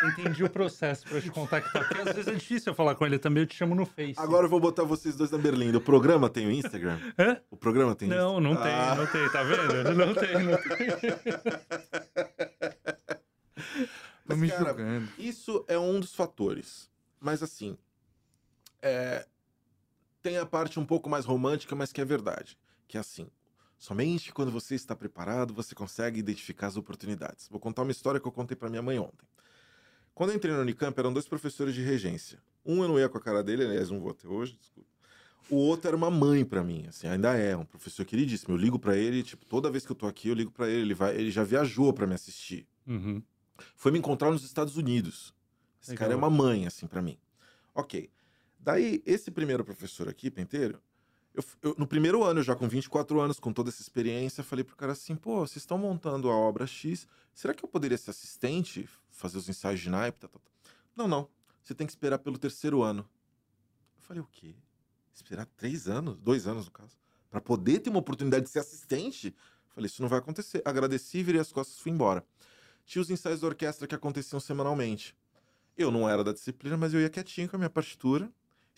Entendi 0.03 0.43
o 0.43 0.49
processo 0.49 1.05
pra 1.07 1.19
te 1.19 1.30
contactar. 1.30 1.88
Porque 1.88 2.01
às 2.01 2.15
vezes 2.15 2.27
é 2.27 2.36
difícil 2.36 2.71
eu 2.71 2.75
falar 2.75 2.95
com 2.95 3.05
ele 3.05 3.19
também, 3.19 3.43
eu 3.43 3.47
te 3.47 3.55
chamo 3.55 3.75
no 3.75 3.86
Face. 3.86 4.15
Agora 4.17 4.45
eu 4.45 4.49
vou 4.49 4.59
botar 4.59 4.84
vocês 4.84 5.15
dois 5.15 5.32
na 5.32 5.38
Berlinda. 5.38 5.77
O 5.77 5.82
programa 5.82 6.30
tem 6.30 6.47
o 6.47 6.51
Instagram? 6.51 6.97
Hã? 7.17 7.41
O 7.49 7.57
programa 7.57 7.95
tem 7.95 8.07
Não, 8.07 8.39
não 8.39 8.55
tem, 8.55 8.71
Ah. 8.71 8.95
não 8.95 9.07
tem, 9.07 9.30
tá 9.30 9.43
vendo? 9.43 9.95
Não 9.95 10.13
tem, 10.13 10.43
não 10.43 10.57
tem. 10.57 10.88
Tô 14.25 14.36
Mas, 14.36 14.39
me 14.39 14.49
cara, 14.49 14.65
julgando. 14.65 15.09
Isso 15.17 15.65
é 15.67 15.77
um 15.77 15.99
dos 15.99 16.13
fatores. 16.13 16.89
Mas 17.19 17.41
assim, 17.43 17.77
é, 18.82 19.25
tem 20.21 20.38
a 20.38 20.45
parte 20.45 20.80
um 20.80 20.86
pouco 20.86 21.09
mais 21.09 21.25
romântica, 21.25 21.75
mas 21.75 21.91
que 21.91 21.99
é 21.99 22.05
verdade. 22.05 22.57
Que 22.88 22.97
é 22.97 22.99
assim, 22.99 23.27
somente 23.80 24.32
quando 24.32 24.51
você 24.51 24.75
está 24.75 24.95
preparado, 24.95 25.53
você 25.53 25.73
consegue 25.73 26.19
identificar 26.19 26.67
as 26.67 26.77
oportunidades. 26.77 27.47
Vou 27.49 27.59
contar 27.59 27.82
uma 27.82 27.91
história 27.91 28.19
que 28.19 28.27
eu 28.27 28.32
contei 28.32 28.55
para 28.55 28.69
minha 28.69 28.82
mãe 28.84 28.99
ontem. 28.99 29.25
Quando 30.13 30.32
eu 30.32 30.36
entrei 30.36 30.53
no 30.53 30.61
Unicamp, 30.61 30.99
eram 30.99 31.13
dois 31.13 31.27
professores 31.27 31.73
de 31.73 31.82
regência. 31.82 32.39
Um 32.65 32.84
eu 32.84 32.89
não 32.89 32.99
ia 32.99 33.07
com 33.09 33.17
a 33.17 33.21
cara 33.21 33.41
dele, 33.41 33.63
aliás, 33.65 33.89
não 33.89 33.99
vou 33.99 34.11
até 34.11 34.27
hoje, 34.27 34.57
desculpa. 34.59 34.89
O 35.49 35.55
outro 35.55 35.88
era 35.88 35.97
uma 35.97 36.11
mãe 36.11 36.45
para 36.45 36.63
mim, 36.63 36.86
assim, 36.88 37.07
ainda 37.07 37.36
é, 37.36 37.55
um 37.55 37.65
professor 37.65 38.05
queridíssimo. 38.05 38.53
Eu 38.53 38.57
ligo 38.57 38.77
para 38.77 38.95
ele, 38.95 39.23
tipo, 39.23 39.45
toda 39.45 39.71
vez 39.71 39.86
que 39.86 39.91
eu 39.91 39.95
tô 39.95 40.05
aqui, 40.05 40.27
eu 40.27 40.36
ligo 40.36 40.51
para 40.51 40.67
ele, 40.69 40.82
ele 40.82 40.93
vai, 40.93 41.15
ele 41.15 41.32
já 41.32 41.43
viajou 41.43 41.91
para 41.93 42.05
me 42.05 42.13
assistir 42.13 42.67
Uhum. 42.86 43.23
foi 43.75 43.91
me 43.91 43.97
encontrar 43.99 44.30
nos 44.30 44.43
Estados 44.43 44.77
Unidos. 44.77 45.34
Esse 45.82 45.91
Legal. 45.91 45.99
cara 46.01 46.13
é 46.13 46.15
uma 46.17 46.30
mãe, 46.30 46.67
assim, 46.67 46.86
pra 46.86 47.01
mim. 47.01 47.17
Ok. 47.73 48.09
Daí, 48.59 49.01
esse 49.05 49.32
primeiro 49.32 49.63
professor 49.63 50.09
aqui, 50.09 50.30
Penteiro, 50.30 50.82
eu, 51.34 51.43
eu- 51.61 51.75
no 51.77 51.88
primeiro 51.88 52.23
ano, 52.23 52.41
já 52.43 52.55
com 52.55 52.67
24 52.67 53.19
anos, 53.19 53.39
com 53.39 53.53
toda 53.53 53.69
essa 53.69 53.82
experiência, 53.82 54.43
falei 54.43 54.63
pro 54.63 54.75
cara 54.75 54.91
assim, 54.93 55.15
pô, 55.15 55.39
vocês 55.39 55.57
estão 55.57 55.77
montando 55.77 56.30
a 56.30 56.36
obra 56.36 56.65
X, 56.67 57.07
será 57.34 57.53
que 57.53 57.63
eu 57.63 57.69
poderia 57.69 57.97
ser 57.97 58.11
assistente, 58.11 58.88
fazer 59.09 59.38
os 59.38 59.47
ensaios 59.49 59.80
de 59.80 59.89
naipe? 59.89 60.19
Tá, 60.19 60.27
tá, 60.27 60.39
tá? 60.39 60.51
Não, 60.95 61.07
não. 61.07 61.27
Você 61.63 61.73
tem 61.75 61.86
que 61.86 61.91
esperar 61.91 62.19
pelo 62.19 62.38
terceiro 62.38 62.82
ano. 62.82 63.07
Eu 63.97 64.03
falei, 64.03 64.21
o 64.21 64.27
quê? 64.32 64.55
Esperar 65.13 65.45
três 65.45 65.88
anos? 65.88 66.17
Dois 66.19 66.47
anos, 66.47 66.65
no 66.65 66.71
caso. 66.71 66.97
Pra 67.30 67.39
poder 67.39 67.80
ter 67.80 67.89
uma 67.89 67.99
oportunidade 67.99 68.45
de 68.45 68.49
ser 68.49 68.59
assistente? 68.59 69.27
Eu 69.27 69.73
falei, 69.75 69.86
isso 69.88 70.01
não 70.01 70.09
vai 70.09 70.19
acontecer. 70.19 70.61
Agradeci, 70.65 71.21
virei 71.21 71.41
as 71.41 71.51
costas 71.51 71.77
e 71.77 71.82
fui 71.82 71.91
embora 71.91 72.25
tinha 72.89 73.03
os 73.03 73.11
ensaios 73.11 73.41
da 73.41 73.47
orquestra 73.47 73.86
que 73.88 73.93
aconteciam 73.93 74.39
semanalmente. 74.39 75.15
Eu 75.77 75.91
não 75.91 76.09
era 76.09 76.23
da 76.23 76.34
disciplina, 76.34 76.75
mas 76.75 76.91
eu 76.91 76.99
ia 76.99 77.09
quietinho 77.09 77.47
com 77.47 77.55
a 77.55 77.59
minha 77.59 77.69
partitura, 77.69 78.30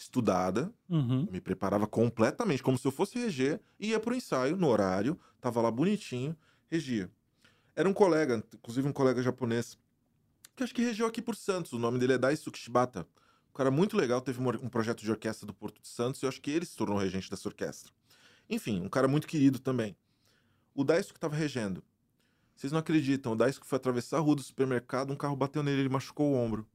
estudada, 0.01 0.73
Uhum. 0.89 1.27
me 1.31 1.39
preparava 1.39 1.87
completamente, 1.87 2.63
como 2.63 2.77
se 2.77 2.87
eu 2.87 2.91
fosse 2.91 3.17
reger, 3.19 3.61
ia 3.79 3.99
pro 3.99 4.15
ensaio 4.15 4.57
no 4.57 4.67
horário, 4.67 5.19
tava 5.39 5.61
lá 5.61 5.69
bonitinho, 5.71 6.35
regia. 6.69 7.09
Era 7.75 7.87
um 7.87 7.93
colega, 7.93 8.43
inclusive 8.53 8.87
um 8.87 8.91
colega 8.93 9.21
japonês, 9.21 9.77
que 10.55 10.63
acho 10.63 10.73
que 10.75 10.81
regiu 10.81 11.05
aqui 11.05 11.21
por 11.21 11.35
Santos. 11.35 11.71
O 11.73 11.79
nome 11.79 11.99
dele 11.99 12.13
é 12.13 12.17
Daisuke 12.17 12.57
Shibata. 12.59 13.07
Um 13.49 13.53
cara 13.53 13.69
muito 13.71 13.95
legal, 13.97 14.21
teve 14.21 14.39
um 14.41 14.69
projeto 14.69 15.01
de 15.01 15.11
orquestra 15.11 15.45
do 15.45 15.53
Porto 15.53 15.81
de 15.81 15.87
Santos 15.87 16.21
e 16.21 16.25
eu 16.25 16.29
acho 16.29 16.41
que 16.41 16.51
ele 16.51 16.65
se 16.65 16.75
tornou 16.75 16.97
regente 16.97 17.29
dessa 17.29 17.47
orquestra. 17.47 17.91
Enfim, 18.49 18.81
um 18.81 18.89
cara 18.89 19.07
muito 19.07 19.27
querido 19.27 19.59
também. 19.59 19.95
O 20.73 20.83
Daisuke 20.83 21.17
estava 21.17 21.35
regendo. 21.35 21.83
Vocês 22.55 22.71
não 22.71 22.79
acreditam, 22.79 23.33
o 23.33 23.35
Daisuke 23.35 23.65
foi 23.67 23.77
atravessar 23.77 24.17
a 24.17 24.19
rua 24.19 24.35
do 24.35 24.43
supermercado, 24.43 25.11
um 25.11 25.15
carro 25.15 25.35
bateu 25.35 25.63
nele, 25.63 25.81
ele 25.81 25.89
machucou 25.89 26.31
o 26.31 26.35
ombro. 26.35 26.67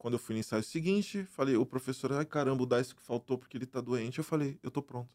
Quando 0.00 0.14
eu 0.14 0.18
fui 0.18 0.32
no 0.32 0.40
ensaio 0.40 0.62
seguinte, 0.62 1.24
falei, 1.26 1.58
o 1.58 1.66
professor, 1.66 2.10
ai 2.14 2.24
caramba, 2.24 2.62
o 2.62 2.66
Daisuke 2.66 3.02
faltou 3.02 3.36
porque 3.36 3.58
ele 3.58 3.66
tá 3.66 3.82
doente. 3.82 4.16
Eu 4.16 4.24
falei, 4.24 4.58
eu 4.62 4.70
tô 4.70 4.80
pronto. 4.80 5.14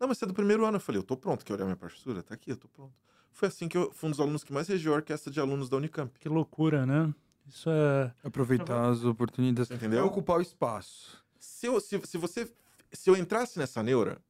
Não, 0.00 0.08
mas 0.08 0.16
você 0.16 0.24
é 0.24 0.28
do 0.28 0.32
primeiro 0.32 0.64
ano. 0.64 0.78
Eu 0.78 0.80
falei, 0.80 0.98
eu 0.98 1.02
tô 1.02 1.14
pronto. 1.14 1.44
Quer 1.44 1.52
olhar 1.52 1.66
minha 1.66 1.76
partitura? 1.76 2.22
Tá 2.22 2.32
aqui, 2.32 2.52
eu 2.52 2.56
tô 2.56 2.68
pronto. 2.68 2.94
Foi 3.32 3.48
assim 3.48 3.68
que 3.68 3.76
eu 3.76 3.92
fui 3.92 4.08
um 4.08 4.10
dos 4.12 4.18
alunos 4.18 4.42
que 4.42 4.50
mais 4.50 4.66
regiu 4.66 4.94
a 4.94 4.96
orquestra 4.96 5.30
de 5.30 5.38
alunos 5.40 5.68
da 5.68 5.76
Unicamp. 5.76 6.18
Que 6.18 6.26
loucura, 6.26 6.86
né? 6.86 7.14
Isso 7.46 7.68
é. 7.68 8.14
Aproveitar 8.24 8.88
as 8.88 9.04
oportunidades. 9.04 9.70
Entendeu? 9.70 9.98
É 9.98 10.02
ocupar 10.02 10.38
o 10.38 10.40
espaço. 10.40 11.22
Se, 11.38 11.66
eu, 11.66 11.78
se, 11.82 12.00
se 12.06 12.16
você. 12.16 12.50
Se 12.94 13.10
eu 13.10 13.14
entrasse 13.14 13.58
nessa 13.58 13.82
neura. 13.82 14.22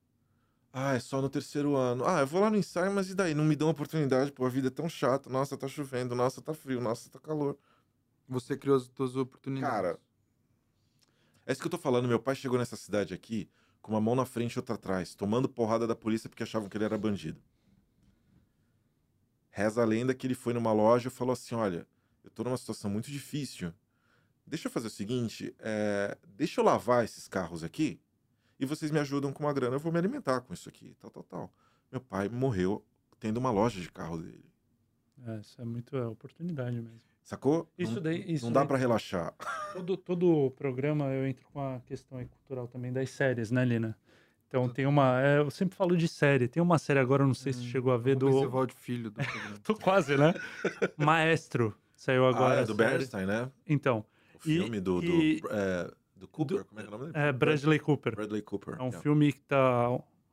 Ah, 0.73 0.95
é 0.95 0.99
só 0.99 1.23
no 1.23 1.29
terceiro 1.29 1.77
ano. 1.77 2.05
Ah, 2.05 2.23
eu 2.23 2.27
vou 2.27 2.41
lá 2.41 2.51
no 2.51 2.57
ensaio, 2.57 2.91
mas 2.91 3.11
e 3.11 3.15
daí? 3.15 3.33
Não 3.33 3.45
me 3.45 3.55
dão 3.55 3.71
oportunidade, 3.71 4.33
pô, 4.33 4.45
a 4.45 4.49
vida 4.49 4.67
é 4.67 4.71
tão 4.73 4.89
chata. 4.89 5.31
Nossa, 5.31 5.57
tá 5.57 5.69
chovendo, 5.69 6.17
nossa, 6.17 6.43
tá 6.43 6.53
frio, 6.53 6.81
nossa, 6.81 7.09
tá 7.09 7.21
calor. 7.21 7.57
Você 8.29 8.57
criou 8.57 8.77
as 8.77 8.85
suas 8.85 9.17
oportunidades. 9.17 9.71
Cara, 9.71 10.01
É 11.47 11.53
isso 11.53 11.61
que 11.61 11.67
eu 11.67 11.71
tô 11.71 11.79
falando. 11.79 12.09
Meu 12.09 12.19
pai 12.21 12.35
chegou 12.35 12.59
nessa 12.59 12.77
cidade 12.77 13.13
aqui 13.15 13.49
com 13.83 13.93
uma 13.93 14.01
mão 14.01 14.15
na 14.15 14.25
frente 14.25 14.55
e 14.55 14.59
outra 14.59 14.77
atrás, 14.77 15.15
tomando 15.15 15.49
porrada 15.49 15.87
da 15.87 15.95
polícia 15.95 16.29
porque 16.29 16.43
achavam 16.43 16.69
que 16.69 16.77
ele 16.77 16.85
era 16.85 16.97
bandido. 16.97 17.41
Reza 19.51 19.83
a 19.83 19.85
lenda 19.85 20.15
que 20.15 20.27
ele 20.27 20.35
foi 20.35 20.53
numa 20.53 20.73
loja 20.73 21.09
e 21.09 21.11
falou 21.11 21.33
assim: 21.33 21.55
Olha, 21.55 21.87
eu 22.25 22.31
tô 22.31 22.43
numa 22.45 22.57
situação 22.57 22.91
muito 22.91 23.11
difícil. 23.11 23.73
Deixa 24.47 24.69
eu 24.69 24.73
fazer 24.73 24.89
o 24.89 24.91
seguinte: 24.91 25.55
é, 25.59 26.17
deixa 26.27 26.61
eu 26.61 26.65
lavar 26.65 27.05
esses 27.05 27.29
carros 27.29 27.63
aqui 27.63 28.01
e 28.59 28.67
vocês 28.67 28.91
me 28.91 28.99
ajudam 28.99 29.33
com 29.33 29.45
uma 29.45 29.53
grana. 29.53 29.77
Eu 29.77 29.81
vou 29.81 29.93
me 29.93 29.99
alimentar 29.99 30.41
com 30.41 30.53
isso 30.55 30.69
aqui, 30.69 30.95
tal, 30.99 31.11
tal, 31.11 31.23
tal. 31.25 31.55
Meu 31.93 32.01
pai 32.01 32.29
morreu 32.29 32.85
tendo 33.21 33.37
uma 33.39 33.51
loja 33.51 33.81
de 33.81 33.91
carro 33.93 34.19
dele. 34.19 34.51
é, 35.27 35.41
Isso 35.41 35.61
é 35.61 35.65
muito 35.65 35.97
é, 35.97 36.07
oportunidade 36.07 36.81
mesmo. 36.81 37.14
Sacou? 37.25 37.67
Isso 37.79 37.95
não, 37.95 38.03
daí. 38.03 38.23
Isso 38.33 38.45
não 38.45 38.53
dá 38.53 38.65
pra 38.67 38.77
relaxar. 38.77 39.35
Todo, 39.73 39.97
todo 39.97 40.51
programa 40.53 41.07
eu 41.07 41.27
entro 41.27 41.47
com 41.53 41.59
a 41.61 41.81
questão 41.81 42.19
aí 42.19 42.27
cultural 42.27 42.69
também 42.69 42.93
das 42.93 43.09
séries, 43.11 43.51
né, 43.51 43.65
Lina? 43.65 43.97
Então 44.47 44.69
tem 44.69 44.87
uma. 44.87 45.21
é, 45.21 45.39
eu 45.39 45.51
sempre 45.51 45.75
falo 45.75 45.97
de 45.97 46.07
série. 46.07 46.47
Tem 46.47 46.63
uma 46.63 46.79
série 46.79 46.99
agora, 47.01 47.27
não 47.27 47.35
sei 47.35 47.53
se 47.53 47.61
Hum, 47.61 47.65
chegou 47.65 47.93
a 47.93 47.97
ver, 47.97 48.13
se 48.13 48.17
do. 48.19 48.45
Evaldo 48.45 48.75
Filho 48.77 49.11
do 49.11 49.15
programa. 49.25 49.57
Tô 49.65 49.75
quase, 49.75 50.17
né? 50.17 50.35
Maestro. 50.97 51.75
Saiu 51.97 52.27
agora. 52.27 52.59
ah, 52.61 52.63
é 52.63 52.65
do. 52.65 52.75
Bernstein, 52.75 53.27
né? 53.27 53.51
Então, 53.67 54.05
O 54.35 54.39
E- 54.49 54.59
filme 54.59 54.81
do, 54.81 55.01
do, 55.01 55.07
e- 55.07 55.41
é, 55.51 55.91
do 56.15 56.29
Cooper, 56.29 56.59
do- 56.59 56.65
como 56.67 56.81
é 56.81 56.83
que 56.85 56.89
é 56.89 56.95
o 56.95 56.99
nome 56.99 57.13
dele? 57.13 57.27
é 57.27 57.33
Bradley 57.33 57.79
Cooper. 57.79 58.15
Bradley 58.15 58.43
Cooper. 58.43 58.75
É 58.75 58.83
um 58.83 58.87
yeah. 58.87 59.01
filme 59.01 59.33
que 59.33 59.41
tá. 59.41 59.89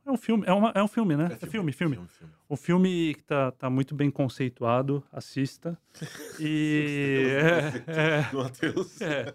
É 0.05 0.11
um 0.11 0.17
filme, 0.17 0.43
é, 0.47 0.51
uma, 0.53 0.71
é 0.73 0.81
um 0.83 0.87
filme, 0.87 1.15
né? 1.15 1.25
É, 1.31 1.35
filme, 1.45 1.71
filme. 1.71 1.95
filme, 1.95 2.07
filme. 2.07 2.33
Um 2.49 2.55
filme 2.55 3.13
que 3.15 3.23
tá, 3.23 3.51
tá 3.51 3.69
muito 3.69 3.93
bem 3.93 4.09
conceituado, 4.09 5.03
assista. 5.11 5.77
E. 6.39 7.27
é, 7.87 8.25
é, 9.01 9.33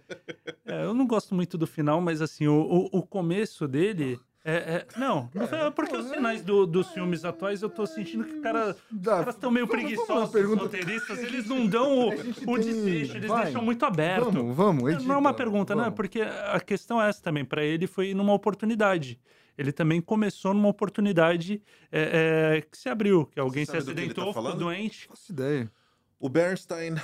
é, 0.67 0.85
eu 0.85 0.93
não 0.95 1.07
gosto 1.07 1.35
muito 1.35 1.57
do 1.57 1.67
final, 1.67 2.01
mas 2.01 2.21
assim, 2.21 2.47
o, 2.47 2.61
o, 2.93 2.99
o 2.99 3.03
começo 3.07 3.67
dele. 3.69 4.19
É, 4.49 4.55
é- 4.55 4.87
não, 4.97 5.29
foi- 5.49 5.59
é 5.59 5.71
porque 5.73 5.97
os 5.97 6.09
finais 6.09 6.41
do- 6.41 6.67
dos 6.67 6.89
filmes 6.93 7.25
atuais 7.25 7.63
eu 7.63 7.69
tô 7.69 7.85
sentindo 7.85 8.23
que 8.25 8.35
o 8.35 8.41
cara, 8.41 8.71
os 8.71 8.77
Dá, 8.93 9.19
caras 9.19 9.35
estão 9.35 9.51
meio 9.51 9.67
preguiçosos, 9.67 10.31
pergunta- 10.31 10.65
os 10.67 10.71
roteiristas, 10.73 11.19
eles 11.19 11.49
não 11.49 11.67
dão 11.67 11.99
o, 12.09 12.09
o 12.11 12.57
desfecho, 12.59 13.17
eles 13.17 13.29
vai. 13.29 13.45
deixam 13.45 13.61
muito 13.61 13.85
aberto. 13.85 14.31
Vamos, 14.31 14.57
vamos. 14.57 14.83
Não 14.85 14.89
é 14.91 14.95
edita, 14.95 15.19
uma 15.19 15.35
pergunta, 15.35 15.75
né? 15.75 15.83
vamos. 15.85 15.97
Porque 15.97 16.21
a 16.23 16.61
questão 16.61 17.03
é 17.03 17.09
essa 17.09 17.21
também. 17.21 17.45
Para 17.45 17.65
ele 17.65 17.89
foi 17.89 18.15
numa 18.15 18.33
oportunidade. 18.35 19.19
Ele 19.59 19.73
também 19.73 20.01
começou 20.01 20.53
numa 20.53 20.69
oportunidade 20.69 21.63
é, 21.91 22.57
é, 22.57 22.61
que 22.61 22.77
se 22.77 22.89
abriu, 22.89 23.27
que 23.27 23.41
alguém 23.41 23.65
se 23.65 23.73
tá 23.73 23.79
acidentou, 23.79 24.27
ficou 24.27 24.33
falando? 24.35 24.59
doente. 24.59 25.07
Faço 25.09 25.33
ideia. 25.33 25.71
O 26.19 26.29
Bernstein. 26.29 26.95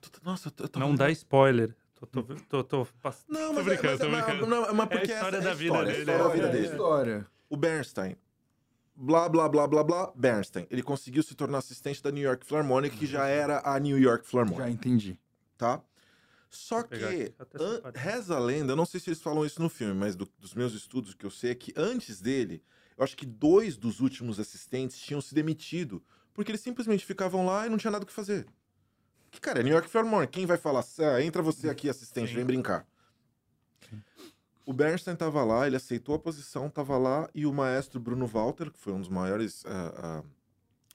tô- 0.00 0.20
nossa, 0.22 0.52
eu 0.58 0.68
tô- 0.68 0.78
Não 0.78 0.94
dá 0.94 1.10
spoiler. 1.10 1.74
Tô, 1.94 2.06
tô, 2.06 2.22
tô, 2.22 2.64
tô, 2.64 2.86
Não, 3.28 3.48
tô 3.48 3.52
mas, 3.54 3.64
brincando, 3.64 3.88
mas, 3.90 3.98
tô 3.98 4.08
mas, 4.08 4.24
brincando. 4.24 4.46
não, 4.46 4.74
mas 4.74 4.88
porque 4.88 5.12
É 5.12 5.14
a 5.14 5.16
história 5.16 5.36
essa 5.36 5.44
da 5.44 5.50
é 5.50 5.54
vida 5.54 5.64
história, 5.74 5.92
dele, 5.92 6.10
a 6.10 6.14
história 6.14 6.24
da 6.24 6.30
é. 6.30 6.34
vida 6.34 6.46
É, 6.48 6.52
dele. 6.52 6.66
História. 6.66 7.26
O 7.50 7.56
Bernstein. 7.56 8.16
Blá, 8.96 9.28
blá, 9.28 9.48
blá, 9.48 9.66
blá, 9.66 9.84
blá. 9.84 10.12
Bernstein. 10.14 10.66
Ele 10.70 10.82
conseguiu 10.82 11.22
se 11.22 11.34
tornar 11.34 11.58
assistente 11.58 12.02
da 12.02 12.10
New 12.10 12.22
York 12.22 12.44
Philharmonic, 12.46 12.96
que 12.96 13.06
já 13.06 13.26
era 13.26 13.60
a 13.64 13.78
New 13.78 13.98
York 13.98 14.26
Philharmonic. 14.26 14.62
Já 14.62 14.70
entendi. 14.70 15.18
tá? 15.58 15.82
Só 16.50 16.82
que 16.82 17.32
an- 17.60 17.92
reza 17.94 18.36
a 18.36 18.38
lenda, 18.40 18.72
eu 18.72 18.76
não 18.76 18.84
sei 18.84 18.98
se 19.00 19.08
eles 19.08 19.22
falam 19.22 19.46
isso 19.46 19.62
no 19.62 19.68
filme, 19.68 19.94
mas 19.94 20.16
do- 20.16 20.28
dos 20.38 20.52
meus 20.52 20.74
estudos 20.74 21.14
que 21.14 21.24
eu 21.24 21.30
sei 21.30 21.52
é 21.52 21.54
que 21.54 21.72
antes 21.76 22.20
dele, 22.20 22.62
eu 22.98 23.04
acho 23.04 23.16
que 23.16 23.24
dois 23.24 23.76
dos 23.76 24.00
últimos 24.00 24.40
assistentes 24.40 24.98
tinham 24.98 25.20
se 25.20 25.32
demitido, 25.34 26.02
porque 26.34 26.50
eles 26.50 26.60
simplesmente 26.60 27.06
ficavam 27.06 27.46
lá 27.46 27.66
e 27.66 27.70
não 27.70 27.78
tinha 27.78 27.90
nada 27.90 28.02
o 28.02 28.06
que 28.06 28.12
fazer. 28.12 28.46
Que 29.30 29.40
cara, 29.40 29.60
é 29.60 29.62
New 29.62 29.72
York 29.72 29.88
Philharmonic, 29.88 30.32
quem 30.32 30.44
vai 30.44 30.56
falar? 30.56 30.84
"Ah, 30.98 31.22
entra 31.22 31.40
você 31.40 31.68
aqui, 31.70 31.88
assistente, 31.88 32.30
Sim. 32.30 32.34
vem 32.34 32.44
brincar. 32.44 32.84
O 34.66 34.72
Bernstein 34.72 35.16
tava 35.16 35.42
lá, 35.44 35.66
ele 35.66 35.76
aceitou 35.76 36.14
a 36.14 36.18
posição, 36.18 36.68
tava 36.68 36.96
lá, 36.98 37.28
e 37.34 37.46
o 37.46 37.52
maestro 37.52 37.98
Bruno 37.98 38.26
Walter, 38.26 38.70
que 38.70 38.78
foi 38.78 38.92
um 38.92 39.00
dos 39.00 39.08
maiores 39.08 39.64
ah, 39.66 39.94
ah, 39.96 40.24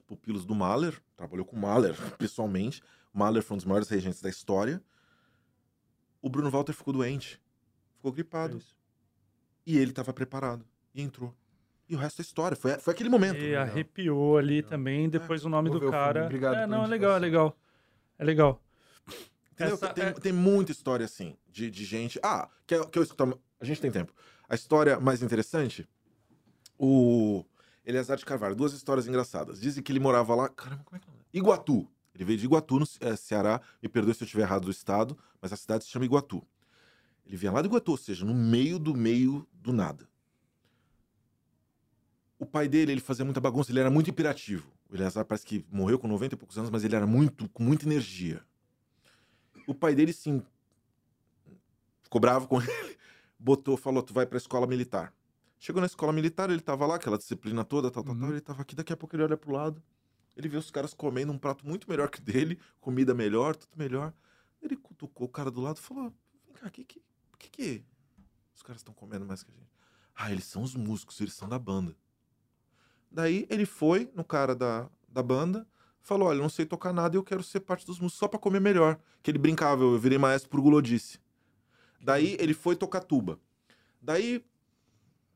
pupilos 0.08 0.46
do 0.46 0.54
Mahler, 0.56 1.02
trabalhou 1.18 1.46
com 1.46 1.56
o 1.56 1.60
Mahler 1.60 1.96
pessoalmente. 2.18 2.82
O 3.14 3.18
Mahler 3.20 3.42
foi 3.42 3.56
um 3.56 3.58
dos 3.58 3.66
maiores 3.66 3.90
regentes 3.90 4.22
da 4.22 4.30
história. 4.30 4.82
O 6.26 6.30
Bruno 6.30 6.50
Walter 6.50 6.74
ficou 6.74 6.92
doente, 6.92 7.40
ficou 7.98 8.12
É 8.12 8.16
gripado, 8.16 8.58
isso. 8.58 8.76
e 9.64 9.78
ele 9.78 9.92
tava 9.92 10.12
preparado, 10.12 10.66
e 10.92 11.00
entrou. 11.04 11.32
E 11.88 11.96
o 11.96 12.00
resto 12.00 12.20
é 12.20 12.24
história, 12.24 12.58
foi, 12.58 12.80
foi 12.80 12.96
aquele 12.96 13.10
momento. 13.10 13.38
E 13.38 13.56
arrepiou 13.56 14.36
ali 14.40 14.64
também, 14.64 15.08
depois 15.08 15.46
o 15.46 15.50
nome 15.50 15.70
do 15.70 15.78
filme. 15.78 15.92
cara. 15.92 16.24
Obrigado 16.26 16.56
é, 16.56 16.66
não, 16.66 16.84
é 16.84 16.88
legal, 16.88 17.16
é 17.16 17.20
legal. 17.20 17.56
É 18.18 18.24
legal. 18.24 18.60
Essa 19.56 19.94
tem, 19.94 20.04
é- 20.06 20.12
tem 20.14 20.34
muita 20.34 20.72
história 20.72 21.06
assim, 21.06 21.38
de, 21.48 21.70
de 21.70 21.86
gente. 21.86 22.20
Ah, 22.24 22.50
quer, 22.66 22.84
quer 22.90 22.98
eu 23.00 23.04
escutar? 23.04 23.26
uma- 23.26 23.40
A 23.60 23.66
gente 23.66 23.80
tem 23.80 23.92
tempo. 23.92 24.12
A 24.50 24.56
história 24.56 25.00
mais 25.00 25.22
interessante, 25.22 25.88
o 26.78 27.46
Eleazar 27.86 28.18
de 28.18 28.26
Carvalho, 28.26 28.56
duas 28.56 28.74
histórias 28.74 29.08
engraçadas. 29.08 29.62
Dizem 29.62 29.84
que 29.84 29.92
ele 29.92 30.00
morava 30.00 30.34
lá. 30.34 30.50
Caramba, 30.50 30.84
como 30.84 30.98
é 30.98 31.00
que 31.00 31.08
é? 31.08 31.14
Iguatu. 31.38 31.88
Ele 32.16 32.24
veio 32.24 32.40
de 32.40 32.46
Iguatu, 32.46 32.80
no 32.80 32.88
eh, 33.02 33.16
Ceará. 33.18 33.62
Me 33.84 33.90
perdoe 33.90 34.14
se 34.14 34.24
eu 34.24 34.26
estiver 34.26 34.44
errado 34.44 34.66
do 34.66 34.72
estado, 34.72 35.18
mas 35.42 35.52
a 35.52 35.58
cidade 35.58 35.84
se 35.84 35.90
chama 35.90 36.06
Iguatu. 36.06 36.42
Ele 37.26 37.36
vinha 37.36 37.52
lá 37.52 37.62
de 37.62 37.68
Iguatu, 37.68 37.92
ou 37.92 37.98
seja, 37.98 38.26
no 38.26 38.34
meio 38.34 38.80
do 38.80 38.96
meio 38.96 39.46
do 39.54 39.74
nada. 39.74 40.08
O 42.40 42.46
pai 42.46 42.68
dele, 42.68 42.94
ele 42.94 43.02
fazia 43.02 43.26
muita 43.26 43.42
bagunça, 43.42 43.72
ele 43.72 43.80
era 43.80 43.90
muito 43.90 44.10
imperativo. 44.10 44.72
O 44.90 44.96
Eleazar 44.96 45.26
parece 45.26 45.46
que 45.46 45.66
morreu 45.70 46.00
com 46.00 46.08
90 46.08 46.36
e 46.36 46.38
poucos 46.38 46.58
anos, 46.58 46.70
mas 46.70 46.84
ele 46.84 46.96
era 46.96 47.08
muito, 47.08 47.50
com 47.50 47.64
muita 47.64 47.86
energia. 47.86 48.42
O 49.68 49.74
pai 49.74 49.96
dele, 49.96 50.14
sim, 50.14 50.42
ficou 52.04 52.22
bravo 52.22 52.48
com 52.48 52.60
ele, 52.62 52.98
botou, 53.38 53.76
falou, 53.76 54.04
tu 54.04 54.14
vai 54.14 54.26
pra 54.26 54.38
escola 54.38 54.68
militar. 54.68 55.14
Chegou 55.58 55.82
na 55.82 55.88
escola 55.88 56.14
militar, 56.14 56.50
ele 56.50 56.62
tava 56.62 56.86
lá, 56.86 56.96
aquela 56.96 57.18
disciplina 57.18 57.64
toda, 57.64 57.90
tal, 57.90 58.04
tal, 58.04 58.14
Uhum. 58.14 58.22
tal, 58.22 58.30
ele 58.30 58.42
tava 58.42 58.62
aqui, 58.62 58.76
daqui 58.76 58.94
a 58.94 58.98
pouco 58.98 59.16
ele 59.16 59.24
olha 59.24 59.38
pro 59.38 59.52
lado, 59.52 59.82
ele 60.36 60.50
vê 60.50 60.58
os 60.58 60.70
caras 60.70 60.94
comendo 60.94 61.32
um 61.32 61.38
prato 61.38 61.66
muito 61.66 61.90
melhor 61.90 62.10
que 62.10 62.20
o 62.20 62.22
dele, 62.22 62.60
comida 62.80 63.14
melhor, 63.14 63.56
tudo 63.56 63.78
melhor. 63.78 64.14
Ele 64.62 64.76
cutucou 64.76 65.28
o 65.28 65.30
cara 65.30 65.50
do 65.50 65.62
lado 65.62 65.78
e 65.78 65.82
falou, 65.82 66.14
vem 66.46 66.54
cá, 66.54 66.70
que 66.70 66.84
que, 66.84 67.02
por 67.32 67.40
que 67.40 67.50
que 67.50 67.86
os 68.54 68.62
caras 68.62 68.82
estão 68.82 68.94
comendo 68.94 69.26
mais 69.26 69.44
que 69.44 69.52
a 69.52 69.54
gente? 69.54 69.72
Ah, 70.16 70.32
eles 70.32 70.46
são 70.46 70.62
os 70.64 70.76
músicos, 70.76 71.20
eles 71.22 71.34
são 71.34 71.48
da 71.48 71.60
banda. 71.60 71.96
Daí 73.12 73.46
ele 73.50 73.66
foi 73.66 74.12
no 74.14 74.24
cara 74.24 74.56
da, 74.56 74.90
da 75.08 75.24
banda, 75.24 75.68
falou: 76.02 76.28
Olha, 76.28 76.38
eu 76.38 76.42
não 76.42 76.50
sei 76.50 76.66
tocar 76.66 76.94
nada 76.94 77.16
e 77.16 77.18
eu 77.18 77.24
quero 77.24 77.44
ser 77.44 77.62
parte 77.62 77.86
dos 77.86 78.00
músicos 78.00 78.20
só 78.20 78.28
pra 78.28 78.40
comer 78.40 78.60
melhor. 78.60 79.00
Que 79.22 79.32
ele 79.32 79.38
brincava, 79.38 79.84
eu 79.84 79.98
virei 80.00 80.18
maestro 80.18 80.50
por 80.50 80.62
gulodice. 80.62 81.20
Daí 82.02 82.38
ele 82.40 82.54
foi 82.54 82.76
tocar 82.76 83.02
tuba. 83.02 83.40
Daí, 84.02 84.46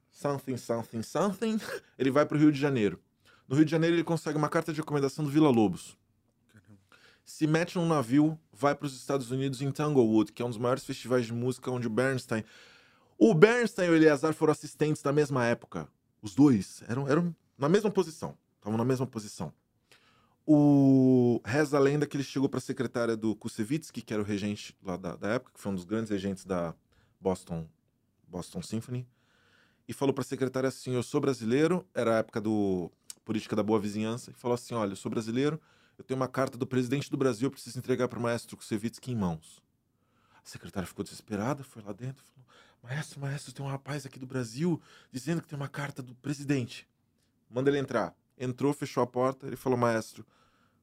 something, 0.10 0.58
something, 0.58 1.02
something, 1.02 1.58
ele 1.98 2.12
vai 2.12 2.26
pro 2.26 2.38
Rio 2.38 2.52
de 2.52 2.60
Janeiro. 2.60 3.02
No 3.50 3.56
Rio 3.56 3.66
de 3.66 3.72
Janeiro 3.72 3.96
ele 3.96 4.04
consegue 4.04 4.38
uma 4.38 4.48
carta 4.48 4.72
de 4.72 4.80
recomendação 4.80 5.26
do 5.26 5.32
Vila 5.32 5.50
Lobos. 5.50 5.98
Se 7.26 7.48
mete 7.48 7.78
num 7.78 7.88
navio, 7.88 8.40
vai 8.54 8.76
para 8.76 8.86
os 8.86 8.96
Estados 8.96 9.32
Unidos 9.32 9.60
em 9.60 9.72
Tanglewood, 9.72 10.32
que 10.32 10.44
é 10.44 10.46
um 10.46 10.50
dos 10.50 10.60
maiores 10.60 10.86
festivais 10.86 11.26
de 11.26 11.34
música 11.34 11.72
onde 11.72 11.88
o 11.88 11.90
Bernstein. 11.90 12.44
O 13.18 13.34
Bernstein 13.34 13.88
e 13.88 13.90
o 13.90 13.96
Eleazar 13.96 14.36
foram 14.36 14.52
assistentes 14.52 15.02
na 15.02 15.12
mesma 15.12 15.48
época. 15.48 15.88
Os 16.22 16.36
dois 16.36 16.84
eram, 16.88 17.08
eram 17.08 17.36
na 17.58 17.68
mesma 17.68 17.90
posição. 17.90 18.38
Estavam 18.58 18.78
na 18.78 18.86
mesma 18.86 19.08
posição. 19.08 19.52
O 20.46 21.42
reza 21.44 21.76
a 21.76 21.80
lenda 21.80 22.06
que 22.06 22.18
ele 22.18 22.24
chegou 22.24 22.48
para 22.48 22.60
a 22.60 22.62
secretária 22.62 23.18
do 23.18 23.36
Kusevitsky, 23.36 24.04
que 24.04 24.14
era 24.14 24.22
o 24.22 24.26
regente 24.26 24.78
lá 24.84 24.96
da, 24.96 25.16
da 25.16 25.28
época, 25.30 25.54
que 25.56 25.60
foi 25.60 25.72
um 25.72 25.76
dos 25.76 25.86
grandes 25.86 26.12
regentes 26.12 26.46
da 26.46 26.76
Boston, 27.20 27.68
Boston 28.28 28.62
Symphony, 28.62 29.08
e 29.88 29.94
falou 29.94 30.14
para 30.14 30.22
a 30.22 30.26
secretária 30.26 30.70
assim: 30.70 30.94
Eu 30.94 31.02
sou 31.02 31.20
brasileiro, 31.20 31.84
era 31.96 32.16
a 32.16 32.18
época 32.20 32.40
do 32.40 32.92
política 33.30 33.56
da 33.56 33.62
boa 33.62 33.80
vizinhança, 33.80 34.32
e 34.32 34.34
falou 34.34 34.56
assim: 34.56 34.74
Olha, 34.74 34.94
eu 34.94 34.96
sou 34.96 35.08
brasileiro, 35.08 35.62
eu 36.00 36.04
tenho 36.04 36.20
uma 36.20 36.28
carta 36.28 36.58
do 36.58 36.66
presidente 36.66 37.12
do 37.12 37.16
Brasil, 37.16 37.46
eu 37.46 37.52
preciso 37.52 37.78
entregar 37.78 38.08
para 38.08 38.18
o 38.18 38.22
maestro 38.24 38.58
Kusevitsky 38.58 39.12
em 39.12 39.16
mãos. 39.16 39.62
A 40.44 40.50
secretária 40.50 40.88
ficou 40.88 41.04
desesperada, 41.04 41.64
foi 41.64 41.84
lá 41.84 41.94
dentro 41.94 42.24
falou: 42.26 42.50
Maestro, 42.82 43.20
maestro, 43.20 43.54
tem 43.54 43.64
um 43.64 43.70
rapaz 43.70 44.04
aqui 44.04 44.18
do 44.18 44.26
Brasil 44.26 44.82
dizendo 45.12 45.44
que 45.44 45.48
tem 45.48 45.56
uma 45.56 45.68
carta 45.68 46.02
do 46.02 46.16
presidente. 46.16 46.88
Manda 47.48 47.70
ele 47.70 47.78
entrar. 47.78 48.16
Entrou, 48.36 48.74
fechou 48.74 49.04
a 49.04 49.06
porta, 49.06 49.46
ele 49.46 49.56
falou: 49.56 49.78
Maestro, 49.78 50.26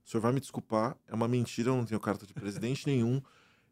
o 0.04 0.08
senhor 0.08 0.20
vai 0.20 0.32
me 0.32 0.38
desculpar, 0.38 0.96
é 1.08 1.16
uma 1.16 1.26
mentira, 1.26 1.70
eu 1.70 1.76
não 1.76 1.84
tenho 1.84 1.98
carta 1.98 2.24
de 2.24 2.32
presidente 2.32 2.86
nenhum. 2.86 3.20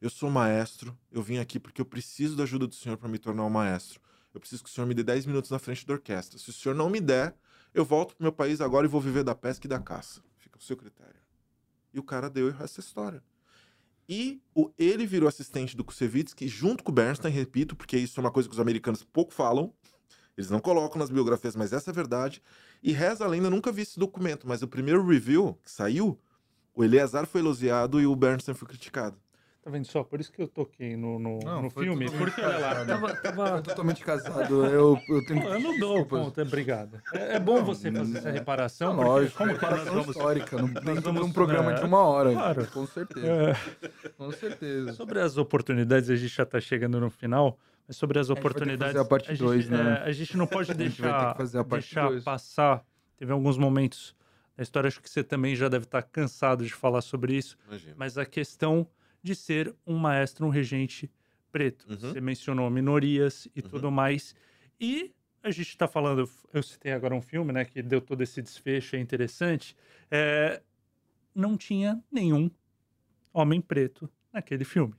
Eu 0.00 0.10
sou 0.10 0.28
maestro, 0.28 0.98
eu 1.12 1.22
vim 1.22 1.38
aqui 1.38 1.60
porque 1.60 1.80
eu 1.80 1.86
preciso 1.86 2.34
da 2.34 2.42
ajuda 2.42 2.66
do 2.66 2.74
senhor 2.74 2.98
para 2.98 3.08
me 3.08 3.20
tornar 3.20 3.44
um 3.44 3.50
maestro. 3.50 4.00
Eu 4.34 4.40
preciso 4.40 4.64
que 4.64 4.68
o 4.68 4.72
senhor 4.72 4.84
me 4.84 4.94
dê 4.94 5.04
10 5.04 5.26
minutos 5.26 5.52
na 5.52 5.60
frente 5.60 5.86
da 5.86 5.92
orquestra. 5.92 6.40
Se 6.40 6.50
o 6.50 6.52
senhor 6.52 6.74
não 6.74 6.90
me 6.90 7.00
der, 7.00 7.36
eu 7.74 7.84
volto 7.84 8.14
pro 8.14 8.22
meu 8.22 8.32
país 8.32 8.60
agora 8.60 8.86
e 8.86 8.88
vou 8.88 9.00
viver 9.00 9.24
da 9.24 9.34
pesca 9.34 9.66
e 9.66 9.68
da 9.68 9.80
caça. 9.80 10.22
Fica 10.38 10.58
o 10.58 10.62
seu 10.62 10.76
critério. 10.76 11.20
E 11.92 11.98
o 11.98 12.02
cara 12.02 12.30
deu 12.30 12.48
e 12.48 12.52
é 12.52 12.64
história. 12.64 13.22
E 14.08 14.40
o, 14.54 14.70
ele 14.78 15.06
virou 15.06 15.28
assistente 15.28 15.76
do 15.76 15.84
Kusevitsky 15.84 16.46
junto 16.46 16.84
com 16.84 16.92
o 16.92 16.94
Bernstein, 16.94 17.32
repito, 17.32 17.74
porque 17.74 17.96
isso 17.96 18.20
é 18.20 18.22
uma 18.22 18.30
coisa 18.30 18.48
que 18.48 18.54
os 18.54 18.60
americanos 18.60 19.02
pouco 19.02 19.32
falam. 19.32 19.72
Eles 20.36 20.50
não 20.50 20.60
colocam 20.60 20.98
nas 20.98 21.10
biografias, 21.10 21.56
mas 21.56 21.72
essa 21.72 21.90
é 21.90 21.92
a 21.92 21.94
verdade. 21.94 22.42
E 22.82 22.92
reza 22.92 23.24
a 23.24 23.28
lenda, 23.28 23.50
nunca 23.50 23.72
vi 23.72 23.82
esse 23.82 23.98
documento, 23.98 24.46
mas 24.46 24.62
o 24.62 24.68
primeiro 24.68 25.06
review 25.06 25.58
que 25.64 25.70
saiu, 25.70 26.20
o 26.74 26.84
Eleazar 26.84 27.26
foi 27.26 27.40
elogiado 27.40 28.00
e 28.00 28.06
o 28.06 28.14
Bernstein 28.14 28.54
foi 28.54 28.68
criticado. 28.68 29.16
Tá 29.64 29.70
vendo 29.70 29.86
só? 29.86 30.04
Por 30.04 30.20
isso 30.20 30.30
que 30.30 30.42
eu 30.42 30.46
toquei 30.46 30.94
no, 30.94 31.18
no, 31.18 31.38
Não, 31.38 31.62
no 31.62 31.70
foi 31.70 31.84
filme. 31.84 32.04
totalmente 32.04 32.30
Porque 32.34 32.40
olha 32.46 32.58
lá, 32.58 32.74
casado. 32.74 32.86
tava. 32.86 33.14
tava... 33.16 33.62
Totalmente 33.62 34.04
casado. 34.04 34.66
Eu, 34.66 35.00
eu 35.08 35.24
tenho 35.24 35.40
Pô, 35.40 35.48
eu 35.48 35.60
não 35.60 35.78
dou 35.78 35.92
o 35.92 35.94
desculpas. 36.00 36.24
ponto, 36.26 36.38
é, 36.40 36.42
obrigado. 36.44 37.00
É, 37.14 37.36
é 37.36 37.40
bom 37.40 37.64
você 37.64 37.90
fazer 37.90 38.18
essa 38.18 38.30
reparação, 38.30 38.88
Não, 38.88 38.96
porque 38.96 39.08
lógico, 39.10 39.38
como 39.38 39.48
que 39.54 39.62
nós 39.62 39.70
reparação 39.70 39.94
vamos. 39.94 40.16
histórica, 40.16 40.58
não 40.58 40.68
dentro 40.68 40.94
de 40.96 41.00
vamos- 41.00 41.22
um 41.22 41.32
programa 41.32 41.72
é, 41.72 41.74
de 41.76 41.84
uma 41.86 41.98
hora. 42.00 42.32
claro. 42.32 42.66
Com 42.66 42.86
certeza, 42.86 43.26
É, 43.26 44.10
com 44.18 44.30
certeza. 44.32 44.92
sobre 44.92 45.18
as 45.20 45.38
oportunidades, 45.38 46.10
a 46.10 46.16
gente 46.16 46.34
já 46.36 46.44
tá 46.44 46.60
chegando 46.60 47.00
no 47.00 47.08
final, 47.08 47.58
mas 47.88 47.96
sobre 47.96 48.18
as 48.18 48.26
gente 48.26 48.34
vai 48.34 48.42
ter 48.42 48.48
que 48.50 48.54
oportunidades. 48.58 48.92
fazer 48.92 49.06
a 49.06 49.08
parte 49.08 49.28
gente- 49.28 49.38
dois, 49.38 49.68
né? 49.70 50.02
é, 50.04 50.08
a 50.10 50.12
gente 50.12 50.36
não 50.36 50.46
pode 50.46 50.70
A 50.70 50.74
gente 50.74 51.00
vai 51.00 51.10
ter 51.10 51.14
deixar, 51.16 51.32
que 51.32 51.36
fazer 51.38 51.58
a 51.58 51.64
parte 51.64 51.84
deixar 51.84 52.08
dois. 52.10 52.22
passar. 52.22 52.84
Teve 53.16 53.32
alguns 53.32 53.56
momentos 53.56 54.14
da 54.54 54.62
história, 54.62 54.88
acho 54.88 55.00
que 55.00 55.08
você 55.08 55.24
também 55.24 55.56
já 55.56 55.70
deve 55.70 55.84
estar 55.84 56.02
cansado 56.02 56.66
de 56.66 56.72
falar 56.74 57.00
sobre 57.00 57.34
isso, 57.34 57.56
Imagina. 57.66 57.94
mas 57.96 58.18
a 58.18 58.26
questão 58.26 58.86
de 59.24 59.34
ser 59.34 59.74
um 59.86 59.96
maestro, 59.96 60.44
um 60.46 60.50
regente 60.50 61.10
preto. 61.50 61.86
Uhum. 61.88 61.96
Você 61.98 62.20
mencionou 62.20 62.68
minorias 62.70 63.48
e 63.56 63.62
Uhum. 63.62 63.68
tudo 63.70 63.90
mais. 63.90 64.34
E 64.78 65.14
a 65.42 65.50
gente 65.50 65.68
está 65.70 65.88
falando, 65.88 66.28
eu 66.52 66.62
citei 66.62 66.92
agora 66.92 67.14
um 67.14 67.22
filme, 67.22 67.50
né, 67.52 67.64
que 67.64 67.82
deu 67.82 68.00
todo 68.02 68.20
esse 68.22 68.42
desfecho, 68.42 68.96
é 68.96 68.98
interessante. 69.00 69.74
É, 70.10 70.62
não 71.34 71.56
tinha 71.56 72.02
nenhum 72.12 72.50
homem 73.32 73.62
preto 73.62 74.10
naquele 74.32 74.64
filme. 74.64 74.94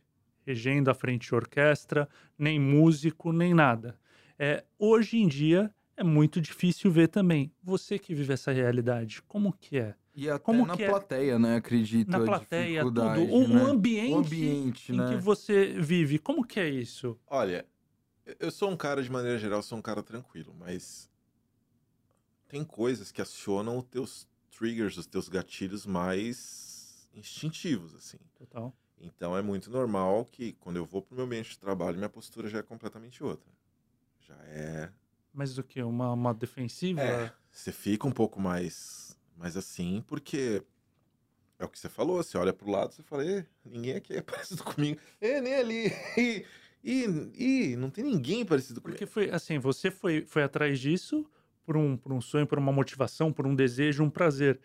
Regendo 0.46 0.90
à 0.90 0.94
frente 0.96 1.28
de 1.28 1.36
orquestra, 1.36 2.10
nem 2.38 2.60
músico, 2.60 3.32
nem 3.32 3.54
nada. 3.54 4.00
É, 4.40 4.64
hoje 4.80 5.18
em 5.18 5.28
dia 5.28 5.72
é 5.96 6.04
muito 6.04 6.42
difícil 6.42 6.90
ver 6.92 7.10
também. 7.10 7.52
Você 7.64 8.00
que 8.00 8.14
vive 8.16 8.34
essa 8.34 8.52
realidade, 8.52 9.22
como 9.24 9.54
que 9.54 9.78
é? 9.78 9.96
E 10.16 10.30
até 10.30 10.40
Como 10.44 10.66
na 10.66 10.78
que 10.78 10.84
é? 10.84 10.90
plateia, 10.90 11.38
né? 11.38 11.58
Acredito. 11.58 12.10
Na 12.10 12.20
a 12.20 12.24
plateia, 12.24 12.82
tudo. 12.84 13.02
O, 13.02 13.48
né? 13.48 13.64
o 13.64 13.68
ambiente, 13.68 14.14
O 14.14 14.18
ambiente, 14.18 14.94
em 14.94 14.98
né? 14.98 15.10
que 15.10 15.18
você 15.18 15.74
vive, 15.74 16.18
como 16.18 16.46
que 16.46 16.60
é 16.60 16.70
isso? 16.70 17.20
Olha, 17.28 17.66
eu 18.40 18.50
sou 18.50 18.72
um 18.72 18.78
cara, 18.78 19.04
de 19.04 19.12
maneira 19.12 19.38
geral, 19.38 19.62
sou 19.62 19.78
um 19.78 19.82
cara 19.82 20.02
tranquilo, 20.02 20.56
mas 20.58 21.10
tem 22.48 22.64
coisas 22.64 23.12
que 23.12 23.22
acionam 23.22 23.78
os 23.78 23.84
teus 23.86 24.28
triggers, 24.50 24.98
os 24.98 25.06
teus 25.06 25.28
gatilhos 25.28 25.86
mais 25.86 27.10
instintivos, 27.14 27.94
assim. 27.94 28.18
Total. 28.38 28.74
Então 28.98 29.36
é 29.38 29.42
muito 29.42 29.70
normal 29.70 30.24
que 30.26 30.54
quando 30.54 30.78
eu 30.78 30.86
vou 30.86 31.02
pro 31.02 31.16
meu 31.16 31.26
ambiente 31.26 31.50
de 31.52 31.60
trabalho, 31.60 31.98
minha 31.98 32.10
postura 32.10 32.48
já 32.48 32.60
é 32.60 32.64
completamente 32.64 33.22
outra. 33.22 33.52
Já 34.22 34.36
é. 34.46 34.90
Mas 35.34 35.58
o 35.58 35.64
que? 35.64 35.84
Uma, 35.84 36.14
uma 36.14 36.34
defensiva? 36.34 37.02
É, 37.02 37.34
você 37.52 37.72
fica 37.74 38.08
um 38.08 38.12
pouco 38.12 38.40
mais, 38.40 39.05
mais 39.36 39.58
assim, 39.58 40.04
porque 40.08 40.64
é 41.60 41.66
o 41.66 41.70
que 41.70 41.80
você 41.80 41.90
falou, 41.90 42.22
você 42.22 42.38
olha 42.38 42.54
pro 42.54 42.70
lado, 42.70 42.94
você 42.94 43.04
fala, 43.04 43.26
"Ê, 43.26 43.46
ninguém 43.64 43.96
aqui 43.96 44.14
é 44.14 44.22
parecido 44.24 44.64
comigo. 44.64 45.00
É, 45.22 45.42
nem 45.42 45.56
ali. 45.56 45.92
E, 46.88 47.04
e, 47.36 47.72
e 47.72 47.76
não 47.76 47.90
tem 47.90 48.04
ninguém 48.04 48.46
parecido 48.46 48.80
comigo. 48.80 48.96
Porque 48.96 49.12
foi 49.12 49.32
assim, 49.32 49.58
você 49.58 49.90
foi, 49.90 50.24
foi 50.28 50.44
atrás 50.44 50.80
disso 50.80 51.26
por 51.66 51.76
um, 51.76 51.98
por 51.98 52.14
um 52.14 52.22
sonho, 52.22 52.46
por 52.46 52.60
uma 52.60 52.72
motivação, 52.72 53.34
por 53.34 53.48
um 53.48 53.56
desejo, 53.56 54.04
um 54.04 54.10
prazer. 54.10 54.60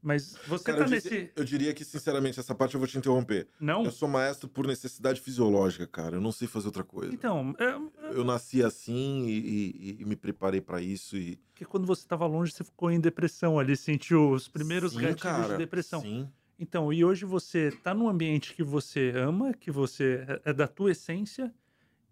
Mas 0.00 0.36
você 0.46 0.64
Cara, 0.64 0.78
tá 0.78 0.84
eu, 0.84 0.90
nesse. 0.90 1.30
eu 1.34 1.44
diria 1.44 1.74
que, 1.74 1.84
sinceramente, 1.84 2.38
essa 2.38 2.54
parte 2.54 2.74
eu 2.74 2.78
vou 2.78 2.86
te 2.88 2.96
interromper. 2.96 3.48
Não? 3.58 3.84
Eu 3.84 3.90
sou 3.90 4.08
maestro 4.08 4.48
por 4.48 4.66
necessidade 4.66 5.20
fisiológica, 5.20 5.86
cara. 5.88 6.16
Eu 6.16 6.20
não 6.20 6.30
sei 6.30 6.46
fazer 6.46 6.66
outra 6.68 6.84
coisa. 6.84 7.12
Então, 7.12 7.54
é, 7.58 8.14
Eu 8.14 8.24
nasci 8.24 8.62
assim 8.62 9.26
e, 9.26 9.38
e- 9.38 9.96
e 10.00 10.04
me 10.04 10.14
preparei 10.14 10.60
pra 10.60 10.80
isso 10.80 11.16
e. 11.16 11.36
porque 11.50 11.64
quando 11.64 11.84
você 11.86 12.02
estava 12.02 12.26
longe, 12.26 12.52
você 12.52 12.62
ficou 12.62 12.90
em 12.90 13.00
depressão 13.00 13.58
ali, 13.58 13.76
sentiu 13.76 14.30
os 14.30 14.46
primeiros 14.48 14.92
Sim, 14.92 15.00
gatilhos 15.00 15.20
cara, 15.22 15.52
de 15.52 15.58
depressão. 15.58 16.00
Sim. 16.00 16.28
Então, 16.60 16.92
e 16.92 17.04
hoje 17.04 17.24
você 17.24 17.70
tá 17.82 17.92
num 17.94 18.08
ambiente 18.08 18.54
que 18.54 18.62
você 18.62 19.12
ama, 19.16 19.52
que 19.52 19.70
você 19.70 20.24
é 20.44 20.52
da 20.52 20.66
tua 20.68 20.90
essência, 20.92 21.52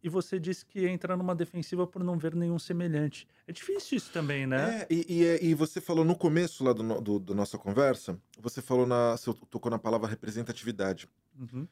e 0.07 0.09
você 0.09 0.39
disse 0.39 0.65
que 0.65 0.87
entra 0.87 1.17
numa 1.17 1.35
defensiva 1.35 1.85
por 1.85 2.05
não 2.05 2.17
ver 2.17 2.33
nenhum 2.33 2.61
semelhante. 2.61 3.27
É 3.45 3.51
difícil 3.53 3.99
isso 3.99 4.13
também, 4.13 4.47
né? 4.47 4.83
É, 4.83 4.87
e, 4.89 5.05
e, 5.09 5.25
é- 5.27 5.45
e 5.45 5.53
você 5.53 5.81
falou 5.81 6.05
no 6.05 6.15
começo 6.17 6.63
lá 6.63 6.73
do, 6.73 7.01
do, 7.01 7.19
da 7.19 7.35
nossa 7.35 7.59
conversa, 7.59 8.17
você 8.41 8.63
falou 8.63 8.87
na. 8.87 9.17
Você 9.17 9.35
tocou 9.51 9.69
na 9.69 9.81
palavra 9.81 10.09
representatividade. 10.09 11.09
Uhum. 11.37 11.67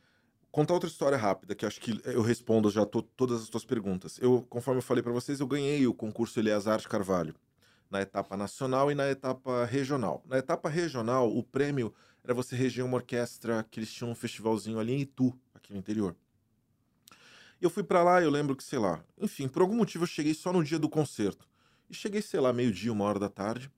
Contar 0.50 0.74
outra 0.74 0.88
história 0.88 1.16
rápida, 1.16 1.54
que 1.54 1.64
acho 1.64 1.80
que 1.80 2.00
eu 2.04 2.22
respondo 2.22 2.68
já 2.72 2.84
to- 2.84 3.02
todas 3.02 3.40
as 3.42 3.48
tuas 3.48 3.64
perguntas. 3.64 4.18
Eu, 4.20 4.44
conforme 4.50 4.78
eu 4.78 4.82
falei 4.82 5.02
pra 5.02 5.12
vocês, 5.12 5.38
eu 5.38 5.46
ganhei 5.46 5.86
o 5.86 5.94
concurso 5.94 6.40
Eleazar 6.40 6.80
de 6.80 6.88
Carvalho, 6.88 7.36
na 7.88 8.02
etapa 8.02 8.36
nacional 8.36 8.90
e 8.90 8.96
na 8.96 9.08
etapa 9.08 9.64
regional. 9.64 10.24
Na 10.26 10.38
etapa 10.38 10.68
regional, 10.68 11.32
o 11.32 11.40
prêmio 11.44 11.94
era 12.24 12.34
você 12.34 12.56
reger 12.56 12.84
uma 12.84 12.96
orquestra 12.96 13.64
que 13.70 13.78
eles 13.78 13.92
tinham 13.92 14.10
um 14.10 14.14
festivalzinho 14.14 14.80
ali 14.80 14.92
em 14.92 15.00
Itu, 15.02 15.32
aqui 15.54 15.72
no 15.72 15.78
interior. 15.78 16.16
Eu 17.64 17.70
fui 17.70 17.82
pra 17.82 18.02
lá, 18.02 18.20
eu 18.20 18.28
lembro 18.28 18.54
que, 18.54 18.62
sei 18.62 18.78
lá, 18.78 19.02
enfim, 19.16 19.48
por 19.48 19.62
algum 19.62 19.74
motivo 19.74 20.04
eu 20.04 20.06
cheguei 20.06 20.34
só 20.34 20.52
no 20.52 20.62
dia 20.62 20.78
do 20.78 20.86
concerto. 20.86 21.48
E 21.88 21.94
cheguei, 21.94 22.20
sei 22.20 22.38
lá, 22.38 22.52
meio-dia, 22.52 22.92
uma 22.92 23.06
hora 23.06 23.18
da 23.18 23.30
tarde. 23.30 23.72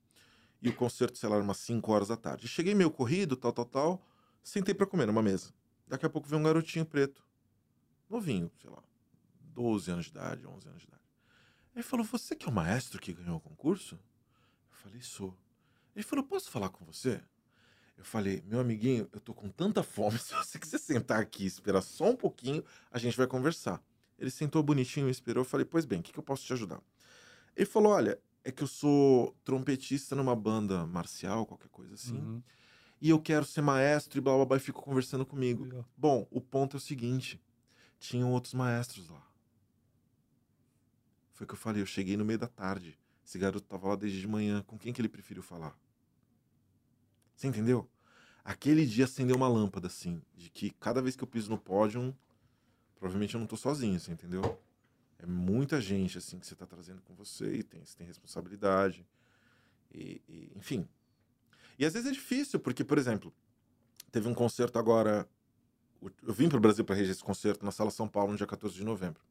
E 0.61 0.67
o 0.67 0.75
concerto, 0.75 1.17
sei 1.17 1.29
lá, 1.29 1.37
umas 1.37 1.55
5 1.59 1.89
horas 1.89 2.09
da 2.09 2.17
tarde. 2.17 2.49
Cheguei 2.49 2.75
meio 2.75 2.91
corrido, 2.91 3.37
tal, 3.37 3.53
tal, 3.53 3.63
tal. 3.63 4.07
Sentei 4.43 4.73
pra 4.75 4.85
comer 4.85 5.07
numa 5.07 5.23
mesa. 5.23 5.53
Daqui 5.87 6.05
a 6.05 6.09
pouco 6.09 6.27
veio 6.27 6.41
um 6.41 6.43
garotinho 6.43 6.85
preto. 6.85 7.23
Novinho, 8.09 8.51
sei 8.61 8.69
lá, 8.69 8.83
12 9.53 9.89
anos 9.89 10.05
de 10.07 10.11
idade, 10.11 10.45
11 10.45 10.67
anos 10.67 10.81
de 10.81 10.87
idade. 10.89 11.03
Ele 11.73 11.83
falou: 11.83 12.05
Você 12.05 12.35
que 12.35 12.45
é 12.45 12.49
o 12.49 12.53
maestro 12.53 12.99
que 12.99 13.13
ganhou 13.13 13.37
o 13.37 13.39
concurso? 13.39 13.95
Eu 13.95 14.77
falei: 14.79 15.01
Sou. 15.01 15.33
Ele 15.95 16.03
falou: 16.03 16.25
Posso 16.25 16.51
falar 16.51 16.67
com 16.67 16.83
você? 16.83 17.23
Eu 17.97 18.05
falei: 18.05 18.43
Meu 18.45 18.59
amiguinho, 18.59 19.09
eu 19.11 19.19
tô 19.19 19.33
com 19.33 19.49
tanta 19.49 19.81
fome. 19.83 20.17
Se 20.19 20.33
você 20.35 20.59
quiser 20.59 20.77
sentar 20.79 21.19
aqui 21.19 21.43
e 21.43 21.47
esperar 21.47 21.81
só 21.81 22.11
um 22.11 22.15
pouquinho, 22.15 22.63
a 22.91 22.97
gente 22.99 23.17
vai 23.17 23.27
conversar. 23.27 23.81
Ele 24.19 24.29
sentou 24.31 24.61
bonitinho 24.63 25.09
esperou. 25.09 25.41
Eu 25.41 25.45
falei: 25.49 25.65
Pois 25.65 25.85
bem, 25.85 25.99
o 25.99 26.03
que, 26.03 26.11
que 26.13 26.19
eu 26.19 26.23
posso 26.23 26.45
te 26.45 26.53
ajudar? 26.53 26.81
Ele 27.55 27.65
falou: 27.65 27.91
Olha, 27.93 28.19
é 28.43 28.51
que 28.51 28.63
eu 28.63 28.67
sou 28.67 29.35
trompetista 29.43 30.15
numa 30.15 30.35
banda 30.35 30.85
marcial, 30.85 31.45
qualquer 31.45 31.69
coisa 31.69 31.95
assim 31.95 32.17
Uhum. 32.17 32.41
e 33.01 33.09
eu 33.09 33.19
quero 33.19 33.45
ser 33.45 33.61
maestro 33.61 34.17
e 34.17 34.21
blá 34.21 34.35
blá 34.35 34.45
blá, 34.45 34.57
e 34.57 34.59
ficou 34.59 34.81
conversando 34.83 35.25
comigo. 35.25 35.63
Legal. 35.63 35.85
Bom, 35.97 36.27
o 36.31 36.39
ponto 36.39 36.75
é 36.75 36.79
o 36.79 36.81
seguinte: 36.81 37.41
tinham 37.99 38.31
outros 38.31 38.53
maestros 38.53 39.09
lá. 39.09 39.21
Foi 41.33 41.45
o 41.45 41.47
que 41.47 41.53
eu 41.53 41.57
falei, 41.57 41.81
eu 41.81 41.85
cheguei 41.85 42.15
no 42.17 42.25
meio 42.25 42.39
da 42.39 42.47
tarde. 42.47 42.97
Esse 43.25 43.37
garoto 43.37 43.67
tava 43.67 43.87
lá 43.89 43.95
desde 43.95 44.19
de 44.21 44.27
manhã. 44.27 44.63
Com 44.65 44.77
quem 44.77 44.93
que 44.93 45.01
ele 45.01 45.09
preferiu 45.09 45.43
falar? 45.43 45.77
Você 47.37 47.47
entendeu? 47.47 47.89
Aquele 48.43 48.85
dia 48.85 49.05
acendeu 49.05 49.35
uma 49.37 49.47
lâmpada, 49.47 49.87
assim, 49.87 50.21
de 50.35 50.49
que 50.49 50.71
cada 50.71 51.01
vez 51.01 51.15
que 51.15 51.23
eu 51.23 51.27
piso 51.27 51.49
no 51.51 51.57
pódio, 51.57 52.17
provavelmente 52.95 53.35
eu 53.35 53.39
não 53.39 53.47
tô 53.47 53.57
sozinho, 53.57 53.99
você 53.99 54.11
entendeu? 54.11 54.59
É 55.19 55.25
muita 55.25 55.81
gente, 55.81 56.17
assim, 56.17 56.39
que 56.39 56.47
você 56.47 56.55
tá 56.55 56.65
trazendo 56.65 57.01
com 57.03 57.13
você 57.15 57.57
e 57.57 57.63
tem, 57.63 57.85
você 57.85 57.97
tem 57.97 58.07
responsabilidade. 58.07 59.05
E, 59.93 60.21
e, 60.27 60.51
enfim. 60.55 60.87
E 61.79 61.85
às 61.85 61.93
vezes 61.93 62.09
é 62.09 62.13
difícil, 62.13 62.59
porque, 62.59 62.83
por 62.83 62.97
exemplo, 62.97 63.33
teve 64.11 64.27
um 64.27 64.33
concerto 64.33 64.79
agora. 64.79 65.27
Eu 66.23 66.33
vim 66.33 66.49
para 66.49 66.57
o 66.57 66.61
Brasil 66.61 66.85
para 66.85 66.95
reger 66.95 67.11
esse 67.11 67.23
concerto 67.23 67.65
na 67.65 67.71
Sala 67.71 67.91
São 67.91 68.07
Paulo 68.07 68.31
no 68.31 68.37
dia 68.37 68.47
14 68.47 68.75
de 68.75 68.83
novembro. 68.83 69.21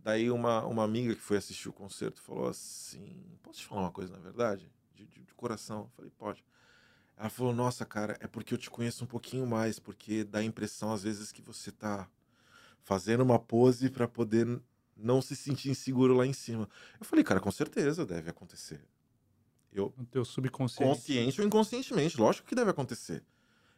Daí 0.00 0.30
uma, 0.30 0.64
uma 0.66 0.84
amiga 0.84 1.14
que 1.14 1.20
foi 1.20 1.36
assistir 1.36 1.68
o 1.68 1.72
concerto 1.72 2.20
falou 2.20 2.48
assim: 2.48 3.24
Posso 3.42 3.60
te 3.60 3.66
falar 3.66 3.82
uma 3.82 3.92
coisa, 3.92 4.12
na 4.12 4.20
verdade? 4.20 4.70
De, 4.94 5.06
de- 5.06 5.22
de 5.24 5.34
coração. 5.34 5.82
Eu 5.82 5.90
falei: 5.96 6.12
Pode. 6.18 6.44
Ela 7.22 7.30
falou: 7.30 7.54
Nossa, 7.54 7.86
cara, 7.86 8.16
é 8.18 8.26
porque 8.26 8.52
eu 8.52 8.58
te 8.58 8.68
conheço 8.68 9.04
um 9.04 9.06
pouquinho 9.06 9.46
mais, 9.46 9.78
porque 9.78 10.24
dá 10.24 10.40
a 10.40 10.44
impressão 10.44 10.92
às 10.92 11.04
vezes 11.04 11.30
que 11.30 11.40
você 11.40 11.70
tá 11.70 12.08
fazendo 12.82 13.20
uma 13.20 13.38
pose 13.38 13.88
para 13.88 14.08
poder 14.08 14.60
não 14.96 15.22
se 15.22 15.36
sentir 15.36 15.70
inseguro 15.70 16.14
lá 16.14 16.26
em 16.26 16.32
cima. 16.32 16.68
Eu 16.98 17.06
falei: 17.06 17.24
Cara, 17.24 17.38
com 17.38 17.52
certeza 17.52 18.04
deve 18.04 18.28
acontecer. 18.28 18.80
Eu, 19.72 19.94
No 19.96 20.04
teu 20.04 20.24
subconsciente. 20.24 20.92
consciente 20.92 21.40
ou 21.40 21.46
inconscientemente, 21.46 22.20
lógico 22.20 22.48
que 22.48 22.56
deve 22.56 22.72
acontecer. 22.72 23.22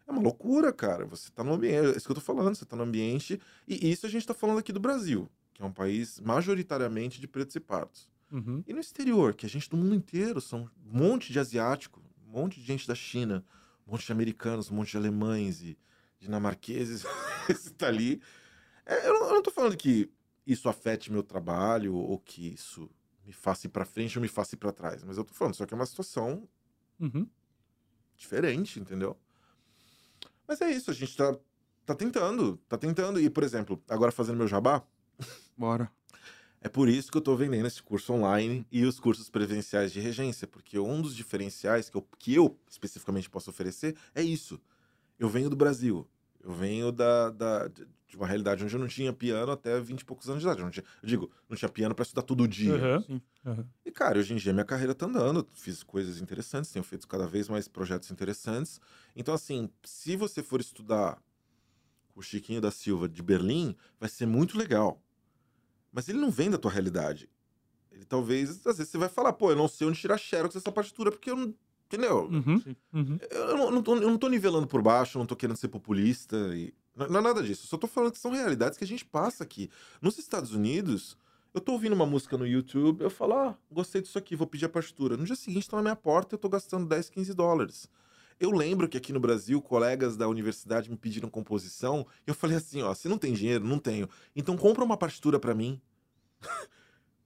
É 0.07 0.11
uma 0.11 0.23
loucura, 0.23 0.73
cara. 0.73 1.05
Você 1.05 1.31
tá 1.31 1.45
no 1.45 1.53
ambiente, 1.53 1.89
é 1.89 1.97
isso 1.99 2.07
que 2.07 2.13
eu 2.13 2.17
tô 2.17 2.23
falando, 2.23 2.55
você 2.55 2.65
tá 2.65 2.75
no 2.75 2.83
ambiente. 2.83 3.39
E 3.69 3.91
isso 3.91 4.07
a 4.07 4.09
gente 4.09 4.27
tá 4.27 4.33
falando 4.33 4.59
aqui 4.59 4.73
do 4.73 4.81
Brasil, 4.81 5.29
que 5.53 5.63
é 5.63 5.67
um 5.67 5.73
país 5.73 6.19
majoritariamente 6.19 7.21
de 7.21 7.29
pretos 7.29 7.55
e 7.57 7.61
pardos. 7.61 8.09
Uhum. 8.33 8.65
E 8.67 8.73
no 8.73 8.81
exterior, 8.81 9.35
que 9.35 9.45
a 9.45 9.49
gente 9.51 9.69
do 9.69 9.77
mundo 9.77 9.95
inteiro, 9.95 10.41
são 10.41 10.63
um 10.87 10.99
monte 10.99 11.31
de 11.31 11.39
asiático, 11.39 12.03
um 12.39 12.43
monte 12.43 12.61
de 12.61 12.67
gente 12.67 12.87
da 12.87 12.95
China, 12.95 13.45
um 13.87 13.93
monte 13.93 14.07
de 14.07 14.13
americanos, 14.13 14.71
um 14.71 14.75
monte 14.75 14.91
de 14.93 14.97
alemães 14.97 15.63
e 15.63 15.79
dinamarqueses, 16.19 17.05
esse 17.49 17.73
tá 17.73 17.87
ali. 17.89 18.21
É, 18.87 19.09
eu, 19.09 19.15
não, 19.15 19.27
eu 19.29 19.35
não 19.35 19.43
tô 19.43 19.51
falando 19.51 19.77
que 19.77 20.11
isso 20.47 20.69
afete 20.69 21.11
meu 21.13 21.23
trabalho 21.23 21.95
ou 21.95 22.19
que 22.19 22.49
isso 22.55 22.91
me 23.25 23.33
faça 23.33 23.67
ir 23.67 23.71
pra 23.71 23.85
frente 23.85 24.19
ou 24.19 24.23
me 24.23 24.29
faça 24.29 24.55
ir 24.55 24.59
pra 24.59 24.73
trás, 24.73 25.03
mas 25.03 25.17
eu 25.17 25.25
tô 25.25 25.33
falando, 25.33 25.55
só 25.55 25.65
que 25.65 25.73
é 25.73 25.77
uma 25.77 25.87
situação 25.87 26.49
Uhum. 27.01 27.29
diferente, 28.17 28.79
entendeu? 28.81 29.19
Mas 30.47 30.61
é 30.61 30.71
isso, 30.71 30.91
a 30.91 30.95
gente 30.95 31.17
tá, 31.17 31.37
tá 31.87 31.95
tentando, 31.95 32.57
tá 32.69 32.77
tentando. 32.77 33.19
E, 33.21 33.31
por 33.31 33.43
exemplo, 33.43 33.83
agora 33.89 34.13
fazendo 34.13 34.37
meu 34.37 34.49
jabá, 34.49 34.85
Bora. 35.57 35.91
É 36.65 36.69
por 36.69 36.89
isso 36.89 37.13
que 37.13 37.19
eu 37.19 37.21
estou 37.21 37.37
vendendo 37.37 37.67
esse 37.67 37.83
curso 37.83 38.15
online 38.15 38.67
e 38.73 38.87
os 38.87 38.99
cursos 38.99 39.29
presenciais 39.29 39.93
de 39.93 40.01
regência, 40.01 40.49
porque 40.49 40.79
um 40.79 41.03
dos 41.03 41.15
diferenciais 41.15 41.91
que 41.91 41.97
eu, 41.97 42.03
que 42.19 42.35
eu 42.35 42.59
especificamente 42.71 43.29
posso 43.29 43.51
oferecer 43.51 43.95
é 44.15 44.23
isso. 44.23 44.59
Eu 45.19 45.29
venho 45.29 45.51
do 45.51 45.57
Brasil, 45.57 46.09
eu 46.43 46.53
venho 46.53 46.93
da, 46.93 47.31
da- 47.31 47.69
de 47.69 48.17
uma 48.17 48.27
realidade 48.27 48.65
onde 48.65 48.75
eu 48.75 48.81
não 48.81 48.89
tinha 48.89 49.13
piano 49.13 49.53
até 49.53 49.81
20 49.81 50.03
e 50.03 50.05
poucos 50.07 50.31
anos 50.31 50.43
de 50.43 50.47
idade. 50.49 50.61
Eu, 50.61 50.65
não 50.67 50.71
tinha- 50.73 50.85
eu 51.03 51.09
digo, 51.09 51.33
não 51.49 51.57
tinha 51.57 51.69
piano 51.69 51.95
para 51.95 52.05
estudar 52.05 52.23
todo 52.23 52.49
dia. 52.49 52.89
Sim. 53.07 53.21
Aham. 53.45 53.69
E, 53.85 53.91
cara, 53.93 54.19
hoje 54.19 54.33
em 54.35 54.37
dia 54.37 54.53
minha 54.53 54.65
carreira 54.65 54.95
tá 54.95 55.07
andando, 55.07 55.47
fiz 55.55 55.83
coisas 55.83 56.21
interessantes, 56.21 56.71
tenho 56.73 56.85
feito 56.85 57.07
cada 57.09 57.27
vez 57.27 57.49
mais 57.49 57.69
projetos 57.69 58.11
interessantes. 58.11 58.81
Então, 59.17 59.35
assim, 59.35 59.71
se 59.85 60.17
você 60.17 60.43
for 60.43 60.61
estudar 60.61 61.23
com 62.15 62.21
o 62.21 62.23
Chiquinho 62.23 62.61
da 62.61 62.71
Silva 62.71 63.09
de 63.09 63.23
Berlim, 63.23 63.77
vai 64.01 64.09
ser 64.09 64.27
muito 64.27 64.59
legal. 64.59 65.04
Mas 65.95 66.09
ele 66.09 66.19
não 66.19 66.31
vem 66.31 66.51
da 66.51 66.59
tua 66.59 66.73
realidade. 66.73 67.31
Ele 67.93 68.05
talvez, 68.05 68.67
às 68.67 68.79
vezes 68.79 68.91
você 68.91 68.99
vai 68.99 69.09
falar, 69.09 69.33
pô, 69.33 69.53
eu 69.53 69.57
não 69.57 69.69
sei 69.69 69.87
onde 69.87 70.01
tirar 70.01 70.19
xerox 70.19 70.55
dessa 70.55 70.73
partitura, 70.73 71.13
porque 71.13 71.31
eu 71.31 71.37
não. 71.37 71.55
Entendeu? 71.87 72.25
Uhum. 72.25 72.63
Uhum. 72.93 73.19
Eu, 73.31 73.57
não, 73.57 73.71
não 73.71 73.83
tô, 73.83 73.95
eu 73.95 74.11
não 74.11 74.19
tô 74.19 74.29
nivelando 74.29 74.67
por 74.67 74.83
baixo, 74.83 75.17
eu 75.17 75.21
não 75.21 75.27
tô 75.27 75.37
querendo 75.37 75.57
ser 75.57 75.69
populista. 75.69 76.37
E... 76.53 76.75
Não, 76.97 77.07
não 77.09 77.21
é 77.21 77.23
nada 77.23 77.43
disso. 77.43 77.65
Eu 77.65 77.69
só 77.69 77.77
tô 77.77 77.87
falando 77.87 78.11
que 78.11 78.19
são 78.19 78.33
realidades 78.33 78.77
que 78.77 78.83
a 78.83 78.87
gente 78.87 79.05
passa 79.05 79.45
aqui. 79.45 79.71
Nos 80.03 80.19
Estados 80.19 80.53
Unidos, 80.53 81.17
eu 81.53 81.61
tô 81.61 81.73
ouvindo 81.73 81.93
uma 81.93 82.07
música 82.07 82.37
no 82.37 82.45
YouTube, 82.45 83.03
eu 83.03 83.11
falo, 83.11 83.35
ah, 83.35 83.59
gostei 83.71 84.03
disso 84.03 84.19
aqui, 84.19 84.35
vou 84.35 84.49
pedir 84.49 84.65
a 84.65 84.69
partitura. 84.69 85.17
No 85.17 85.25
dia 85.25 85.37
seguinte, 85.37 85.71
tá 85.71 85.77
na 85.77 85.83
minha 85.83 85.97
porta 85.97 86.35
e 86.35 86.37
eu 86.37 86.41
tô 86.41 86.49
gastando 86.49 86.87
10, 86.87 87.11
15 87.11 87.33
dólares. 87.35 87.89
Eu 88.39 88.51
lembro 88.51 88.89
que 88.89 88.97
aqui 88.97 89.13
no 89.13 89.21
Brasil, 89.21 89.61
colegas 89.63 90.17
da 90.17 90.29
universidade 90.29 90.91
me 90.91 90.97
pediram 90.97 91.29
composição, 91.31 92.07
e 92.27 92.31
eu 92.31 92.35
falei 92.35 92.57
assim, 92.57 92.83
ó, 92.83 92.93
se 92.95 93.09
não 93.09 93.17
tem 93.19 93.33
dinheiro, 93.33 93.65
não 93.65 93.79
tenho. 93.79 94.09
Então 94.35 94.57
compra 94.57 94.85
uma 94.85 94.97
partitura 94.97 95.39
pra 95.39 95.55
mim. 95.55 95.81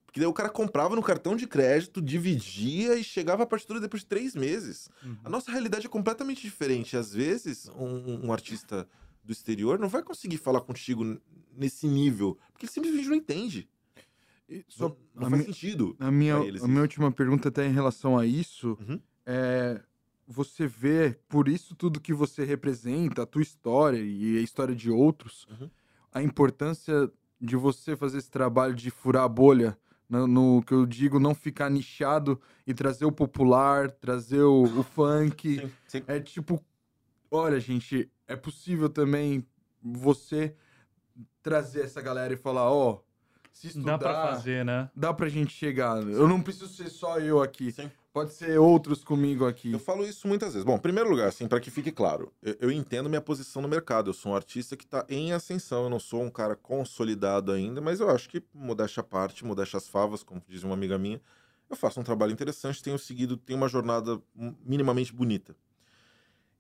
Porque 0.07 0.21
daí 0.21 0.27
o 0.27 0.33
cara 0.33 0.49
comprava 0.49 0.97
no 0.97 1.03
cartão 1.03 1.37
de 1.37 1.47
crédito, 1.47 2.01
dividia 2.01 2.95
e 2.99 3.05
chegava 3.05 3.43
a 3.43 3.47
partitura 3.47 3.79
depois 3.81 4.03
de 4.03 4.09
três 4.09 4.35
meses. 4.35 4.89
Uhum. 5.05 5.17
A 5.25 5.29
nossa 5.29 5.51
realidade 5.51 5.87
é 5.87 5.89
completamente 5.89 6.41
diferente. 6.43 6.97
Às 6.97 7.13
vezes, 7.13 7.69
um, 7.77 8.27
um 8.27 8.33
artista 8.33 8.89
do 9.23 9.33
exterior 9.33 9.79
não 9.79 9.89
vai 9.89 10.03
conseguir 10.03 10.39
falar 10.39 10.63
contigo 10.63 11.21
nesse 11.55 11.87
nível, 11.87 12.39
porque 12.53 12.65
ele 12.65 12.73
simplesmente 12.73 13.09
não 13.09 13.17
entende. 13.17 13.69
Só 14.67 14.89
Não, 14.89 14.97
não 15.15 15.31
faz 15.31 15.41
mi- 15.43 15.47
sentido. 15.53 15.95
A 16.01 16.11
minha, 16.11 16.37
a 16.37 16.67
minha 16.69 16.81
última 16.81 17.13
pergunta 17.13 17.51
até 17.51 17.67
em 17.67 17.73
relação 17.73 18.17
a 18.19 18.25
isso 18.25 18.79
Uhum. 18.81 18.99
é 19.27 19.83
você 20.31 20.67
vê 20.67 21.19
por 21.27 21.49
isso 21.49 21.75
tudo 21.75 21.99
que 22.01 22.13
você 22.13 22.45
representa, 22.45 23.23
a 23.23 23.27
tua 23.27 23.41
história 23.41 23.99
e 23.99 24.37
a 24.37 24.43
história 24.43 24.77
de 24.77 24.91
outros, 24.91 25.47
Uhum. 25.51 25.71
a 26.13 26.23
importância 26.23 27.11
de 27.41 27.57
você 27.57 27.97
fazer 27.97 28.19
esse 28.19 28.31
trabalho 28.31 28.75
de 28.75 28.91
furar 28.91 29.25
a 29.25 29.29
bolha, 29.29 29.79
no, 30.09 30.27
no 30.27 30.63
que 30.63 30.75
eu 30.75 30.85
digo, 30.85 31.19
não 31.19 31.35
ficar 31.35 31.71
nichado 31.71 32.39
e 32.67 32.75
trazer 32.75 33.07
o 33.07 33.13
popular, 33.13 33.91
trazer 33.91 34.43
o, 34.43 34.65
o 34.65 34.83
funk. 34.83 35.57
Sim, 35.61 35.73
sim. 35.87 36.03
É 36.07 36.21
tipo, 36.21 36.63
olha, 37.31 37.59
gente, 37.59 38.11
é 38.27 38.37
possível 38.37 38.89
também 38.91 39.43
você 39.83 40.55
trazer 41.43 41.83
essa 41.85 42.01
galera 42.03 42.33
e 42.35 42.37
falar, 42.37 42.71
ó, 42.71 43.01
se 43.53 43.69
estudar, 43.69 43.93
Dá 43.93 43.99
pra 43.99 44.23
fazer, 44.29 44.65
né? 44.65 44.91
dá 44.95 45.13
pra 45.15 45.29
gente 45.29 45.53
chegar. 45.53 46.03
Eu 46.03 46.29
não 46.29 46.41
preciso 46.43 46.69
ser 46.69 46.89
só 46.91 47.19
eu 47.19 47.41
aqui. 47.43 47.73
Sim. 47.73 47.91
Pode 48.13 48.33
ser 48.33 48.59
outros 48.59 49.05
comigo 49.05 49.47
aqui. 49.47 49.73
Eu 49.73 49.79
falo 49.79 50.05
isso 50.05 50.27
muitas 50.27 50.55
vezes. 50.55 50.65
Bom, 50.65 50.77
em 50.77 50.81
primeiro 50.81 51.09
lugar, 51.11 51.29
assim, 51.29 51.47
para 51.47 51.61
que 51.61 51.71
fique 51.71 51.93
claro, 51.93 52.33
eu, 52.43 52.57
eu 52.61 52.73
entendo 52.73 53.09
minha 53.09 53.21
posição 53.21 53.63
no 53.63 53.69
mercado. 53.69 54.11
Eu 54.11 54.15
sou 54.15 54.33
um 54.33 54.35
artista 54.35 54.77
que 54.77 54.87
tá 54.87 55.05
em 55.09 55.33
ascensão. 55.33 55.85
Eu 55.85 55.91
não 55.91 56.01
sou 56.01 56.23
um 56.23 56.31
cara 56.31 56.57
consolidado 56.57 57.53
ainda, 57.53 57.81
mas 57.81 58.01
eu 58.01 58.11
acho 58.11 58.29
que, 58.29 58.43
modéstia 58.53 59.03
à 59.03 59.05
parte, 59.05 59.45
modéstia 59.45 59.77
às 59.77 59.87
favas, 59.87 60.23
como 60.23 60.43
diz 60.49 60.65
uma 60.65 60.75
amiga 60.75 60.99
minha, 60.99 61.21
eu 61.69 61.77
faço 61.77 62.01
um 62.01 62.03
trabalho 62.03 62.33
interessante, 62.33 62.83
tenho 62.83 62.99
seguido, 62.99 63.37
tenho 63.37 63.59
uma 63.59 63.69
jornada 63.69 64.21
minimamente 64.65 65.13
bonita. 65.13 65.55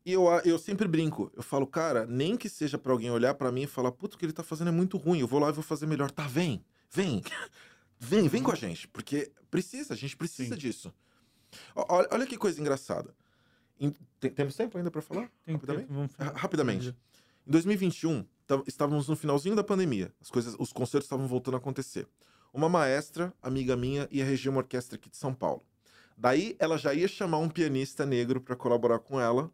E 0.04 0.12
eu, 0.12 0.26
eu 0.44 0.58
sempre 0.58 0.86
brinco, 0.88 1.30
eu 1.36 1.42
falo, 1.42 1.66
cara, 1.66 2.06
nem 2.06 2.36
que 2.36 2.48
seja 2.48 2.78
pra 2.78 2.92
alguém 2.92 3.10
olhar 3.10 3.34
pra 3.34 3.52
mim 3.52 3.62
e 3.62 3.66
falar, 3.66 3.92
puto, 3.92 4.16
o 4.16 4.18
que 4.18 4.24
ele 4.24 4.32
tá 4.32 4.42
fazendo 4.42 4.68
é 4.68 4.72
muito 4.72 4.96
ruim, 4.96 5.20
eu 5.20 5.26
vou 5.26 5.40
lá 5.40 5.48
e 5.48 5.52
vou 5.52 5.62
fazer 5.62 5.86
melhor. 5.86 6.10
Tá, 6.10 6.26
vem, 6.26 6.64
vem, 6.90 7.22
vem, 7.98 8.28
vem 8.28 8.42
com 8.42 8.50
a 8.50 8.54
gente, 8.54 8.88
porque 8.88 9.30
precisa, 9.50 9.92
a 9.94 9.96
gente 9.96 10.16
precisa 10.16 10.54
Sim. 10.54 10.60
disso. 10.60 10.94
Olha, 11.74 12.08
olha 12.10 12.26
que 12.26 12.36
coisa 12.36 12.60
engraçada. 12.60 13.14
Em- 13.80 13.94
tem- 14.18 14.30
temos 14.30 14.54
tempo 14.56 14.76
ainda 14.76 14.90
pra 14.90 15.00
falar? 15.02 15.30
Tem 15.44 15.54
Rapidamente? 15.54 15.88
tempo, 15.88 16.34
Rapidamente. 16.38 16.88
Em 17.46 17.50
2021, 17.50 18.24
tá- 18.46 18.62
estávamos 18.66 19.08
no 19.08 19.16
finalzinho 19.16 19.54
da 19.56 19.64
pandemia. 19.64 20.12
As 20.20 20.30
coisas, 20.30 20.54
os 20.58 20.72
concertos 20.72 21.06
estavam 21.06 21.26
voltando 21.26 21.54
a 21.54 21.58
acontecer. 21.58 22.06
Uma 22.52 22.68
maestra, 22.68 23.32
amiga 23.42 23.76
minha, 23.76 24.08
ia 24.10 24.24
reger 24.24 24.50
uma 24.50 24.58
orquestra 24.60 24.96
aqui 24.96 25.08
de 25.08 25.16
São 25.16 25.32
Paulo. 25.32 25.62
Daí 26.16 26.56
ela 26.58 26.76
já 26.76 26.92
ia 26.92 27.06
chamar 27.06 27.38
um 27.38 27.48
pianista 27.48 28.04
negro 28.04 28.40
para 28.40 28.56
colaborar 28.56 28.98
com 28.98 29.20
ela. 29.20 29.50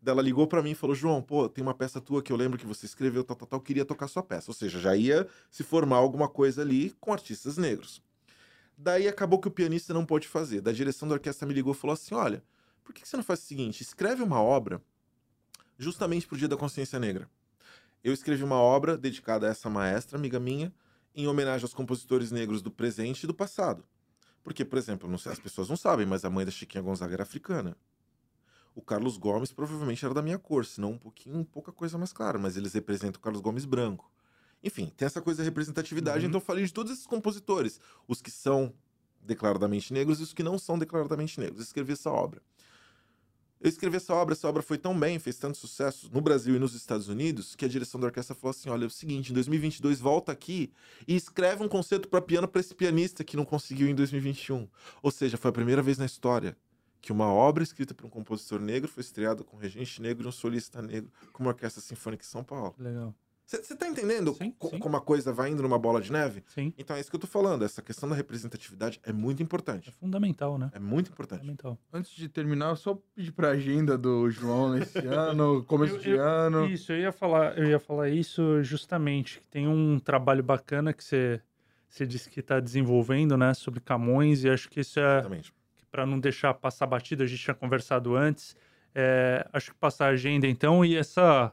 Daí 0.00 0.12
ela 0.12 0.22
ligou 0.22 0.46
para 0.46 0.62
mim 0.62 0.70
e 0.70 0.74
falou: 0.74 0.96
João, 0.96 1.20
pô, 1.20 1.46
tem 1.48 1.60
uma 1.62 1.74
peça 1.74 2.00
tua 2.00 2.22
que 2.22 2.32
eu 2.32 2.36
lembro 2.36 2.58
que 2.58 2.64
você 2.66 2.86
escreveu, 2.86 3.22
tal, 3.22 3.36
tal, 3.36 3.46
tal, 3.46 3.60
queria 3.60 3.84
tocar 3.84 4.08
sua 4.08 4.22
peça. 4.22 4.50
Ou 4.50 4.54
seja, 4.54 4.80
já 4.80 4.96
ia 4.96 5.28
se 5.50 5.62
formar 5.62 5.96
alguma 5.96 6.26
coisa 6.28 6.62
ali 6.62 6.90
com 6.98 7.12
artistas 7.12 7.58
negros. 7.58 8.02
Daí 8.82 9.06
acabou 9.06 9.38
que 9.38 9.46
o 9.46 9.50
pianista 9.50 9.92
não 9.92 10.06
pôde 10.06 10.26
fazer. 10.26 10.62
Da 10.62 10.72
direção 10.72 11.06
da 11.06 11.12
orquestra 11.12 11.46
me 11.46 11.52
ligou 11.52 11.74
e 11.74 11.76
falou 11.76 11.92
assim: 11.92 12.14
olha, 12.14 12.42
por 12.82 12.94
que 12.94 13.06
você 13.06 13.14
não 13.14 13.22
faz 13.22 13.40
o 13.40 13.42
seguinte? 13.42 13.82
Escreve 13.82 14.22
uma 14.22 14.40
obra 14.40 14.82
justamente 15.76 16.26
pro 16.26 16.38
Dia 16.38 16.48
da 16.48 16.56
Consciência 16.56 16.98
Negra. 16.98 17.28
Eu 18.02 18.14
escrevi 18.14 18.42
uma 18.42 18.56
obra 18.56 18.96
dedicada 18.96 19.46
a 19.46 19.50
essa 19.50 19.68
maestra, 19.68 20.16
amiga 20.16 20.40
minha, 20.40 20.72
em 21.14 21.28
homenagem 21.28 21.62
aos 21.62 21.74
compositores 21.74 22.30
negros 22.30 22.62
do 22.62 22.70
presente 22.70 23.24
e 23.24 23.26
do 23.26 23.34
passado. 23.34 23.84
Porque, 24.42 24.64
por 24.64 24.78
exemplo, 24.78 25.18
sei, 25.18 25.32
as 25.32 25.38
pessoas 25.38 25.68
não 25.68 25.76
sabem, 25.76 26.06
mas 26.06 26.24
a 26.24 26.30
mãe 26.30 26.46
da 26.46 26.50
Chiquinha 26.50 26.82
Gonzaga 26.82 27.12
era 27.12 27.22
africana. 27.22 27.76
O 28.74 28.80
Carlos 28.80 29.18
Gomes 29.18 29.52
provavelmente 29.52 30.02
era 30.02 30.14
da 30.14 30.22
minha 30.22 30.38
cor, 30.38 30.64
senão 30.64 30.92
um 30.92 30.98
pouquinho, 30.98 31.44
pouca 31.44 31.70
coisa 31.70 31.98
mais 31.98 32.14
clara, 32.14 32.38
mas 32.38 32.56
eles 32.56 32.72
representam 32.72 33.18
o 33.18 33.22
Carlos 33.22 33.42
Gomes 33.42 33.66
branco. 33.66 34.10
Enfim, 34.62 34.92
tem 34.96 35.06
essa 35.06 35.20
coisa 35.22 35.38
da 35.38 35.44
representatividade, 35.44 36.24
Uhum. 36.24 36.28
então 36.28 36.40
eu 36.40 36.44
falei 36.44 36.64
de 36.64 36.72
todos 36.72 36.92
esses 36.92 37.06
compositores, 37.06 37.80
os 38.06 38.20
que 38.20 38.30
são 38.30 38.72
declaradamente 39.22 39.92
negros 39.92 40.20
e 40.20 40.22
os 40.22 40.32
que 40.32 40.42
não 40.42 40.58
são 40.58 40.78
declaradamente 40.78 41.38
negros. 41.40 41.58
Eu 41.60 41.64
escrevi 41.64 41.92
essa 41.92 42.10
obra. 42.10 42.42
Eu 43.60 43.68
escrevi 43.68 43.96
essa 43.98 44.14
obra, 44.14 44.32
essa 44.32 44.48
obra 44.48 44.62
foi 44.62 44.78
tão 44.78 44.98
bem, 44.98 45.18
fez 45.18 45.36
tanto 45.36 45.58
sucesso 45.58 46.08
no 46.10 46.22
Brasil 46.22 46.56
e 46.56 46.58
nos 46.58 46.74
Estados 46.74 47.08
Unidos, 47.08 47.54
que 47.54 47.66
a 47.66 47.68
direção 47.68 48.00
da 48.00 48.06
orquestra 48.06 48.34
falou 48.34 48.50
assim: 48.52 48.70
olha, 48.70 48.84
é 48.84 48.86
o 48.86 48.90
seguinte, 48.90 49.30
em 49.30 49.34
2022 49.34 50.00
volta 50.00 50.32
aqui 50.32 50.72
e 51.06 51.14
escreve 51.14 51.62
um 51.62 51.68
concerto 51.68 52.08
para 52.08 52.22
piano 52.22 52.48
para 52.48 52.58
esse 52.60 52.74
pianista 52.74 53.22
que 53.22 53.36
não 53.36 53.44
conseguiu 53.44 53.86
em 53.86 53.94
2021. 53.94 54.66
Ou 55.02 55.10
seja, 55.10 55.36
foi 55.36 55.50
a 55.50 55.52
primeira 55.52 55.82
vez 55.82 55.98
na 55.98 56.06
história 56.06 56.56
que 57.02 57.12
uma 57.12 57.26
obra 57.26 57.62
escrita 57.62 57.92
por 57.94 58.06
um 58.06 58.10
compositor 58.10 58.60
negro 58.60 58.88
foi 58.88 59.02
estreada 59.02 59.44
com 59.44 59.56
um 59.56 59.60
regente 59.60 60.00
negro 60.00 60.24
e 60.24 60.28
um 60.28 60.32
solista 60.32 60.80
negro 60.80 61.10
com 61.32 61.42
uma 61.42 61.50
orquestra 61.50 61.82
sinfônica 61.82 62.24
em 62.24 62.26
São 62.26 62.42
Paulo. 62.42 62.74
Legal. 62.78 63.14
Você 63.58 63.74
tá 63.74 63.88
entendendo 63.88 64.32
Sim, 64.34 64.52
co- 64.56 64.68
sim. 64.70 64.78
como 64.78 64.96
a 64.96 65.00
coisa 65.00 65.32
vai 65.32 65.50
indo 65.50 65.60
numa 65.60 65.76
bola 65.78 66.00
de 66.00 66.12
neve? 66.12 66.44
Sim. 66.46 66.72
Então 66.78 66.94
é 66.94 67.00
isso 67.00 67.10
que 67.10 67.16
eu 67.16 67.20
tô 67.20 67.26
falando, 67.26 67.64
essa 67.64 67.82
questão 67.82 68.08
da 68.08 68.14
representatividade 68.14 69.00
é 69.02 69.12
muito 69.12 69.40
É 69.40 69.42
importante. 69.42 69.90
fundamental, 69.90 70.56
né? 70.56 70.70
É 70.72 70.78
muito 70.78 71.10
importante. 71.10 71.40
Fundamental. 71.40 71.76
Antes 71.92 72.12
de 72.12 72.28
terminar, 72.28 72.68
eu 72.70 72.76
só 72.76 72.96
pedir 73.12 73.32
pra 73.32 73.48
agenda 73.50 73.98
do 73.98 74.30
João 74.30 74.70
nesse 74.74 74.98
ano, 75.08 75.64
começo 75.64 75.96
Eu- 75.96 75.98
de 76.00 76.10
eu- 76.10 76.22
ano. 76.24 76.66
Isso, 76.66 76.92
eu 76.92 76.98
ia 77.00 77.10
falar, 77.12 77.58
eu 77.58 77.68
ia 77.68 77.80
falar 77.80 78.08
isso 78.08 78.62
justamente. 78.62 79.40
que 79.40 79.46
Tem 79.48 79.66
um 79.66 79.98
trabalho 79.98 80.44
bacana 80.44 80.92
que 80.92 81.02
você, 81.02 81.40
você 81.88 82.06
disse 82.06 82.30
que 82.30 82.38
está 82.38 82.60
desenvolvendo, 82.60 83.36
né, 83.36 83.52
sobre 83.52 83.80
Camões, 83.80 84.44
e 84.44 84.48
acho 84.48 84.68
que 84.70 84.78
isso 84.78 85.00
é 85.00 85.02
Exatamente. 85.18 85.52
para 85.90 86.06
não 86.06 86.20
deixar 86.20 86.54
passar 86.54 86.86
batido, 86.86 87.24
a 87.24 87.26
gente 87.26 87.42
tinha 87.42 87.54
conversado 87.54 88.14
antes. 88.14 88.54
É, 88.94 89.44
acho 89.52 89.72
que 89.72 89.76
passar 89.76 90.06
a 90.06 90.10
agenda 90.10 90.46
então 90.46 90.84
e 90.84 90.94
essa 90.96 91.52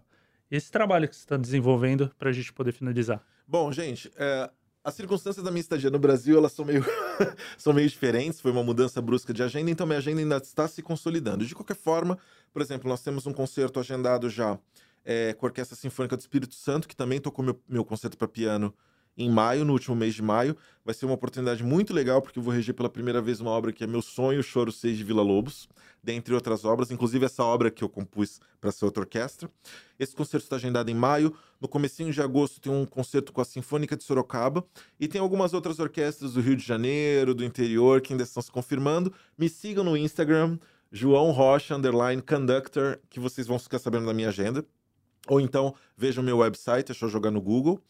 esse 0.49 0.71
trabalho 0.71 1.07
que 1.07 1.15
você 1.15 1.21
está 1.21 1.37
desenvolvendo 1.37 2.11
para 2.17 2.29
a 2.29 2.33
gente 2.33 2.51
poder 2.53 2.71
finalizar. 2.71 3.21
Bom, 3.47 3.71
gente, 3.71 4.11
é, 4.17 4.49
As 4.83 4.93
circunstâncias 4.93 5.43
da 5.43 5.51
minha 5.51 5.61
estadia 5.61 5.89
no 5.89 5.99
Brasil, 5.99 6.37
elas 6.37 6.53
são 6.53 6.63
meio, 6.63 6.83
são 7.57 7.73
meio 7.73 7.89
diferentes. 7.89 8.39
Foi 8.39 8.51
uma 8.51 8.63
mudança 8.63 9.01
brusca 9.01 9.33
de 9.33 9.43
agenda, 9.43 9.69
então 9.69 9.85
minha 9.85 9.99
agenda 9.99 10.21
ainda 10.21 10.37
está 10.37 10.67
se 10.67 10.81
consolidando. 10.81 11.45
De 11.45 11.53
qualquer 11.53 11.75
forma, 11.75 12.17
por 12.53 12.61
exemplo, 12.61 12.87
nós 12.89 13.01
temos 13.01 13.27
um 13.27 13.33
concerto 13.33 13.79
agendado 13.79 14.29
já 14.29 14.57
é, 15.03 15.33
com 15.33 15.45
a 15.45 15.49
Orquestra 15.49 15.75
Sinfônica 15.75 16.15
do 16.15 16.21
Espírito 16.21 16.55
Santo, 16.55 16.87
que 16.87 16.95
também 16.95 17.19
tocou 17.19 17.43
meu, 17.43 17.61
meu 17.67 17.83
concerto 17.83 18.17
para 18.17 18.27
piano 18.27 18.73
em 19.17 19.29
maio, 19.29 19.65
no 19.65 19.73
último 19.73 19.95
mês 19.95 20.13
de 20.13 20.21
maio. 20.21 20.55
Vai 20.85 20.93
ser 20.93 21.05
uma 21.05 21.15
oportunidade 21.15 21.63
muito 21.63 21.93
legal, 21.93 22.21
porque 22.21 22.37
eu 22.37 22.43
vou 22.43 22.53
reger 22.53 22.75
pela 22.75 22.89
primeira 22.89 23.21
vez 23.21 23.41
uma 23.41 23.51
obra 23.51 23.73
que 23.73 23.83
é 23.83 23.87
meu 23.87 24.01
sonho, 24.01 24.43
Choro 24.43 24.71
6 24.71 24.97
de 24.97 25.03
Vila 25.03 25.23
Lobos, 25.23 25.67
dentre 26.03 26.33
outras 26.33 26.63
obras, 26.63 26.91
inclusive 26.91 27.25
essa 27.25 27.43
obra 27.43 27.71
que 27.71 27.83
eu 27.83 27.89
compus 27.89 28.39
para 28.61 28.69
essa 28.69 28.85
outra 28.85 29.01
orquestra. 29.01 29.49
Esse 29.99 30.15
concerto 30.15 30.45
está 30.45 30.55
agendado 30.55 30.91
em 30.91 30.93
maio. 30.93 31.35
No 31.59 31.67
comecinho 31.67 32.13
de 32.13 32.21
agosto 32.21 32.61
tem 32.61 32.71
um 32.71 32.85
concerto 32.85 33.33
com 33.33 33.41
a 33.41 33.45
Sinfônica 33.45 33.97
de 33.97 34.03
Sorocaba 34.03 34.63
e 34.99 35.07
tem 35.07 35.19
algumas 35.19 35.53
outras 35.53 35.79
orquestras 35.79 36.33
do 36.33 36.41
Rio 36.41 36.55
de 36.55 36.63
Janeiro, 36.63 37.33
do 37.33 37.43
interior, 37.43 37.99
que 37.99 38.13
ainda 38.13 38.23
estão 38.23 38.41
se 38.41 38.51
confirmando. 38.51 39.11
Me 39.37 39.49
sigam 39.49 39.83
no 39.83 39.97
Instagram, 39.97 40.59
João 40.91 41.31
Rocha, 41.31 41.75
underline 41.75 42.21
conductor, 42.21 42.99
que 43.09 43.19
vocês 43.19 43.47
vão 43.47 43.57
ficar 43.59 43.79
sabendo 43.79 44.05
da 44.05 44.13
minha 44.13 44.29
agenda. 44.29 44.63
Ou 45.27 45.41
então 45.41 45.75
vejam 45.97 46.23
meu 46.23 46.37
website, 46.37 46.91
é 46.91 46.95
só 46.95 47.07
jogar 47.07 47.31
no 47.31 47.41
Google. 47.41 47.81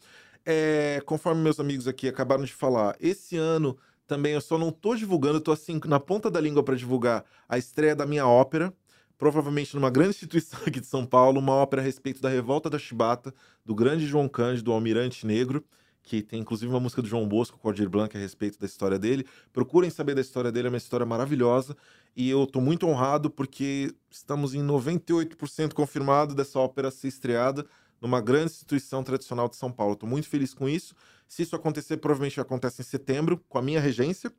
É, 0.50 1.02
conforme 1.04 1.42
meus 1.42 1.60
amigos 1.60 1.86
aqui 1.86 2.08
acabaram 2.08 2.42
de 2.42 2.54
falar, 2.54 2.96
esse 2.98 3.36
ano 3.36 3.76
também 4.06 4.32
eu 4.32 4.40
só 4.40 4.56
não 4.56 4.72
tô 4.72 4.94
divulgando, 4.94 5.42
tô 5.42 5.52
assim 5.52 5.78
na 5.84 6.00
ponta 6.00 6.30
da 6.30 6.40
língua 6.40 6.62
para 6.62 6.74
divulgar 6.74 7.22
a 7.46 7.58
estreia 7.58 7.94
da 7.94 8.06
minha 8.06 8.26
ópera, 8.26 8.72
provavelmente 9.18 9.74
numa 9.74 9.90
grande 9.90 10.08
instituição 10.16 10.58
aqui 10.66 10.80
de 10.80 10.86
São 10.86 11.04
Paulo, 11.04 11.38
uma 11.38 11.52
ópera 11.52 11.82
a 11.82 11.84
respeito 11.84 12.22
da 12.22 12.30
revolta 12.30 12.70
da 12.70 12.78
Chibata, 12.78 13.34
do 13.62 13.74
grande 13.74 14.06
João 14.06 14.26
Cândido, 14.26 14.64
do 14.64 14.72
Almirante 14.72 15.26
Negro, 15.26 15.62
que 16.02 16.22
tem 16.22 16.40
inclusive 16.40 16.72
uma 16.72 16.80
música 16.80 17.02
do 17.02 17.08
João 17.08 17.28
Bosco 17.28 17.58
com 17.58 17.70
Blanc 17.90 18.16
a 18.16 18.18
respeito 18.18 18.58
da 18.58 18.64
história 18.64 18.98
dele. 18.98 19.26
Procurem 19.52 19.90
saber 19.90 20.14
da 20.14 20.22
história 20.22 20.50
dele, 20.50 20.68
é 20.68 20.70
uma 20.70 20.78
história 20.78 21.04
maravilhosa 21.04 21.76
e 22.16 22.30
eu 22.30 22.46
tô 22.46 22.58
muito 22.58 22.86
honrado 22.86 23.28
porque 23.28 23.94
estamos 24.10 24.54
em 24.54 24.66
98% 24.66 25.74
confirmado 25.74 26.34
dessa 26.34 26.58
ópera 26.58 26.90
ser 26.90 27.08
estreada 27.08 27.66
numa 28.00 28.20
grande 28.20 28.52
instituição 28.52 29.02
tradicional 29.02 29.48
de 29.48 29.56
São 29.56 29.70
Paulo. 29.70 29.94
Estou 29.94 30.08
muito 30.08 30.28
feliz 30.28 30.54
com 30.54 30.68
isso. 30.68 30.94
Se 31.26 31.42
isso 31.42 31.54
acontecer, 31.54 31.96
provavelmente 31.98 32.40
acontece 32.40 32.80
em 32.80 32.84
setembro, 32.84 33.42
com 33.48 33.58
a 33.58 33.62
minha 33.62 33.80
regência. 33.80 34.32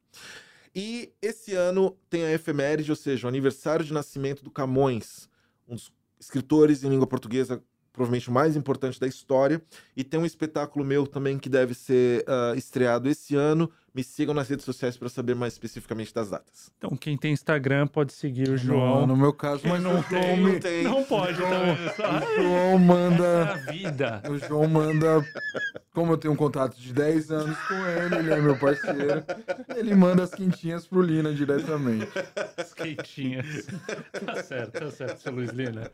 E 0.73 1.11
esse 1.21 1.53
ano 1.53 1.97
tem 2.09 2.25
a 2.25 2.31
efeméride, 2.31 2.91
ou 2.91 2.95
seja, 2.95 3.27
o 3.27 3.29
aniversário 3.29 3.83
de 3.83 3.93
nascimento 3.93 4.43
do 4.43 4.51
Camões, 4.51 5.29
um 5.67 5.75
dos 5.75 5.91
escritores 6.19 6.83
em 6.83 6.89
língua 6.89 7.07
portuguesa 7.07 7.63
provavelmente 7.91 8.29
o 8.29 8.31
mais 8.31 8.55
importante 8.55 8.99
da 8.99 9.07
história. 9.07 9.61
E 9.95 10.03
tem 10.05 10.19
um 10.19 10.25
espetáculo 10.25 10.85
meu 10.85 11.05
também 11.05 11.37
que 11.37 11.49
deve 11.49 11.73
ser 11.73 12.23
uh, 12.23 12.57
estreado 12.57 13.09
esse 13.09 13.35
ano. 13.35 13.69
Me 13.99 14.03
sigam 14.05 14.33
nas 14.33 14.47
redes 14.47 14.63
sociais 14.63 14.95
para 14.95 15.09
saber 15.09 15.35
mais 15.35 15.51
especificamente 15.51 16.13
das 16.13 16.29
datas. 16.29 16.71
Então, 16.77 16.95
quem 16.95 17.17
tem 17.17 17.33
Instagram 17.33 17.85
pode 17.85 18.13
seguir 18.13 18.47
o 18.47 18.55
João. 18.57 19.01
Não, 19.01 19.07
no 19.07 19.17
meu 19.17 19.33
caso, 19.33 19.67
mas 19.67 19.83
não 19.83 19.99
o 19.99 20.03
João 20.03 20.21
tem, 20.21 20.37
me- 20.37 20.51
não 20.53 20.59
tem. 20.61 20.83
Não 20.83 21.03
pode, 21.03 21.33
João- 21.37 21.75
tá? 21.97 22.23
O 22.23 22.35
João 22.41 22.75
É 22.75 22.77
manda. 22.77 23.43
a 23.51 23.53
vida. 23.71 24.23
O 24.29 24.37
João 24.37 24.69
manda. 24.69 25.21
Como 25.91 26.13
eu 26.13 26.17
tenho 26.17 26.33
um 26.33 26.37
contato 26.37 26.77
de 26.79 26.93
10 26.93 27.29
anos 27.29 27.57
com 27.67 27.73
ele, 27.73 28.15
ele 28.19 28.31
é 28.33 28.39
meu 28.39 28.57
parceiro. 28.57 29.21
Ele 29.75 29.93
manda 29.93 30.23
as 30.23 30.33
quintinhas 30.33 30.87
pro 30.87 31.01
Lina 31.01 31.33
diretamente. 31.33 32.07
As 32.55 32.73
quentinhas. 32.73 33.65
Tá 34.25 34.41
certo, 34.41 34.79
tá 34.79 34.91
certo, 34.91 35.17
seu 35.21 35.33
Luiz 35.33 35.49
Lina. 35.51 35.91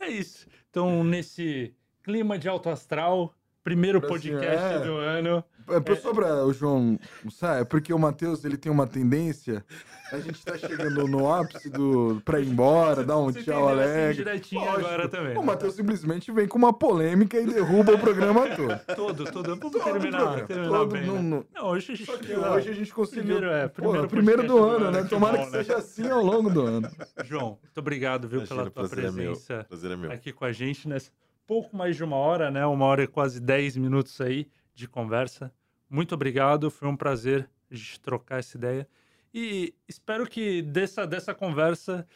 É 0.00 0.08
isso. 0.08 0.46
Então, 0.70 1.04
nesse 1.04 1.74
clima 2.02 2.38
de 2.38 2.48
alto 2.48 2.70
astral, 2.70 3.34
primeiro 3.62 4.00
Brasil, 4.00 4.32
podcast 4.38 4.74
é. 4.74 4.78
do 4.80 4.96
ano. 4.96 5.44
É, 5.68 5.78
pra- 5.78 5.94
só 5.94 6.12
pra 6.12 6.44
o 6.44 6.52
João, 6.52 6.98
sabe? 7.30 7.60
É 7.60 7.64
porque 7.64 7.92
o 7.94 7.98
Matheus 7.98 8.44
ele 8.44 8.56
tem 8.56 8.70
uma 8.70 8.84
tendência. 8.86 9.64
A 10.10 10.18
gente 10.18 10.44
tá 10.44 10.58
chegando 10.58 11.06
no 11.06 11.32
ápice 11.32 11.70
do. 11.70 12.20
pra 12.24 12.40
ir 12.40 12.48
embora, 12.48 13.04
dar 13.04 13.16
um 13.16 13.26
Você 13.32 13.44
tchau 13.44 13.68
assim, 13.68 13.80
alegre. 13.80 14.14
direitinho 14.16 14.60
Lógico. 14.60 14.80
agora 14.86 15.08
também. 15.08 15.38
O 15.38 15.42
Matheus 15.42 15.74
simplesmente 15.76 16.32
vem 16.32 16.48
com 16.48 16.58
uma 16.58 16.72
polêmica 16.72 17.38
e 17.40 17.46
derruba 17.46 17.92
o 17.94 17.98
programa 17.98 18.48
todo. 18.56 18.80
Todo, 18.96 19.24
todo. 19.32 19.46
Vamos 19.56 19.60
Todo 19.72 19.84
terminar, 19.84 20.18
programa, 20.18 20.46
terminar 20.48 20.68
todo 20.78 20.92
bem. 20.92 21.06
no- 21.06 21.14
né? 21.14 21.22
no- 21.22 21.46
Não, 21.54 21.68
hoje 21.68 21.92
a 21.92 21.94
gente 21.94 22.10
Só 22.10 22.16
que 22.18 22.32
não. 22.34 22.52
hoje 22.54 22.68
a 22.68 22.74
gente 22.74 22.92
conseguiu. 22.92 23.36
Primeiro, 23.36 23.46
é, 23.46 23.68
Pô, 23.68 23.74
primeiro 23.82 24.08
primeiro 24.08 24.42
do 24.42 24.48
do 24.48 24.64
ano, 24.64 24.84
ano, 24.86 24.90
né? 24.90 25.02
que 25.04 25.08
Tomara 25.10 25.38
bom, 25.38 25.44
que 25.46 25.50
né? 25.52 25.58
seja 25.62 25.76
assim 25.78 26.10
ao 26.10 26.22
longo 26.24 26.50
do 26.50 26.60
ano. 26.60 26.90
João, 27.24 27.58
muito 27.62 27.78
obrigado, 27.78 28.26
viu, 28.28 28.38
Imagina, 28.40 28.56
pela 28.62 28.70
tua 28.70 28.88
prazer 28.88 29.04
é 29.04 29.10
meu. 29.12 29.30
presença 29.32 29.64
Prazer 29.68 29.90
é 29.92 29.96
meu. 29.96 30.10
aqui 30.10 30.32
com 30.32 30.44
a 30.44 30.52
gente 30.52 30.88
nessa 30.88 31.10
pouco 31.46 31.76
mais 31.76 31.96
de 31.96 32.04
uma 32.04 32.16
hora, 32.16 32.50
né? 32.50 32.64
Uma 32.66 32.86
hora 32.86 33.02
e 33.02 33.06
quase 33.06 33.40
10 33.40 33.76
minutos 33.76 34.20
aí 34.20 34.48
de 34.74 34.88
conversa. 34.88 35.52
Muito 35.88 36.14
obrigado, 36.14 36.70
foi 36.70 36.88
um 36.88 36.96
prazer 36.96 37.48
a 37.70 37.74
gente 37.74 38.00
trocar 38.00 38.38
essa 38.38 38.56
ideia. 38.56 38.88
E 39.34 39.74
espero 39.88 40.26
que 40.26 40.62
dessa, 40.62 41.06
dessa 41.06 41.34
conversa 41.34 42.06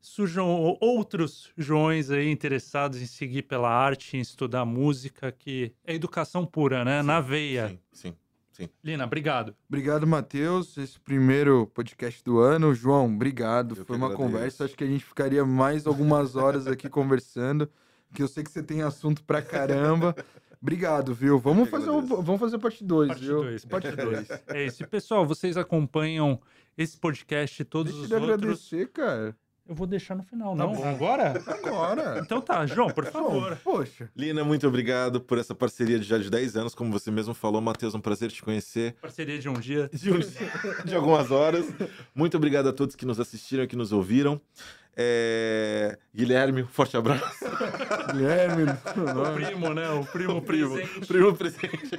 surjam 0.00 0.76
outros 0.80 1.50
Joões 1.56 2.10
aí 2.10 2.30
interessados 2.30 3.00
em 3.00 3.06
seguir 3.06 3.42
pela 3.42 3.70
arte, 3.70 4.16
em 4.16 4.20
estudar 4.20 4.64
música, 4.64 5.32
que 5.32 5.72
é 5.84 5.94
educação 5.94 6.44
pura, 6.44 6.84
né? 6.84 7.02
Na 7.02 7.20
veia. 7.20 7.78
Sim, 7.92 8.14
sim. 8.52 8.68
Lina, 8.82 9.04
obrigado. 9.04 9.54
Obrigado, 9.68 10.06
Matheus. 10.06 10.76
Esse 10.76 11.00
primeiro 11.00 11.66
podcast 11.68 12.22
do 12.22 12.38
ano. 12.38 12.74
João, 12.74 13.06
obrigado. 13.14 13.76
Eu 13.76 13.84
Foi 13.84 13.96
uma 13.96 14.06
agradeço. 14.06 14.30
conversa. 14.30 14.64
Acho 14.64 14.76
que 14.76 14.84
a 14.84 14.88
gente 14.88 15.04
ficaria 15.04 15.44
mais 15.44 15.86
algumas 15.86 16.36
horas 16.36 16.66
aqui 16.66 16.88
conversando. 16.90 17.70
Que 18.14 18.22
eu 18.22 18.28
sei 18.28 18.42
que 18.44 18.50
você 18.50 18.62
tem 18.62 18.82
assunto 18.82 19.22
pra 19.24 19.42
caramba. 19.42 20.14
Obrigado, 20.62 21.12
viu? 21.12 21.38
Vamos 21.38 21.68
fazer, 21.68 21.90
o- 21.90 22.00
vamos 22.22 22.40
fazer 22.40 22.58
parte 22.58 22.82
2, 22.82 23.08
Parte 23.08 23.24
viu? 23.24 23.42
2, 23.42 23.64
Parte 23.66 23.90
2. 23.94 24.28
É 24.48 24.64
isso. 24.64 24.82
E, 24.82 24.86
pessoal, 24.86 25.26
vocês 25.26 25.56
acompanham 25.58 26.40
esse 26.78 26.96
podcast 26.96 27.60
e 27.60 27.64
todos 27.64 27.92
Deixa 27.92 28.06
os 28.06 28.10
ele 28.12 28.30
outros. 28.32 28.42
agradecer, 28.42 28.88
cara. 28.88 29.36
Eu 29.66 29.74
vou 29.74 29.86
deixar 29.86 30.14
no 30.14 30.22
final, 30.22 30.54
Tá 30.54 30.62
não? 30.64 30.72
bom. 30.74 30.84
Agora? 30.86 31.42
Agora. 31.46 32.18
Então 32.22 32.38
tá, 32.40 32.66
João, 32.66 32.90
por 32.90 33.06
favor. 33.06 33.40
João, 33.48 33.56
poxa. 33.64 34.10
Lina, 34.14 34.44
muito 34.44 34.66
obrigado 34.68 35.22
por 35.22 35.38
essa 35.38 35.54
parceria 35.54 35.98
de 35.98 36.04
já 36.06 36.18
de 36.18 36.28
10 36.30 36.54
anos, 36.56 36.74
como 36.74 36.92
você 36.92 37.10
mesmo 37.10 37.32
falou. 37.32 37.62
Matheus, 37.62 37.94
um 37.94 38.00
prazer 38.00 38.30
te 38.30 38.42
conhecer. 38.42 38.94
Parceria 39.00 39.38
de 39.38 39.48
um 39.48 39.54
dia. 39.54 39.88
De, 39.92 40.10
um- 40.12 40.18
de 40.84 40.94
algumas 40.94 41.30
horas. 41.30 41.66
Muito 42.14 42.36
obrigado 42.36 42.68
a 42.68 42.72
todos 42.74 42.94
que 42.94 43.06
nos 43.06 43.18
assistiram 43.18 43.64
e 43.64 43.66
que 43.66 43.76
nos 43.76 43.90
ouviram. 43.90 44.38
É, 44.96 45.98
Guilherme, 46.14 46.62
um 46.62 46.68
forte 46.68 46.96
abraço. 46.96 47.44
Guilherme. 48.12 48.64
O 48.64 49.34
primo, 49.34 49.74
né? 49.74 49.90
O 49.90 50.04
primo, 50.06 50.42
primo, 50.42 50.74
presente. 50.74 51.06
primo 51.06 51.36
presente. 51.36 51.90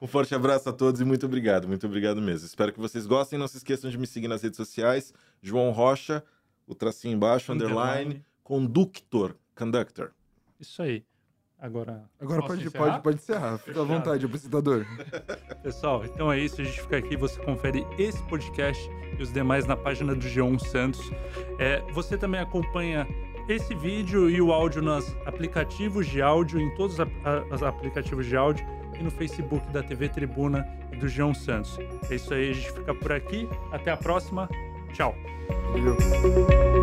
Um 0.00 0.06
forte 0.06 0.34
abraço 0.34 0.68
a 0.68 0.72
todos 0.72 1.00
e 1.00 1.04
muito 1.04 1.26
obrigado, 1.26 1.68
muito 1.68 1.86
obrigado 1.86 2.20
mesmo. 2.20 2.46
Espero 2.46 2.72
que 2.72 2.80
vocês 2.80 3.06
gostem. 3.06 3.38
Não 3.38 3.46
se 3.46 3.58
esqueçam 3.58 3.90
de 3.90 3.96
me 3.96 4.06
seguir 4.06 4.28
nas 4.28 4.42
redes 4.42 4.56
sociais. 4.56 5.12
João 5.40 5.70
Rocha, 5.70 6.22
o 6.66 6.74
tracinho 6.74 7.14
embaixo, 7.14 7.52
underline, 7.52 8.24
conductor, 8.42 9.36
conductor. 9.54 10.12
Isso 10.58 10.82
aí. 10.82 11.04
Agora, 11.60 12.02
Agora 12.20 12.42
posso 12.42 12.54
pode, 12.54 12.66
encerrar? 12.66 12.84
pode, 12.84 13.02
pode 13.02 13.16
encerrar. 13.16 13.58
Fica 13.58 13.80
à 13.80 13.84
vontade, 13.84 14.26
apresentador. 14.26 14.84
Pessoal, 15.62 16.04
então 16.04 16.30
é 16.30 16.38
isso. 16.38 16.60
A 16.60 16.64
gente 16.64 16.80
fica 16.80 16.98
aqui. 16.98 17.16
Você 17.16 17.40
confere 17.40 17.86
esse 17.98 18.22
podcast 18.24 18.88
e 19.18 19.22
os 19.22 19.32
demais 19.32 19.66
na 19.66 19.76
página 19.76 20.14
do 20.14 20.20
G1 20.20 20.58
Santos. 20.58 21.00
É, 21.58 21.80
você 21.92 22.18
também 22.18 22.40
acompanha 22.40 23.06
esse 23.48 23.74
vídeo 23.74 24.28
e 24.28 24.40
o 24.42 24.52
áudio 24.52 24.82
nos 24.82 25.16
aplicativos 25.24 26.06
de 26.06 26.20
áudio, 26.20 26.60
em 26.60 26.74
todos 26.74 26.98
os 27.50 27.62
aplicativos 27.62 28.26
de 28.26 28.36
áudio 28.36 28.66
e 28.98 29.02
no 29.02 29.10
Facebook 29.10 29.66
da 29.72 29.82
TV 29.82 30.08
Tribuna 30.08 30.66
e 30.92 30.96
do 30.96 31.06
G1 31.06 31.34
Santos. 31.34 31.78
É 32.10 32.16
isso 32.16 32.34
aí. 32.34 32.50
A 32.50 32.52
gente 32.52 32.72
fica 32.72 32.94
por 32.94 33.12
aqui. 33.12 33.48
Até 33.72 33.90
a 33.90 33.96
próxima. 33.96 34.48
Tchau. 34.92 35.14
Valeu. 35.72 36.75